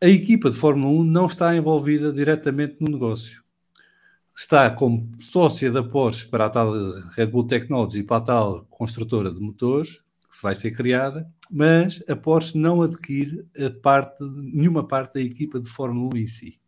[0.00, 3.42] A equipa de Fórmula 1 não está envolvida diretamente no negócio.
[4.36, 6.72] Está como sócia da Porsche para a tal
[7.16, 12.16] Red Bull Technology, para a tal construtora de motores, que vai ser criada, mas a
[12.16, 16.61] Porsche não adquire a parte, nenhuma parte da equipa de Fórmula 1 em si.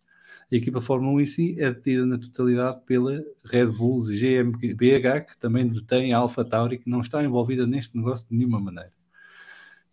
[0.54, 5.36] A equipa Fórmula 1 em si é detida na totalidade pela Red Bull GmbH, que
[5.40, 8.92] também detém a Alpha Tauri, que não está envolvida neste negócio de nenhuma maneira.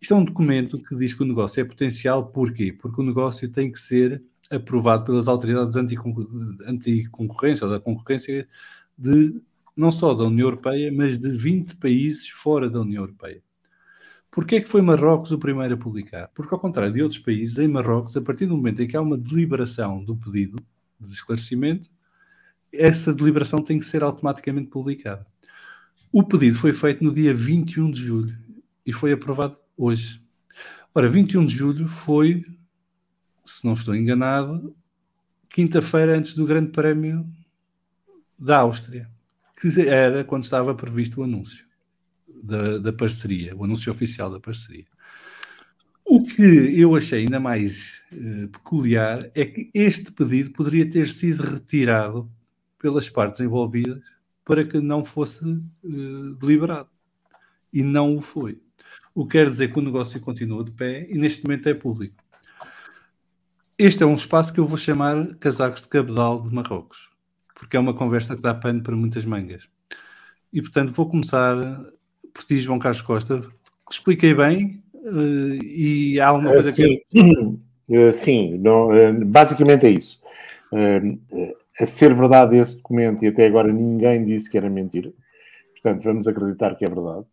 [0.00, 2.72] Isto é um documento que diz que o negócio é potencial, porquê?
[2.72, 8.46] Porque o negócio tem que ser aprovado pelas autoridades anticoncorrência, ou da concorrência
[8.96, 9.42] de
[9.76, 13.42] não só da União Europeia, mas de 20 países fora da União Europeia.
[14.32, 16.28] Porquê é que foi Marrocos o primeiro a publicar?
[16.28, 19.00] Porque, ao contrário de outros países, em Marrocos, a partir do momento em que há
[19.02, 20.56] uma deliberação do pedido
[20.98, 21.90] de esclarecimento,
[22.72, 25.26] essa deliberação tem que ser automaticamente publicada.
[26.10, 28.38] O pedido foi feito no dia 21 de julho
[28.86, 30.22] e foi aprovado hoje.
[30.94, 32.42] Ora, 21 de julho foi,
[33.44, 34.74] se não estou enganado,
[35.50, 37.28] quinta-feira antes do Grande Prémio
[38.38, 39.10] da Áustria,
[39.60, 41.70] que era quando estava previsto o anúncio
[42.42, 44.86] da, da parceria, o anúncio oficial da parceria.
[46.04, 46.42] O que
[46.78, 52.30] eu achei ainda mais uh, peculiar é que este pedido poderia ter sido retirado
[52.78, 54.02] pelas partes envolvidas
[54.44, 56.90] para que não fosse uh, deliberado.
[57.72, 58.60] E não o foi.
[59.14, 62.22] O que quer dizer que o negócio continua de pé e neste momento é público.
[63.78, 67.08] Este é um espaço que eu vou chamar Casacos de Cabedal de Marrocos,
[67.54, 69.68] porque é uma conversa que dá pano para muitas mangas.
[70.52, 71.56] E portanto vou começar
[72.32, 73.42] por ti, João Carlos Costa.
[73.90, 77.00] Expliquei bem uh, e há alguma coisa sim.
[77.10, 77.62] que.
[77.90, 80.20] Uh, sim, não, uh, basicamente é isso.
[81.80, 85.12] a ser verdade esse documento, e até agora ninguém disse que era mentira,
[85.72, 87.26] portanto vamos acreditar que é verdade.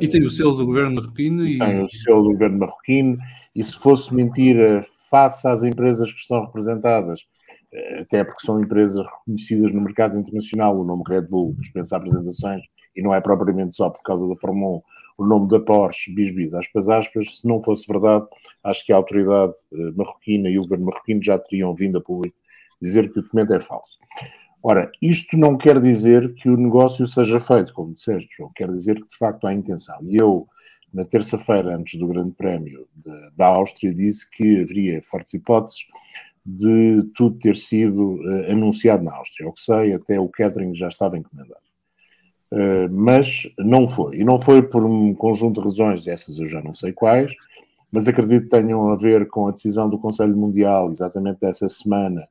[0.00, 1.46] e tem o selo do governo marroquino.
[1.46, 1.58] E...
[1.58, 3.18] Tem o selo do governo marroquino,
[3.54, 7.20] e se fosse mentira face às empresas que estão representadas,
[8.00, 12.62] até porque são empresas reconhecidas no mercado internacional, o nome Red Bull dispensa apresentações,
[12.94, 14.82] e não é propriamente só por causa da Fórmula 1,
[15.18, 18.26] o nome da Porsche, bis bis, aspas, aspas, se não fosse verdade,
[18.64, 22.36] acho que a autoridade eh, marroquina e o governo marroquino já teriam vindo a público
[22.80, 23.98] dizer que o documento é falso.
[24.62, 28.96] Ora, isto não quer dizer que o negócio seja feito, como disseste, João, quer dizer
[28.96, 29.98] que de facto há intenção.
[30.02, 30.46] E eu
[30.92, 35.86] na terça-feira, antes do Grande Prémio de, da Áustria, disse que haveria fortes hipóteses
[36.44, 39.48] de tudo ter sido uh, anunciado na Áustria.
[39.48, 41.60] O que sei, até o catering já estava encomendado.
[42.52, 44.18] Uh, mas não foi.
[44.18, 47.32] E não foi por um conjunto de razões, essas eu já não sei quais,
[47.92, 52.26] mas acredito que tenham a ver com a decisão do Conselho Mundial, exatamente dessa semana,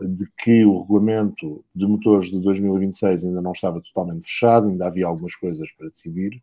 [0.00, 5.06] de que o regulamento de motores de 2026 ainda não estava totalmente fechado, ainda havia
[5.06, 6.42] algumas coisas para decidir,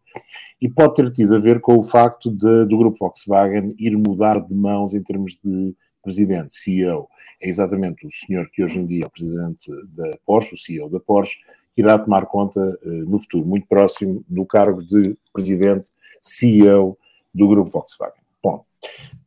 [0.60, 4.40] e pode ter tido a ver com o facto de, do grupo Volkswagen ir mudar
[4.40, 7.08] de mãos em termos de presidente, CEO.
[7.42, 10.90] É exatamente o senhor que hoje em dia é o presidente da Porsche, o CEO
[10.90, 11.38] da Porsche,
[11.76, 15.90] que irá tomar conta uh, no futuro, muito próximo do cargo de presidente,
[16.22, 16.98] CEO
[17.34, 18.22] do grupo Volkswagen.
[18.42, 18.64] Bom,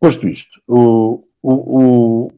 [0.00, 2.30] posto isto, o, o,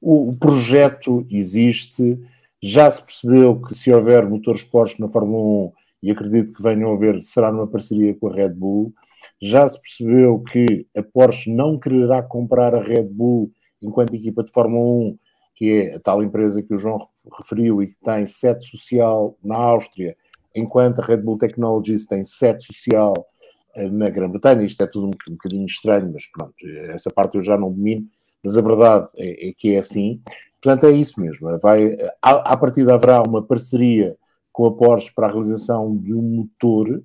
[0.00, 2.18] o, o projeto existe,
[2.60, 6.90] já se percebeu que se houver motores Porsche na Fórmula 1, e acredito que venham
[6.90, 8.92] a haver, será numa parceria com a Red Bull,
[9.40, 13.50] já se percebeu que a Porsche não quererá comprar a Red Bull
[13.80, 15.18] enquanto equipa de Fórmula 1,
[15.54, 19.56] que é a tal empresa que o João referiu e que tem sede social na
[19.56, 20.16] Áustria,
[20.54, 23.14] enquanto a Red Bull Technologies tem sede social
[23.74, 24.64] eh, na Grã-Bretanha.
[24.64, 26.54] Isto é tudo um, bocadinho estranho, mas pronto,
[26.90, 28.06] essa parte eu já não domino,
[28.42, 30.20] mas a verdade é, é que é assim.
[30.60, 31.58] Portanto, é isso mesmo.
[31.58, 34.16] Vai, à, à partida haverá uma parceria
[34.52, 37.02] com a Porsche para a realização de um motor.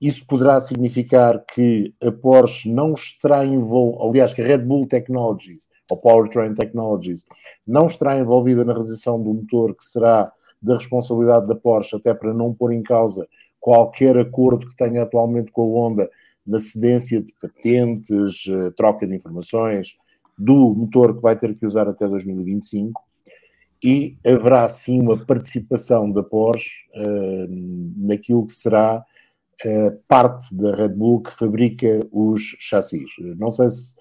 [0.00, 5.66] Isso poderá significar que a Porsche não estará envolvida, aliás, que a Red Bull Technologies
[5.90, 7.24] ou Powertrain Technologies
[7.66, 12.34] não estará envolvida na realização do motor que será da responsabilidade da Porsche, até para
[12.34, 13.26] não pôr em causa
[13.60, 16.10] qualquer acordo que tenha atualmente com a Honda
[16.46, 19.96] na cedência de patentes, eh, troca de informações
[20.38, 23.02] do motor que vai ter que usar até 2025
[23.82, 27.46] e haverá sim uma participação da Porsche uh,
[27.96, 29.04] naquilo que será
[29.64, 33.10] uh, parte da Red Bull que fabrica os chassis.
[33.38, 33.94] Não sei se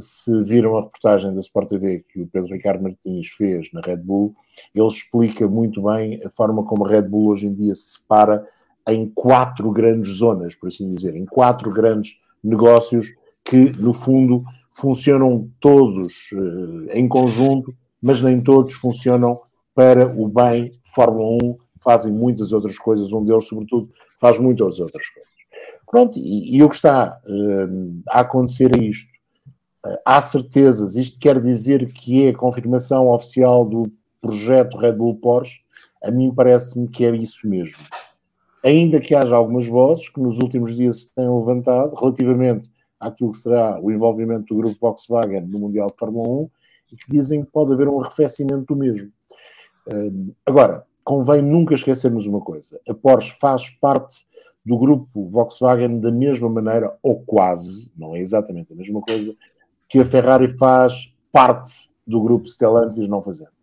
[0.00, 3.98] se viram a reportagem da Sport TV que o Pedro Ricardo Martins fez na Red
[3.98, 4.34] Bull,
[4.74, 8.46] ele explica muito bem a forma como a Red Bull hoje em dia se separa
[8.88, 13.06] em quatro grandes zonas, por assim dizer, em quatro grandes negócios
[13.42, 19.40] que, no fundo, funcionam todos uh, em conjunto, mas nem todos funcionam
[19.74, 20.72] para o bem.
[20.84, 23.90] Fórmula 1 fazem muitas outras coisas, um deles, sobretudo,
[24.20, 25.32] faz muitas outras coisas.
[25.86, 29.13] Pronto, e, e o que está uh, a acontecer é isto
[30.04, 33.90] há certezas, isto quer dizer que é a confirmação oficial do
[34.20, 35.60] projeto Red Bull Porsche?
[36.02, 37.78] A mim parece-me que é isso mesmo.
[38.64, 43.38] Ainda que haja algumas vozes que nos últimos dias se tenham levantado relativamente àquilo que
[43.38, 46.50] será o envolvimento do grupo Volkswagen no Mundial de Fórmula 1
[46.92, 49.10] e que dizem que pode haver um arrefecimento do mesmo.
[50.46, 54.24] Agora, convém nunca esquecermos uma coisa: a Porsche faz parte
[54.64, 59.34] do grupo Volkswagen da mesma maneira, ou quase, não é exatamente a mesma coisa,
[59.88, 63.54] que a Ferrari faz parte do grupo Stellantis não fazendo.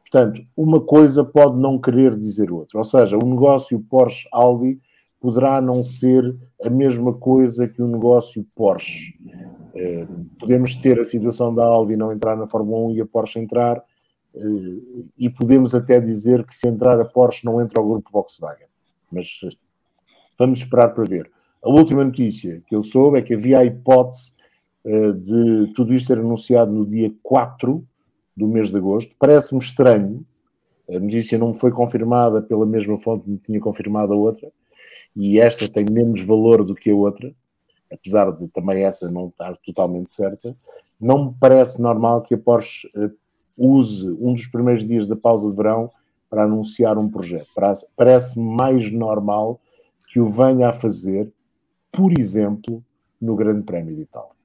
[0.00, 2.78] Portanto, uma coisa pode não querer dizer outra.
[2.78, 4.80] Ou seja, o negócio Porsche-Audi
[5.20, 9.14] poderá não ser a mesma coisa que o negócio Porsche.
[9.74, 10.06] Eh,
[10.38, 13.82] podemos ter a situação da Audi não entrar na Fórmula 1 e a Porsche entrar,
[14.34, 18.66] eh, e podemos até dizer que se entrar a Porsche não entra ao grupo Volkswagen.
[19.12, 19.40] Mas
[20.38, 21.30] vamos esperar para ver.
[21.62, 24.37] A última notícia que eu soube é que havia a hipótese
[25.12, 27.84] de tudo isto ser anunciado no dia 4
[28.36, 29.14] do mês de agosto.
[29.18, 30.24] Parece-me estranho,
[30.88, 34.50] a notícia não foi confirmada pela mesma fonte que me tinha confirmado a outra,
[35.14, 37.34] e esta tem menos valor do que a outra,
[37.92, 40.56] apesar de também essa não estar totalmente certa.
[41.00, 43.10] Não me parece normal que a Porsche eh,
[43.56, 45.90] use um dos primeiros dias da pausa de verão
[46.30, 47.48] para anunciar um projeto.
[47.96, 49.60] Parece mais normal
[50.08, 51.32] que o venha a fazer,
[51.90, 52.82] por exemplo,
[53.20, 54.37] no Grande Prémio de Itália.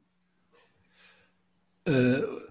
[1.88, 2.42] Uh,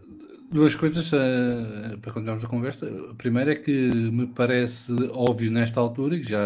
[0.50, 2.88] duas coisas uh, para continuarmos a conversa.
[3.10, 6.44] A primeira é que me parece óbvio nesta altura, e já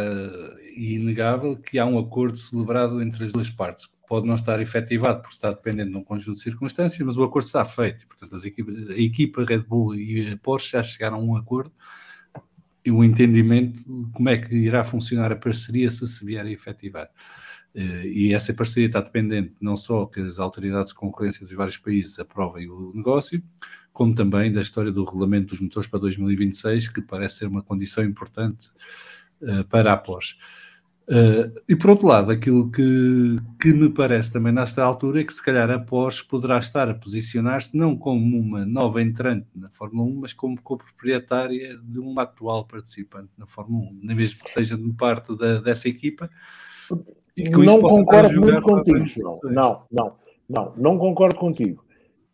[0.76, 3.88] inegável, que há um acordo celebrado entre as duas partes.
[4.08, 7.46] Pode não estar efetivado porque está dependendo de um conjunto de circunstâncias, mas o acordo
[7.46, 8.06] está feito.
[8.06, 11.72] Portanto, a equipa Red Bull e a Porsche já chegaram a um acordo
[12.84, 16.50] e um entendimento de como é que irá funcionar a parceria se se vier a
[16.50, 17.10] efetivar.
[17.76, 21.76] Eh, e essa parceria está dependente não só que as autoridades de concorrência dos vários
[21.76, 23.42] países aprovem o negócio,
[23.92, 28.02] como também da história do regulamento dos motores para 2026, que parece ser uma condição
[28.02, 28.70] importante
[29.42, 30.36] uh, para a Porsche.
[31.08, 35.32] Uh, e por outro lado, aquilo que, que me parece também nesta altura é que
[35.32, 40.08] se calhar a Porsche poderá estar a posicionar-se não como uma nova entrante na Fórmula
[40.08, 44.76] 1, mas como coproprietária de uma atual participante na Fórmula 1, nem mesmo que seja
[44.76, 46.28] de parte da, dessa equipa,
[47.36, 49.04] não concordo muito contigo.
[49.04, 49.40] João.
[49.44, 50.16] Não, não,
[50.48, 51.84] não, não concordo contigo.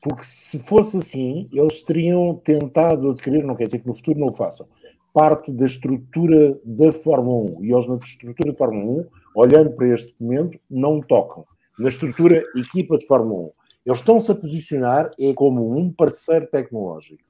[0.00, 4.28] Porque se fosse assim, eles teriam tentado adquirir, não quer dizer que no futuro não
[4.28, 4.66] o façam,
[5.12, 7.64] parte da estrutura da Fórmula 1.
[7.64, 11.44] E eles na estrutura de Fórmula 1, olhando para este momento, não tocam.
[11.78, 13.50] Na estrutura equipa de Fórmula 1.
[13.86, 17.22] Eles estão-se a posicionar é como um parceiro tecnológico.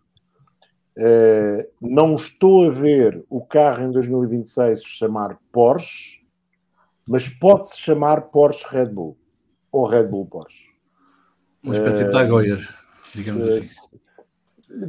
[0.96, 6.21] Eh, não estou a ver o carro em 2026 se chamar Porsche,
[7.08, 9.16] mas pode-se chamar Porsche Red Bull
[9.70, 10.68] ou Red Bull Porsche.
[11.62, 12.68] Uma espécie de Tag Heuer,
[13.14, 13.98] digamos assim.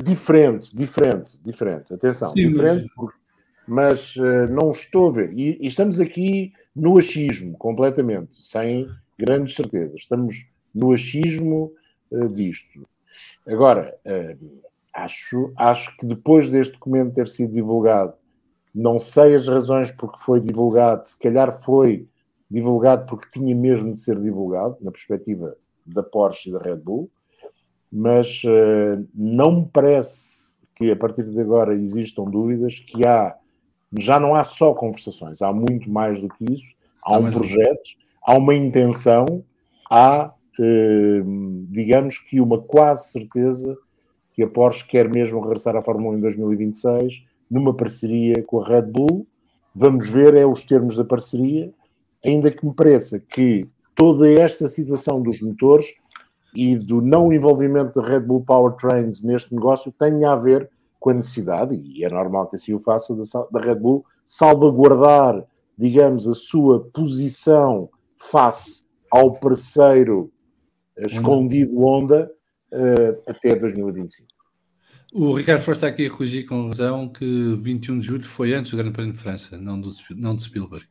[0.03, 1.93] Diferente, diferente, diferente.
[1.93, 3.17] Atenção, Sim, diferente, porque-
[3.67, 5.33] mas eh, não estou a ver.
[5.33, 10.01] E, e estamos aqui no achismo, completamente, sem grandes certezas.
[10.01, 10.35] Estamos
[10.74, 11.72] no achismo
[12.11, 12.88] eh, disto.
[13.45, 14.38] Agora, eh,
[14.93, 18.14] acho, acho que depois deste documento ter sido divulgado,
[18.74, 22.08] não sei as razões porque foi divulgado, se calhar foi
[22.50, 27.10] divulgado porque tinha mesmo de ser divulgado, na perspectiva da Porsche e da Red Bull,
[27.92, 33.35] mas eh, não me parece que a partir de agora existam dúvidas que há,
[34.00, 37.32] já não há só conversações, há muito mais do que isso, há um um.
[37.32, 37.92] projeto,
[38.26, 39.43] há uma intenção,
[39.90, 41.22] há, eh,
[41.69, 43.77] digamos que uma quase certeza
[44.34, 48.67] que a Porsche quer mesmo regressar à Fórmula 1 em 2026, numa parceria com a
[48.67, 49.27] Red Bull.
[49.75, 51.72] Vamos ver é os termos da parceria,
[52.25, 55.85] ainda que me pareça que toda esta situação dos motores
[56.56, 61.14] e do não envolvimento da Red Bull Powertrains neste negócio tenha a ver com a
[61.14, 63.15] necessidade, e é normal que assim o faça,
[63.51, 65.45] da, Red Bull salvaguardar,
[65.77, 70.32] digamos, a sua posição face ao parceiro
[70.95, 72.32] eh, escondido Honda
[72.72, 74.33] eh, até 2025.
[75.14, 78.72] O Ricardo Forte está aqui a corrigir com razão que 21 de julho foi antes
[78.72, 80.85] do Grande Prémio de França, não, do, não de Spielberg.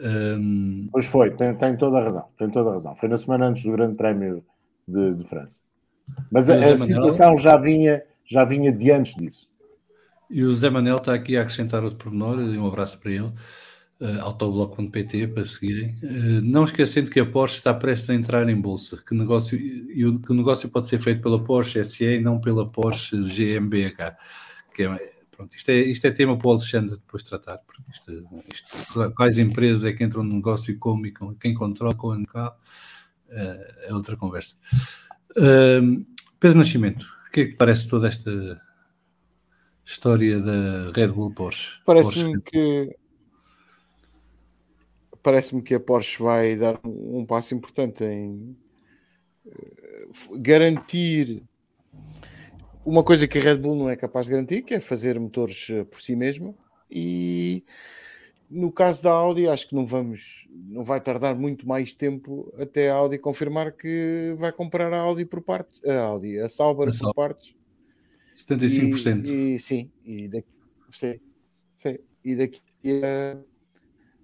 [0.00, 2.94] Hum, Pois foi, tem, tem toda a razão, tem toda a razão.
[2.96, 4.44] Foi na semana antes do Grande Prémio
[4.86, 5.62] de, de França.
[6.30, 9.50] Mas a, a situação já vinha, já vinha de antes disso.
[10.30, 13.32] e o Zé Manel está aqui a acrescentar outro pormenor, um abraço para ele,
[14.02, 15.96] uh, autobloco.pt para seguirem.
[16.02, 20.04] Uh, não esquecendo que a Porsche está prestes a entrar em bolsa, que, negócio, e
[20.04, 24.16] o, que o negócio pode ser feito pela Porsche SE e não pela Porsche GmbH.
[24.74, 28.12] Que é, pronto, isto, é, isto é tema para o Alexandre depois tratar, porque isto,
[28.52, 32.24] isto, quais empresas é que entram no negócio e como e com, quem controla, com
[32.26, 32.56] cá,
[33.28, 34.56] uh, é outra conversa.
[35.36, 36.04] Uh,
[36.40, 38.60] Pedro Nascimento, o que é que parece toda esta
[39.84, 41.78] história da Red Bull Porsche?
[41.84, 42.96] Parece-me que
[45.22, 48.56] parece-me que a Porsche vai dar um, um passo importante em
[49.46, 51.42] eh, garantir
[52.84, 55.68] uma coisa que a Red Bull não é capaz de garantir, que é fazer motores
[55.70, 56.54] eh, por si mesma.
[56.90, 57.64] E
[58.50, 62.90] no caso da Audi, acho que não vamos, não vai tardar muito mais tempo até
[62.90, 66.92] a Audi confirmar que vai comprar a Audi por parte, a Audi, a Sauber A
[66.92, 67.54] por partes.
[68.36, 69.26] 75%.
[69.26, 70.48] E, e- sim, e daqui,
[70.92, 71.20] sim,
[71.78, 72.60] sim, e daqui
[73.04, 73.38] a,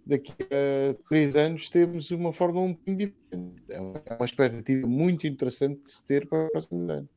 [0.09, 3.63] daqui a três anos temos uma Fórmula 1 um bocadinho diferente.
[3.69, 7.09] É uma, é uma expectativa muito interessante de se ter para o próximo ano.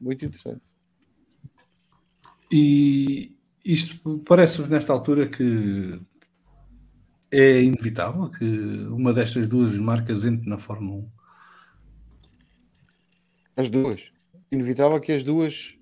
[0.00, 0.64] Muito interessante.
[2.50, 3.34] E
[3.64, 6.00] isto parece-me nesta altura que
[7.30, 8.44] é inevitável que
[8.88, 11.08] uma destas duas marcas entre na Fórmula 1.
[13.56, 14.12] As duas.
[14.50, 15.76] Inevitável que as duas.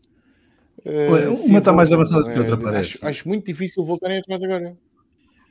[0.87, 2.97] Ué, eh, uma está mais avançada que a outra, Eh, parece.
[2.97, 4.77] Acho, acho muito difícil voltarem atrás agora.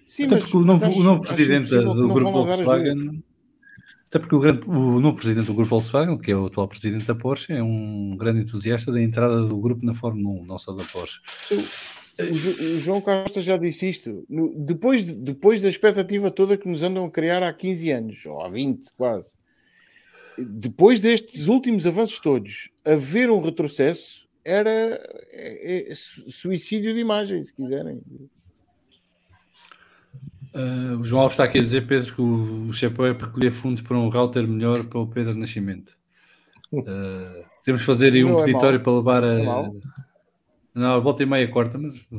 [0.10, 2.32] Sim, Até mas, porque o novo, acho- o novo acho presidente do grupo.
[2.32, 3.24] Volkswagen,
[4.08, 7.06] até porque o, grande, o novo presidente do grupo Volkswagen, que é o atual presidente
[7.06, 10.74] da Porsche, é um grande entusiasta da entrada do grupo na Fórmula 1, não só
[10.74, 11.20] da Porsche.
[12.20, 14.26] O, o João Costa já disse isto.
[14.28, 18.26] No- depois, de- depois da expectativa toda que nos andam a criar há 15 anos,
[18.26, 19.30] ou há 20 quase,
[20.40, 24.70] depois destes últimos avanços todos, haver um retrocesso era
[25.32, 28.02] é- é su- suicídio de imagem, se quiserem.
[30.54, 33.28] Ah, o João Alves está aqui a dizer, Pedro, que o, o chapéu é para
[33.28, 35.94] recolher fundos para um router melhor para o Pedro Nascimento.
[36.88, 38.84] Ah, temos que fazer aí um Não é peditório mau.
[38.84, 39.40] para levar a.
[39.40, 39.76] É mau.
[40.74, 42.10] não, a volta e meia corta, mas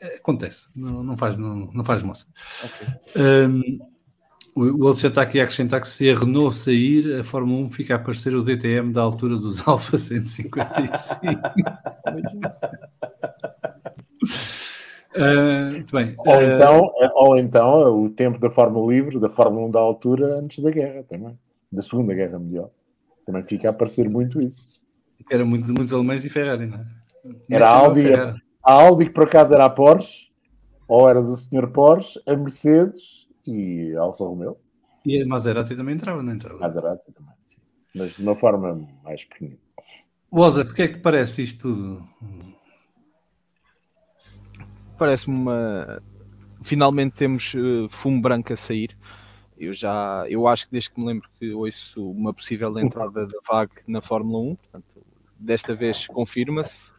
[0.00, 2.26] é, acontece, não, não faz, não, não faz moça.
[2.62, 2.86] Ok.
[3.16, 3.78] Um,
[4.54, 7.70] o o Alexandre está aqui a acrescentar que se a Renault sair, a Fórmula 1
[7.70, 11.40] fica a aparecer o DTM da altura dos Alfa 155.
[15.70, 16.14] Muito bem.
[16.18, 20.38] Ou Ah, então, ou então o tempo da Fórmula Livre, da Fórmula 1 da altura,
[20.38, 21.38] antes da guerra também,
[21.70, 22.72] da Segunda Guerra Mundial.
[23.24, 24.80] Também fica a aparecer muito isso.
[25.30, 26.86] era muito, muitos alemães e Ferrari, não é?
[27.50, 28.42] Era a Audi, Ferrari.
[28.62, 30.28] a Audi que por acaso era a Porsche,
[30.86, 31.68] ou era do Sr.
[31.68, 34.58] Porsche, a Mercedes e Alfa Romeo.
[35.06, 36.58] E a Maserati também entrava, não entrava?
[36.58, 37.60] Maserati também, sim.
[37.94, 39.58] Mas de uma forma mais pequenina.
[40.32, 42.04] Wozat, o que é que te parece isto tudo?
[44.98, 46.02] Parece-me uma.
[46.62, 48.96] Finalmente temos uh, fumo branco a sair.
[49.56, 53.38] Eu já, eu acho que desde que me lembro que ouço uma possível entrada da
[53.46, 55.06] VAG na Fórmula 1, portanto,
[55.38, 56.92] desta vez confirma-se.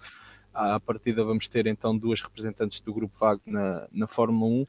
[0.54, 4.68] À partida vamos ter então duas representantes do grupo VAG na, na Fórmula 1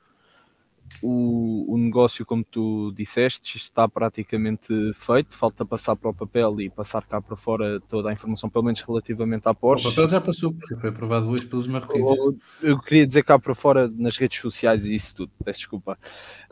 [1.03, 6.71] o, o, negócio, como tu disseste, está praticamente feito, falta passar para o papel e
[6.71, 9.87] passar cá para fora toda a informação, pelo menos relativamente à Porsche.
[9.87, 12.37] O papel já passou, porque foi aprovado hoje pelos marroquinos.
[12.63, 15.99] Eu queria dizer cá para fora nas redes sociais e isso tudo, peço desculpa.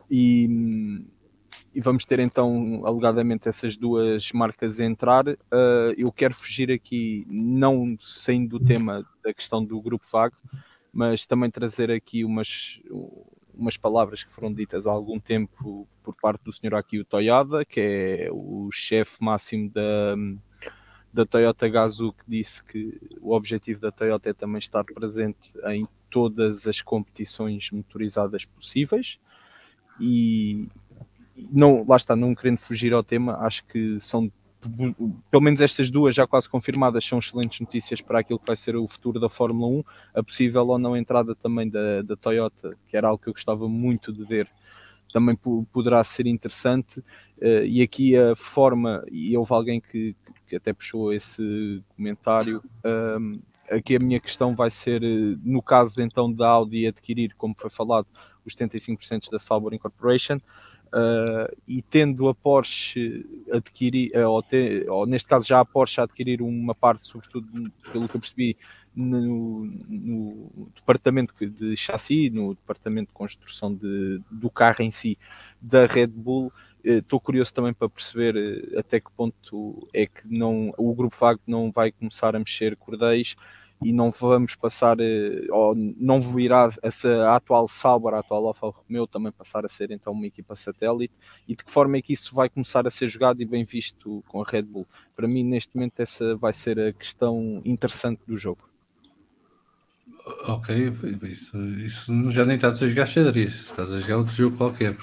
[0.09, 1.03] E,
[1.73, 5.27] e vamos ter então, alegadamente, essas duas marcas a entrar.
[5.27, 10.35] Uh, eu quero fugir aqui, não saindo do tema da questão do grupo vago,
[10.93, 12.79] mas também trazer aqui umas
[13.57, 17.79] umas palavras que foram ditas há algum tempo por parte do senhor Akio Toyada, que
[17.79, 20.15] é o chefe máximo da,
[21.13, 25.87] da Toyota Gazoo, que disse que o objetivo da Toyota é também estar presente em
[26.09, 29.17] todas as competições motorizadas possíveis.
[29.99, 30.67] E
[31.35, 34.31] não, lá está, não querendo fugir ao tema, acho que são
[35.29, 38.75] pelo menos estas duas já quase confirmadas são excelentes notícias para aquilo que vai ser
[38.75, 39.83] o futuro da Fórmula 1,
[40.15, 43.67] a possível ou não entrada também da, da Toyota, que era algo que eu gostava
[43.67, 44.49] muito de ver,
[45.13, 45.37] também
[45.71, 46.99] poderá ser interessante.
[47.37, 50.15] Uh, e aqui a forma, e houve alguém que,
[50.47, 52.63] que até puxou esse comentário.
[52.83, 57.55] Uh, aqui a minha questão vai ser, eh, no caso então da Audi adquirir, como
[57.57, 58.07] foi falado,
[58.45, 60.39] os 75% da Sauber Incorporation,
[60.95, 64.45] Uh, e tendo a Porsche adquirir, uh, ou,
[64.87, 67.45] ou, neste caso já a Porsche a adquirir uma parte, sobretudo
[67.91, 68.57] pelo que eu percebi,
[68.95, 75.17] no, no departamento de chassi, no departamento de construção de, do carro em si,
[75.61, 76.49] da Red Bull,
[76.81, 81.41] estou uh, curioso também para perceber até que ponto é que não, o grupo VAG
[81.45, 83.35] não vai começar a mexer cordéis
[83.83, 89.05] e não vamos passar, eh, ou não virá essa atual Sauber, a atual Alfa Romeo
[89.05, 91.13] também passar a ser então uma equipa satélite
[91.47, 94.23] e de que forma é que isso vai começar a ser jogado e bem visto
[94.27, 94.87] com a Red Bull?
[95.15, 98.69] Para mim, neste momento, essa vai ser a questão interessante do jogo.
[100.47, 104.97] Ok, isso, isso já nem estás a jogar xadrez, estás a jogar outro jogo qualquer.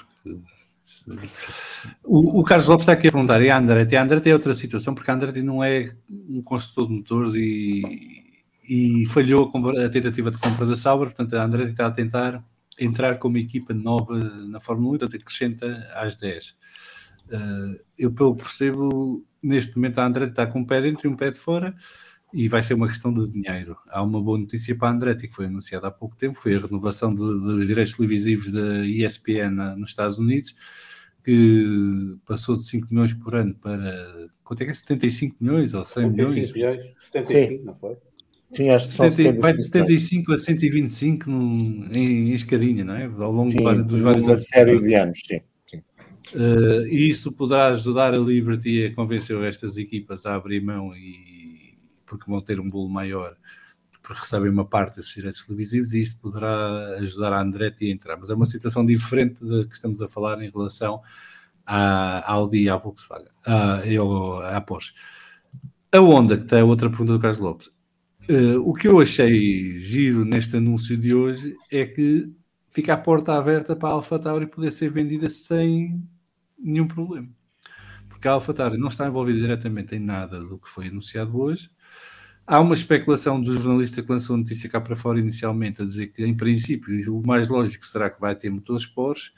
[2.05, 3.97] O, o, Carlos Lopes está aqui a perguntar, e a Andretti?
[3.97, 8.22] A Andretti é outra situação, porque a Andretti não é um construtor de motores e,
[8.69, 12.45] e falhou a, tentativa de compra da Sauber, portanto a Andretti está a tentar
[12.79, 16.49] entrar como equipa nova na Fórmula 1, portanto acrescenta às 10.
[16.49, 16.55] Uh,
[17.31, 21.11] eh, eu pelo que percebo, neste momento a Andretti está com um pé dentro e
[21.11, 21.75] um pé de fora
[22.33, 23.77] e vai ser uma questão de dinheiro.
[23.89, 26.61] Há uma boa notícia para a Andretti que foi anunciada há pouco tempo, foi a
[26.61, 30.55] renovação de, dos direitos televisivos da ESPN na, nos Estados Unidos,
[31.23, 34.75] que passou de 5 milhões por ano para, quanto é que é?
[34.75, 36.95] 75 milhões ou 100 75 milhões?
[37.13, 37.65] 75, Sim.
[37.65, 37.97] não foi?
[38.53, 43.05] Sim, acho que 70, vai de 75 a 125 num, em, em escadinha, não é?
[43.05, 45.41] Ao longo sim, dos vários uma série de anos, sim.
[45.67, 45.79] sim.
[46.35, 51.79] Uh, e isso poderá ajudar a Liberty a convencer estas equipas a abrir mão e
[52.05, 53.35] porque vão ter um bolo maior
[54.03, 58.17] porque recebem uma parte desses direitos televisivos e isso poderá ajudar a Andretti a entrar.
[58.17, 61.01] Mas é uma situação diferente da que estamos a falar em relação
[61.65, 64.93] à Audi e à Volkswagen, à, à Porsche.
[65.93, 67.71] A Honda, que tem a outra pergunta do Carlos Lopes,
[68.31, 72.33] Uh, o que eu achei giro neste anúncio de hoje é que
[72.71, 76.03] fica a porta aberta para a AlphaTauri poder ser vendida sem
[76.59, 77.29] nenhum problema.
[78.09, 81.69] Porque a AlphaTauri não está envolvida diretamente em nada do que foi anunciado hoje.
[82.47, 86.09] Há uma especulação do jornalista que lançou a notícia cá para fora inicialmente a dizer
[86.09, 89.33] que, em princípio, o mais lógico será que vai ter motores Porsche,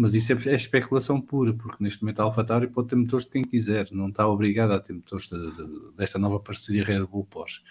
[0.00, 3.32] mas isso é, é especulação pura, porque neste momento a AlphaTauri pode ter motores de
[3.32, 7.24] quem quiser, não está obrigada a ter motores de, de, desta nova parceria Red Bull
[7.24, 7.62] Porsche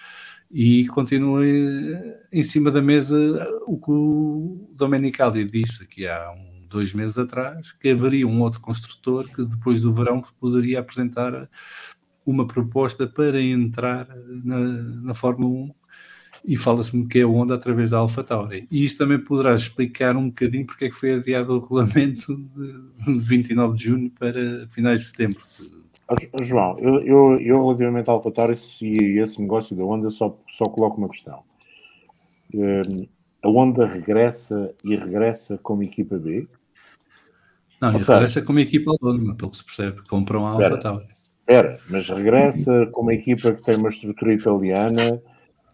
[0.54, 1.42] e continua
[2.32, 3.18] em cima da mesa
[3.66, 8.62] o que o Domenicali disse aqui há um, dois meses atrás, que haveria um outro
[8.62, 11.50] construtor que depois do verão poderia apresentar
[12.24, 14.08] uma proposta para entrar
[14.44, 15.76] na, na Fórmula 1
[16.46, 18.68] e fala-se-me que é a Honda através da AlphaTauri.
[18.70, 22.36] E isto também poderá explicar um bocadinho porque é que foi adiado o regulamento
[23.08, 25.42] de 29 de junho para finais de setembro
[26.42, 30.98] João, eu, eu, eu relativamente ao AlphaTauri e esse negócio da Honda só, só coloco
[30.98, 31.44] uma questão.
[32.54, 33.08] Um,
[33.44, 36.48] a Honda regressa e regressa como equipa B?
[37.82, 40.02] Não, Ou regressa como equipa autónoma, pelo que se percebe.
[40.08, 41.08] Compram a AlphaTauri.
[41.40, 45.22] Espera, mas regressa como equipa que tem uma estrutura italiana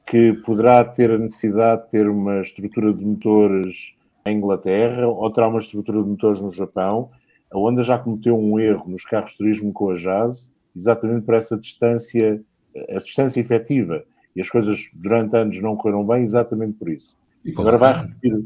[0.09, 3.93] que poderá ter a necessidade de ter uma estrutura de motores
[4.25, 7.11] em Inglaterra ou terá uma estrutura de motores no Japão.
[7.51, 11.33] A Honda já cometeu um erro nos carros de turismo com a Jazz, exatamente por
[11.33, 12.41] essa distância,
[12.89, 14.03] a distância efetiva.
[14.35, 17.17] E as coisas durante anos não correram bem, exatamente por isso.
[17.43, 18.45] E Agora vai repetir,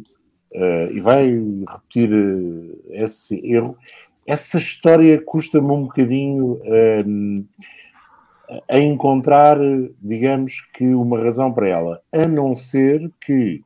[0.54, 1.26] eh, e vai
[1.68, 3.78] repetir eh, esse erro.
[4.26, 7.04] Essa história custa-me um bocadinho eh,
[8.70, 9.58] a encontrar,
[10.02, 13.62] digamos que, uma razão para ela, a não ser que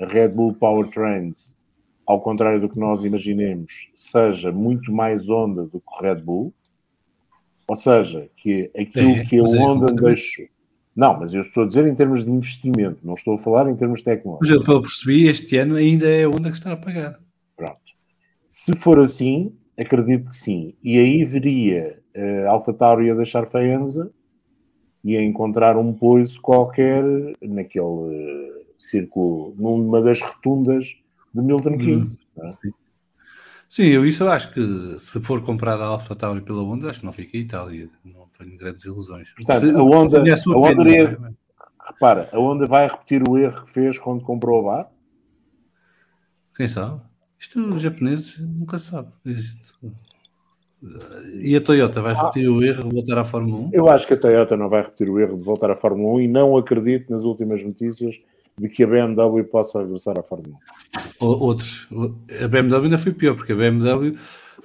[0.00, 1.53] a Red Bull Powertrains,
[2.06, 6.52] ao contrário do que nós imaginemos, seja muito mais onda do que o Red Bull,
[7.66, 10.46] ou seja, que aquilo É, que a mas é Honda completamente- deixou.
[10.94, 13.74] Não, mas eu estou a dizer em termos de investimento, não estou a falar em
[13.74, 14.50] termos Mas tecnológicos.
[14.50, 17.18] eu, pelo percebi, este ano ainda é a onda que está a pagar.
[17.56, 17.80] Pronto.
[18.46, 20.74] Se for assim, acredito que sim.
[20.82, 21.98] E aí veria
[22.46, 24.12] a Alfa Tauri a deixar Faenza
[25.02, 27.02] e a encontrar um poiso qualquer
[27.42, 30.96] naquele eh, círculo, numa das rotundas
[31.34, 32.20] de Milton Keynes.
[32.36, 32.56] não é?
[33.68, 34.62] Sim, eu isso eu acho que
[35.00, 37.88] se for comprada a Alfa Tauri pela Honda, acho que não fica em Itália.
[38.04, 39.32] Não tenho grandes ilusões.
[39.32, 41.32] Portanto, Se- a Honda- sua a Honda pena, não é?
[41.86, 44.90] Repara, a Honda vai repetir o erro que fez quando comprou a BAR?
[46.56, 47.00] Quem sabe?
[47.38, 49.08] Isto os japoneses nunca se sabe.
[49.24, 49.92] Isto-
[51.42, 53.70] E a Toyota vai repetir o erro de voltar à Fórmula 1?
[53.72, 56.20] Eu acho que a Toyota não vai repetir o erro de voltar à Fórmula 1
[56.20, 58.16] e não acredito nas últimas notícias
[58.58, 60.56] de que a BMW possa regressar à Fórmula
[61.20, 61.26] 1.
[61.26, 61.88] Ou outros.
[62.42, 64.16] A BMW ainda foi pior, porque a BMW,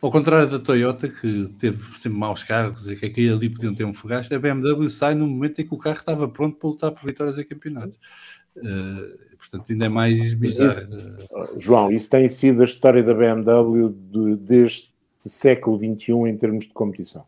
[0.02, 3.74] ao contrário da Toyota, que teve sempre maus carros e que aqui e ali podiam
[3.74, 6.70] ter um fogaste, a BMW sai no momento em que o carro estava pronto para
[6.70, 7.98] lutar por vitórias em campeonatos.
[8.58, 10.70] Eh, portanto, ainda é mais bizarro.
[10.72, 16.66] Isso- João, isso tem sido a história da BMW de- deste século XXI em termos
[16.66, 17.24] de competição.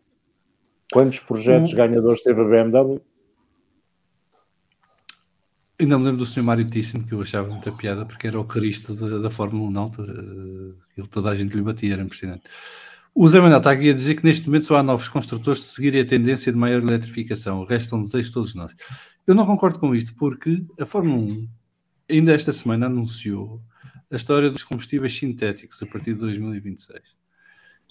[0.93, 1.75] Quantos projetos Hum.
[1.77, 3.01] ganhadores teve a BMW?
[5.81, 6.43] Ainda me lembro do Sr.
[6.43, 9.71] Mário Thyssen, que eu achava muita piada, porque era o Cristo da, da Fórmula 1
[9.71, 10.13] na altura.
[10.13, 12.43] Eh, Ele, toda a gente lhe batia, era impressionante.
[13.15, 15.67] O Zé Manuel está aqui a dizer que neste momento só há novos construtores de
[15.69, 17.61] seguirem a tendência de maior eletrificação.
[17.61, 18.75] O resto são desejos de todos nós.
[19.25, 21.49] Eu não concordo com isto, porque a Fórmula 1,
[22.11, 23.59] ainda esta semana, anunciou
[24.11, 27.01] a história dos combustíveis sintéticos a partir de 2026.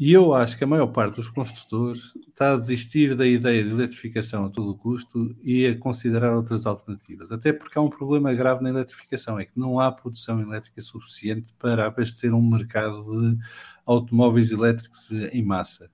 [0.00, 3.68] E eu acho que a maior parte dos construtores está a desistir da ideia de
[3.70, 7.30] eletrificação a todo custo e a considerar outras alternativas.
[7.30, 11.52] Até porque há um problema grave na eletrificação, é que não há produção elétrica suficiente
[11.58, 13.04] para abastecer um mercado
[13.34, 13.38] de
[13.84, 15.90] automóveis elétricos em massa.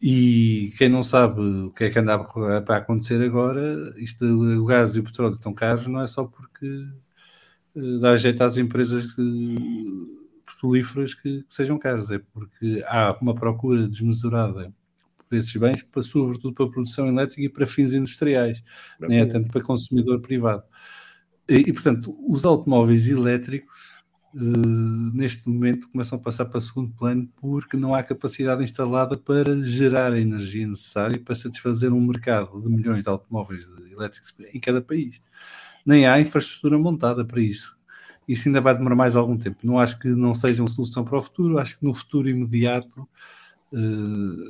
[0.00, 2.18] E quem não sabe o que é que anda
[2.62, 3.62] para acontecer agora,
[3.98, 6.66] isto, o gás e o petróleo estão caros, não é só porque
[7.76, 10.21] eh, dá jeito às empresas de-
[10.62, 14.72] petrolíferas que, que sejam caros, é porque há uma procura desmesurada
[15.28, 18.62] por esses bens, para, sobretudo para a produção elétrica e para fins industriais,
[19.00, 20.62] nem é tanto para consumidor privado.
[21.48, 24.02] E, e, portanto, os automóveis elétricos
[24.34, 24.38] eh,
[25.12, 30.12] neste momento começam a passar para segundo plano porque não há capacidade instalada para gerar
[30.12, 35.20] a energia necessária para satisfazer um mercado de milhões de automóveis elétricos em cada país.
[35.84, 37.76] Nem há infraestrutura montada para isso.
[38.28, 39.58] Isso ainda vai demorar mais algum tempo.
[39.64, 43.06] Não acho que não seja uma solução para o futuro, acho que no futuro imediato
[43.72, 43.76] eh,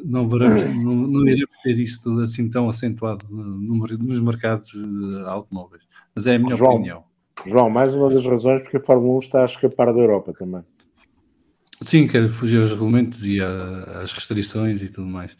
[0.05, 5.29] não, veremos, não, não iremos ter isso assim tão acentuado no- no- nos mercados eh,
[5.29, 5.83] automóveis.
[6.15, 6.75] Mas é a minha João.
[6.75, 7.05] opinião.
[7.47, 10.63] João, mais uma das razões porque a Fórmula 1 está a escapar da Europa também.
[11.85, 15.37] Sim, quero fugir aos regulamentos e às restrições e tudo mais.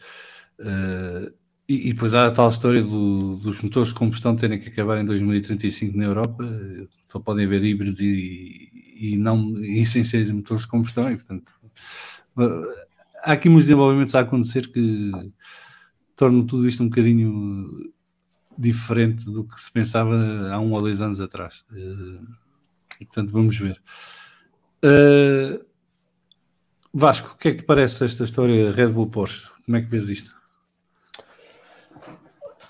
[0.59, 1.31] Eh,
[1.67, 4.99] e, e depois há a tal história do- dos motores de combustão terem que acabar
[4.99, 8.69] em 2035 na Europa, eh, só podem haver híbridos e,
[8.99, 11.53] e não, e sem ser motores de combustão, e portanto
[12.39, 12.85] eh,
[13.23, 15.11] há aqui muitos desenvolvimentos a acontecer que
[16.15, 17.91] tornam tudo isto um bocadinho
[18.57, 20.15] diferente do que se pensava
[20.51, 21.65] há um ou dois anos atrás.
[21.73, 22.21] Eh,
[23.01, 23.81] e portanto vamos ver.
[24.81, 25.59] Eh,
[26.93, 29.47] Vasco, o que é que te parece esta história Red Bull Porsche?
[29.65, 30.31] Como é que vês isto?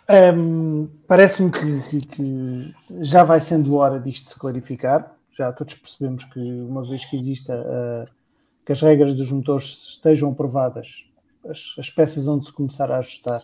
[0.09, 5.15] Hum, Parece-me que, que- que já vai sendo hora disto se clarificar.
[5.31, 8.05] Já todos percebemos que, uma vez que exista ah,
[8.65, 11.05] que as regras dos motores estejam aprovadas,
[11.49, 13.41] as, as peças vão de se começar a ajustar.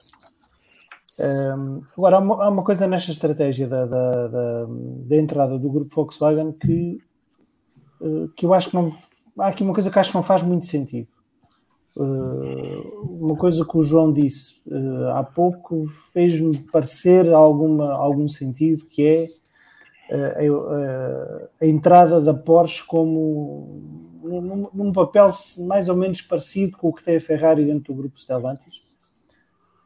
[1.19, 4.65] Hum, agora, há uma, há uma coisa nesta estratégia da, da, da-
[5.07, 7.01] da entrada do grupo Volkswagen que,
[8.01, 8.93] eh, que eu acho que não.
[9.37, 11.07] Há aqui uma coisa que acho que não faz muito sentido.
[11.97, 18.85] Uh, uma coisa que o João disse uh, há pouco fez-me parecer alguma, algum sentido,
[18.85, 19.27] que é
[20.11, 25.29] a, a entrada da Porsche como num, num, papel
[25.67, 28.97] mais ou menos parecido com o que tem a Ferrari dentro do grupo Stellantis.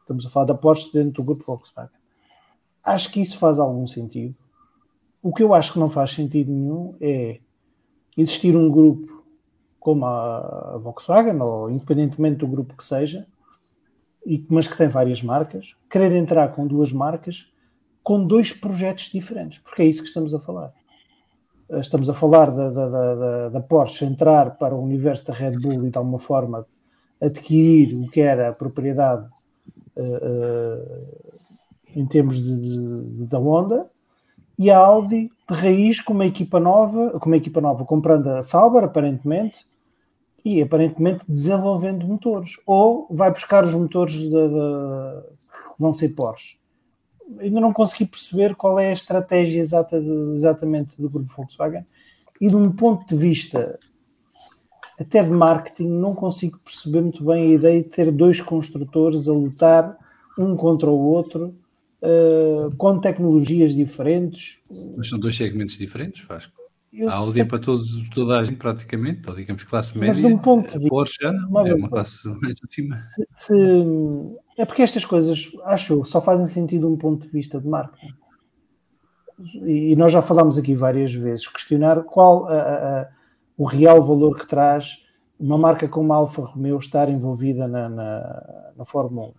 [0.00, 1.90] Estamos a falar da Porsche dentro do grupo Volkswagen.
[2.82, 4.34] Acho que isso faz algum sentido.
[5.22, 7.40] O que eu acho que não faz sentido nenhum é
[8.16, 9.13] existir um grupo
[9.84, 13.26] como a Volkswagen, ou independentemente do grupo que seja,
[14.48, 17.52] mas que tem várias marcas, querer entrar com duas marcas
[18.02, 20.72] com dois projetos diferentes, porque é isso que estamos a falar.
[21.68, 25.86] Estamos a falar da, da, da, da Porsche entrar para o universo da Red Bull
[25.86, 26.66] e de alguma forma
[27.20, 29.28] adquirir o que era a propriedade
[29.96, 31.38] uh, uh,
[31.94, 32.60] em termos de,
[33.18, 33.90] de, da Honda
[34.58, 38.42] e a Audi de raiz com uma equipa nova, com uma equipa nova comprando a
[38.42, 39.66] Sauber aparentemente
[40.44, 46.58] e aparentemente desenvolvendo motores ou vai buscar os motores de, de, que vão ser Porsche.
[47.38, 51.86] Ainda não consegui perceber qual é a estratégia exata de, exatamente do grupo Volkswagen
[52.40, 53.78] e de um ponto de vista
[55.00, 59.32] até de marketing não consigo perceber muito bem a ideia de ter dois construtores a
[59.32, 59.96] lutar
[60.38, 61.54] um contra o outro
[62.02, 64.58] uh, com tecnologias diferentes.
[64.96, 66.63] Mas são dois segmentos diferentes, Vasco.
[66.96, 70.08] Eu a Audi é para todos, toda a gente praticamente, ou digamos classe média.
[70.08, 72.96] Mas de um ponto de vista, Porsche é uma classe mais acima.
[72.98, 73.54] Se, se,
[74.56, 78.14] é porque estas coisas, acho, só fazem sentido de um ponto de vista de marketing.
[79.64, 83.08] E nós já falámos aqui várias vezes, questionar qual a, a,
[83.58, 85.04] o real valor que traz
[85.38, 89.30] uma marca como a Alfa Romeo estar envolvida na, na, na Fórmula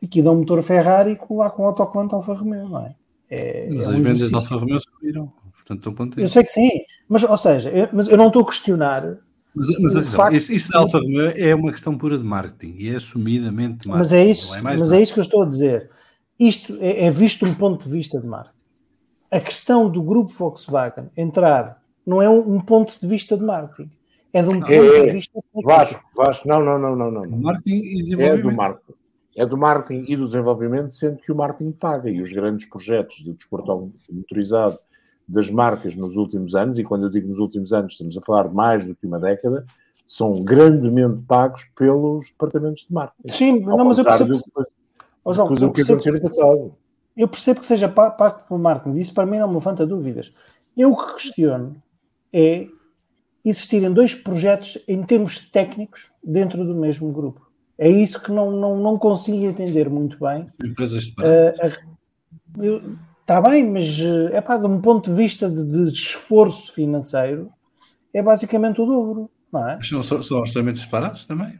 [0.00, 0.06] 1.
[0.06, 2.96] Aqui dá um motor Ferrari lá com o autocolante Alfa Romeo, não é?
[3.28, 5.32] é mas é as vendas da Alfa Romeo subiram,
[5.64, 6.22] portanto estão contentes.
[6.22, 6.70] Eu sei que sim,
[7.08, 9.18] mas ou seja, eu, mas eu não estou a questionar.
[9.54, 12.90] Mas, mas facto, isso, isso da Alfa Romeo é uma questão pura de marketing e
[12.90, 13.98] é assumidamente marketing.
[13.98, 15.90] Mas é isso, é mas é isso que eu estou a dizer.
[16.38, 18.54] Isto é, é visto de um ponto de vista de marketing.
[19.30, 23.90] A questão do grupo Volkswagen entrar não é um, um ponto de vista de marketing,
[24.32, 27.26] é de um ponto é, de vista Vasco, Vasco, não, não, não, não, não.
[27.38, 28.38] Marketing e desenvolvimento.
[28.38, 28.94] É do marketing.
[29.36, 33.16] É do marketing e do desenvolvimento, sendo que o marketing paga e os grandes projetos
[33.16, 34.78] de desporto motorizado
[35.26, 38.48] das marcas nos últimos anos, e quando eu digo nos últimos anos, estamos a falar
[38.48, 39.64] de mais do que uma década,
[40.06, 43.32] são grandemente pagos pelos departamentos de marketing.
[43.32, 44.32] Sim, não, mas eu percebo.
[44.32, 44.40] Que,
[45.24, 46.10] oh, João, eu, percebo que,
[47.16, 50.32] eu percebo que seja pago pelo marketing, isso para mim não me levanta dúvidas.
[50.76, 51.76] Eu o que questiono
[52.32, 52.66] é
[53.44, 57.44] existirem dois projetos em termos técnicos dentro do mesmo grupo.
[57.76, 60.48] É isso que não, não, não consigo entender muito bem.
[60.64, 61.76] Empresas separadas.
[62.56, 63.98] Uh, Está bem, mas
[64.32, 67.50] é pá, de um ponto de vista de, de, esforço financeiro,
[68.12, 69.76] é basicamente o dobro, não é?
[69.76, 71.58] Mas são, são orçamentos separados também?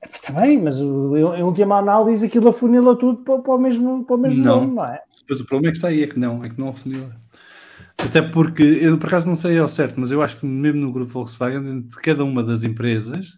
[0.00, 4.18] Está bem, mas em última análise aquilo afunila tudo para, para o mesmo, para o
[4.18, 4.60] mesmo não.
[4.60, 5.02] nome, não é?
[5.28, 7.10] Mas o problema é que está aí, é que não, é que não afunila.
[7.98, 10.92] Até porque, eu por acaso não sei ao certo, mas eu acho que mesmo no
[10.92, 13.36] grupo Volkswagen, de cada uma das empresas,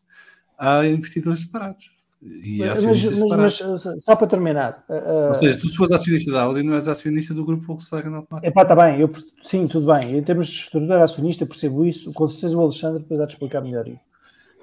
[0.59, 1.98] há investidores separados.
[2.21, 4.85] E mas, mas, mas, só para terminar.
[4.89, 8.15] Uh, Ou seja, tu se fores acionista da Audi, não és acionista do grupo Volkswagen
[8.15, 8.49] automático.
[8.49, 9.11] Epá, está bem, eu,
[9.43, 10.17] sim, tudo bem.
[10.17, 12.13] Em termos de estrutura acionista, percebo isso.
[12.13, 14.01] Com certeza o Alexandre depois há de explicar melhor isso.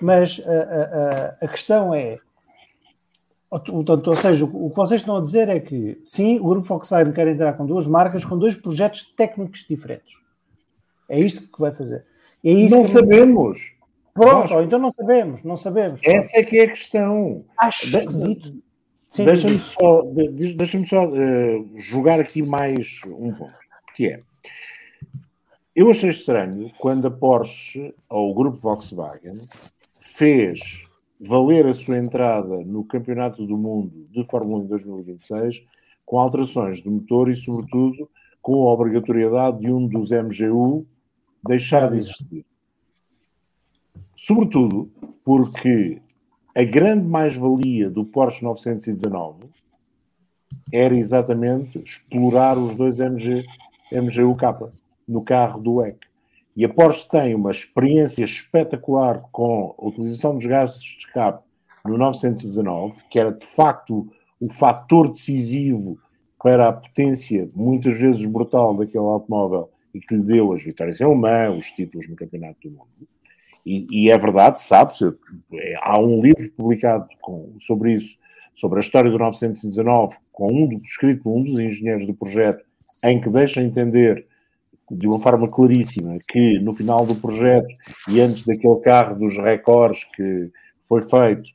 [0.02, 2.20] Mas uh, uh, a questão é
[3.50, 7.14] Portanto, ou seja, o que vocês estão a dizer é que sim, o grupo Volkswagen
[7.14, 10.16] quer entrar com duas marcas, com dois projetos técnicos diferentes.
[11.08, 12.06] É isto que vai fazer.
[12.44, 12.90] É não que...
[12.90, 13.75] sabemos.
[14.16, 14.66] Pronto, Nós...
[14.66, 16.00] então não sabemos, não sabemos.
[16.04, 17.46] Essa é que é a questão.
[17.60, 17.98] Acho de...
[17.98, 18.64] esquisito.
[19.16, 20.02] Deixa-me só,
[20.56, 23.54] deixa só uh, jogar aqui mais um ponto,
[23.96, 24.22] que é
[25.76, 29.42] eu achei estranho quando a Porsche ou o grupo Volkswagen
[30.00, 30.88] fez
[31.20, 35.66] valer a sua entrada no Campeonato do Mundo de Fórmula 1 2026
[36.06, 38.10] com alterações de motor e, sobretudo,
[38.42, 40.86] com a obrigatoriedade de um dos MGU
[41.46, 42.46] deixar de existir.
[44.16, 44.90] Sobretudo
[45.24, 46.02] porque
[46.56, 49.50] a grande mais-valia do Porsche 919
[50.72, 53.44] era exatamente explorar os dois MG,
[53.92, 54.72] MGU-K
[55.06, 55.98] no carro do WEC.
[56.56, 61.44] E a Porsche tem uma experiência espetacular com a utilização dos gases de escape
[61.84, 66.00] no 919, que era de facto o fator decisivo
[66.42, 71.04] para a potência, muitas vezes brutal, daquele automóvel e que lhe deu as vitórias em
[71.04, 73.15] alemão, os títulos no Campeonato do Mundo.
[73.66, 75.12] E, e é verdade, sabe-se,
[75.54, 78.18] é, há um livro publicado com, sobre isso,
[78.54, 82.64] sobre a história do 919, com um, escrito por um dos engenheiros do projeto,
[83.04, 84.26] em que deixa entender
[84.92, 87.74] de uma forma claríssima que no final do projeto
[88.08, 90.52] e antes daquele carro dos recordes que
[90.88, 91.50] foi feito,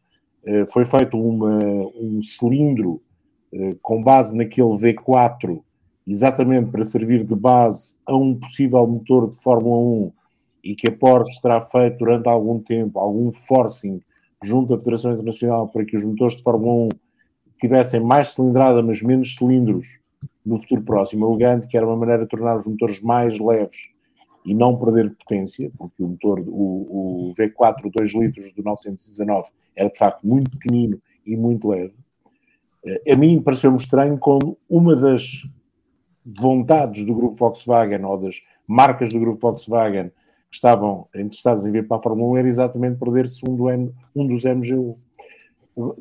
[0.45, 1.59] eh, foi feito uma,
[1.95, 3.01] um cilindro
[3.53, 5.63] eh, com base naquele V4,
[6.07, 10.13] exatamente para servir de base a um possível motor de Fórmula 1
[10.63, 14.01] e que a Porsche terá feito durante algum tempo algum forcing
[14.43, 16.89] junto à Federação Internacional para que os motores de Fórmula 1
[17.59, 19.87] tivessem mais cilindrada, mas menos cilindros
[20.45, 23.91] no futuro próximo, alegando que era uma maneira de tornar os motores mais leves
[24.45, 29.91] e não perder potência, porque o motor, o, o V4 2 litros do 919 era
[29.91, 31.95] de facto muito pequenino e muito leve.
[33.07, 35.43] A mim pareceu-me estranho quando uma das
[36.25, 40.11] vontades do grupo Volkswagen ou das marcas do grupo Volkswagen
[40.51, 43.69] estavam interessadas em vir para a Fórmula 1 era exatamente perder-se um, do
[44.15, 44.99] um dos MGU.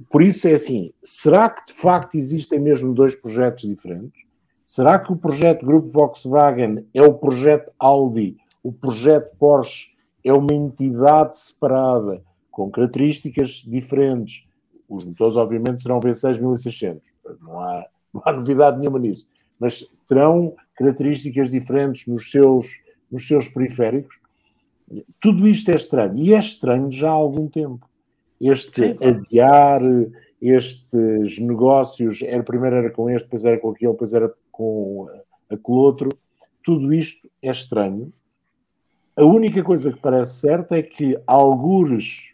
[0.10, 4.24] Por isso é assim, será que de facto existem mesmo dois projetos diferentes?
[4.66, 9.92] Será que o projeto Grupo Volkswagen é o projeto Audi, o projeto Porsche
[10.24, 12.22] é uma entidade separada,
[12.52, 14.46] com características diferentes?
[14.88, 17.02] Os motores, obviamente, serão V6 1600,
[17.42, 19.28] não há, não há novidade nenhuma nisso,
[19.60, 22.68] mas terão características diferentes nos seus,
[23.12, 24.19] nos seus periféricos.
[25.20, 27.88] Tudo isto é estranho, e é estranho já há algum tempo.
[28.40, 29.82] Este Sim, adiar,
[30.42, 35.10] estes negócios, era, primeiro era com este, depois era com aquele, depois era com
[35.50, 36.10] aquele outro,
[36.64, 38.14] tudo isto é estranho.
[39.16, 42.34] A única coisa que parece certa é que algures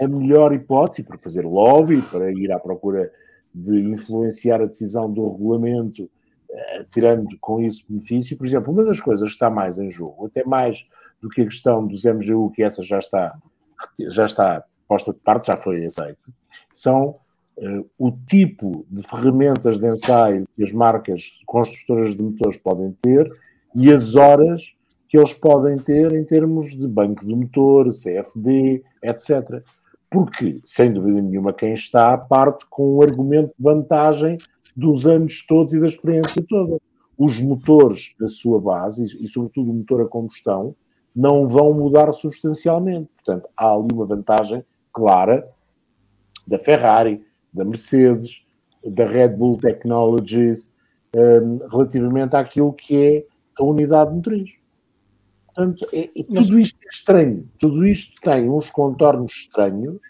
[0.00, 3.10] a melhor hipótese para fazer lobby, para ir à procura
[3.54, 6.08] de influenciar a decisão do regulamento,
[6.50, 8.36] eh, tirando com isso benefício.
[8.36, 10.86] Por exemplo, uma das coisas que está mais em jogo, até mais
[11.20, 13.36] do que a questão dos MGU, que essa já está,
[14.08, 16.20] já está posta de parte, já foi aceita,
[16.74, 17.20] são uh,
[17.98, 23.30] o tipo de ferramentas de ensaio que as marcas construtoras de motores podem ter
[23.74, 24.74] e as horas
[25.08, 29.62] que eles podem ter em termos de banco de motor, CFD, etc.
[30.08, 34.38] Porque, sem dúvida nenhuma, quem está parte com o argumento de vantagem
[34.76, 36.78] dos anos todos e da experiência toda.
[37.18, 40.74] Os motores da sua base, e sobretudo o motor a combustão,
[41.14, 43.10] não vão mudar substancialmente.
[43.16, 45.46] Portanto, há ali uma vantagem clara
[46.46, 47.22] da Ferrari,
[47.52, 48.42] da Mercedes,
[48.84, 50.70] da Red Bull Technologies,
[51.14, 53.26] um, relativamente àquilo que é
[53.58, 54.50] a unidade motriz.
[55.46, 57.48] Portanto, é, é, tudo isto é estranho.
[57.58, 60.00] Tudo isto tem uns contornos estranhos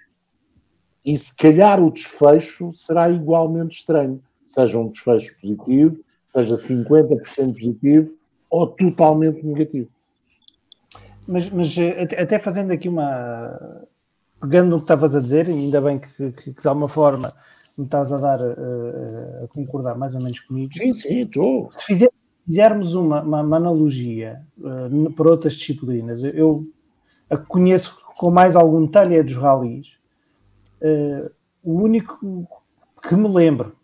[1.05, 4.23] e se calhar o desfecho será igualmente estranho.
[4.45, 8.15] Seja um desfecho positivo, seja 50% positivo
[8.51, 9.89] ou totalmente negativo.
[11.27, 13.87] Mas, mas eh, até fazendo aqui uma.
[14.41, 17.35] Pegando no que estavas a dizer, ainda bem que, que, que de alguma forma
[17.77, 20.73] me estás a dar uh, a concordar mais ou menos comigo.
[20.73, 21.71] Sim, sim, estou.
[21.71, 22.11] Se fizer,
[22.47, 26.67] fizermos uma, uma, uma analogia uh, para outras disciplinas, eu
[27.29, 29.95] a conheço com mais algum detalhe é dos ralis.
[30.83, 31.31] Uh,
[31.63, 32.19] o único
[33.03, 33.75] que me lembro,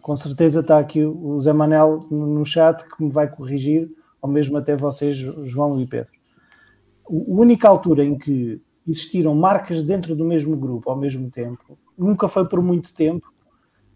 [0.00, 4.56] com certeza está aqui o Zé Manel no chat que me vai corrigir, ou mesmo
[4.56, 6.12] até vocês, João e Pedro.
[7.06, 12.28] A única altura em que existiram marcas dentro do mesmo grupo ao mesmo tempo, nunca
[12.28, 13.32] foi por muito tempo,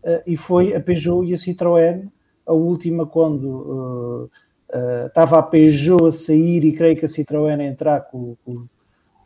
[0.03, 2.09] uh, e foi a Peugeot e a Citroën
[2.47, 7.59] a última quando uh, uh, estava a Peugeot a sair e creio que a Citroën
[7.59, 8.67] a entrar com, com,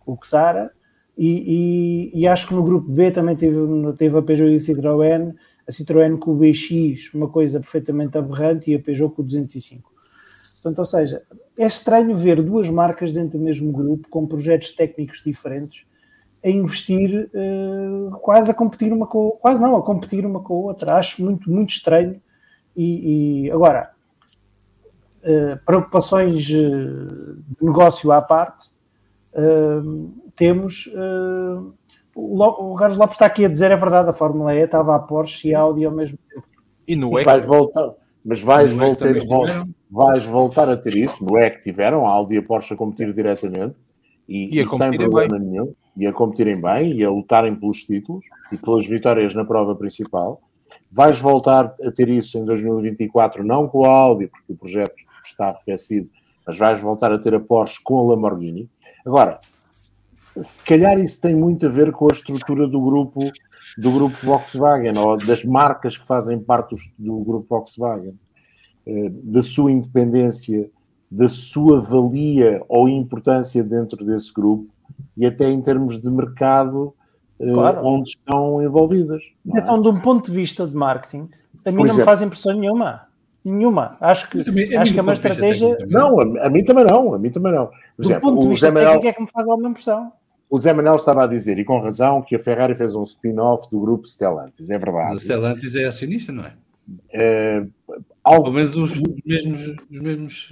[0.04, 0.70] com o Xara
[1.16, 3.58] e, e, e, acho que no grupo B também teve,
[3.96, 5.34] teve a Peugeot e a Citroën,
[5.66, 9.97] a Citroën com o BX, uma coisa perfeitamente aberrante, e a Peugeot com o 205.
[10.62, 11.22] Portanto, ou seja,
[11.56, 15.86] é estranho ver duas marcas dentro do mesmo grupo, com projetos técnicos diferentes,
[16.44, 20.56] a investir uh, quase a competir uma com quase não, a competir uma com a
[20.56, 20.94] outra.
[20.94, 22.20] Acho muito, muito estranho
[22.76, 23.90] e, e agora,
[25.24, 28.68] uh, preocupações uh, de negócio à parte,
[29.34, 30.88] uh, temos.
[32.14, 35.48] o Carlos Lopes está aqui a dizer, é verdade, a Fórmula E estava a Porsche
[35.48, 36.46] e a Audi ao mesmo tempo.
[36.86, 39.08] E no mas vais voltar, mas vais, voltar,
[39.90, 41.24] vais voltar a ter isso.
[41.24, 43.76] No E que tiveram, a Audi e a Porsche a competir diretamente
[44.28, 45.48] e, e, e sem problema bem.
[45.48, 49.74] nenhum, e a competirem bem e a lutarem pelos títulos e pelas vitórias na prova
[49.74, 50.40] principal.
[50.90, 54.94] Vais voltar a ter isso em 2024, não com a Audi, porque o projeto
[55.24, 56.08] está arrefecido,
[56.46, 58.68] mas vais voltar a ter a Porsche com a Lamborghini.
[59.04, 59.40] Agora,
[60.36, 63.20] se calhar isso tem muito a ver com a estrutura do grupo
[63.76, 68.18] do grupo Volkswagen ou das marcas que fazem parte do, do grupo Volkswagen,
[69.24, 70.70] da sua independência,
[71.10, 74.66] da sua valia ou importância dentro desse grupo
[75.16, 76.94] e até em termos de mercado
[77.40, 77.84] eh, claro.
[77.84, 79.22] onde estão envolvidas.
[79.48, 79.80] Atenção, é?
[79.80, 81.28] de um ponto de vista de marketing,
[81.64, 83.06] a mim não me faz impressão nenhuma.
[83.44, 83.96] Nenhuma.
[84.00, 85.78] Acho que, também, acho que é uma estratégia.
[85.86, 87.14] Não, a, a, mim também não.
[87.14, 87.66] A mim também não.
[87.66, 90.12] Por do exemplo, ponto de vista técnico é que me faz alguma impressão.
[90.50, 93.70] O Zé Manel estava a dizer, e com razão, que a Ferrari fez um spin-off
[93.70, 94.70] do grupo Stellantis.
[94.70, 95.12] É verdade.
[95.12, 96.52] A Stellantis é acionista, não é?
[98.30, 99.60] Eh, Pelo algo, menos os, os mesmos.
[99.90, 100.48] Os mesmos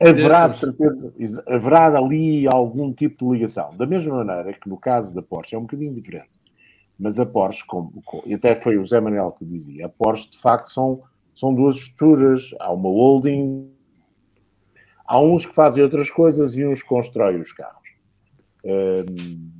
[0.00, 0.58] haverá, eh, de diretores.
[0.58, 3.76] certeza, haverá ali algum tipo de ligação.
[3.76, 6.30] Da mesma maneira que no caso da Porsche é um bocadinho diferente.
[6.98, 10.30] Mas a Porsche, como, com- e até foi o Zé Manuel que dizia, a Porsche
[10.30, 11.02] de facto são,
[11.34, 12.54] são duas estruturas.
[12.60, 13.70] Há uma holding,
[15.06, 17.88] há uns que fazem outras coisas e uns que constroem os carros.
[18.64, 19.50] Hum,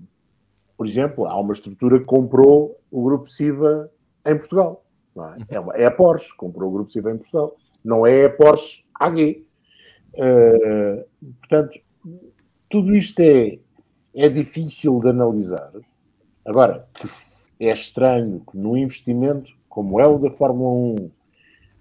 [0.76, 3.90] por exemplo, há uma estrutura que comprou o Grupo Siva
[4.26, 4.84] em Portugal.
[5.18, 5.38] Não é?
[5.48, 7.56] É, uma- é a Porsche, comprou o Grupo Siva em Portugal.
[7.84, 9.44] Não é a Porsche AG.
[10.14, 11.04] Uh,
[11.40, 11.78] portanto,
[12.68, 13.58] tudo isto é,
[14.14, 15.70] é difícil de analisar.
[16.44, 17.08] Agora, que
[17.66, 20.94] é estranho que no investimento, como é o da Fórmula 1,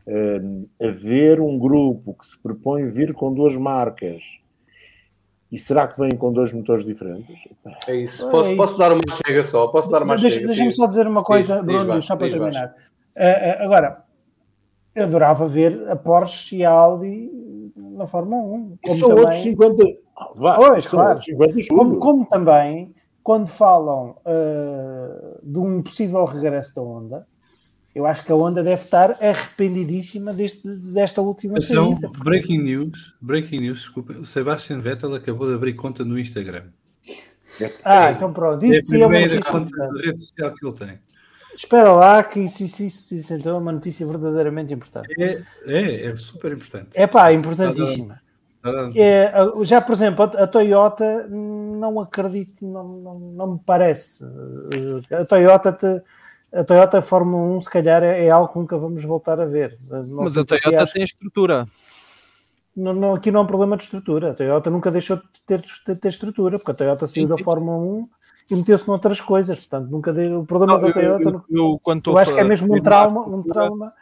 [0.08, 4.24] uh, haver um grupo que se propõe vir com duas marcas
[5.52, 7.36] e será que vêm com dois motores diferentes?
[7.88, 8.28] É isso.
[8.28, 8.58] É Posso, isso.
[8.58, 9.68] posso dar uma chega só?
[9.70, 10.48] Posso dar uma Deixa- chega?
[10.48, 12.76] Deixa-me só dizer uma coisa, Bruno, só para diz, terminar.
[12.78, 12.82] Ah,
[13.18, 14.04] ah, agora,
[14.96, 17.32] eu adorava ver a Porsche e a Audi
[17.76, 18.78] na Fórmula 1.
[18.84, 19.84] E Como são também, outros 50.
[20.16, 21.10] Ah, vá, Pois, são claro.
[21.10, 27.28] outros 50 como, como também, quando falam ah, de um possível regresso da Honda,
[27.96, 32.12] eu acho que a Honda deve estar arrependidíssima deste, desta última Atenção, saída.
[32.24, 36.66] breaking news, breaking news, desculpa, o Sebastian Vettel acabou de abrir conta no Instagram.
[37.84, 40.76] Ah, então pronto, É a isso é uma primeira conta de rede social que ele
[40.76, 41.00] tem.
[41.58, 45.12] Espera lá que isso, isso, isso, isso então é uma notícia verdadeiramente importante.
[45.20, 46.90] É, é, é super importante.
[46.94, 48.22] É pá, importantíssima.
[48.64, 49.32] Ah, É,
[49.64, 54.24] já, por exemplo, a, a Toyota não acredito, não, não, não me parece.
[55.12, 56.02] A Toyota, te-
[56.54, 59.78] a Toyota Fórmula 1, se calhar, é, é algo que nunca vamos voltar a ver.
[59.90, 61.68] Não Mas a porque Toyota acho- tem estrutura.
[62.76, 64.32] não, não- aqui não é um problema de estrutura.
[64.32, 67.44] A Toyota nunca deixou de ter, de ter estrutura, porque a Toyota saiu Sim, da.
[67.44, 68.10] Fórmula 1
[68.50, 69.60] e meteu-se noutras coisas.
[69.60, 71.24] Portanto, nunca deu, o problema Não, da eu, Toyota.
[71.24, 73.94] eu- eu, Eu estou acho que é a mesmo um trauma, um trauma.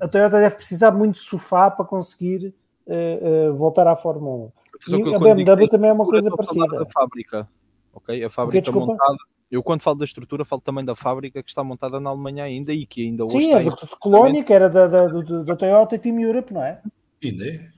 [0.00, 2.54] A Toyota deve precisar muito de sofá para conseguir
[2.88, 4.52] eh, eh, voltar à Fórmula 1.
[4.80, 6.78] Só que E eu a BMW também é uma coisa a parecida.
[6.78, 7.48] Da fábrica,
[7.92, 8.24] ok?
[8.24, 8.86] A fábrica desculpa?
[8.92, 9.16] montada.
[9.50, 12.72] Eu quando falo da estrutura falo também da fábrica que está montada na Alemanha ainda
[12.72, 15.54] e que ainda hoje Sim, a de de Colónia, que era da, da, do- da
[15.56, 16.80] Toyota e Team Europe, não é?
[17.22, 17.68] ainda é.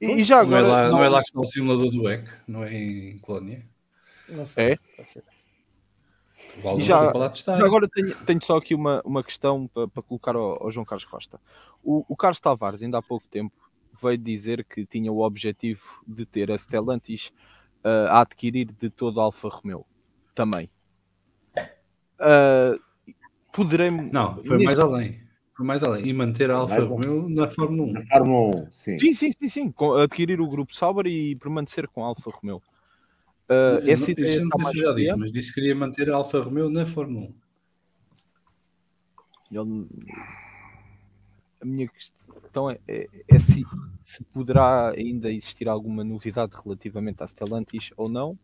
[0.00, 1.90] E, e já Não é, agora lá, não é não- lá que está o simulador
[1.90, 3.64] do EC, não é em Colónia.
[4.28, 4.72] Não sei.
[4.72, 4.78] É?
[6.62, 10.34] Vale E já- já, agora tenho, tenho só aqui uma, uma questão para, para colocar
[10.34, 11.40] ao, ao João Carlos Costa.
[11.84, 13.54] O, o Carlos Tavares, ainda há pouco tempo,
[14.02, 17.30] veio dizer que tinha o objetivo de ter a Stellantis
[17.84, 19.84] ah, a adquirir de todo a Alfa Romeo.
[20.34, 20.68] Também.
[22.18, 22.74] Ah,
[23.52, 23.90] poderei.
[23.90, 25.20] Não, foi mais além.
[25.56, 26.06] Foi mais além.
[26.06, 27.92] E manter a Alfa Romeo na Fórmula 1.
[27.92, 28.98] Na Fórmula 1, sim.
[28.98, 29.72] Sim, sim, sim, sim.
[29.72, 32.62] Com- adquirir o grupo Sauber e permanecer com a Alfa Romeo.
[33.48, 36.40] Ah, Eu essa ideia isso não já disse, mas disse que queria manter a Alfa
[36.40, 37.34] Romeo na Fórmula 1.
[39.52, 39.86] Ele-
[41.60, 43.64] A minha questão é, é- é se,
[44.02, 48.38] se poderá ainda existir alguma novidade relativamente à Stellantis ou não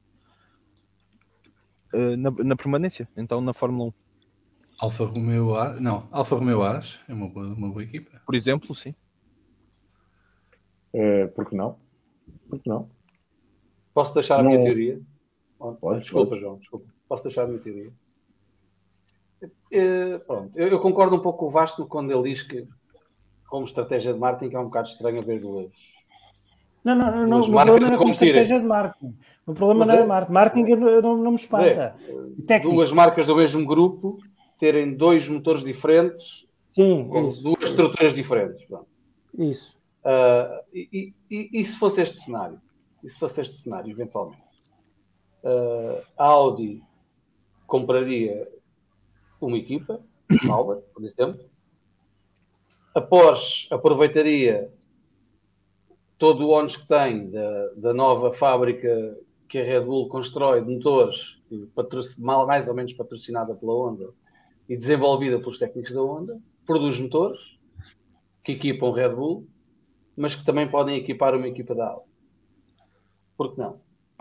[1.93, 3.93] eh, na, na permanência, então na Fórmula 1.
[4.81, 5.79] Alfa Romeo A.
[5.81, 8.23] Não, Alfa Romeo As é uma boa, uma boa equipa.
[8.25, 8.95] Por exemplo, sim.
[10.95, 11.79] Eh, por que não?
[12.49, 12.89] Por que não?
[13.95, 14.51] Posso deixar a Não.
[14.51, 15.01] minha teoria?
[15.59, 16.41] Oh, Pode, desculpa, pode.
[16.41, 16.87] João, desculpa.
[17.09, 17.93] Posso deixar a minha teoria?
[19.71, 22.67] Eh, pronto, eu, eu concordo um pouco com o Vasco quando ele diz que,
[23.49, 25.73] como estratégia de marketing, é um bocado estranho haver duas.
[26.85, 29.17] Não, não, não, não o problema não é estratégia de marketing.
[29.47, 30.33] O problema não é é- marketing.
[30.33, 31.97] Marketing não, não, me espanta.
[32.47, 32.75] Técnico.
[32.77, 34.19] Duas marcas do mesmo grupo
[34.59, 37.43] terem dois motores diferentes Sim, com isso.
[37.43, 38.65] duas estruturas diferentes.
[38.65, 38.87] pronto.
[39.39, 39.77] isso.
[40.05, 42.61] Ah, e, e- e se fosse este cenário?
[43.03, 44.43] E se fosse este cenário, eventualmente?
[45.45, 46.83] Ah, a Audi
[47.67, 48.49] compraria
[49.41, 50.01] uma equipa,
[50.47, 51.45] Sauber, por exemplo.
[52.95, 54.73] A Porsche aproveitaria
[56.19, 60.73] todo o ónus que tem da, da nova fábrica que a Red Bull constrói de
[60.73, 61.43] motores,
[62.17, 64.11] mais ou menos patrocinada pela Honda
[64.69, 67.59] e desenvolvida pelos técnicos da Honda, produz motores
[68.45, 69.47] que equipam Red Bull,
[70.17, 72.12] mas que também podem equipar uma equipa da Audi.
[73.43, 73.77] Por que não?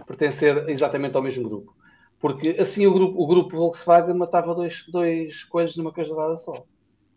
[0.08, 1.75] Pertencer exatamente ao mesmo grupo.
[2.19, 6.53] Porque assim o grupo, o grupo Volkswagen matava dois, dois coelhos numa cajadada só.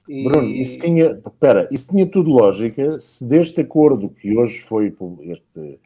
[0.06, 4.94] E- Bruno, isso tinha, espera, isso tinha tudo lógica se deste acordo que hoje foi
[5.22, 5.80] este,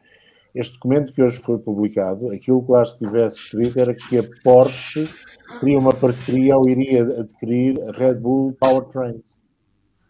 [0.53, 5.07] este documento que hoje foi publicado, aquilo que lá estivesse escrito era que a Porsche
[5.61, 9.41] teria uma parceria ou iria adquirir a Red Bull Powertrains.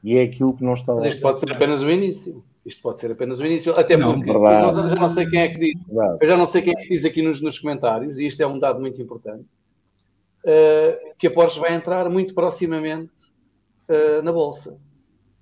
[0.04, 1.02] E é aquilo que não está lá.
[1.02, 2.44] Mas isto pode ser apenas o início.
[2.66, 4.78] Isto pode ser apenas o início, até Não, porque verdade.
[4.80, 5.86] eu já não sei quem é que diz.
[5.88, 6.18] Verdade.
[6.22, 8.48] Eu já não sei quem é que diz aqui nos, nos comentários, e isto é
[8.48, 9.46] um dado muito importante,
[10.46, 13.12] eh, que a Porsche vai entrar muito proximamente
[13.88, 14.78] eh, na Bolsa,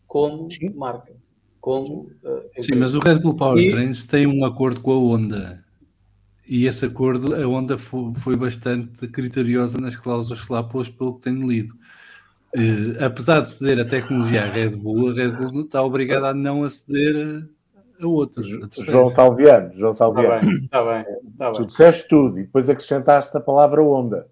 [0.05, 0.69] como Sim.
[0.75, 1.13] marca.
[1.59, 5.65] Como, eh, Sim, mas o Red Bull E- Powertrains tem um acordo com a Honda.
[6.47, 11.15] E esse acordo, a Honda fo- foi, bastante criteriosa nas cláusulas que lá pôs, pelo
[11.15, 11.73] que tenho lido.
[12.55, 16.33] Eh, apesar de ceder a tecnologia à Red Bull, a Red Bull está obrigada a
[16.33, 17.43] não aceder
[18.01, 18.47] a, outros.
[18.47, 18.91] a.
[18.91, 20.41] João Salviano, João Está Salviano.
[20.47, 21.67] bem, está bem, está Tu bem.
[21.67, 24.27] disseste tudo e depois acrescentaste a palavra onda.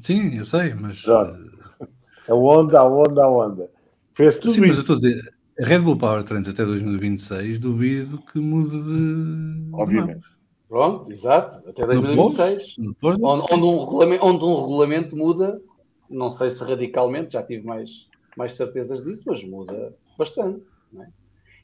[0.00, 1.02] Sim, eu sei, mas.
[1.02, 1.38] Pronto.
[2.28, 3.70] A onda, a onda, a onda.
[4.14, 4.92] Fez tudo Sim, mas eu isso.
[4.92, 9.68] estou a dizer, a Red Bull Powertrains até 2026, duvido que mude de.
[9.72, 10.26] Obviamente.
[10.68, 12.02] Pronto, exato, até de mapa.
[12.14, 12.74] 2026.
[12.78, 15.60] Depois, Onde, onde um regulamento, onde um regulamento muda,
[16.10, 20.62] não sei se radicalmente, já tive mais, mais certezas disso, mas muda bastante.
[21.00, 21.06] é?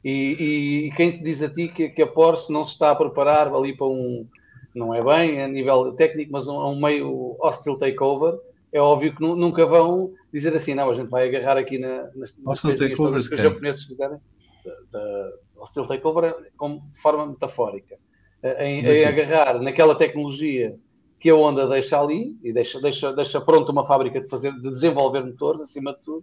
[0.05, 2.97] E, e- quem te diz a ti que, que a Porsche não se está a
[2.97, 4.27] preparar ali para um,
[4.75, 8.35] não é bem a nível técnico, mas um, um meio hostile takeover,
[8.73, 12.11] é óbvio que nu- nunca vão dizer assim, não, a gente vai agarrar aqui na,
[12.15, 12.61] nas, nas
[12.97, 14.19] todas de que os japoneses fizerem.
[14.65, 17.97] Da, da, hostile takeover é como forma metafórica.
[18.59, 18.91] Em, quê?
[18.91, 20.77] em agarrar naquela tecnologia
[21.25, 24.69] que a Honda deixa ali e deixa, deixa, deixa pronto uma fábrica de, fazer, de
[24.69, 26.23] desenvolver motores, acima de tudo.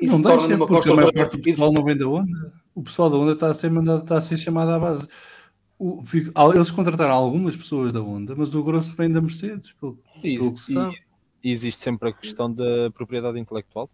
[0.00, 2.52] e Não deixa, numa porque a maior parte do pessoal não vem da onda.
[2.74, 5.06] O pessoal da onda está a ser mandado, está a ser chamado à base.
[5.78, 9.96] O- fico- eles contrataram algumas pessoas da onda, mas o grosso vem da Mercedes, pelo,
[10.16, 10.96] E, pelo que se sabe.
[11.44, 13.88] e existe sempre a questão da propriedade intelectual.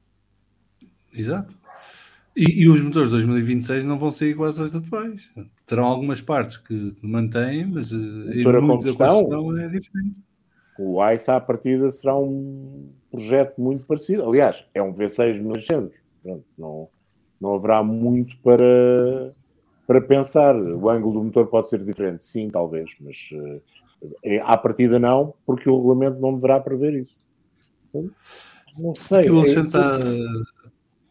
[1.13, 1.55] Exato.
[2.39, 5.29] E, e os motores de 2026 não vão ser iguais aos atuais.
[5.67, 9.07] Terão algumas partes que, mantêm, mas eh, Motor a combustão?
[9.09, 10.21] construção é diferente.
[10.79, 14.25] O ICE à partida será um projeto muito parecido.
[14.25, 15.99] Aliás, é um V6 900.
[16.23, 16.89] Pronto, não,
[17.41, 19.33] não haverá muito para,
[19.85, 20.55] para pensar.
[20.55, 23.31] O ângulo do motor pode ser diferente, sim, talvez, mas
[24.23, 27.17] eh, à partida não, porque o regulamento não deverá prever isso.
[28.81, 29.29] Não sei.
[29.29, 29.99] O é- Alexandre está,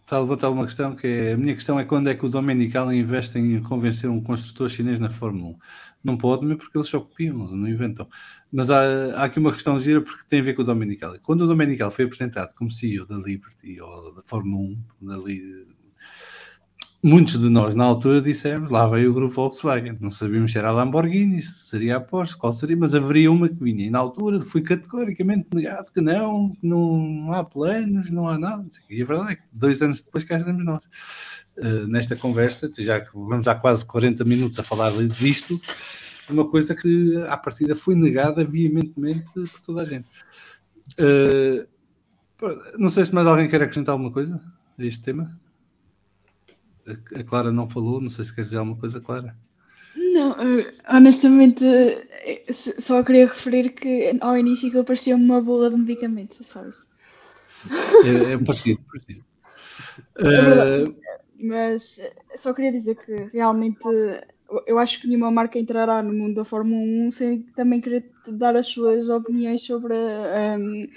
[0.08, 2.30] está a levantar uma questão que é, a minha questão é quando é que o
[2.30, 5.60] Domenicali investe em convencer um construtor chinês na Fórmula 1?
[6.02, 8.08] Não pode, mesmo porque eles só copiam, não inventam.
[8.50, 8.80] Mas há,
[9.16, 11.20] há aqui uma questão gira porque tem a ver com o Domenicali.
[11.20, 15.68] Quando o Domenicali foi apresentado como CEO da Liberty ou da Fórmula 1, dali,
[17.08, 20.68] muitos de nós na altura dissemos, lá veio o grupo Volkswagen, não sabíamos se era
[20.68, 23.86] a Lamborghini, se seria a Porsche, qual seria, mas haveria uma que vinha.
[23.86, 28.68] E na altura foi categoricamente negado que não, que não há planos, não há nada.
[28.90, 30.82] E a verdade é que dois anos depois cá estamos nós.
[31.58, 35.60] Uh, nesta conversa, já que vamos há quase 40 minutos a falar disto,
[36.30, 40.10] uma coisa que à partida foi negada veementemente por toda a gente.
[41.00, 41.66] Uh,
[42.78, 44.42] não sei se mais alguém quer acrescentar alguma coisa
[44.78, 45.47] a este tema.
[47.16, 49.36] A Clara não falou, não sei se quer dizer alguma coisa, Clara.
[49.96, 55.78] Não, eh, honestamente, eh, só queria referir que ao início que parecia uma bola de
[55.78, 56.88] medicamentos, só isso.
[58.04, 59.26] É, é parecido, parecido.
[60.18, 60.96] É uh,
[61.40, 62.00] mas
[62.36, 63.80] só queria dizer que realmente
[64.66, 68.56] eu acho que nenhuma marca entrará no mundo da Fórmula 1 sem também querer dar
[68.56, 70.88] as suas opiniões sobre um,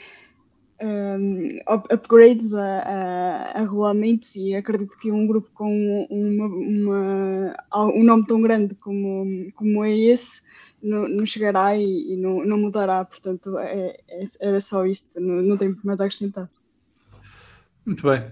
[0.83, 8.03] um, upgrades a, a, a, regulamentos e acredito que um grupo com uma, uma, um
[8.03, 10.41] nome tão grande como, como é esse
[10.83, 15.43] não, não chegará e, e não, não, mudará, portanto é, é, era só isto, não,
[15.43, 16.49] não tenho mais a acrescentar.
[17.85, 18.31] Muito bem.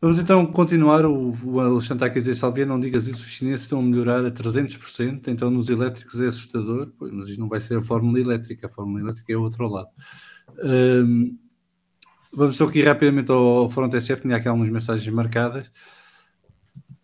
[0.00, 1.04] Vamos então continuar.
[1.04, 3.82] O, o Alexandre está aqui a dizer: Salvia, não digas isso, os chineses estão a
[3.82, 7.80] melhorar a 300%, então nos elétricos é assustador, pois, mas isto não vai ser a
[7.80, 9.88] fórmula elétrica, a fórmula elétrica é o outro lado.
[10.62, 11.36] Um,
[12.32, 15.70] vamos só aqui rapidamente ao Front SF, tinha aqui algumas mensagens marcadas.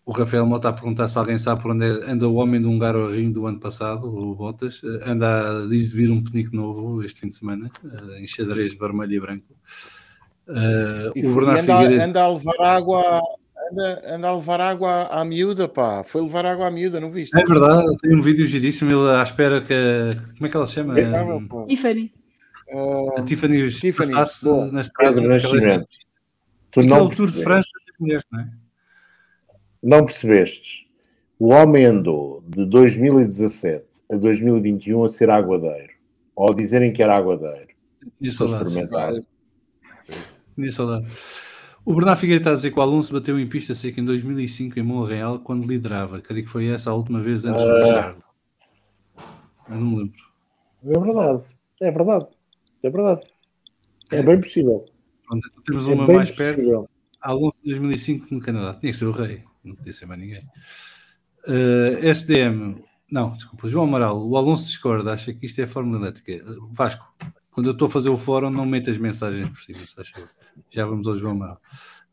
[0.07, 3.33] O Rafael Mota a perguntar se alguém sabe por onde anda o homem do Hungaroring
[3.33, 7.71] do ano passado, o Bottas, anda a exibir um penico novo este fim de semana,
[8.19, 9.47] em xadrez vermelho e branco.
[10.47, 12.03] Uh, o Bernardo anda, Figueiredo...
[12.03, 13.23] anda a levar água
[13.71, 16.03] anda, anda a levar água à miúda, pá.
[16.05, 17.35] Foi levar água à miúda, não viste?
[17.37, 19.75] É verdade, tem um vídeo giríssimo, ele à espera que.
[20.37, 20.99] Como é que ela se chama?
[20.99, 21.11] É,
[21.67, 22.13] Tiffany.
[22.69, 25.15] Uh, a Tiffany, Tiffany passasse bom, na estrada.
[25.15, 25.87] Pedro Nascimento.
[26.71, 27.69] Tu Aquele não Tour de França
[28.01, 28.51] não é?
[29.83, 30.85] Não percebestes?
[31.39, 35.93] O homem andou de 2017 a 2021 a ser aguadeiro.
[36.35, 37.69] Ou a dizerem que era aguadeiro.
[38.31, 38.73] Saudades.
[40.55, 41.09] Tinha saudade.
[41.85, 44.79] O Bernardo Figueiredo está a dizer que o Alonso bateu em pista seca em 2005
[44.79, 46.21] em Montreal quando liderava.
[46.21, 48.25] Creio que foi essa a última vez antes do Charles.
[49.69, 50.23] Eu não me lembro.
[50.85, 51.45] É verdade.
[51.83, 52.27] É verdade.
[52.85, 53.23] É verdade.
[54.13, 54.85] É, é bem possível.
[55.27, 56.81] Pronto, então temos uma é mais possível.
[56.83, 56.91] perto.
[57.21, 58.79] Alonso 2005 no Canadá.
[58.79, 59.43] Tinha que ser o rei.
[59.65, 60.43] não podia ser mais ninguém.
[61.47, 66.45] Uh, SDM, não, desculpa, João Amaral, o Alonso discorda, acha que isto é fórmula elétrica.
[66.73, 67.07] Vasco,
[67.51, 69.81] quando eu estou a fazer o fórum, não metas mensagens por cima.
[70.71, 71.61] Já vamos ao João Amaral.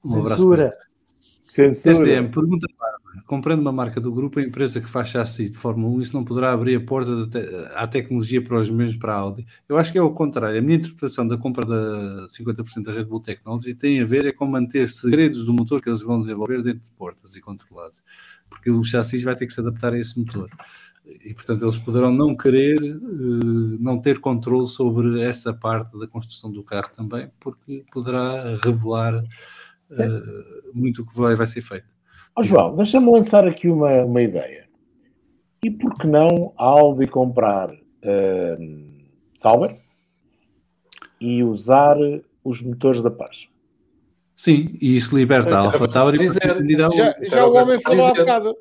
[0.06, 0.78] Um Censura.
[1.20, 1.96] Censura.
[1.96, 2.98] SDM, pergunta para
[3.32, 6.22] Comprando uma marca do grupo, a empresa que faz chassi de Fórmula 1, isso não
[6.22, 7.40] poderá abrir a porta te
[7.76, 9.48] à tecnologia para os mesmos para a Audi?
[9.70, 10.60] Eu acho que é o contrário.
[10.60, 14.34] A minha interpretação da compra da 50% da Red Bull Technology tem a ver é
[14.34, 18.02] com manter segredos do motor que eles vão desenvolver dentro de portas e controlados.
[18.50, 20.50] Porque o chassi vai ter que se adaptar a esse motor.
[21.06, 26.52] E, portanto, eles poderão não querer, uh, não ter controle sobre essa parte da construção
[26.52, 32.01] do carro também, porque poderá revelar uh, muito o que vai ser feito.
[32.38, 34.68] Oh, João, deixa-me lançar aqui uma, uma ideia.
[35.64, 39.02] E por que não a Audi comprar uh,
[39.36, 39.76] Sauber
[41.20, 41.98] e usar
[42.44, 43.48] os motores da Paz?
[44.36, 46.34] Sim, e isso liberta a Alfa Tauri já,
[46.90, 48.56] já, já o homem falou há bocado.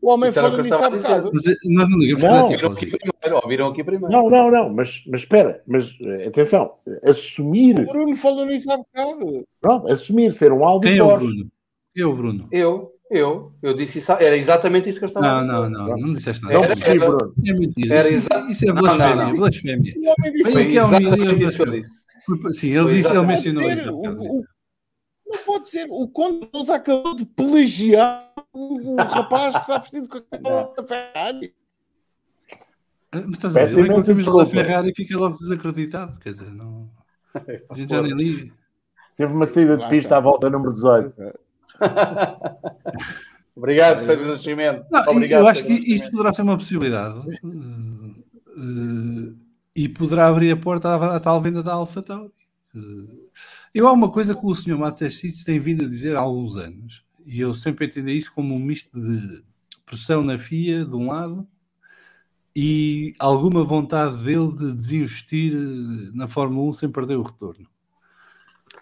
[0.00, 1.30] O homem falou nisso há bocado.
[1.30, 4.10] Mas eh, nós não ligamos não, viram aqui primeiro, ouviram aqui primeiro.
[4.10, 7.80] Não, não, não, mas, mas espera, mas eh, atenção, assumir.
[7.80, 9.46] O Bruno falou nisso há bocado.
[9.60, 11.50] Pronto, assumir ser um Audi Quem é o Bruno?
[11.92, 12.48] Quem é o Bruno?
[12.50, 12.95] Eu.
[13.10, 15.52] Eu, eu disse isso, era exatamente isso que eu estava não, a dizer.
[15.52, 16.54] Não, não, não, não disseste nada.
[16.54, 17.94] Era, era, era, é mentira.
[17.94, 19.14] Era isso, isso é blasfémia.
[19.14, 19.38] Não, não, não.
[19.38, 19.94] blasfémia.
[19.96, 22.06] O homem disse Foi que é exatamente isso que eu disse.
[22.52, 23.84] Sim, ele, disse, ele mencionou isso.
[23.84, 25.86] não pode ser.
[25.88, 30.72] O Conde nos acabou de plagiar o, o rapaz que está vestido com a capa
[30.76, 31.54] da Ferrari.
[33.12, 33.78] Ah, mas estás a ver?
[33.78, 36.18] Ele é que da Ferrari e fica logo desacreditado.
[36.18, 36.90] Quer dizer, não.
[37.70, 38.52] A gente já nem liga.
[39.16, 41.45] Teve uma saída de pista à volta número 18.
[43.56, 44.84] Obrigado, Pedro Nascimento.
[44.90, 47.18] Não, Obrigado, eu acho que isso poderá ser uma possibilidade.
[47.42, 49.36] Uh,
[49.74, 52.32] e poderá abrir a porta à, à tal venda da Alfa Tauri.
[52.74, 53.26] Uh,
[53.74, 57.04] eu há uma coisa que o senhor Matheus tem vindo a dizer há alguns anos,
[57.24, 59.42] e eu sempre entendi isso como um misto de
[59.84, 61.46] pressão na FIA, de um lado,
[62.54, 65.52] e alguma vontade dele de desinvestir
[66.14, 67.68] na Fórmula 1 sem perder o retorno.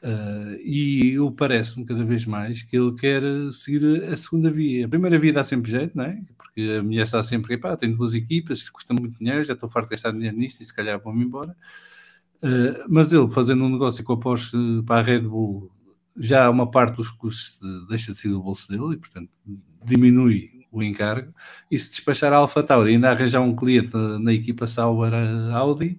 [0.05, 4.85] Uh, e eu parece-me cada vez mais que ele quer seguir a segunda via.
[4.85, 6.21] A primeira via dá sempre jeito, não é?
[6.37, 9.87] Porque a mulher está sempre, pá, tenho duas equipas, custa muito dinheiro, já estou farto
[9.87, 11.57] de gastar dinheiro nisto e se calhar vou-me embora.
[12.43, 15.73] Uh, mas ele fazendo um negócio com a Porsche para a Red Bull,
[16.15, 19.31] já uma parte dos custos deixa de ser do bolso dele e, portanto,
[19.83, 21.33] diminui o encargo.
[21.71, 25.15] E se despachar a Alpha Tauri ainda arranjar um cliente na, na equipa Sauber
[25.55, 25.99] Audi,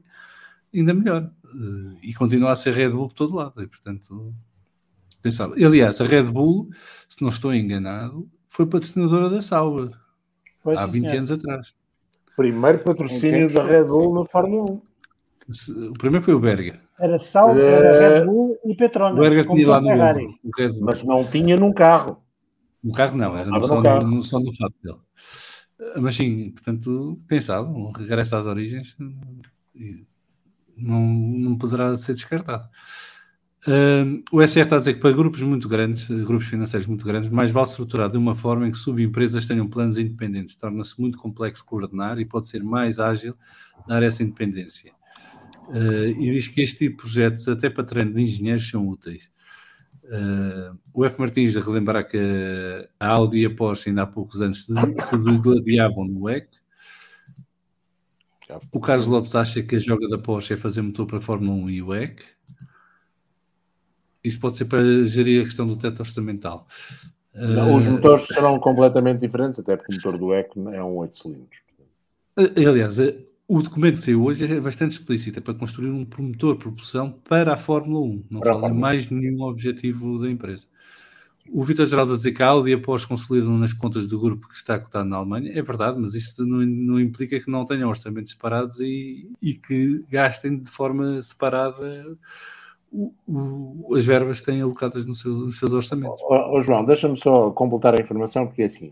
[0.74, 1.32] ainda melhor.
[1.56, 3.64] Uh, e continua a ser Red Bull por todo lado.
[3.64, 4.34] E, portanto,
[5.22, 5.54] pensava.
[5.56, 6.70] Aliás, a Red Bull,
[7.08, 9.92] se não estou enganado, foi patrocinadora da Sauber
[10.58, 11.18] foi, há 20 senhor.
[11.18, 11.74] anos atrás.
[12.36, 14.82] Primeiro patrocínio da Red Bull na Fórmula 1.
[15.90, 16.82] O primeiro foi o Berger.
[17.00, 19.18] Era Sauber, uh, era Red Bull e Petronas.
[19.18, 20.28] O Berger tinha lá no Ferrari.
[20.82, 22.22] Mas não tinha num carro.
[22.84, 24.08] No carro não, era no, só, no, carro.
[24.08, 24.98] no, só no fato dele.
[26.02, 28.98] Mas sim, portanto, pensava, um regresso às origens.
[29.76, 30.02] E,
[30.78, 32.70] não, não poderá ser descartado.
[33.68, 37.30] Uh, o SR está a dizer que para grupos muito grandes, grupos financeiros muito grandes,
[37.30, 40.56] mais vale estruturar de uma forma em que subempresas tenham planos independentes.
[40.56, 43.36] Torna-se muito complexo coordenar e pode ser mais ágil
[43.88, 44.94] dar essa independência.
[45.70, 49.32] Uh, e diz que este tipo de projetos, até para treino de engenheiros, são úteis.
[50.04, 51.20] Uh, o F.
[51.20, 52.20] Martins a relembrar que
[53.00, 56.48] a Audi e a Porsche ainda há poucos anos se, se no WEC
[58.74, 61.58] o Carlos Lopes acha que a joga da Porsche é fazer motor para a Fórmula
[61.66, 62.24] 1 e o EC.
[64.24, 66.68] Isso pode ser para gerir a questão do teto orçamental.
[67.34, 71.18] Não, os motores serão completamente diferentes, até porque o motor do EC é um 8
[71.18, 71.60] cilindros.
[72.38, 72.98] Aliás,
[73.48, 77.12] o documento que saiu hoje é bastante explícito, é para construir um motor de propulsão
[77.12, 78.26] para a Fórmula 1.
[78.32, 80.66] Não para fala mais nenhum objetivo da empresa.
[81.52, 84.56] O Vitor Geral a dizer que a Audi após consolidam nas contas do grupo que
[84.56, 88.32] está cotado na Alemanha, é verdade, mas isso não, não implica que não tenham orçamentos
[88.32, 92.18] separados e, e que gastem de forma separada
[92.92, 96.20] o, o, as verbas que têm alocadas no seu, nos seus orçamentos.
[96.24, 98.92] Oh, oh, João, deixa-me só completar a informação, porque é assim,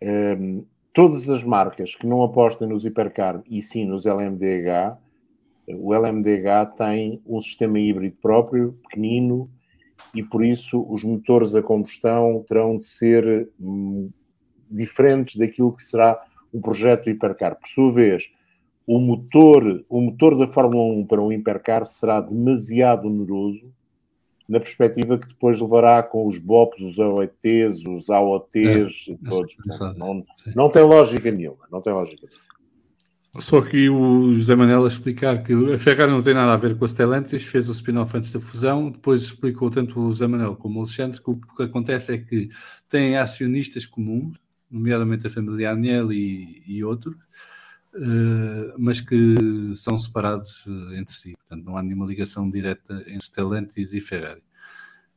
[0.00, 4.96] um, ehm, todas as marcas que não apostem nos hipercar e sim nos LMDH,
[5.68, 9.50] o LMDH tem um sistema híbrido próprio, pequenino,
[10.14, 14.10] e por isso os motores a combustão terão de ser hum,
[14.70, 17.56] diferentes daquilo que será o projeto hipercar.
[17.56, 18.30] Por sua vez,
[18.86, 23.72] o motor, o motor da Fórmula 1 para um hipercar será demasiado oneroso
[24.48, 29.56] na perspectiva que depois levará com os BOPs, os AOTs, os AOTs, é, todos.
[29.96, 31.66] Não, não, tem lógica nenhuma.
[31.72, 32.53] Não tem lógica nenhuma.
[33.38, 36.84] Só que o José Manela explicar que a Ferrari não tem nada a ver com
[36.84, 40.78] a Stellantis, fez o spin-off antes da fusão, depois explicou tanto o José Manela como
[40.78, 42.48] o Alexandre que o que acontece é que
[42.88, 44.38] têm acionistas comuns,
[44.70, 47.16] nomeadamente a família Agnelli e, e outros,
[47.94, 51.34] uh, mas que são separados uh, entre si.
[51.36, 54.42] Portanto, não há nenhuma ligação direta entre Stellantis e Ferrari.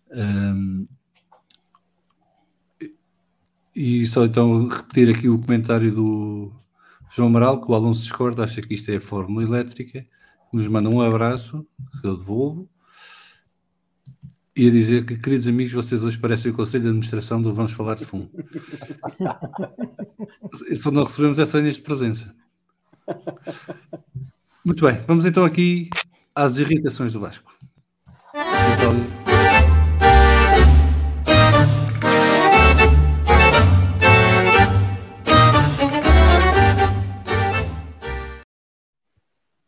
[0.09, 0.87] Um,
[3.75, 6.51] e só então repetir aqui o comentário do
[7.09, 10.05] João Amaral, que o Alonso discorda, acha que isto é a fórmula elétrica,
[10.53, 11.65] nos manda um abraço,
[12.01, 12.69] que eu devolvo,
[14.55, 17.73] e a dizer que, queridos amigos, vocês hoje parecem o Conselho de Administração do Vamos
[17.73, 18.31] Falar de Fundo.
[20.75, 22.35] Só não recebemos essa senhas de presença.
[24.65, 25.89] Muito bem, vamos então aqui
[26.33, 27.53] às irritações do Vasco.
[28.33, 29.26] Então,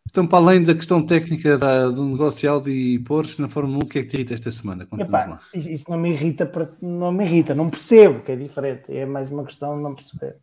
[0.10, 3.80] Então, para além da questão técnica da, do negócio Audi e Porsche na Fórmula 1,
[3.86, 4.88] o que é que te irrita esta semana?
[4.98, 9.32] Epá, isso não me irrita, não me irrita, não percebo que é diferente, é mais
[9.32, 10.38] uma questão de não perceber.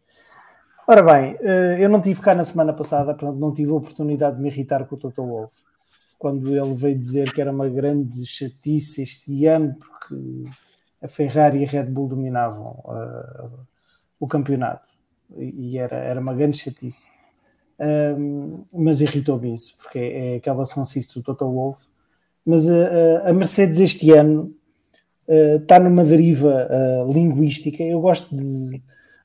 [0.86, 4.36] Ora bem, eh, eu não tive cá na semana passada, portanto não tive a oportunidade
[4.36, 5.52] de me irritar com o Toto Wolff,
[6.16, 10.44] quando ele veio dizer que era uma grande chatice este ano, porque
[11.02, 13.66] a Ferrari e a Red Bull dominavam uh,
[14.20, 14.86] o campeonato,
[15.36, 17.15] e era, era uma grande chatice.
[17.78, 21.80] Um, mas irritou-me isso, porque é, é aquela sonsice do Toto Wolff.
[22.44, 24.54] Mas a, a Mercedes este ano
[25.28, 27.82] uh, está numa deriva uh, linguística.
[27.82, 28.82] Eu gosto de,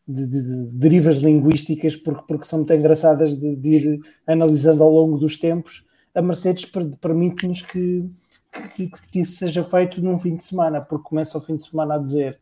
[0.07, 5.17] de, de, de, derivas linguísticas porque, porque são muito engraçadas de, ir analisando ao longo
[5.17, 5.85] dos tempos.
[6.13, 8.09] A Mercedes permite-nos que,
[8.75, 11.95] que, que, isso seja feito num fim de semana, porque começa o fim de semana
[11.95, 12.37] a dizer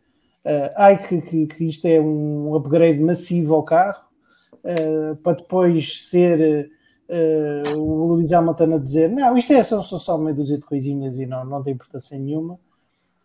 [0.45, 4.08] uh, ai, que, que, que isto é um upgrade massivo ao carro
[4.63, 6.69] uh, para depois ser
[7.09, 10.63] uh, o Luís Hamilton a dizer não, isto é só, só, só meia dúzia de
[10.63, 12.59] coisinhas e não, não tem importância nenhuma.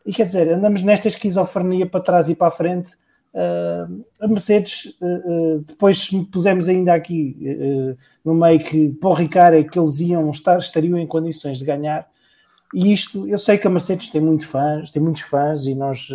[0.06, 2.92] E quer dizer, andamos nesta esquizofrenia para trás e para a frente.
[3.32, 4.96] Uh, a Mercedes,
[5.66, 10.58] depois pusemos ainda aqui no meio que para o Ricardo é que eles iam estar,
[10.58, 12.06] estariam em condições de ganhar.
[12.72, 16.08] E isto, eu sei que a Mercedes tem muito fãs, tem muitos fãs e nós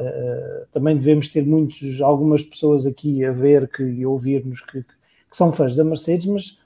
[0.00, 5.36] Uh, também devemos ter muitos, algumas pessoas aqui a ver que, e ouvir-nos que, que,
[5.36, 6.58] são fãs da Mercedes, mas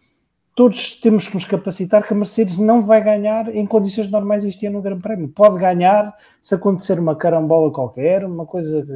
[0.55, 4.67] todos temos que nos capacitar que a Mercedes não vai ganhar em condições normais este
[4.67, 5.29] ano no Grande Prémio.
[5.29, 8.87] Pode ganhar se acontecer uma carambola qualquer, uma coisa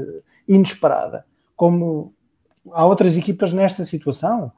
[0.46, 1.24] inesperada.
[1.56, 2.12] Como
[2.70, 4.52] há outras equipas nesta situação,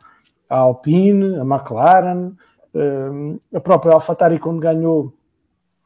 [0.47, 2.33] a Alpine, a McLaren,
[2.75, 5.15] uh, a própria AlphaTauri quando ganhou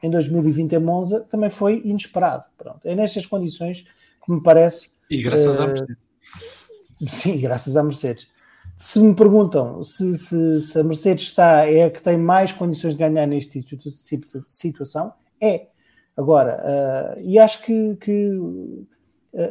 [0.05, 2.43] em 2020 em Monza também foi inesperado.
[2.57, 3.85] Pronto, é nestas condições
[4.23, 4.91] que me parece.
[5.09, 5.97] E graças uh, à Mercedes.
[7.07, 8.27] Sim, graças à Mercedes.
[8.77, 12.93] Se me perguntam se, se, se, a Mercedes está, é a que tem mais condições
[12.93, 15.67] de ganhar neste tipo de situação, é.
[16.15, 18.29] Agora, uh, e acho que, que,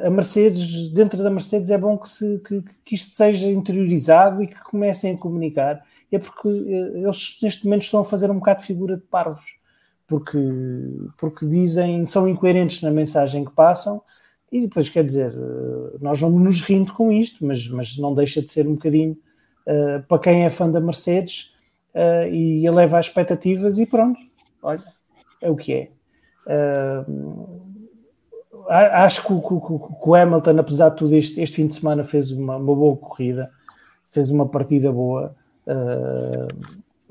[0.02, 4.46] a Mercedes, dentro da Mercedes, é bom que, se, que, que isto seja interiorizado e
[4.46, 5.84] que comecem a comunicar.
[6.10, 9.53] É porque eh, eles neste momento estão a fazer um bocado de figura de parvos
[10.06, 10.38] porque,
[11.16, 14.02] porque dizem, são incoerentes na mensagem que passam,
[14.54, 18.40] e depois quer dizer, eh, nós vamos nos rindo com isto, mas, mas não deixa
[18.40, 19.16] de ser um bocadinho
[19.66, 21.52] uh, para quem é fã da Mercedes
[21.92, 24.20] uh, e eleva as expectativas e pronto,
[24.62, 24.84] olha,
[25.40, 25.88] é o que é.
[26.46, 27.64] Uh,
[28.68, 32.30] acho que que, que o, Hamilton, apesar de tudo, este, este fim de semana fez
[32.30, 33.50] uma, uma boa corrida,
[34.12, 35.34] fez uma partida boa.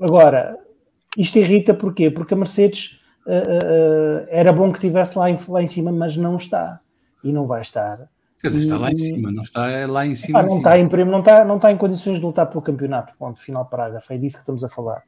[0.00, 0.58] agora,
[1.16, 2.10] isto irrita porquê?
[2.10, 6.16] Porque a Mercedes uh, uh, era bom que estivesse lá em, lá em cima, mas
[6.16, 6.80] não está.
[7.22, 8.08] E não vai estar.
[8.40, 10.40] Quer dizer, está lá em cima, não está é lá em cima.
[10.40, 13.14] Ah, não, está em, não, está, não está em condições de lutar pelo campeonato.
[13.18, 14.12] Ponto, final parágrafo.
[14.12, 15.02] É disso que estamos a falar.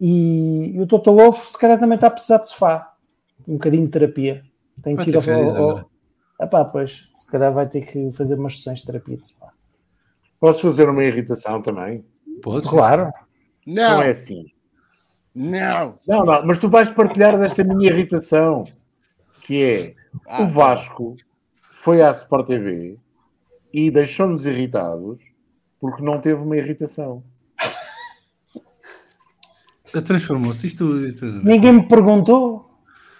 [0.00, 2.92] E, e o Toto Wolff, se calhar, também está a precisar de sofá.
[3.46, 4.42] Um bocadinho de terapia.
[4.82, 5.62] Tem que ir ao.
[5.62, 5.90] ao...
[6.40, 9.52] Epá, pois, se calhar vai ter que fazer umas sessões de terapia de sofá.
[10.40, 12.04] Posso fazer uma irritação também?
[12.42, 13.12] Pode, claro.
[13.64, 13.90] Não.
[13.90, 14.44] não é assim.
[15.36, 15.98] Não.
[16.08, 18.64] Não, não, mas tu vais partilhar desta minha irritação,
[19.42, 19.94] que é
[20.26, 21.14] ah, o Vasco
[21.60, 22.98] foi à Sport TV
[23.70, 25.18] e deixou-nos irritados
[25.78, 27.22] porque não teve uma irritação.
[30.06, 32.70] Transformou-se isto, isto, Ninguém me perguntou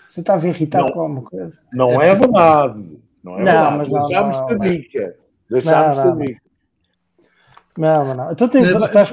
[0.07, 1.61] se estava irritado não, com alguma coisa.
[1.71, 2.99] Não é verdade.
[3.23, 4.07] Não é não, verdade.
[4.07, 5.17] Deixámos-te a dica.
[5.51, 6.46] Deixámos-te a dica.
[7.77, 8.33] Não, não.
[8.33, 9.11] Então tem, é, sabes,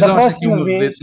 [0.00, 0.96] da, próxima vez,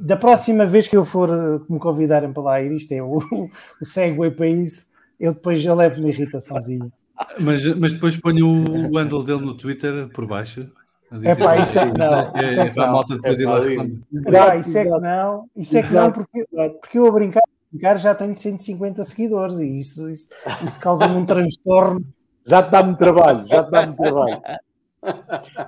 [0.00, 3.18] da próxima vez que eu for eh, me convidarem para lá ir, isto é o,
[3.80, 4.86] o segue para isso,
[5.20, 6.90] eu depois eu levo uma irritaçãozinha.
[7.38, 10.68] Mas, mas depois ponho o handle dele no Twitter por baixo.
[11.12, 12.92] Dizer, Epá, isso é que não, é, isso é que para a não.
[12.94, 13.58] malta depois É ir lá.
[13.58, 16.78] Epá, isso é que não, isso é que não, Exato, porque, exato.
[16.80, 20.28] porque eu a brincar, a brincar já tenho 150 seguidores e isso, isso,
[20.64, 22.00] isso causa-me um transtorno.
[22.46, 24.40] Já te dá-me trabalho, já te dá-me trabalho.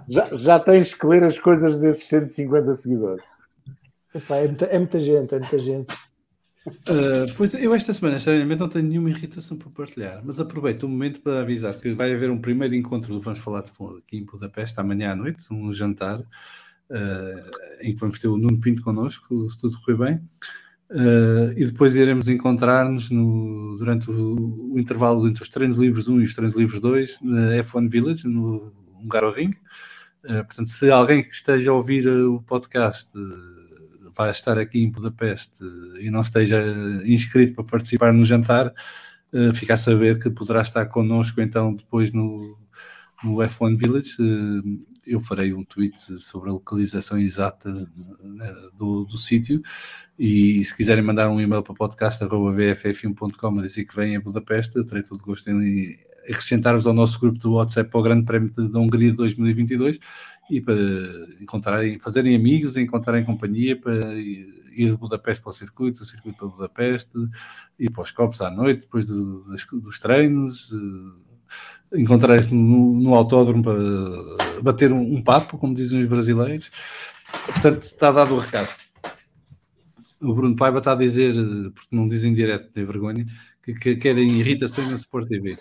[0.08, 3.24] Já, já tens que ler as coisas desses 150 seguidores.
[4.14, 5.92] Epá, é, muita, é muita gente, é muita gente.
[6.66, 10.88] Uh, pois eu esta semana, estranhamente, não tenho nenhuma irritação para partilhar, mas aproveito o
[10.88, 14.16] momento para avisar que vai haver um primeiro encontro do Vamos Falar de Fundo aqui
[14.16, 17.50] em Budapeste amanhã à noite, um jantar, uh,
[17.82, 20.20] em que vamos ter o Nuno Pinto connosco, se tudo correr bem.
[20.90, 26.20] Uh, e depois iremos encontrar-nos no- durante o, o intervalo entre os treinos livres 1
[26.20, 28.72] e os treinos livres 2 na F1 Village, no
[29.04, 29.54] Hungaroring.
[30.24, 34.82] Uh, portanto, se alguém que esteja a ouvir uh, o podcast uh, vai estar aqui
[34.82, 35.62] em Budapeste
[36.00, 36.64] e não esteja
[37.04, 38.72] inscrito para participar no jantar,
[39.54, 42.56] fica a saber que poderá estar connosco então depois no,
[43.24, 44.16] no F1 Village.
[45.04, 47.72] Eu farei um tweet sobre a localização exata
[48.78, 49.60] do, do sítio
[50.16, 54.86] e se quiserem mandar um e-mail para podcast.bff1.com a dizer que vêm a Budapeste, eu
[54.86, 55.96] terei todo gosto em
[56.28, 59.98] acrescentar-vos ao nosso grupo do WhatsApp para o Grande Prémio da Hungria de 2022
[60.50, 60.74] e para
[61.40, 66.48] encontrarem, fazerem amigos, encontrarem companhia para ir de Budapeste para o circuito, do circuito para
[66.48, 67.12] Budapeste,
[67.78, 69.44] ir para os copos à noite, depois do-
[69.80, 70.72] dos treinos,
[71.92, 76.70] eh, encontrarem-se no, no autódromo para bater um, um papo, como dizem os brasileiros.
[77.46, 78.68] Portanto, está dado o recado.
[80.20, 83.26] O Bruno Paiva está a dizer, eh, porque não dizem direto, tem vergonha,
[83.62, 85.56] que, que querem irritações na Sport TV.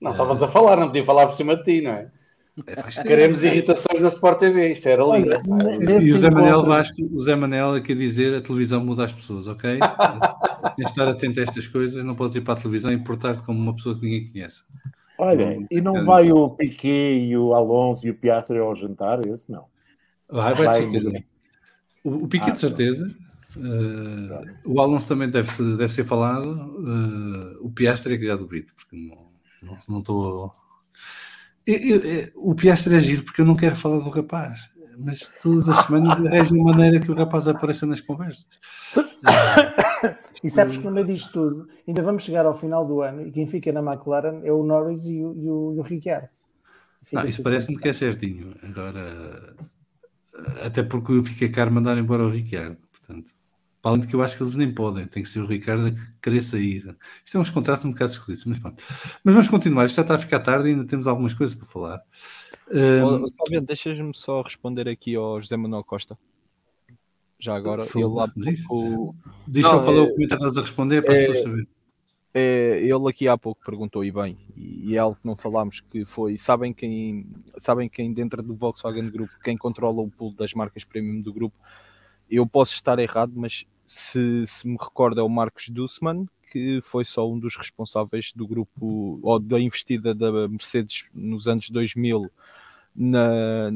[0.00, 2.10] Não, estavas a falar, não podia falar por cima de ti, não é?
[2.66, 5.30] É, é- Queremos irritações na Sport TV, isso era lindo.
[6.02, 9.12] E o Zé Manel Vasco, o Zé Manel aqui a dizer a televisão muda as
[9.12, 9.78] pessoas, ok?
[10.76, 13.42] Tens de estar atento a estas coisas, não podes ir para a televisão e portar-te
[13.44, 14.64] como uma pessoa que ninguém conhece.
[15.18, 19.24] Olha, e não vai o Piquet e o Alonso e o Piastri ao jantar?
[19.26, 19.66] Esse não.
[20.28, 21.24] Vai, vai de certeza.
[22.02, 23.14] O, o Piquet Ah, de certeza.
[23.56, 26.48] Uh, o Alonso também deve, ser- deve ser falado.
[26.50, 29.29] Uh, o Piastri é que já duvido, porque não
[29.62, 30.52] não não estou.
[31.66, 35.32] Eu- eu- eu- o Piastri é giro porque eu não quero falar do rapaz, mas
[35.42, 38.46] todas as semanas arranjo uma maneira que o rapaz apareça nas conversas.
[40.42, 43.30] E sabes que no meio disto tudo, ainda vamos chegar ao final do ano e
[43.30, 46.28] quem fica na McLaren é o Norris e o, e o, e o Ricciardo.
[47.04, 48.54] Fica Não, isso parece-me que é certinho.
[48.62, 49.54] Agora,
[50.64, 52.78] até porque eu fiquei caro mandar embora o Ricardo.
[52.90, 53.32] Portanto,
[53.80, 55.86] para além de que eu acho que eles nem podem, tem que ser o Ricardo
[55.86, 56.96] a querer sair.
[57.24, 58.82] Isto é uns contratos um bocado esquisitos, mas pronto.
[59.24, 61.66] Mas vamos continuar, isto já está a ficar tarde e ainda temos algumas coisas para
[61.66, 62.02] falar.
[62.70, 63.26] Um,
[63.62, 66.16] deixas-me só responder aqui ao José Manuel Costa.
[67.38, 69.16] Já agora, Sou- ele diz, pouco,
[69.48, 71.42] diz só qual é o é- comentário que estás a responder para as é- pessoas
[71.42, 71.68] saberem.
[72.34, 75.80] é, ele aqui há pouco perguntou e bem, e, e é algo que não falámos,
[75.80, 77.26] que foi, sabem quem,
[77.58, 81.56] sabem quem dentro do Volkswagen Group, quem controla o pool das marcas premium do grupo,
[82.30, 87.04] eu posso estar errado, mas se, se me recordo é o Marcos Dussmann, que foi
[87.04, 92.30] só um dos responsáveis do grupo, ou da investida da Mercedes nos anos 2000
[92.94, 93.70] na,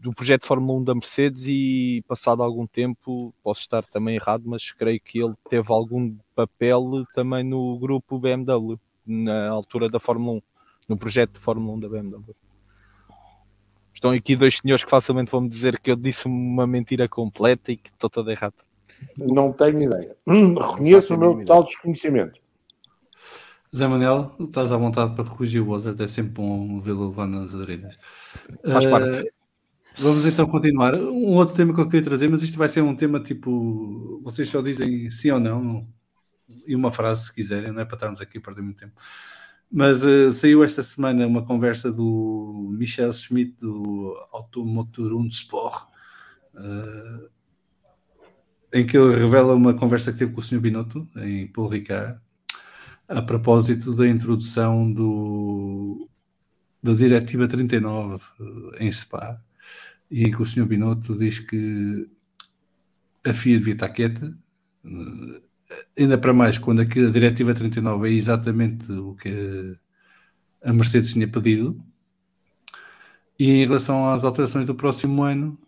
[0.00, 4.70] do projeto Fórmula 1 da Mercedes e passado algum tempo, posso estar também errado, mas
[4.72, 10.42] creio que ele teve algum papel também no grupo BMW, na altura da Fórmula 1,
[10.88, 12.34] no projeto de Fórmula 1 da BMW.
[14.04, 17.72] Estão aqui dois senhores que facilmente vão me dizer que eu disse uma mentira completa
[17.72, 18.52] e que estou todo errado.
[19.18, 20.14] Não tenho ideia.
[20.26, 22.38] Hum, reconheço o meu total desconhecimento.
[23.74, 27.54] Zé Manel, estás à vontade para corrigir o Ozzy, é sempre bom vê-lo levar nas
[27.54, 27.96] orelhas.
[28.70, 29.32] Faz Eh, parte.
[29.98, 30.94] Vamos então continuar.
[30.96, 34.20] Um outro tema que eu queria trazer, mas isto vai ser um tema tipo.
[34.22, 35.88] Vocês só dizem sim ou não,
[36.66, 38.92] e uma frase se quiserem, não é para estarmos aqui a perder muito tempo.
[39.76, 45.88] Mas eh, saiu esta semana uma conversa do Michel Schmidt do Automotor Sport,
[46.54, 47.28] eh,
[48.72, 50.60] em que ele revela uma conversa que teve com o Sr.
[50.60, 52.20] Binotto em Paul Ricard,
[53.08, 56.08] a propósito da introdução do,
[56.80, 58.24] da Diretiva 39
[58.78, 59.42] eh, em Spa,
[60.08, 60.66] e em que o Sr.
[60.66, 62.08] Binotto diz que
[63.24, 64.38] a FIA devia estar quieta,
[64.84, 65.42] eh,
[65.98, 69.76] ainda para mais quando a Diretiva 39 é exatamente o que
[70.64, 71.80] a Mercedes tinha pedido.
[73.38, 75.58] E em relação às alterações do próximo ano,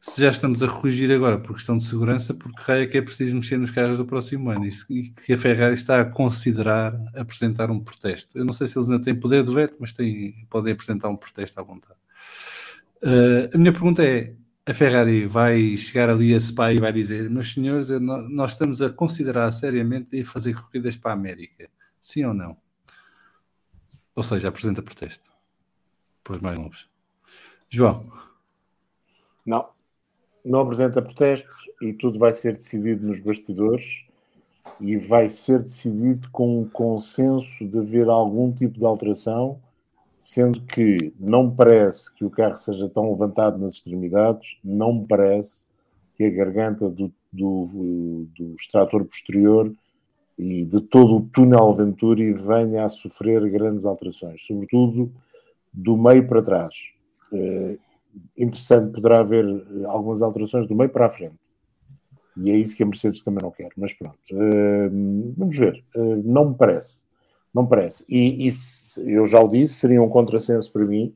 [0.00, 3.34] se já estamos a corrigir agora por questão de segurança, porque é que é preciso
[3.34, 7.80] mexer nos carros do próximo ano e que a Ferrari está a considerar apresentar um
[7.80, 8.38] protesto.
[8.38, 11.16] Eu não sei se eles ainda têm poder de veto, mas têm, podem apresentar um
[11.16, 11.98] protesto à vontade.
[13.02, 14.34] Uh, a minha pergunta é:
[14.68, 18.90] a Ferrari vai chegar ali a Spa e vai dizer, meus senhores, nós estamos a
[18.90, 21.70] considerar seriamente ir fazer corridas para a América?
[21.98, 22.54] Sim ou não?
[24.14, 25.30] Ou seja, apresenta protesto.
[26.22, 26.86] Pois mais novos.
[27.70, 28.04] João,
[29.46, 29.70] Não.
[30.44, 34.04] Não apresenta protestos e tudo vai ser decidido nos bastidores
[34.80, 39.60] e vai ser decidido com um consenso de haver algum tipo de alteração,
[40.18, 45.06] sendo que não me parece que o carro seja tão levantado nas extremidades, não me
[45.06, 45.66] parece
[46.16, 49.72] que a garganta do, do, do extrator posterior
[50.36, 55.12] e de todo o túnel Venturi venha a sofrer grandes alterações, sobretudo
[55.72, 56.74] do meio para trás.
[57.32, 57.76] É
[58.36, 59.44] interessante, poderá haver
[59.86, 61.36] algumas alterações do meio para a frente.
[62.36, 64.18] E é isso que a Mercedes também não quer, mas pronto.
[64.32, 65.84] Uh, vamos ver.
[66.24, 67.07] Não me parece.
[67.54, 68.04] Não parece.
[68.08, 68.52] E, e
[69.10, 71.14] eu já o disse, seria um contrassenso para mim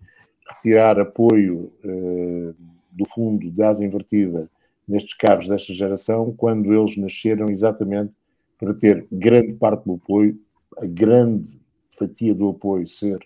[0.48, 2.54] retirar apoio uh,
[2.90, 4.50] do fundo de asa invertida
[4.86, 8.12] nestes carros desta geração quando eles nasceram exatamente
[8.58, 10.38] para ter grande parte do apoio,
[10.78, 11.58] a grande
[11.96, 13.18] fatia do apoio ser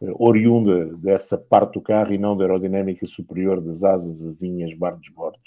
[0.00, 5.08] oriunda dessa parte do carro e não da aerodinâmica superior das asas, asinhas, bar dos
[5.08, 5.40] bordos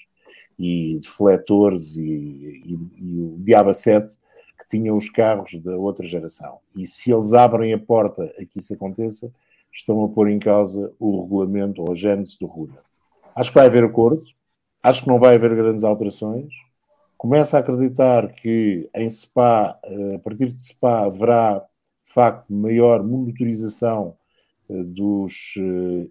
[0.60, 4.18] e defletores e, e, e o Diaba 7
[4.62, 6.60] que tinham os carros da outra geração.
[6.76, 9.32] E se eles abrem a porta a que isso aconteça,
[9.72, 12.80] estão a pôr em causa o regulamento ou a gênese do RUDA.
[13.36, 14.24] Acho que vai haver acordo,
[14.84, 16.54] acho que não vai haver grandes alterações.
[17.18, 21.60] Começo a acreditar que em SPA, eh, a partir de SPA, haverá
[22.04, 24.16] de facto maior monitorização
[24.70, 26.08] eh, dos, eh,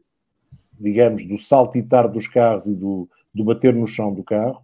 [0.79, 4.63] digamos, do saltitar dos carros e do, do bater no chão do carro,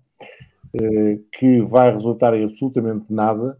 [1.32, 3.58] que vai resultar em absolutamente nada,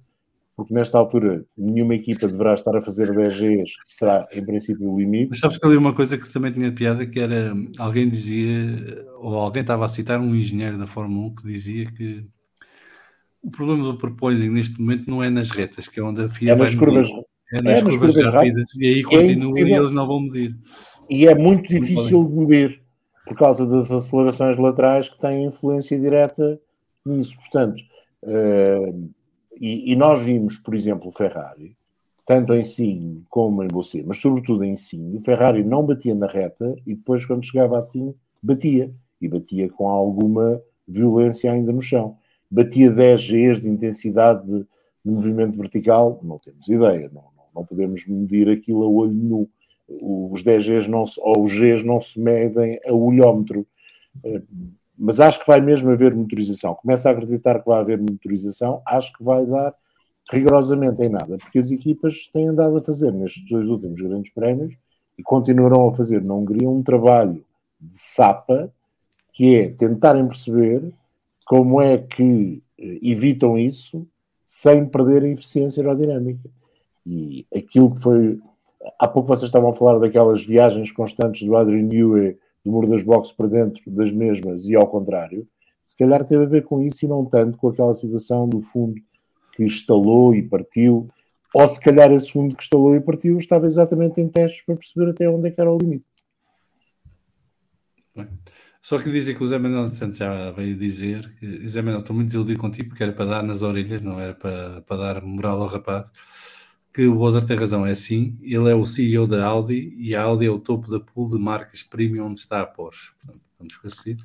[0.56, 4.90] porque nesta altura nenhuma equipa deverá estar a fazer 10 Gs, que será em princípio
[4.90, 5.28] o limite.
[5.30, 9.34] Mas sabes que ali uma coisa que também tinha piada, que era, alguém dizia, ou
[9.34, 12.26] alguém estava a citar um engenheiro da Fórmula 1 que dizia que
[13.42, 16.52] o problema do proposing neste momento não é nas retas, que é onde a FIA
[16.52, 17.24] é nas curvas, medir.
[17.52, 20.20] É nas, é nas curvas, curvas rápidas, e aí é continua e eles não vão
[20.20, 20.56] medir.
[21.10, 22.82] E é muito difícil de medir
[23.26, 26.58] por causa das acelerações laterais que têm influência direta
[27.04, 27.36] nisso.
[27.36, 27.80] Portanto,
[28.24, 28.92] eh,
[29.60, 31.76] e, e nós vimos, por exemplo, o Ferrari,
[32.26, 36.26] tanto em Sim como em Bossé, mas sobretudo em Sim, o Ferrari não batia na
[36.26, 38.92] reta e depois, quando chegava assim, batia.
[39.20, 42.18] E batia com alguma violência ainda no chão.
[42.50, 44.66] Batia 10 Gs de intensidade de,
[45.04, 49.48] movimento vertical, não temos ideia, não, não, não podemos medir aquilo a olho nu
[49.88, 53.66] os 10 Gs não se, ou os Gs não se medem a olhómetro.
[54.98, 56.74] Mas acho que vai mesmo haver motorização.
[56.74, 59.74] Começo a acreditar que vai haver motorização, acho que vai dar
[60.30, 64.74] rigorosamente em nada, porque as equipas têm andado a fazer nestes dois últimos grandes prémios
[65.16, 67.44] e continuarão a fazer na Hungria um trabalho
[67.80, 68.72] de sapa,
[69.32, 70.82] que é tentarem perceber
[71.46, 74.06] como é que eh, evitam isso
[74.44, 76.48] sem perder a eficiência aerodinâmica.
[77.06, 78.40] E aquilo que foi
[78.98, 83.02] há pouco vocês estavam a falar daquelas viagens constantes do Adrian Newey do muro das
[83.02, 85.46] boxes para dentro das mesmas e ao contrário,
[85.82, 89.00] se calhar teve a ver com isso e não tanto com aquela situação do fundo
[89.54, 91.08] que estalou e partiu,
[91.54, 95.10] ou se calhar esse fundo que estalou e partiu estava exatamente em testes para perceber
[95.10, 96.04] até onde é que era o limite.
[98.14, 98.26] Bem,
[98.82, 102.16] Só que dizem que o Zé Manuel portanto, já veio dizer que Zé Manuel, estou
[102.16, 105.62] muito desiludido contigo porque era para dar nas orelhas, não era para, para dar moral
[105.62, 106.10] ao rapaz.
[106.96, 108.38] Que o Bozar tem razão, é assim.
[108.40, 111.36] Ele é o CEO da Audi e a Audi é o topo da pool de
[111.38, 113.12] marcas premium onde está a Porsche.
[113.20, 114.24] Portanto, estamos.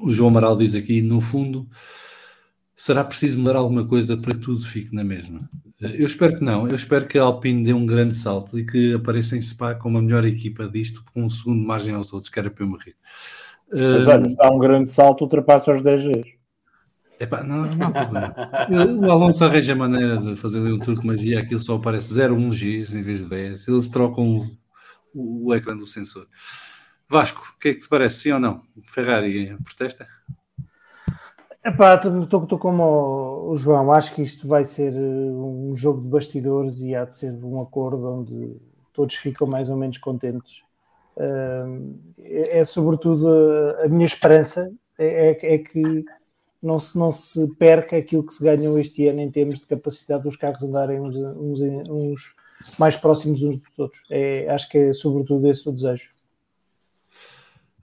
[0.00, 1.68] O João Amaral diz aqui, no fundo,
[2.74, 5.48] será preciso mudar alguma coisa para que tudo fique na mesma?
[5.80, 6.66] Eu espero que não.
[6.66, 9.96] Eu espero que a Alpine dê um grande salto e que apareça em Spa como
[9.96, 12.96] a melhor equipa disto, com um segundo margem aos outros, que era para eu morrer.
[13.72, 16.39] Mas olha, se dá um grande salto, ultrapassa os 10 Gs.
[17.20, 18.34] Epá, não, não há problema.
[19.06, 23.02] O Alonso arranja maneira de fazer um truque magia, aquilo só aparece 0,1 Gs em
[23.02, 23.68] vez de 10.
[23.68, 24.48] Eles trocam
[25.14, 26.26] o, o ecrã do sensor.
[27.06, 28.62] Vasco, o que é que te parece, sim ou não?
[28.86, 30.06] Ferrari protesta?
[31.62, 36.94] Epá, estou como o, João, acho que isto vai ser um jogo de bastidores e
[36.94, 38.56] há de ser um acordo onde
[38.94, 40.62] todos ficam mais ou menos contentes.
[41.16, 46.04] Uh, é, é, sobretudo a, a minha esperança é, é, é que
[46.62, 50.24] não se, não se perca aquilo que se ganhou este ano em termos de capacidade
[50.24, 52.34] dos carros andarem uns, uns, uns
[52.78, 54.02] mais próximos uns dos outros.
[54.10, 56.10] É, acho que é sobretudo esse o desejo.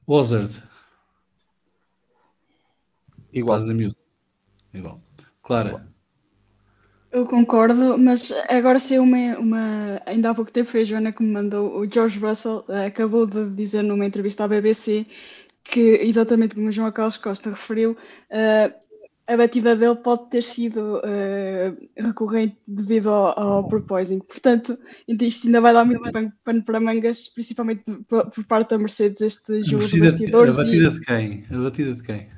[0.07, 0.53] Wozard.
[3.33, 3.57] Igual.
[3.57, 3.95] Estás a miúdo.
[4.73, 5.01] Igual.
[5.41, 5.87] Clara.
[7.11, 10.01] Eu concordo, mas agora saiu uma, uma.
[10.05, 11.79] Ainda há pouco tempo foi a Joana que me mandou.
[11.79, 15.05] O George Russell uh, acabou de dizer numa entrevista à BBC
[15.69, 18.87] que, exatamente como o João Carlos Costa referiu, uh,
[19.27, 24.19] a batida dele pode ter sido uh, recorrente devido ao, ao porpoising.
[24.19, 26.09] Portanto, isto ainda vai dar muito
[26.43, 30.57] pano para mangas, principalmente por, por, parte da Mercedes, este jogo de bastidores.
[30.57, 31.45] A batida de quem?
[31.51, 32.29] A batida de quem?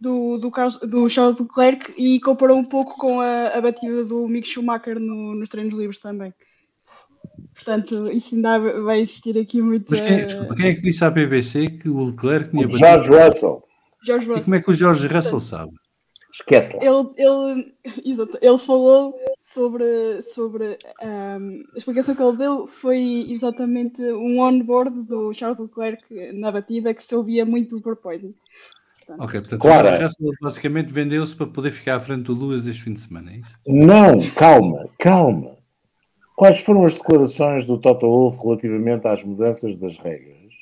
[0.00, 4.26] Do, do, Carlos, do Charles Leclerc e comparou um pouco com a, a batida do
[4.26, 6.32] Mick Schumacher no, nos treinos livres também.
[7.64, 9.86] Portanto, isso ainda vai existir aqui muito.
[9.90, 12.78] Mas quem, desculpa, quem é que disse à BBC que o Leclerc tinha batido?
[12.78, 13.62] George Russell.
[14.04, 14.40] George Russell.
[14.40, 15.72] E como é que o George Russell Portanto, sabe?
[16.32, 16.84] Esquece lá.
[16.84, 17.74] Ele, ele,
[18.04, 25.02] exato, ele falou sobre, sobre um, a explicação que ele deu foi exatamente um onboard
[25.02, 28.34] do Charles Leclerc na batida que se ouvia muito o porpoising.
[29.18, 29.88] Ok, portanto, claro.
[29.90, 33.38] Russell basicamente vendeu-se para poder ficar à frente do Lewis este fim de semana, é
[33.38, 33.54] isso?
[33.66, 35.59] Não, calma, calma.
[36.40, 40.54] Quais foram as declarações do Toto Wolff relativamente às mudanças das regras?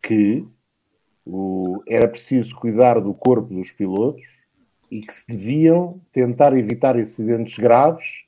[0.00, 0.46] Que
[1.26, 4.22] o, era preciso cuidar do corpo dos pilotos
[4.88, 8.24] e que se deviam tentar evitar incidentes graves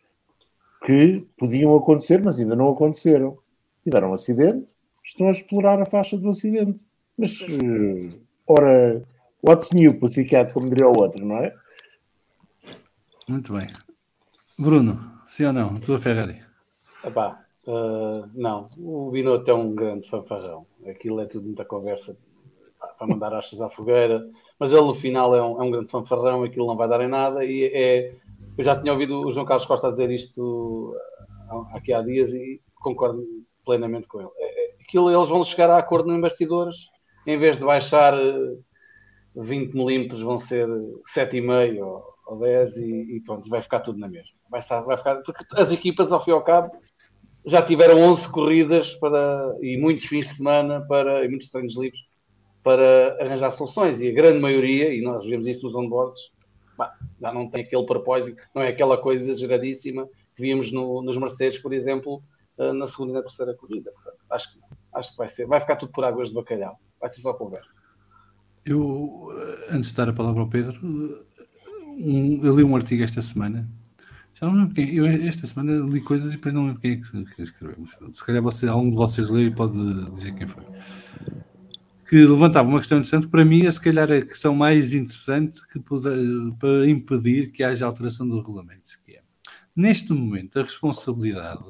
[0.84, 3.38] que podiam acontecer, mas ainda não aconteceram.
[3.84, 4.72] Tiveram um acidente,
[5.04, 6.84] estão a explorar a faixa do acidente.
[7.16, 9.04] Mas, uh, ora,
[9.40, 11.54] what's new, pussycat, como diria o outro, não é?
[13.28, 13.68] Muito bem.
[14.58, 15.78] Bruno, sim ou não?
[15.78, 16.50] Tua Ferrari?
[17.04, 18.66] Epá, uh, não.
[18.78, 20.66] O Binotto é um grande fanfarrão.
[20.86, 22.16] Aquilo é tudo muita conversa
[22.98, 26.42] para mandar achas à fogueira, mas ele no final é um, é um grande fanfarrão,
[26.42, 27.44] aquilo não vai dar em nada.
[27.44, 28.12] E é,
[28.58, 30.96] eu já tinha ouvido o João Carlos Costa dizer isto
[31.74, 33.24] aqui há dias e concordo
[33.64, 34.30] plenamente com ele.
[34.38, 36.76] É, é aquilo, eles vão chegar a acordo em bastidores,
[37.26, 38.14] em vez de baixar
[39.34, 40.68] 20 ah, milímetros, vão ser
[41.16, 44.32] 7,5 ou, ou 10 e, e, pronto, vai ficar tudo na mesma.
[44.50, 46.70] Vai, vai ficar, porque as equipas, ao fim e ao cabo,
[47.44, 52.00] já tiveram 11 corridas para, e muitos fins de semana para, e muitos treinos livres
[52.62, 56.30] para arranjar soluções e a grande maioria, e nós vemos isso nos onboards,
[57.20, 61.58] já não tem aquele propósito, não é aquela coisa exageradíssima que víamos no, nos Mercedes,
[61.58, 62.22] por exemplo,
[62.58, 63.90] eh, na segunda e na terceira corrida.
[63.92, 64.58] Portanto, acho, que,
[64.94, 67.80] acho que vai ser, vai ficar tudo por águas de bacalhau, vai ser só conversa.
[68.64, 70.78] Eu, eh, antes de dar a palavra ao Pedro,
[71.38, 71.44] eh,
[71.98, 73.68] um, eu li um artigo esta semana.
[74.42, 74.92] Já não lembro quem.
[74.92, 77.86] Eu esta semana li coisas e depois não lembro quem é que, que escreveu.
[78.12, 79.78] Se calhar você, algum de vocês leu e pode
[80.10, 80.64] dizer quem foi
[82.12, 83.26] que levantava uma questão interessante.
[83.26, 86.14] Para mim, é se calhar a questão mais interessante que puder,
[86.58, 88.96] para impedir que haja alteração dos regulamentos.
[88.96, 89.22] Que é,
[89.74, 91.64] neste momento, a responsabilidade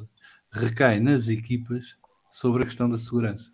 [0.50, 1.96] recai nas equipas
[2.28, 3.52] sobre a questão da segurança.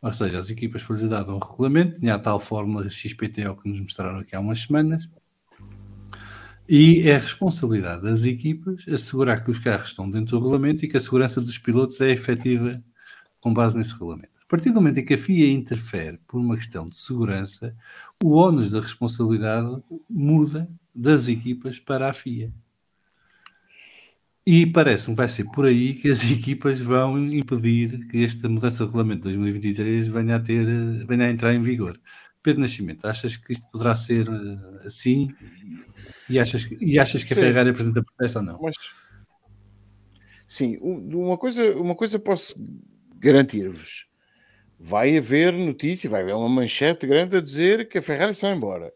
[0.00, 3.78] Ou seja, as equipas foi-lhes dado um regulamento, tinha a tal fórmula XPTO que nos
[3.78, 5.06] mostraram aqui há umas semanas,
[6.68, 10.88] e é a responsabilidade das equipas assegurar que os carros estão dentro do regulamento e
[10.88, 12.72] que a segurança dos pilotos é efetiva
[13.40, 14.38] com base nesse regulamento.
[14.42, 17.74] A partir do momento em que a FIA interfere por uma questão de segurança,
[18.22, 22.52] o ónus da responsabilidade muda das equipas para a FIA.
[24.46, 28.78] E parece-me que vai ser por aí que as equipas vão impedir que esta mudança
[28.78, 30.66] de regulamento de 2023 venha a, ter,
[31.06, 32.00] venha a entrar em vigor.
[32.42, 35.34] Pedro Nascimento, achas que isto poderá ser eh, assim?
[36.28, 38.58] E achas, e achas que a Ferrari apresenta protesto ou não?
[38.60, 38.76] Mas,
[40.46, 42.54] sim, uma coisa, uma coisa posso
[43.16, 44.08] garantir-vos
[44.78, 48.54] vai haver notícia, vai haver uma manchete grande a dizer que a Ferrari se vai
[48.54, 48.92] embora.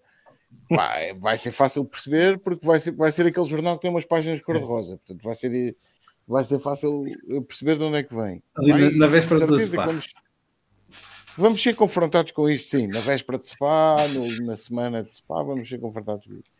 [0.70, 4.04] Vai, vai ser fácil perceber porque vai ser, vai ser aquele jornal que tem umas
[4.04, 5.76] páginas cor-de-rosa, portanto vai ser,
[6.28, 7.04] vai ser fácil
[7.46, 8.42] perceber de onde é que vem.
[8.54, 9.86] Vai, na, na véspera do Spa.
[9.86, 10.06] Vamos,
[11.36, 15.42] vamos ser confrontados com isto, sim, na véspera de Spa, no, na semana de Spa,
[15.42, 16.51] vamos ser confrontados com isto.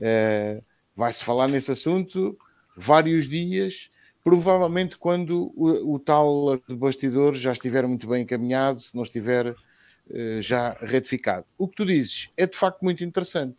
[0.00, 0.62] É,
[0.96, 2.38] Vai-se falar nesse assunto
[2.74, 3.90] vários dias
[4.26, 9.50] provavelmente quando o, o tal de bastidor já estiver muito bem encaminhado, se não estiver
[9.50, 11.46] uh, já retificado.
[11.56, 13.56] O que tu dizes é de facto muito interessante.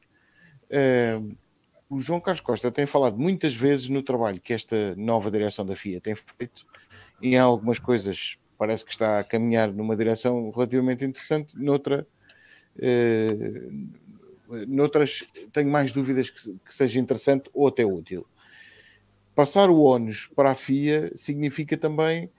[0.64, 1.33] Uh,
[1.90, 5.74] o João Carlos Costa tem falado muitas vezes no trabalho que esta nova direção da
[5.74, 6.66] FIA tem feito,
[7.22, 12.06] e em algumas coisas parece que está a caminhar numa direção relativamente interessante, noutra,
[12.75, 13.88] uh,
[14.67, 18.26] noutras tenho mais dúvidas que, que seja interessante ou até útil.
[19.35, 22.30] Passar o ónus para a FIA significa também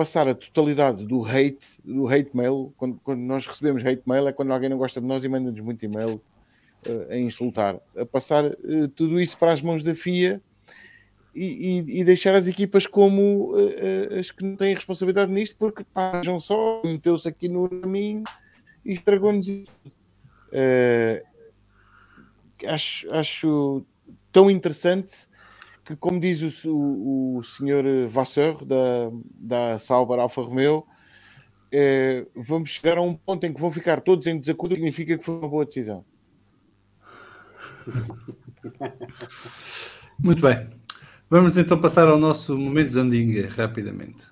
[0.00, 4.32] passar a totalidade do hate, do hate mail, quando, quando nós recebemos hate mail é
[4.32, 6.20] quando alguém não gosta de nós e manda-nos muito e-mail
[6.88, 10.40] uh, a insultar, a passar uh, tudo isso para as mãos da FIA
[11.34, 15.84] e, e, e deixar as equipas como uh, as que não têm responsabilidade nisto, porque
[15.84, 18.24] pagam só, meteu-se aqui no caminho
[18.84, 19.70] e estragou-nos isso.
[22.66, 23.84] Acho, acho
[24.32, 25.28] tão interessante
[25.84, 30.86] que, como diz o, o, o senhor Vasseur da, da Sauber Alfa Romeo,
[31.72, 35.24] é, vamos chegar a um ponto em que vão ficar todos em desacordo, significa que
[35.24, 36.04] foi uma boa decisão.
[40.18, 40.68] Muito bem.
[41.28, 44.26] Vamos então passar ao nosso momento Zandinga, rapidamente.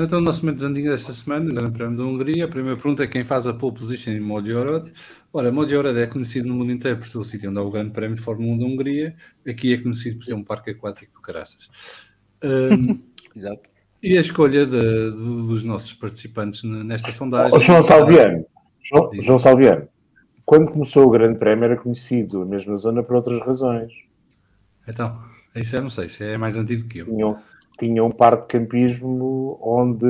[0.00, 2.46] Ora, então, o nosso momento de andinha desta semana, Grande Prémio da Hungria.
[2.46, 4.94] A primeira pergunta é quem faz a pole position em Magyarország.
[5.30, 7.90] Ora, Magyarország é conhecido no mundo inteiro por ser o sítio onde há o Grande
[7.90, 9.14] Prémio de Fórmula 1 da Hungria.
[9.46, 11.68] Aqui é conhecido por ser um parque aquático do caraças.
[12.42, 12.98] Um,
[13.36, 13.68] Exato.
[14.02, 17.58] e a escolha de, de, dos nossos participantes nesta sondagem.
[17.58, 18.46] Oh, João Salviano,
[18.82, 19.86] João, João Salviano,
[20.46, 23.92] quando começou o Grande Prémio era conhecido a mesma zona por outras razões.
[24.88, 25.20] Então,
[25.54, 27.04] isso eu não sei, isso é mais antigo que eu.
[27.04, 27.38] Tinham,
[27.80, 30.06] tinha um par de campismo onde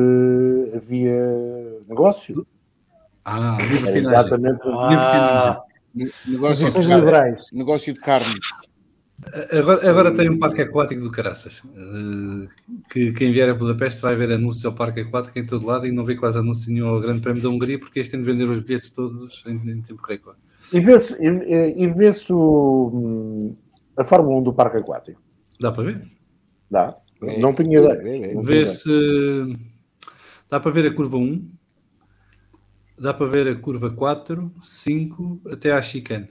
[0.76, 1.16] havia
[1.88, 2.46] negócio.
[3.24, 4.60] Ah, Era exatamente.
[4.66, 5.62] Ah,
[6.26, 6.94] Negócio de, carne.
[6.94, 7.46] liberais.
[7.52, 8.34] Negócio de carne.
[9.52, 11.62] Agora, agora tem um parque aquático do Caraças.
[11.76, 12.48] eh,
[12.90, 15.92] que quem vier a Budapeste vai ver anúncios ao parque aquático em todo lado e
[15.92, 18.44] não vê quase anúncio nenhum ao Grande Prémio da Hungria porque este tem de vender
[18.50, 20.40] os bilhetes todos em, em tempo recorde.
[20.72, 23.56] E vê-se e, e o, hum,
[23.96, 25.20] a Fórmula 1 do Parque Aquático.
[25.60, 26.02] Dá para ver?
[26.70, 26.96] Dá.
[27.22, 27.92] É, Não tinha ideia.
[27.92, 28.34] é, é.
[28.34, 28.64] Não tinha ideia.
[28.64, 29.58] Vê-se.
[30.48, 31.48] Dá para ver a curva 1,
[32.98, 36.28] dá para ver a curva 4, 5, até à chicane.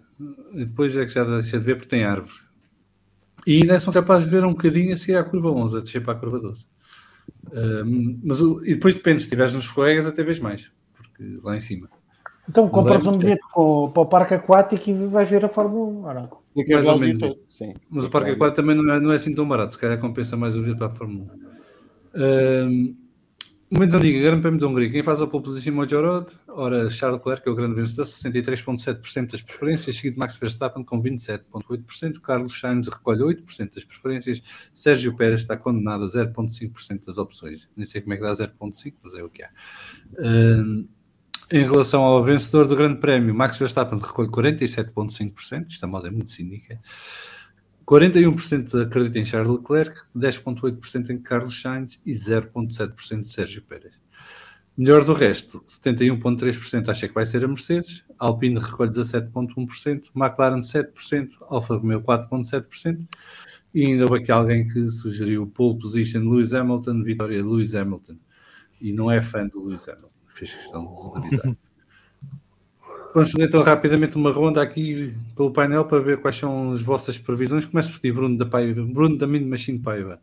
[0.54, 2.44] E depois é que já deixa de ver porque tem árvores.
[3.48, 6.04] E ainda são capazes de ver um bocadinho a seguir à curva 11, a descer
[6.04, 6.68] para a curva 12.
[7.54, 11.56] Hum, mas o- e depois depende, se estiveres nos colegas até vês mais, porque lá
[11.56, 11.88] em cima.
[12.48, 15.86] Então compras um bilhete para o, para o parque aquático e vais ver a Fórmula
[15.88, 16.08] 1.
[16.08, 16.39] ou não?
[16.62, 17.30] Fica Mais ou menos todo.
[17.30, 17.40] isso.
[17.50, 17.74] Sim.
[17.90, 20.38] Mas o Parque Aquático também não é, não é assim tão barato, se calhar compensa
[20.38, 21.34] mais o bilhete para a Fórmula
[22.16, 22.70] 1.
[22.70, 22.96] Um,
[23.72, 24.90] Momentos antigos, Grande Prémio da Hungria.
[24.90, 26.36] Quem faz a pole position Magyarország?
[26.48, 31.00] Ora, Charles Leclerc é o grande vencedor, 63,7% das preferências, seguido de Max Verstappen com
[31.00, 34.42] 27,8%, Carlos Sainz recolhe 8% das preferências,
[34.74, 37.70] Sérgio Pérez está condenado a 0,5% das opções.
[37.78, 39.50] Nem sei como é que dá 0,5%, mas é o que há.
[40.18, 40.88] Um,
[41.52, 46.30] em relação ao vencedor do Grande Prémio, Max Verstappen recolhe 47,5%, esta moda é muito
[46.30, 46.80] cínica.
[47.86, 54.00] 41% acredita em Charles Leclerc, 10,8% em Carlos Sainz e 0,7% de Sérgio Pérez.
[54.78, 61.32] Melhor do resto, 71,3% acha que vai ser a Mercedes, Alpine recolhe 17,1%, McLaren 7%,
[61.50, 63.08] Alfa Romeo 4,7%
[63.74, 68.16] e ainda houve aqui alguém que sugeriu pole position Lewis Hamilton, vitória Lewis Hamilton.
[68.80, 71.56] E não é fã do Lewis Hamilton, fez questão de avisar.
[73.14, 77.18] Vamos fazer então rapidamente uma ronda aqui pelo painel para ver quais são as vossas
[77.18, 77.66] previsões.
[77.66, 78.84] Começo por ti, Bruno da Paiva.
[78.84, 80.22] Bruno da Mind Machine Paiva.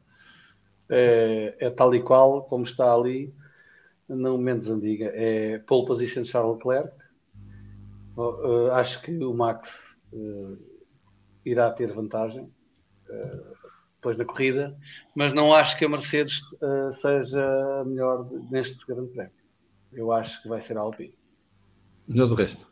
[0.89, 3.35] é, é tal e qual como está ali
[4.09, 5.11] no Mendes Andiga.
[5.15, 6.93] É pole position de Charles Leclerc.
[8.19, 10.57] Eh, acho que o Max eh,
[11.45, 12.51] irá ter vantagem
[13.11, 13.31] eh,
[13.97, 14.77] depois na corrida,
[15.15, 16.41] mas não acho que a Mercedes
[16.93, 19.33] seja a melhor neste grande prémio.
[19.93, 21.15] Eu acho que vai ser a Alpine.
[22.07, 22.67] Melhor do resto.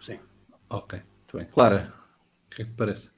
[0.00, 0.18] Sim.
[0.70, 1.46] Ok, muito bem.
[1.46, 1.92] Clara,
[2.46, 3.10] o que é que te parece?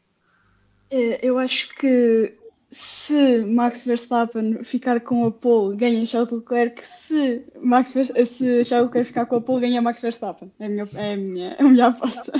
[0.91, 2.37] É, Eu acho que
[2.71, 6.85] se Max Verstappen ficar com a pole, ganha Charles Leclerc.
[6.85, 10.51] Se, Max Ver- se Charles Leclerc ficar com a pole, ganha Max Verstappen.
[10.59, 12.33] É a minha, é a minha, é a minha aposta.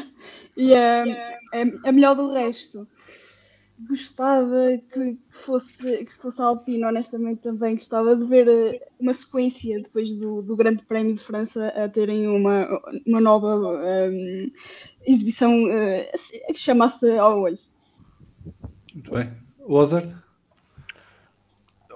[0.57, 2.89] E é, é a melhor do resto.
[3.79, 9.79] Gostava que fosse, que fosse a Alpine, honestamente também gostava de ver eh, uma sequência
[9.83, 12.67] depois do, do Grande Prémio de França a terem uma,
[13.07, 14.51] uma nova eh,
[15.07, 16.11] exibição eh,
[16.49, 17.59] que chamasse ao olho.
[18.95, 19.31] Muito bem.
[19.61, 20.17] Wozard?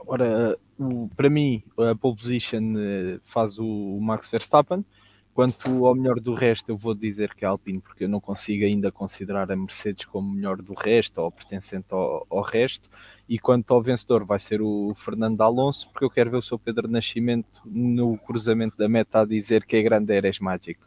[0.06, 4.84] Ora, o- para mim, a pole position eh, faz o Max Verstappen.
[5.32, 8.64] Quanto ao melhor do resto, eu vou dizer que é Alpine, porque eu não consigo
[8.64, 12.90] ainda considerar a Mercedes como melhor do resto ou pertencente ao, ao resto.
[13.28, 16.58] E quanto ao vencedor, vai ser o Fernando Alonso, porque eu quero ver o seu
[16.58, 20.80] Pedro Nascimento no cruzamento da meta a dizer que é grande Eres Magic.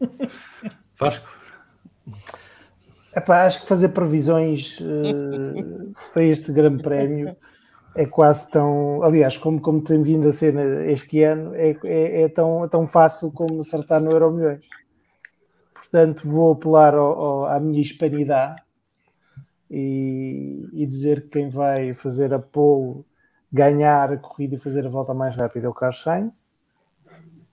[0.96, 1.36] Vasco?
[3.14, 7.36] Epá, acho que fazer previsões eh, para este grande prémio
[7.96, 9.02] é quase tão.
[9.02, 10.54] Aliás, como, como tem vindo a ser
[10.88, 14.64] este ano, é, é, é tão, tão fácil como acertar no Euro Milhões.
[15.74, 18.60] Portanto, vou apelar ao- ao- à minha hispanidade
[19.70, 23.04] e, e dizer que quem vai fazer a pole,
[23.52, 26.46] ganhar a corrida e fazer a volta mais rápida é o Carlos Sainz,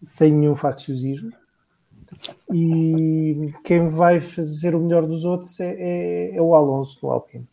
[0.02, 1.32] sem nenhum facciosismo.
[2.52, 7.48] E quem vai fazer o melhor dos outros é, é- é o Alonso do Alpine.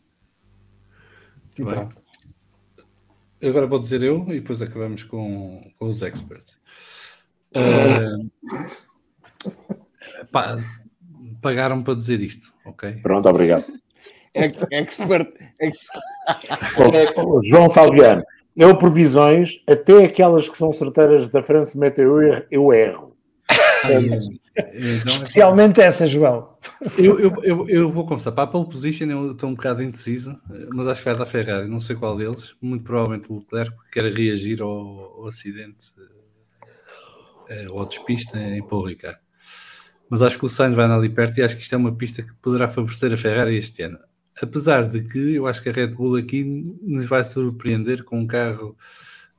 [1.57, 1.95] E pronto.
[3.43, 6.57] Agora vou dizer eu e depois acabamos com, com os experts.
[7.55, 8.29] Uh,
[10.31, 10.57] pá,
[11.41, 12.93] pagaram para dizer isto, ok?
[13.01, 13.65] Pronto, obrigado.
[14.33, 15.33] Ex- Expert.
[15.59, 16.03] expert.
[17.43, 18.23] João Salviano,
[18.55, 23.17] eu previsões, até aquelas que são certeiras da França Meteo, eu- eu erro.
[24.57, 26.57] Então, Especialmente essa, João.
[26.97, 30.37] eu, eu, eu, eu vou confessar, para a pole position eu estou um bocado indeciso,
[30.73, 33.99] mas acho que vai dar Ferrari, não sei qual deles, muito provavelmente o Leclerc, porque
[33.99, 35.87] quer reagir ao, ao acidente
[37.49, 39.19] eh, ou ao despista em Paul Ricard.
[40.09, 42.21] Mas acho que o Sainz vai ali perto e acho que isto é uma pista
[42.21, 43.97] que poderá favorecer a Ferrari este ano.
[44.41, 46.43] Apesar de que eu acho que a Red Bull aqui
[46.81, 48.75] nos vai surpreender com um carro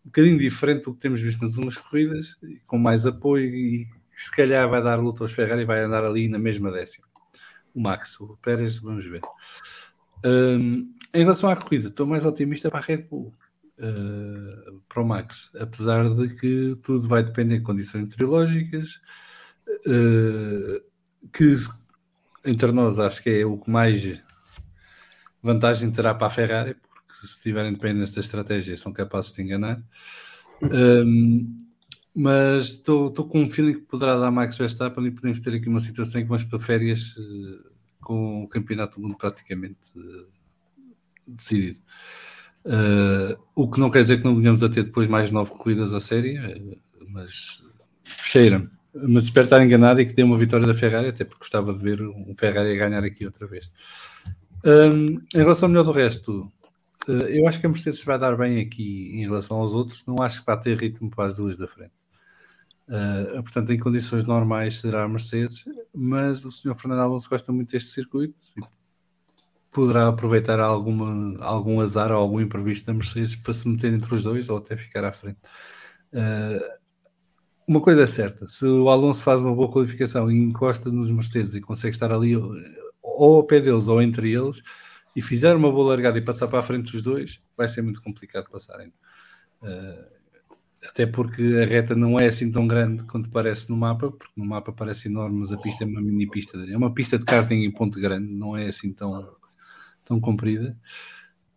[0.05, 4.23] um bocadinho diferente do que temos visto nas últimas corridas, com mais apoio e que
[4.23, 7.07] se calhar vai dar luta aos Ferrari e vai andar ali na mesma décima.
[7.75, 9.23] O Max, o Pérez, vamos ver.
[10.25, 13.35] Hum, em relação à corrida, estou mais otimista para a Red Bull,
[13.79, 19.01] uh, para o Max, apesar de que tudo vai depender de condições meteorológicas,
[19.87, 20.85] uh,
[21.33, 21.55] que
[22.45, 24.23] entre nós acho que é o que mais
[25.43, 29.83] vantagem terá para a Ferrari, porque se estiverem dependentes da estratégia são capazes de enganar.
[30.63, 31.62] Um,
[32.15, 35.81] mas estou com um feeling que poderá dar Max Verstappen e podemos ter aqui uma
[35.81, 37.69] situação em que vamos para férias eh,
[38.01, 40.25] com o campeonato do mundo praticamente eh,
[41.27, 41.81] decidido.
[42.67, 45.95] Eh, o que não quer dizer que não venhamos a ter depois mais nove corridas
[45.95, 46.39] a série,
[47.09, 47.65] mas
[48.05, 48.69] cheira-me.
[48.95, 51.83] Mas espero estar enganado e que dê uma vitória da Ferrari, até porque gostava de
[51.83, 53.73] ver um Ferrari a ganhar aqui outra vez.
[54.65, 56.53] Um, em relação ao melhor do resto,
[57.09, 60.05] eu acho que a Mercedes vai dar bem aqui em relação aos outros.
[60.07, 62.02] Não acho que vai ter ritmo para as duas da frente.
[62.93, 65.65] Uh, portanto, em condições normais será a Mercedes,
[65.95, 66.75] mas o Sr.
[66.75, 68.61] Fernando Alonso gosta muito deste circuito e
[69.71, 74.23] poderá aproveitar alguma, algum azar ou algum imprevisto da Mercedes para se meter entre os
[74.23, 75.39] dois ou até ficar à frente.
[76.12, 76.83] Uh,
[77.67, 81.55] uma coisa é certa: se o Alonso faz uma boa qualificação e encosta nos Mercedes
[81.55, 84.62] e consegue estar ali ou ao pé deles ou entre eles
[85.17, 88.03] e fizer uma boa largada e passar para a frente dos dois, vai ser muito
[88.03, 88.93] complicado passarem.
[89.62, 90.22] Uh,
[90.89, 94.44] até porque a reta não é assim tão grande quanto parece no mapa, porque no
[94.44, 96.59] mapa parece enorme, mas a pista é uma mini pista.
[96.59, 99.31] É uma pista de karting em ponto grande, não é assim tão,
[100.05, 100.77] tão comprida.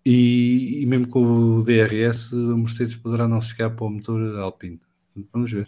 [0.05, 4.79] E, e mesmo com o DRS, a Mercedes poderá não chegar para o motor Alpine.
[5.33, 5.67] Vamos ver.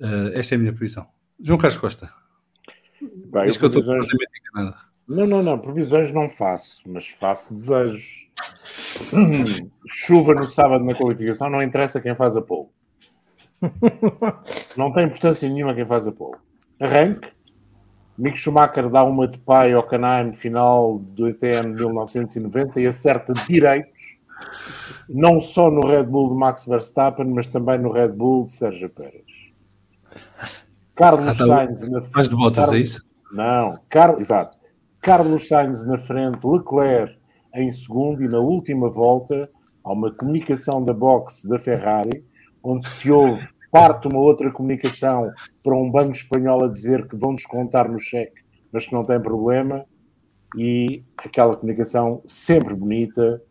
[0.00, 1.06] Uh, esta é a minha previsão.
[1.40, 2.10] João Carlos Costa.
[3.30, 4.74] Vai, Diz que eu estou previsões-.
[5.06, 5.58] Não, não, não.
[5.58, 8.21] Previsões não faço, mas faço desejos.
[9.88, 12.68] Chuva no sábado na qualificação, não interessa quem faz a pole.
[14.76, 16.36] Não tem importância nenhuma quem faz a pole.
[16.80, 17.28] Arranque.
[18.18, 23.92] Mick Schumacher dá uma de pai ao Canaim final do ETN 1990 e acerta direitos,
[25.08, 28.90] não só no Red Bull de Max Verstappen, mas também no Red Bull de Sérgio
[28.90, 29.24] Pérez.
[30.94, 31.46] Carlos Ah, tá.
[31.46, 33.04] Sainz na Faz de botas, é isso?
[33.32, 34.16] não, Car...
[34.18, 34.58] exato.
[35.00, 37.16] Carlos Sainz na frente, Leclerc
[37.54, 39.50] em segundo e na última volta
[39.84, 42.24] há uma comunicação da box da Ferrari,
[42.62, 45.32] onde se ouve parte uma outra comunicação
[45.62, 49.20] para um banco espanhol a dizer que vão descontar no cheque, mas que não tem
[49.20, 49.84] problema,
[50.56, 53.42] e aquela comunicação sempre bonita,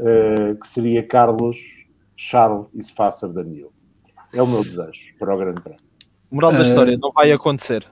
[0.00, 1.56] eh, que seria Carlos,
[2.16, 3.72] Charles e se faça Daniel.
[4.32, 5.80] É o meu desejo para o Grande Prémio.
[6.30, 7.86] Moral da Eh, história, não vai acontecer.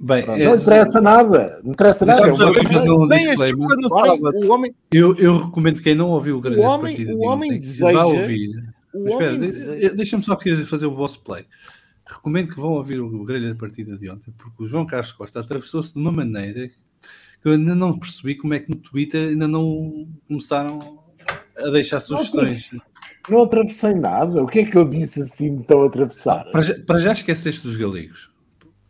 [0.00, 2.20] Bem, Não é- interessa nada, não interessa nada.
[2.28, 3.56] É aqui fazer um disclaimer.
[3.58, 7.26] o homem, Eu, eu recomendo quem não ouviu o grande O homem- partida o de
[7.26, 8.50] homem deseja- vá ouvir.
[8.94, 11.44] O espera, deseja- deixa-me só fazer o vosso play.
[12.06, 15.40] Recomendo que vão ouvir o grelha da partida de ontem, porque o João Carlos Costa
[15.40, 16.74] atravessou-se de uma maneira que
[17.48, 20.78] eu ainda não percebi como é que no Twitter ainda não começaram
[21.58, 22.70] a deixar sugestões.
[23.28, 24.42] Não atravessei nada.
[24.42, 26.44] O que é que eu disse assim tão atravessar?
[26.50, 28.30] Para já, para já esqueceste dos galegos,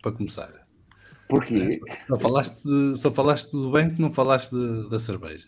[0.02, 0.57] para começar.
[1.28, 1.78] Porquê?
[2.06, 5.46] Só falaste, de- só falaste do banco, não falaste de- da cerveja.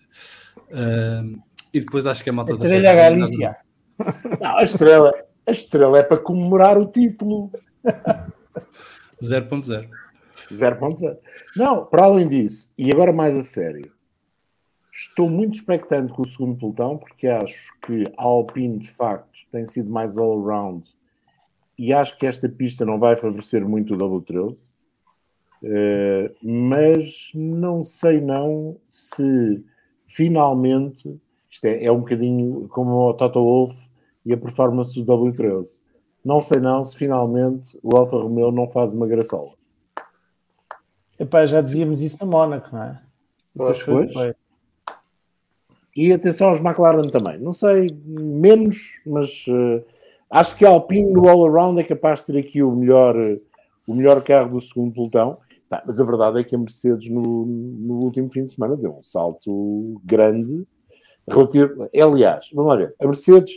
[0.72, 1.36] Ahm,
[1.72, 3.56] e depois acho que a malta da Estrela Ferrari- Galícia.
[4.40, 5.12] Não, a estrela,
[5.46, 7.50] a estrela é para comemorar o título.
[9.22, 9.88] 0.0.
[10.50, 11.16] 0.0.
[11.56, 13.92] Não, para além disso, e agora mais a sério,
[14.92, 19.66] estou muito expectante com o segundo pelotão, porque acho que a Alpine, de facto, tem
[19.66, 20.88] sido mais all-around
[21.78, 24.56] e acho que esta pista não vai favorecer muito o W13.
[25.62, 29.64] Eh, mas não sei não se
[30.06, 33.76] finalmente isto é, é um bocadinho como o Toto Wolff
[34.24, 35.82] e a performance do W13
[36.24, 39.52] não sei não se finalmente o Alfa Romeo não faz uma graçola
[41.20, 42.98] Epá, já dizíamos isso na Mónaco, não é?
[43.54, 44.34] Depois foi.
[45.94, 47.38] E atenção aos McLaren também.
[47.38, 49.84] Não sei, menos, mas uh,
[50.30, 53.14] acho que a Alpine no all-around é capaz de ser aqui o melhor,
[53.86, 55.36] o melhor carro do segundo pelotão.
[55.70, 58.90] Tá, mas a verdade é que a Mercedes no, no último fim de semana deu
[58.90, 60.66] um salto grande.
[61.28, 63.54] Relativo, aliás, vamos lá ver, a Mercedes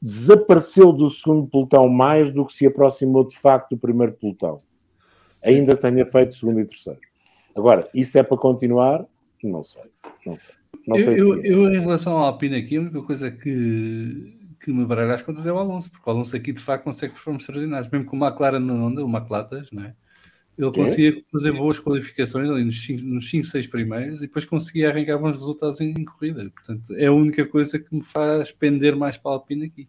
[0.00, 4.62] desapareceu do segundo pelotão mais do que se aproximou de facto do primeiro pelotão.
[5.42, 7.00] Ainda tenha feito segundo e terceiro.
[7.56, 9.04] Agora, isso é para continuar?
[9.42, 9.82] Não sei.
[10.24, 10.54] Não sei.
[10.86, 11.52] Não sei eu, se é.
[11.52, 15.44] eu, em relação ao Alpine aqui, a única coisa que, que me baralha as contas
[15.44, 18.24] é o Alonso, porque o Alonso aqui de facto consegue performar extraordinários, mesmo com o
[18.24, 19.94] McLaren na onda, o McLatas, não é?
[20.58, 25.36] Ele conseguia fazer boas qualificações ali nos 5, 6 primeiros e depois conseguia arrancar bons
[25.36, 26.50] resultados em, em, corrida.
[26.50, 29.88] Portanto, é a única coisa que me faz pender mais para a Alpine aqui.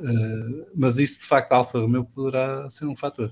[0.00, 3.30] Uh, mas isso de facto, a Alfa Romeo poderá ser um fator.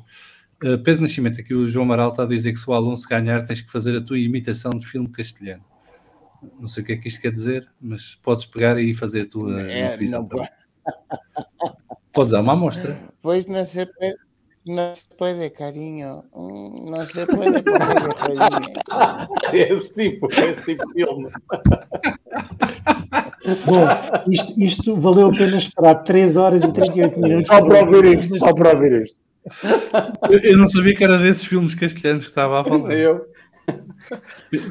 [0.62, 3.42] Uh, Pedro Nascimento, aqui o João Amaral está a dizer que se o Alonso ganhar,
[3.44, 5.64] tens que fazer a tua imitação de filme castelhano.
[6.60, 9.26] Não sei o que é que isto quer dizer, mas podes pegar e fazer a
[9.26, 10.26] tua é, não,
[12.12, 12.98] Podes dar uma amostra.
[13.22, 13.88] Pois não sei.
[14.64, 16.24] No se puede, cariño.
[16.32, 17.62] No se puede.
[19.52, 21.30] Esse tipo, esse tipo de filme.
[23.66, 23.86] Bom,
[24.30, 27.48] isto, isto, valeu a pena esperar 3 horas e 38 minutos.
[27.48, 29.18] Só para ouvir isto, só para ouvir isto.
[30.44, 32.92] Eu não sabia que era desses filmes castelhanos que estava a falar.
[32.92, 33.26] Eu.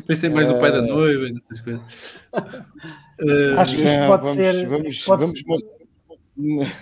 [0.08, 1.82] Pensei mais no pai da noiva e dessas coisas.
[3.58, 4.68] Acho que isto pode ser.
[4.68, 5.64] Vamos, pode vamos,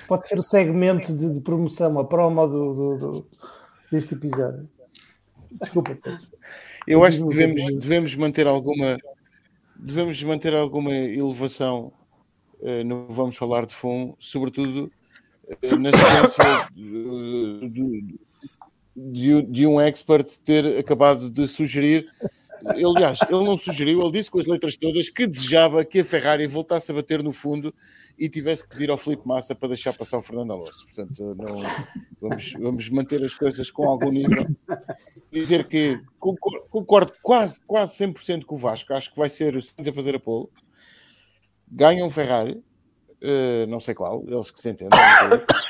[0.08, 3.28] Pode ser o segmento de, de promoção, a promo do, do, do,
[3.92, 4.68] deste episódio.
[5.52, 5.98] Desculpa.
[6.88, 8.98] Eu acho que devemos, devemos manter alguma
[9.80, 11.92] devemos manter alguma elevação
[12.60, 14.92] uh, no Vamos Falar de Fundo, sobretudo
[15.46, 18.18] uh, na sequência de,
[18.96, 22.08] de, de, um expert ter acabado de sugerir.
[22.66, 26.48] Aliás, ele não sugeriu, ele disse com as letras todas que desejava que a Ferrari
[26.48, 27.74] voltasse a bater no fundo
[28.18, 30.86] e tivesse que pedir ao Felipe Massa para deixar passar o Fernando Alonso.
[30.86, 31.62] Portanto, não,
[32.20, 34.46] vamos, vamos manter as coisas com algum nível.
[35.32, 38.94] Dizer que concordo, concordo quase, quase 100% com o Vasco.
[38.94, 40.50] Acho que vai ser o Sainz a fazer a pole.
[41.72, 42.62] Ganha um Ferrari,
[43.22, 45.00] uh, não sei qual, eles que se entendem.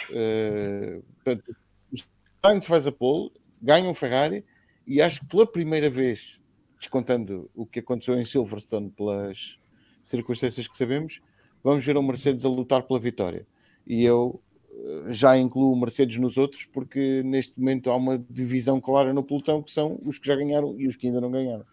[0.09, 1.55] Uh, portanto,
[1.93, 1.97] o
[2.41, 4.43] Sainz faz a pole, ganha um Ferrari
[4.87, 6.38] e acho que pela primeira vez,
[6.79, 9.59] descontando o que aconteceu em Silverstone pelas
[10.01, 11.21] circunstâncias que sabemos,
[11.63, 13.45] vamos ver o Mercedes a lutar pela vitória.
[13.85, 14.41] E eu
[14.71, 19.23] eh, já incluo o Mercedes nos outros, porque neste momento há uma divisão clara no
[19.23, 21.65] pelotão que são os que já ganharam e os que ainda não ganharam.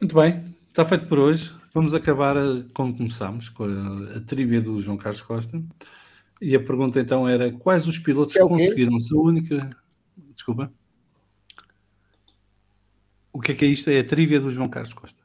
[0.00, 1.52] Muito bem, está feito por hoje.
[1.74, 5.62] Vamos acabar eh, como começámos, com a, a do João Carlos Costa.
[6.40, 9.70] E a pergunta então era: quais os pilotos é que conseguiram a única.
[10.34, 10.72] Desculpa.
[13.32, 13.90] O que é que é isto?
[13.90, 15.22] É a trivia do João Carlos Costa.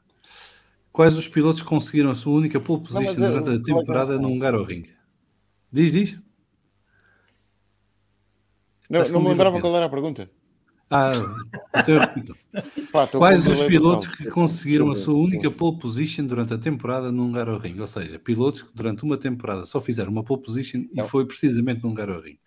[0.92, 4.86] Quais os pilotos conseguiram a sua única pole position não, durante a temporada no Hungaroring?
[5.72, 6.20] Diz, diz.
[8.88, 10.30] Não, não me lembrava qual era a pergunta.
[10.90, 11.12] Ah,
[11.76, 12.36] então eu repito.
[12.92, 17.24] Pá, Quais os pilotos que conseguiram a sua única pole position durante a temporada no
[17.24, 17.80] Hungaroring?
[17.80, 21.04] Ou seja, pilotos que durante uma temporada só fizeram uma pole position não.
[21.04, 22.38] e foi precisamente no Hungaroring.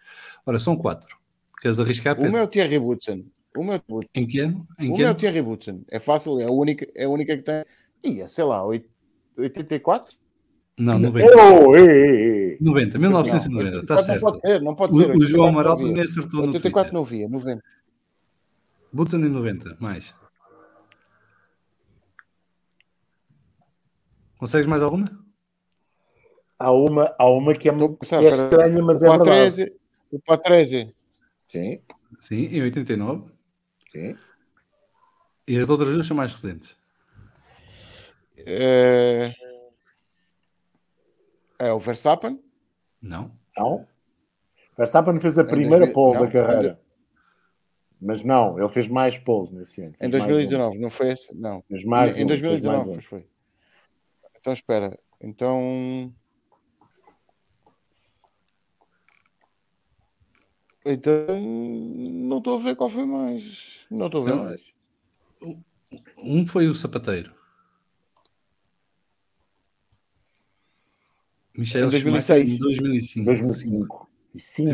[0.45, 1.18] Ora, são quatro.
[1.61, 2.16] Queres arriscar?
[2.16, 2.30] Pedro?
[2.30, 3.26] O meu Thierry Woodson.
[3.58, 3.82] O meu...
[4.14, 4.68] Em que ano?
[4.80, 5.18] Em o que meu ano?
[5.18, 5.82] Thierry Woodson.
[5.90, 7.64] É fácil, é a única, é a única que tem
[8.03, 10.16] ia, sei lá, 84?
[10.80, 11.27] Não, 90.
[11.36, 12.58] Oh, ei, ei.
[12.61, 14.22] 90, 1990, está certo.
[14.22, 15.11] Não pode ser, não pode ser.
[15.11, 17.64] O, o João Amaral também acertou 84 no 84 não via, 90.
[18.94, 20.14] Butson em 90, mais.
[24.38, 25.10] Consegues mais alguma?
[26.60, 29.74] Há uma, há uma que é, muito que é estranha, mas é verdade.
[30.11, 30.94] O Patrese.
[31.48, 31.80] Sim.
[32.19, 33.37] Sim, em 89.
[33.92, 34.18] Sim.
[35.48, 36.76] E as outras duas são mais recentes.
[38.38, 39.34] É...
[41.60, 42.42] é o Verstappen?
[43.02, 43.32] Não.
[43.58, 43.88] Não.
[44.78, 46.80] Verstappen fez a primeira pole da carreira.
[48.00, 49.96] Mas não, ele fez mais poles nesse ano.
[50.00, 50.82] Em 2019, um.
[50.82, 51.34] não foi esse?
[51.36, 51.64] Não.
[51.64, 53.02] Fez mais em um, 2019, um.
[53.02, 53.26] foi.
[54.40, 54.98] Então espera.
[55.20, 56.14] Então.
[60.90, 63.86] Então não estou a ver qual foi mais.
[63.92, 64.62] Não estou a ver então, mais.
[66.18, 67.36] Um foi o sapateiro.
[71.58, 72.48] Michel em 2006.
[72.48, 73.18] Em 2005.
[73.24, 74.10] 2005.
[74.34, 74.74] E 5.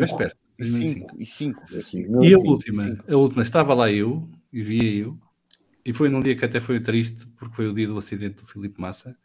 [0.60, 1.16] 2005.
[1.20, 2.24] E 5.
[2.24, 5.18] E a última, a última, estava lá eu, e via eu,
[5.86, 8.46] e foi num dia que até foi triste, porque foi o dia do acidente do
[8.46, 9.18] Filipe Massa.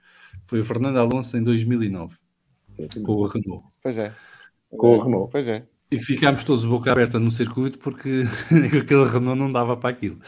[0.46, 2.16] Foi o Fernando Alonso em 2009,
[3.04, 3.66] com o Renault.
[3.82, 4.14] Pois é.
[4.70, 5.30] Com o Renault.
[5.30, 5.66] Pois é.
[5.90, 8.24] E ficámos todos boca aberta no circuito porque
[8.78, 10.18] aquele Renault não dava para aquilo.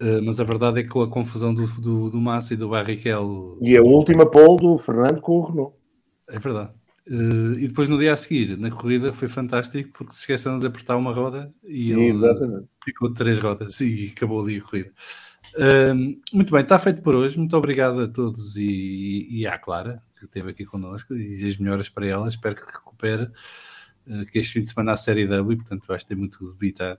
[0.00, 2.68] Uh, mas a verdade é que com a confusão do, do, do Massa e do
[2.68, 3.58] Barrichello.
[3.60, 5.76] E a última pole do Fernando com o Renault.
[6.28, 6.70] É verdade.
[7.06, 10.66] Uh, e depois no dia a seguir, na corrida, foi fantástico porque se esqueceram de
[10.66, 12.66] apertar uma roda e ele Exatamente.
[12.82, 14.90] ficou de três rodas e acabou ali a corrida.
[15.54, 17.38] Uh, muito bem, está feito por hoje.
[17.38, 21.90] Muito obrigado a todos e, e à Clara, que esteve aqui connosco, e as melhoras
[21.90, 22.26] para ela.
[22.26, 23.30] Espero que recupere.
[24.06, 26.98] Uh, que este fim de semana a série W, portanto vais ter muito que debitar.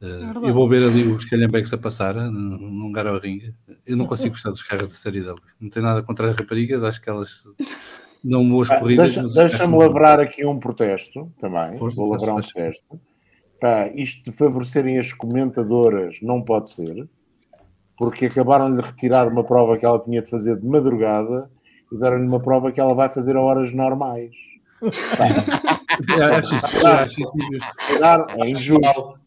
[0.00, 3.54] Uh, eu vou ver ali os Calhambeques a passar num, num lugar ao ringue.
[3.86, 5.42] Eu não consigo gostar dos carros da série W.
[5.60, 7.42] Não tenho nada contra as raparigas, acho que elas
[8.24, 9.14] dão boas Ah, corridas.
[9.14, 11.76] deixa- Deixa-me não- lavrar aqui um protesto também.
[11.78, 13.00] Força, Vou lavrar um protesto.
[13.60, 17.06] Pá, isto de favorecerem as comentadoras não pode ser,
[17.98, 21.50] porque acabaram de retirar uma prova que ela tinha de fazer de madrugada
[21.92, 24.34] e deram-lhe uma prova que ela vai fazer a horas normais.
[26.36, 27.70] Acho isso, acho isso injusto.
[28.38, 29.20] É injusto.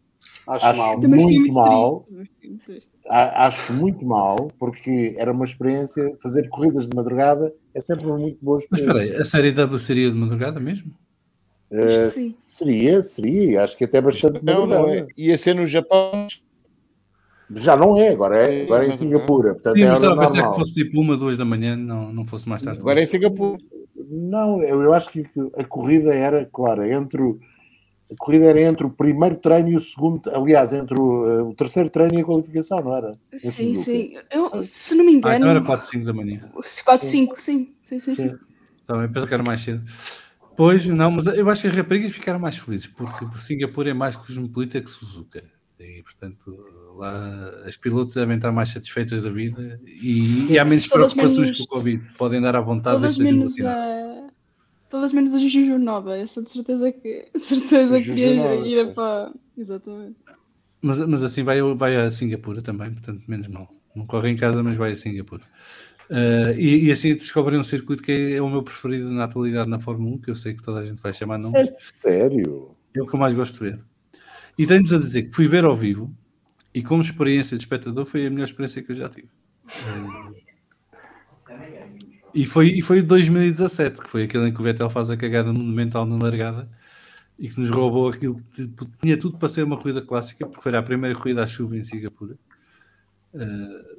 [0.46, 0.98] Acho, Acho mal.
[1.00, 2.06] Muito mal.
[2.66, 2.92] triste.
[3.10, 6.12] Acho muito mal, porque era uma experiência.
[6.22, 9.04] Fazer corridas de madrugada é sempre uma muito boa Mas experiência.
[9.04, 10.92] espera aí, a série W seria de madrugada mesmo?
[12.12, 12.30] Sim.
[12.30, 13.64] seria, seria.
[13.64, 15.08] Acho que até bastante de Não, não madrugada.
[15.18, 15.22] é.
[15.22, 16.28] Ia ser no Japão.
[17.56, 19.54] Já não é, agora é, agora é em mas- Singapura.
[19.54, 20.52] Portanto, Sim, é mas estava a pensar normal.
[20.54, 22.80] que fosse tipo uma, duas da manhã, não, não fosse mais tarde.
[22.80, 23.58] Agora é em Singapura.
[24.10, 25.26] Não, eu, eu acho que
[25.58, 27.40] a corrida era, claro, entre o,
[28.12, 31.54] a corrida era entre o primeiro treino e o segundo, aliás, entre o, eh, o
[31.54, 33.14] terceiro treino e a qualificação, não era?
[33.38, 34.14] Sim, sim.
[34.32, 36.50] Eu, se não me Ah, então era engano, 4, 5 da manhã.
[36.86, 37.74] 4, 5, sim.
[37.84, 38.30] Sim, sim, sim.
[38.30, 38.38] Sim.
[38.86, 39.84] Também pensei que era mais cedo.
[40.56, 44.16] Pois, não, mas eu acho que as raparigas ficaram mais felizes, porque Singapura é mais
[44.16, 45.44] cosmopolita que Suzuka.
[45.86, 46.58] E, portanto,
[46.98, 51.52] lá as pilotos devem estar mais satisfeitas da vida e, e há menos Todas preocupações
[51.52, 52.04] menos- com o Covid.
[52.18, 54.28] Podem dar à vontade Todas menos a.
[54.90, 56.18] Todas menos a Juju Nova.
[56.18, 57.28] Essa de certeza que.
[57.34, 59.32] De certeza que Nova, ir para.
[59.58, 60.16] Exatamente.
[60.82, 63.70] Mas, mas assim vai, vai a Singapura também, portanto, menos mal.
[63.96, 65.44] Não corre em casa, mas vai a Singapura.
[66.10, 69.80] Ah, e, e assim descobrem um circuito que é, o meu preferido na atualidade na
[69.80, 71.56] Fórmula 1, que eu sei que toda a gente vai chamar não.
[71.56, 72.72] É sério?
[72.94, 73.80] É o que eu mais gosto de ver.
[74.58, 76.16] E tenho-vos a dizer que fui ver ao vivo
[76.74, 79.30] e como experiência de espectador foi a melhor experiência que eu já tive.
[82.34, 85.54] E foi, e foi 2017, que foi aquele em que o Vettel faz a cagada
[85.54, 86.68] monumental na largada
[87.38, 88.68] e que nos roubou aquilo que
[89.02, 91.84] tinha tudo para ser uma corrida clássica, porque foi a primeira corrida à chuva em
[91.84, 92.36] Singapura.
[93.34, 93.96] Eh,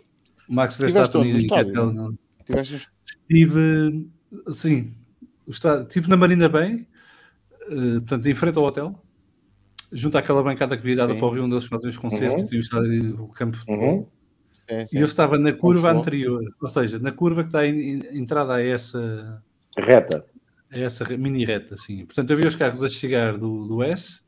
[0.49, 1.47] Max Verstappen e?
[1.47, 4.09] Vettel não, Tiveste Estive,
[4.53, 4.93] sim,
[5.49, 6.87] estive na Marina Bay,
[7.69, 9.04] eh, portanto, em frente ao hotel,
[9.95, 11.19] junto àquela bancada que virada Sim.
[11.19, 12.49] para o Rio onde eles fazem os concertos Uhum.
[12.53, 13.95] e o estádio, o campo de futebol.
[13.99, 14.07] Uhum.
[14.69, 14.97] Sim, sim.
[14.97, 18.55] E eu estava na curva anterior, ou seja, na curva que dá em- em- entrada
[18.55, 19.43] a essa,
[19.77, 20.25] Reta.
[20.73, 22.05] a essa mini reta, assim.
[22.07, 24.21] Portanto, eu vi os carros a chegar do, do S,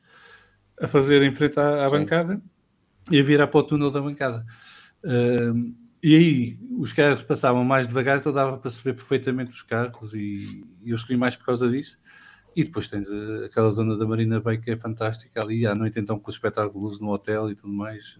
[0.81, 1.97] a fazer em frente à, à Sim.
[1.97, 2.41] bancada
[3.11, 4.45] e a virar para o túnel da bancada.
[5.05, 5.73] Ahm,
[6.03, 10.15] e aí os carros passavam mais devagar, então dava para se ver perfeitamente os carros
[10.15, 11.99] e, e eu escolhi mais por causa disso.
[12.57, 16.01] E depois tens a- aquela zona da Marina Bay que é fantástica ali, à noite
[16.01, 18.19] então com o espetáculo de luz no hotel e tudo mais.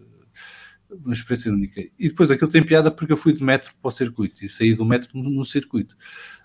[0.91, 1.81] Uma experiência única.
[1.99, 4.75] E depois aquilo tem piada porque eu fui de metro para o circuito e saí
[4.75, 5.97] do metro no, no circuito.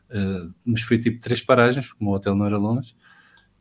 [0.09, 2.95] Uh, mas foi tipo três paragens, porque o meu hotel não era longe.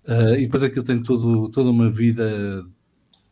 [0.05, 2.65] Uh, e depois aquilo tem todo, toda uma vida.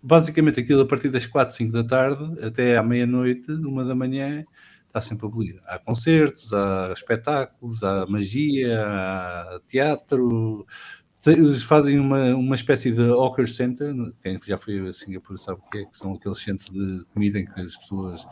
[0.02, 4.44] Basicamente, aquilo a partir das 4, 5 da tarde até à meia-noite, uma da manhã,
[4.99, 5.60] está sempre abolido.
[5.67, 10.67] Há concertos, há espetáculos, há magia, há teatro.
[11.20, 13.94] Te- Eles fazem uma, uma espécie de Hawker Center.
[14.23, 17.39] Quem já foi a Singapura sabe o que é, que são aqueles centros de comida
[17.39, 18.27] em que as pessoas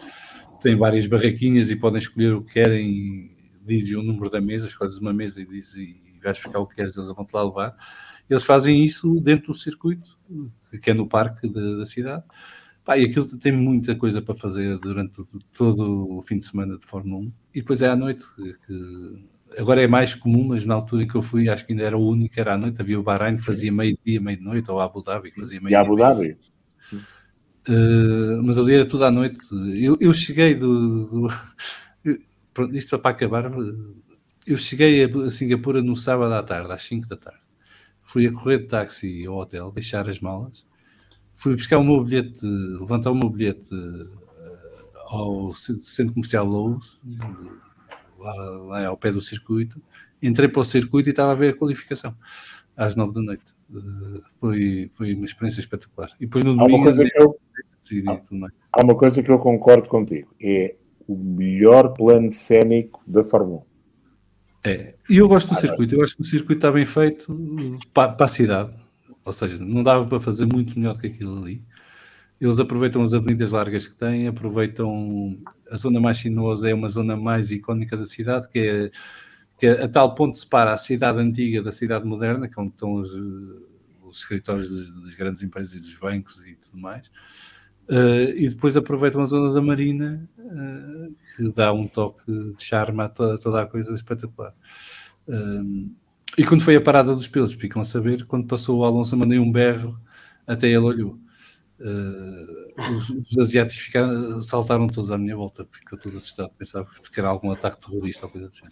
[0.61, 3.35] têm várias barraquinhas e podem escolher o que querem.
[3.65, 6.77] Dizem o número da mesa, escolhes uma mesa e dizes e vais buscar o que
[6.77, 7.77] queres, eles vão-te lá levar.
[8.31, 10.17] Eles fazem isso dentro do circuito,
[10.83, 12.23] que é no parque da, da cidade.
[12.87, 15.21] Pá, e aquilo tem muita coisa para fazer durante
[15.53, 17.33] todo o fim de semana de Fórmula 1.
[17.55, 18.25] E depois é à noite,
[18.67, 19.27] que
[19.59, 21.99] agora é mais comum, mas na altura em que eu fui, acho que ainda era
[21.99, 22.81] o único, era à noite.
[22.81, 25.81] Havia o Bahrein que fazia meio-dia, meia-noite, ou a Abu Dhabi que fazia E meio-dia.
[25.81, 26.37] Abu Dhabi.
[27.69, 29.41] Uh, mas ali era tudo à noite.
[29.77, 31.27] Eu, eu cheguei do.
[31.27, 31.29] do-
[32.55, 33.51] pronto, isto para acabar.
[33.53, 33.97] uh,
[34.47, 37.41] Eu cheguei a Singapura no sábado à tarde, às 5 da tarde.
[38.03, 40.65] Fui a correr de táxi ao hotel, deixar as malas.
[41.37, 44.11] Fui buscar o meu bilhete, levantar o meu bilhete uh,
[45.07, 46.99] ao centro comercial Lowe's,
[48.19, 49.81] lá, lá ao pé do circuito.
[50.21, 52.17] Entrei para o circuito e estava a ver a qualificação
[52.77, 53.45] às 9 da noite.
[53.71, 56.11] Uh, foi, foi uma experiência espetacular.
[56.19, 57.39] E depois no Há uma domingo coisa que eu,
[58.33, 58.53] mais.
[58.73, 60.35] há uma coisa que eu concordo contigo.
[60.43, 60.75] É
[61.07, 64.69] o melhor plano cénico da Fórmula 1.
[64.69, 68.13] É, e eu gosto do circuito, eu acho que o circuito está bem feito para,
[68.13, 68.77] para a cidade,
[69.27, 71.61] ou seja, não dava para fazer muito melhor do que aquilo ali.
[72.41, 75.37] Eles aproveitam as avenidas largas que têm, aproveitam
[75.69, 78.91] a zona mais sinuosa, é uma zona mais icónica da cidade, que é,
[79.59, 82.73] que é a tal ponto separa a cidade antiga da cidade moderna, que é onde
[82.73, 83.11] estão os,
[84.05, 87.09] os escritórios das, das, grandes empresas e dos bancos e tudo mais.
[87.89, 93.01] Uh, e depois aproveitam a zona da Marina, uh, que dá um toque de charme
[93.01, 94.55] a toda, toda a coisa espetacular.
[95.27, 95.91] Uh,
[96.37, 99.39] e quando foi a parada dos pelos, ficam a saber, quando passou o Alonso, mandei
[99.39, 99.99] um berro,
[100.47, 101.19] até ele olhou.
[102.95, 107.21] os, os, asiáticos ficaram, saltaram todos à minha volta, porque eu todo assustado, pensava que
[107.21, 108.65] era algum ataque terrorista ou coisa assim.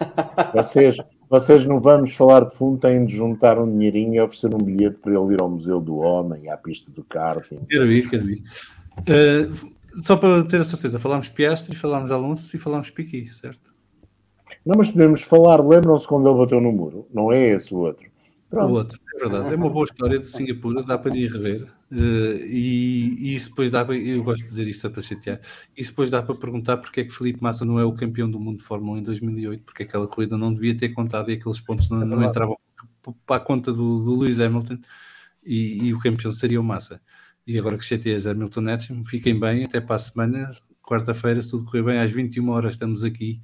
[0.54, 0.96] Vocês,
[1.28, 4.96] vocês não vamos falar de fundo, têm de juntar um dinheirinho e oferecer um bilhete
[4.96, 7.60] para ele ir ao Museu do Homem, à pista do karting.
[7.68, 8.42] Quero ir, quero ir.
[9.00, 13.69] Uh, só para ter a certeza, falámos Piastri, falámos Alonso e falámos Piqui, certo?
[14.64, 17.06] Não, mas podemos falar, lembram-se quando ele bateu no muro?
[17.12, 18.10] Não é esse o outro.
[18.50, 18.68] Pronto.
[18.68, 19.54] O outro, é verdade.
[19.54, 21.62] É uma boa história de Singapura, dá para ir rever.
[21.90, 23.96] Uh, e, e, isso depois dá para.
[23.96, 25.40] Eu gosto de dizer isto é para chatear.
[25.76, 28.40] Isso depois dá para perguntar porque é que Felipe Massa não é o campeão do
[28.40, 31.60] mundo de Fórmula 1 em 2008, porque aquela corrida não devia ter contado e aqueles
[31.60, 32.56] pontos não, não entravam
[33.24, 34.78] para a conta do, do Lewis Hamilton
[35.44, 37.00] e, e, o campeão seria o Massa.
[37.46, 41.64] E agora que chateias Hamilton Edson, fiquem bem, até para a semana, quarta-feira, se tudo
[41.64, 43.40] correr bem, às 21 horas estamos aqui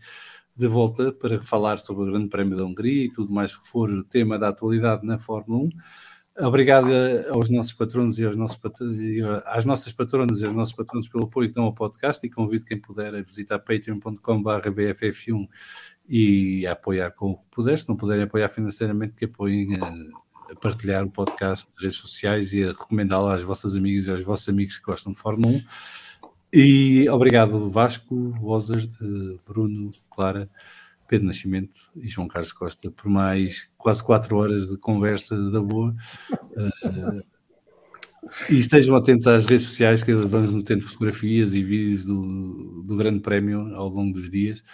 [0.57, 4.05] de volta para falar sobre o Grande Prémio da Hungria e tudo mais que for
[4.09, 5.69] tema da atualidade na Fórmula 1.
[6.47, 6.89] Obrigado
[7.31, 8.59] aos nossos patronos e aos nossos
[9.47, 12.67] às nossas patronas e aos nossos patronos pelo apoio que dão ao podcast e convido
[12.67, 15.49] quem puder a visitar patreon.com.br bff1
[16.07, 17.79] e a apoiar com o que puder.
[17.79, 22.53] Se não puderem apoiar financeiramente, que apoiem a, a partilhar o podcast nas redes sociais
[22.53, 25.61] e a recomendá-lo às vossas amigas e aos vossos amigos que gostam de Fórmula 1.
[26.59, 28.91] E obrigado, Vasco, Wozard,
[29.47, 30.49] Bruno, Clara,
[31.07, 35.95] Pedro Nascimento e João Carlos Costa, por mais quase quatro horas de conversa da boa.
[36.33, 37.23] Uh,
[38.49, 43.21] e estejam atentos às redes sociais, que vamos metendo fotografias e vídeos do, do Grande
[43.21, 44.65] Prémio ao longo dos dias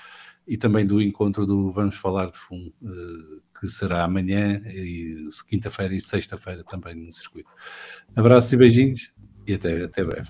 [0.46, 5.96] e também do encontro do Vamos Falar de FUM, uh, que será amanhã, e quinta-feira
[5.96, 7.50] e sexta-feira também no circuito.
[8.14, 9.12] Abraços e beijinhos
[9.48, 10.28] e até, até breve.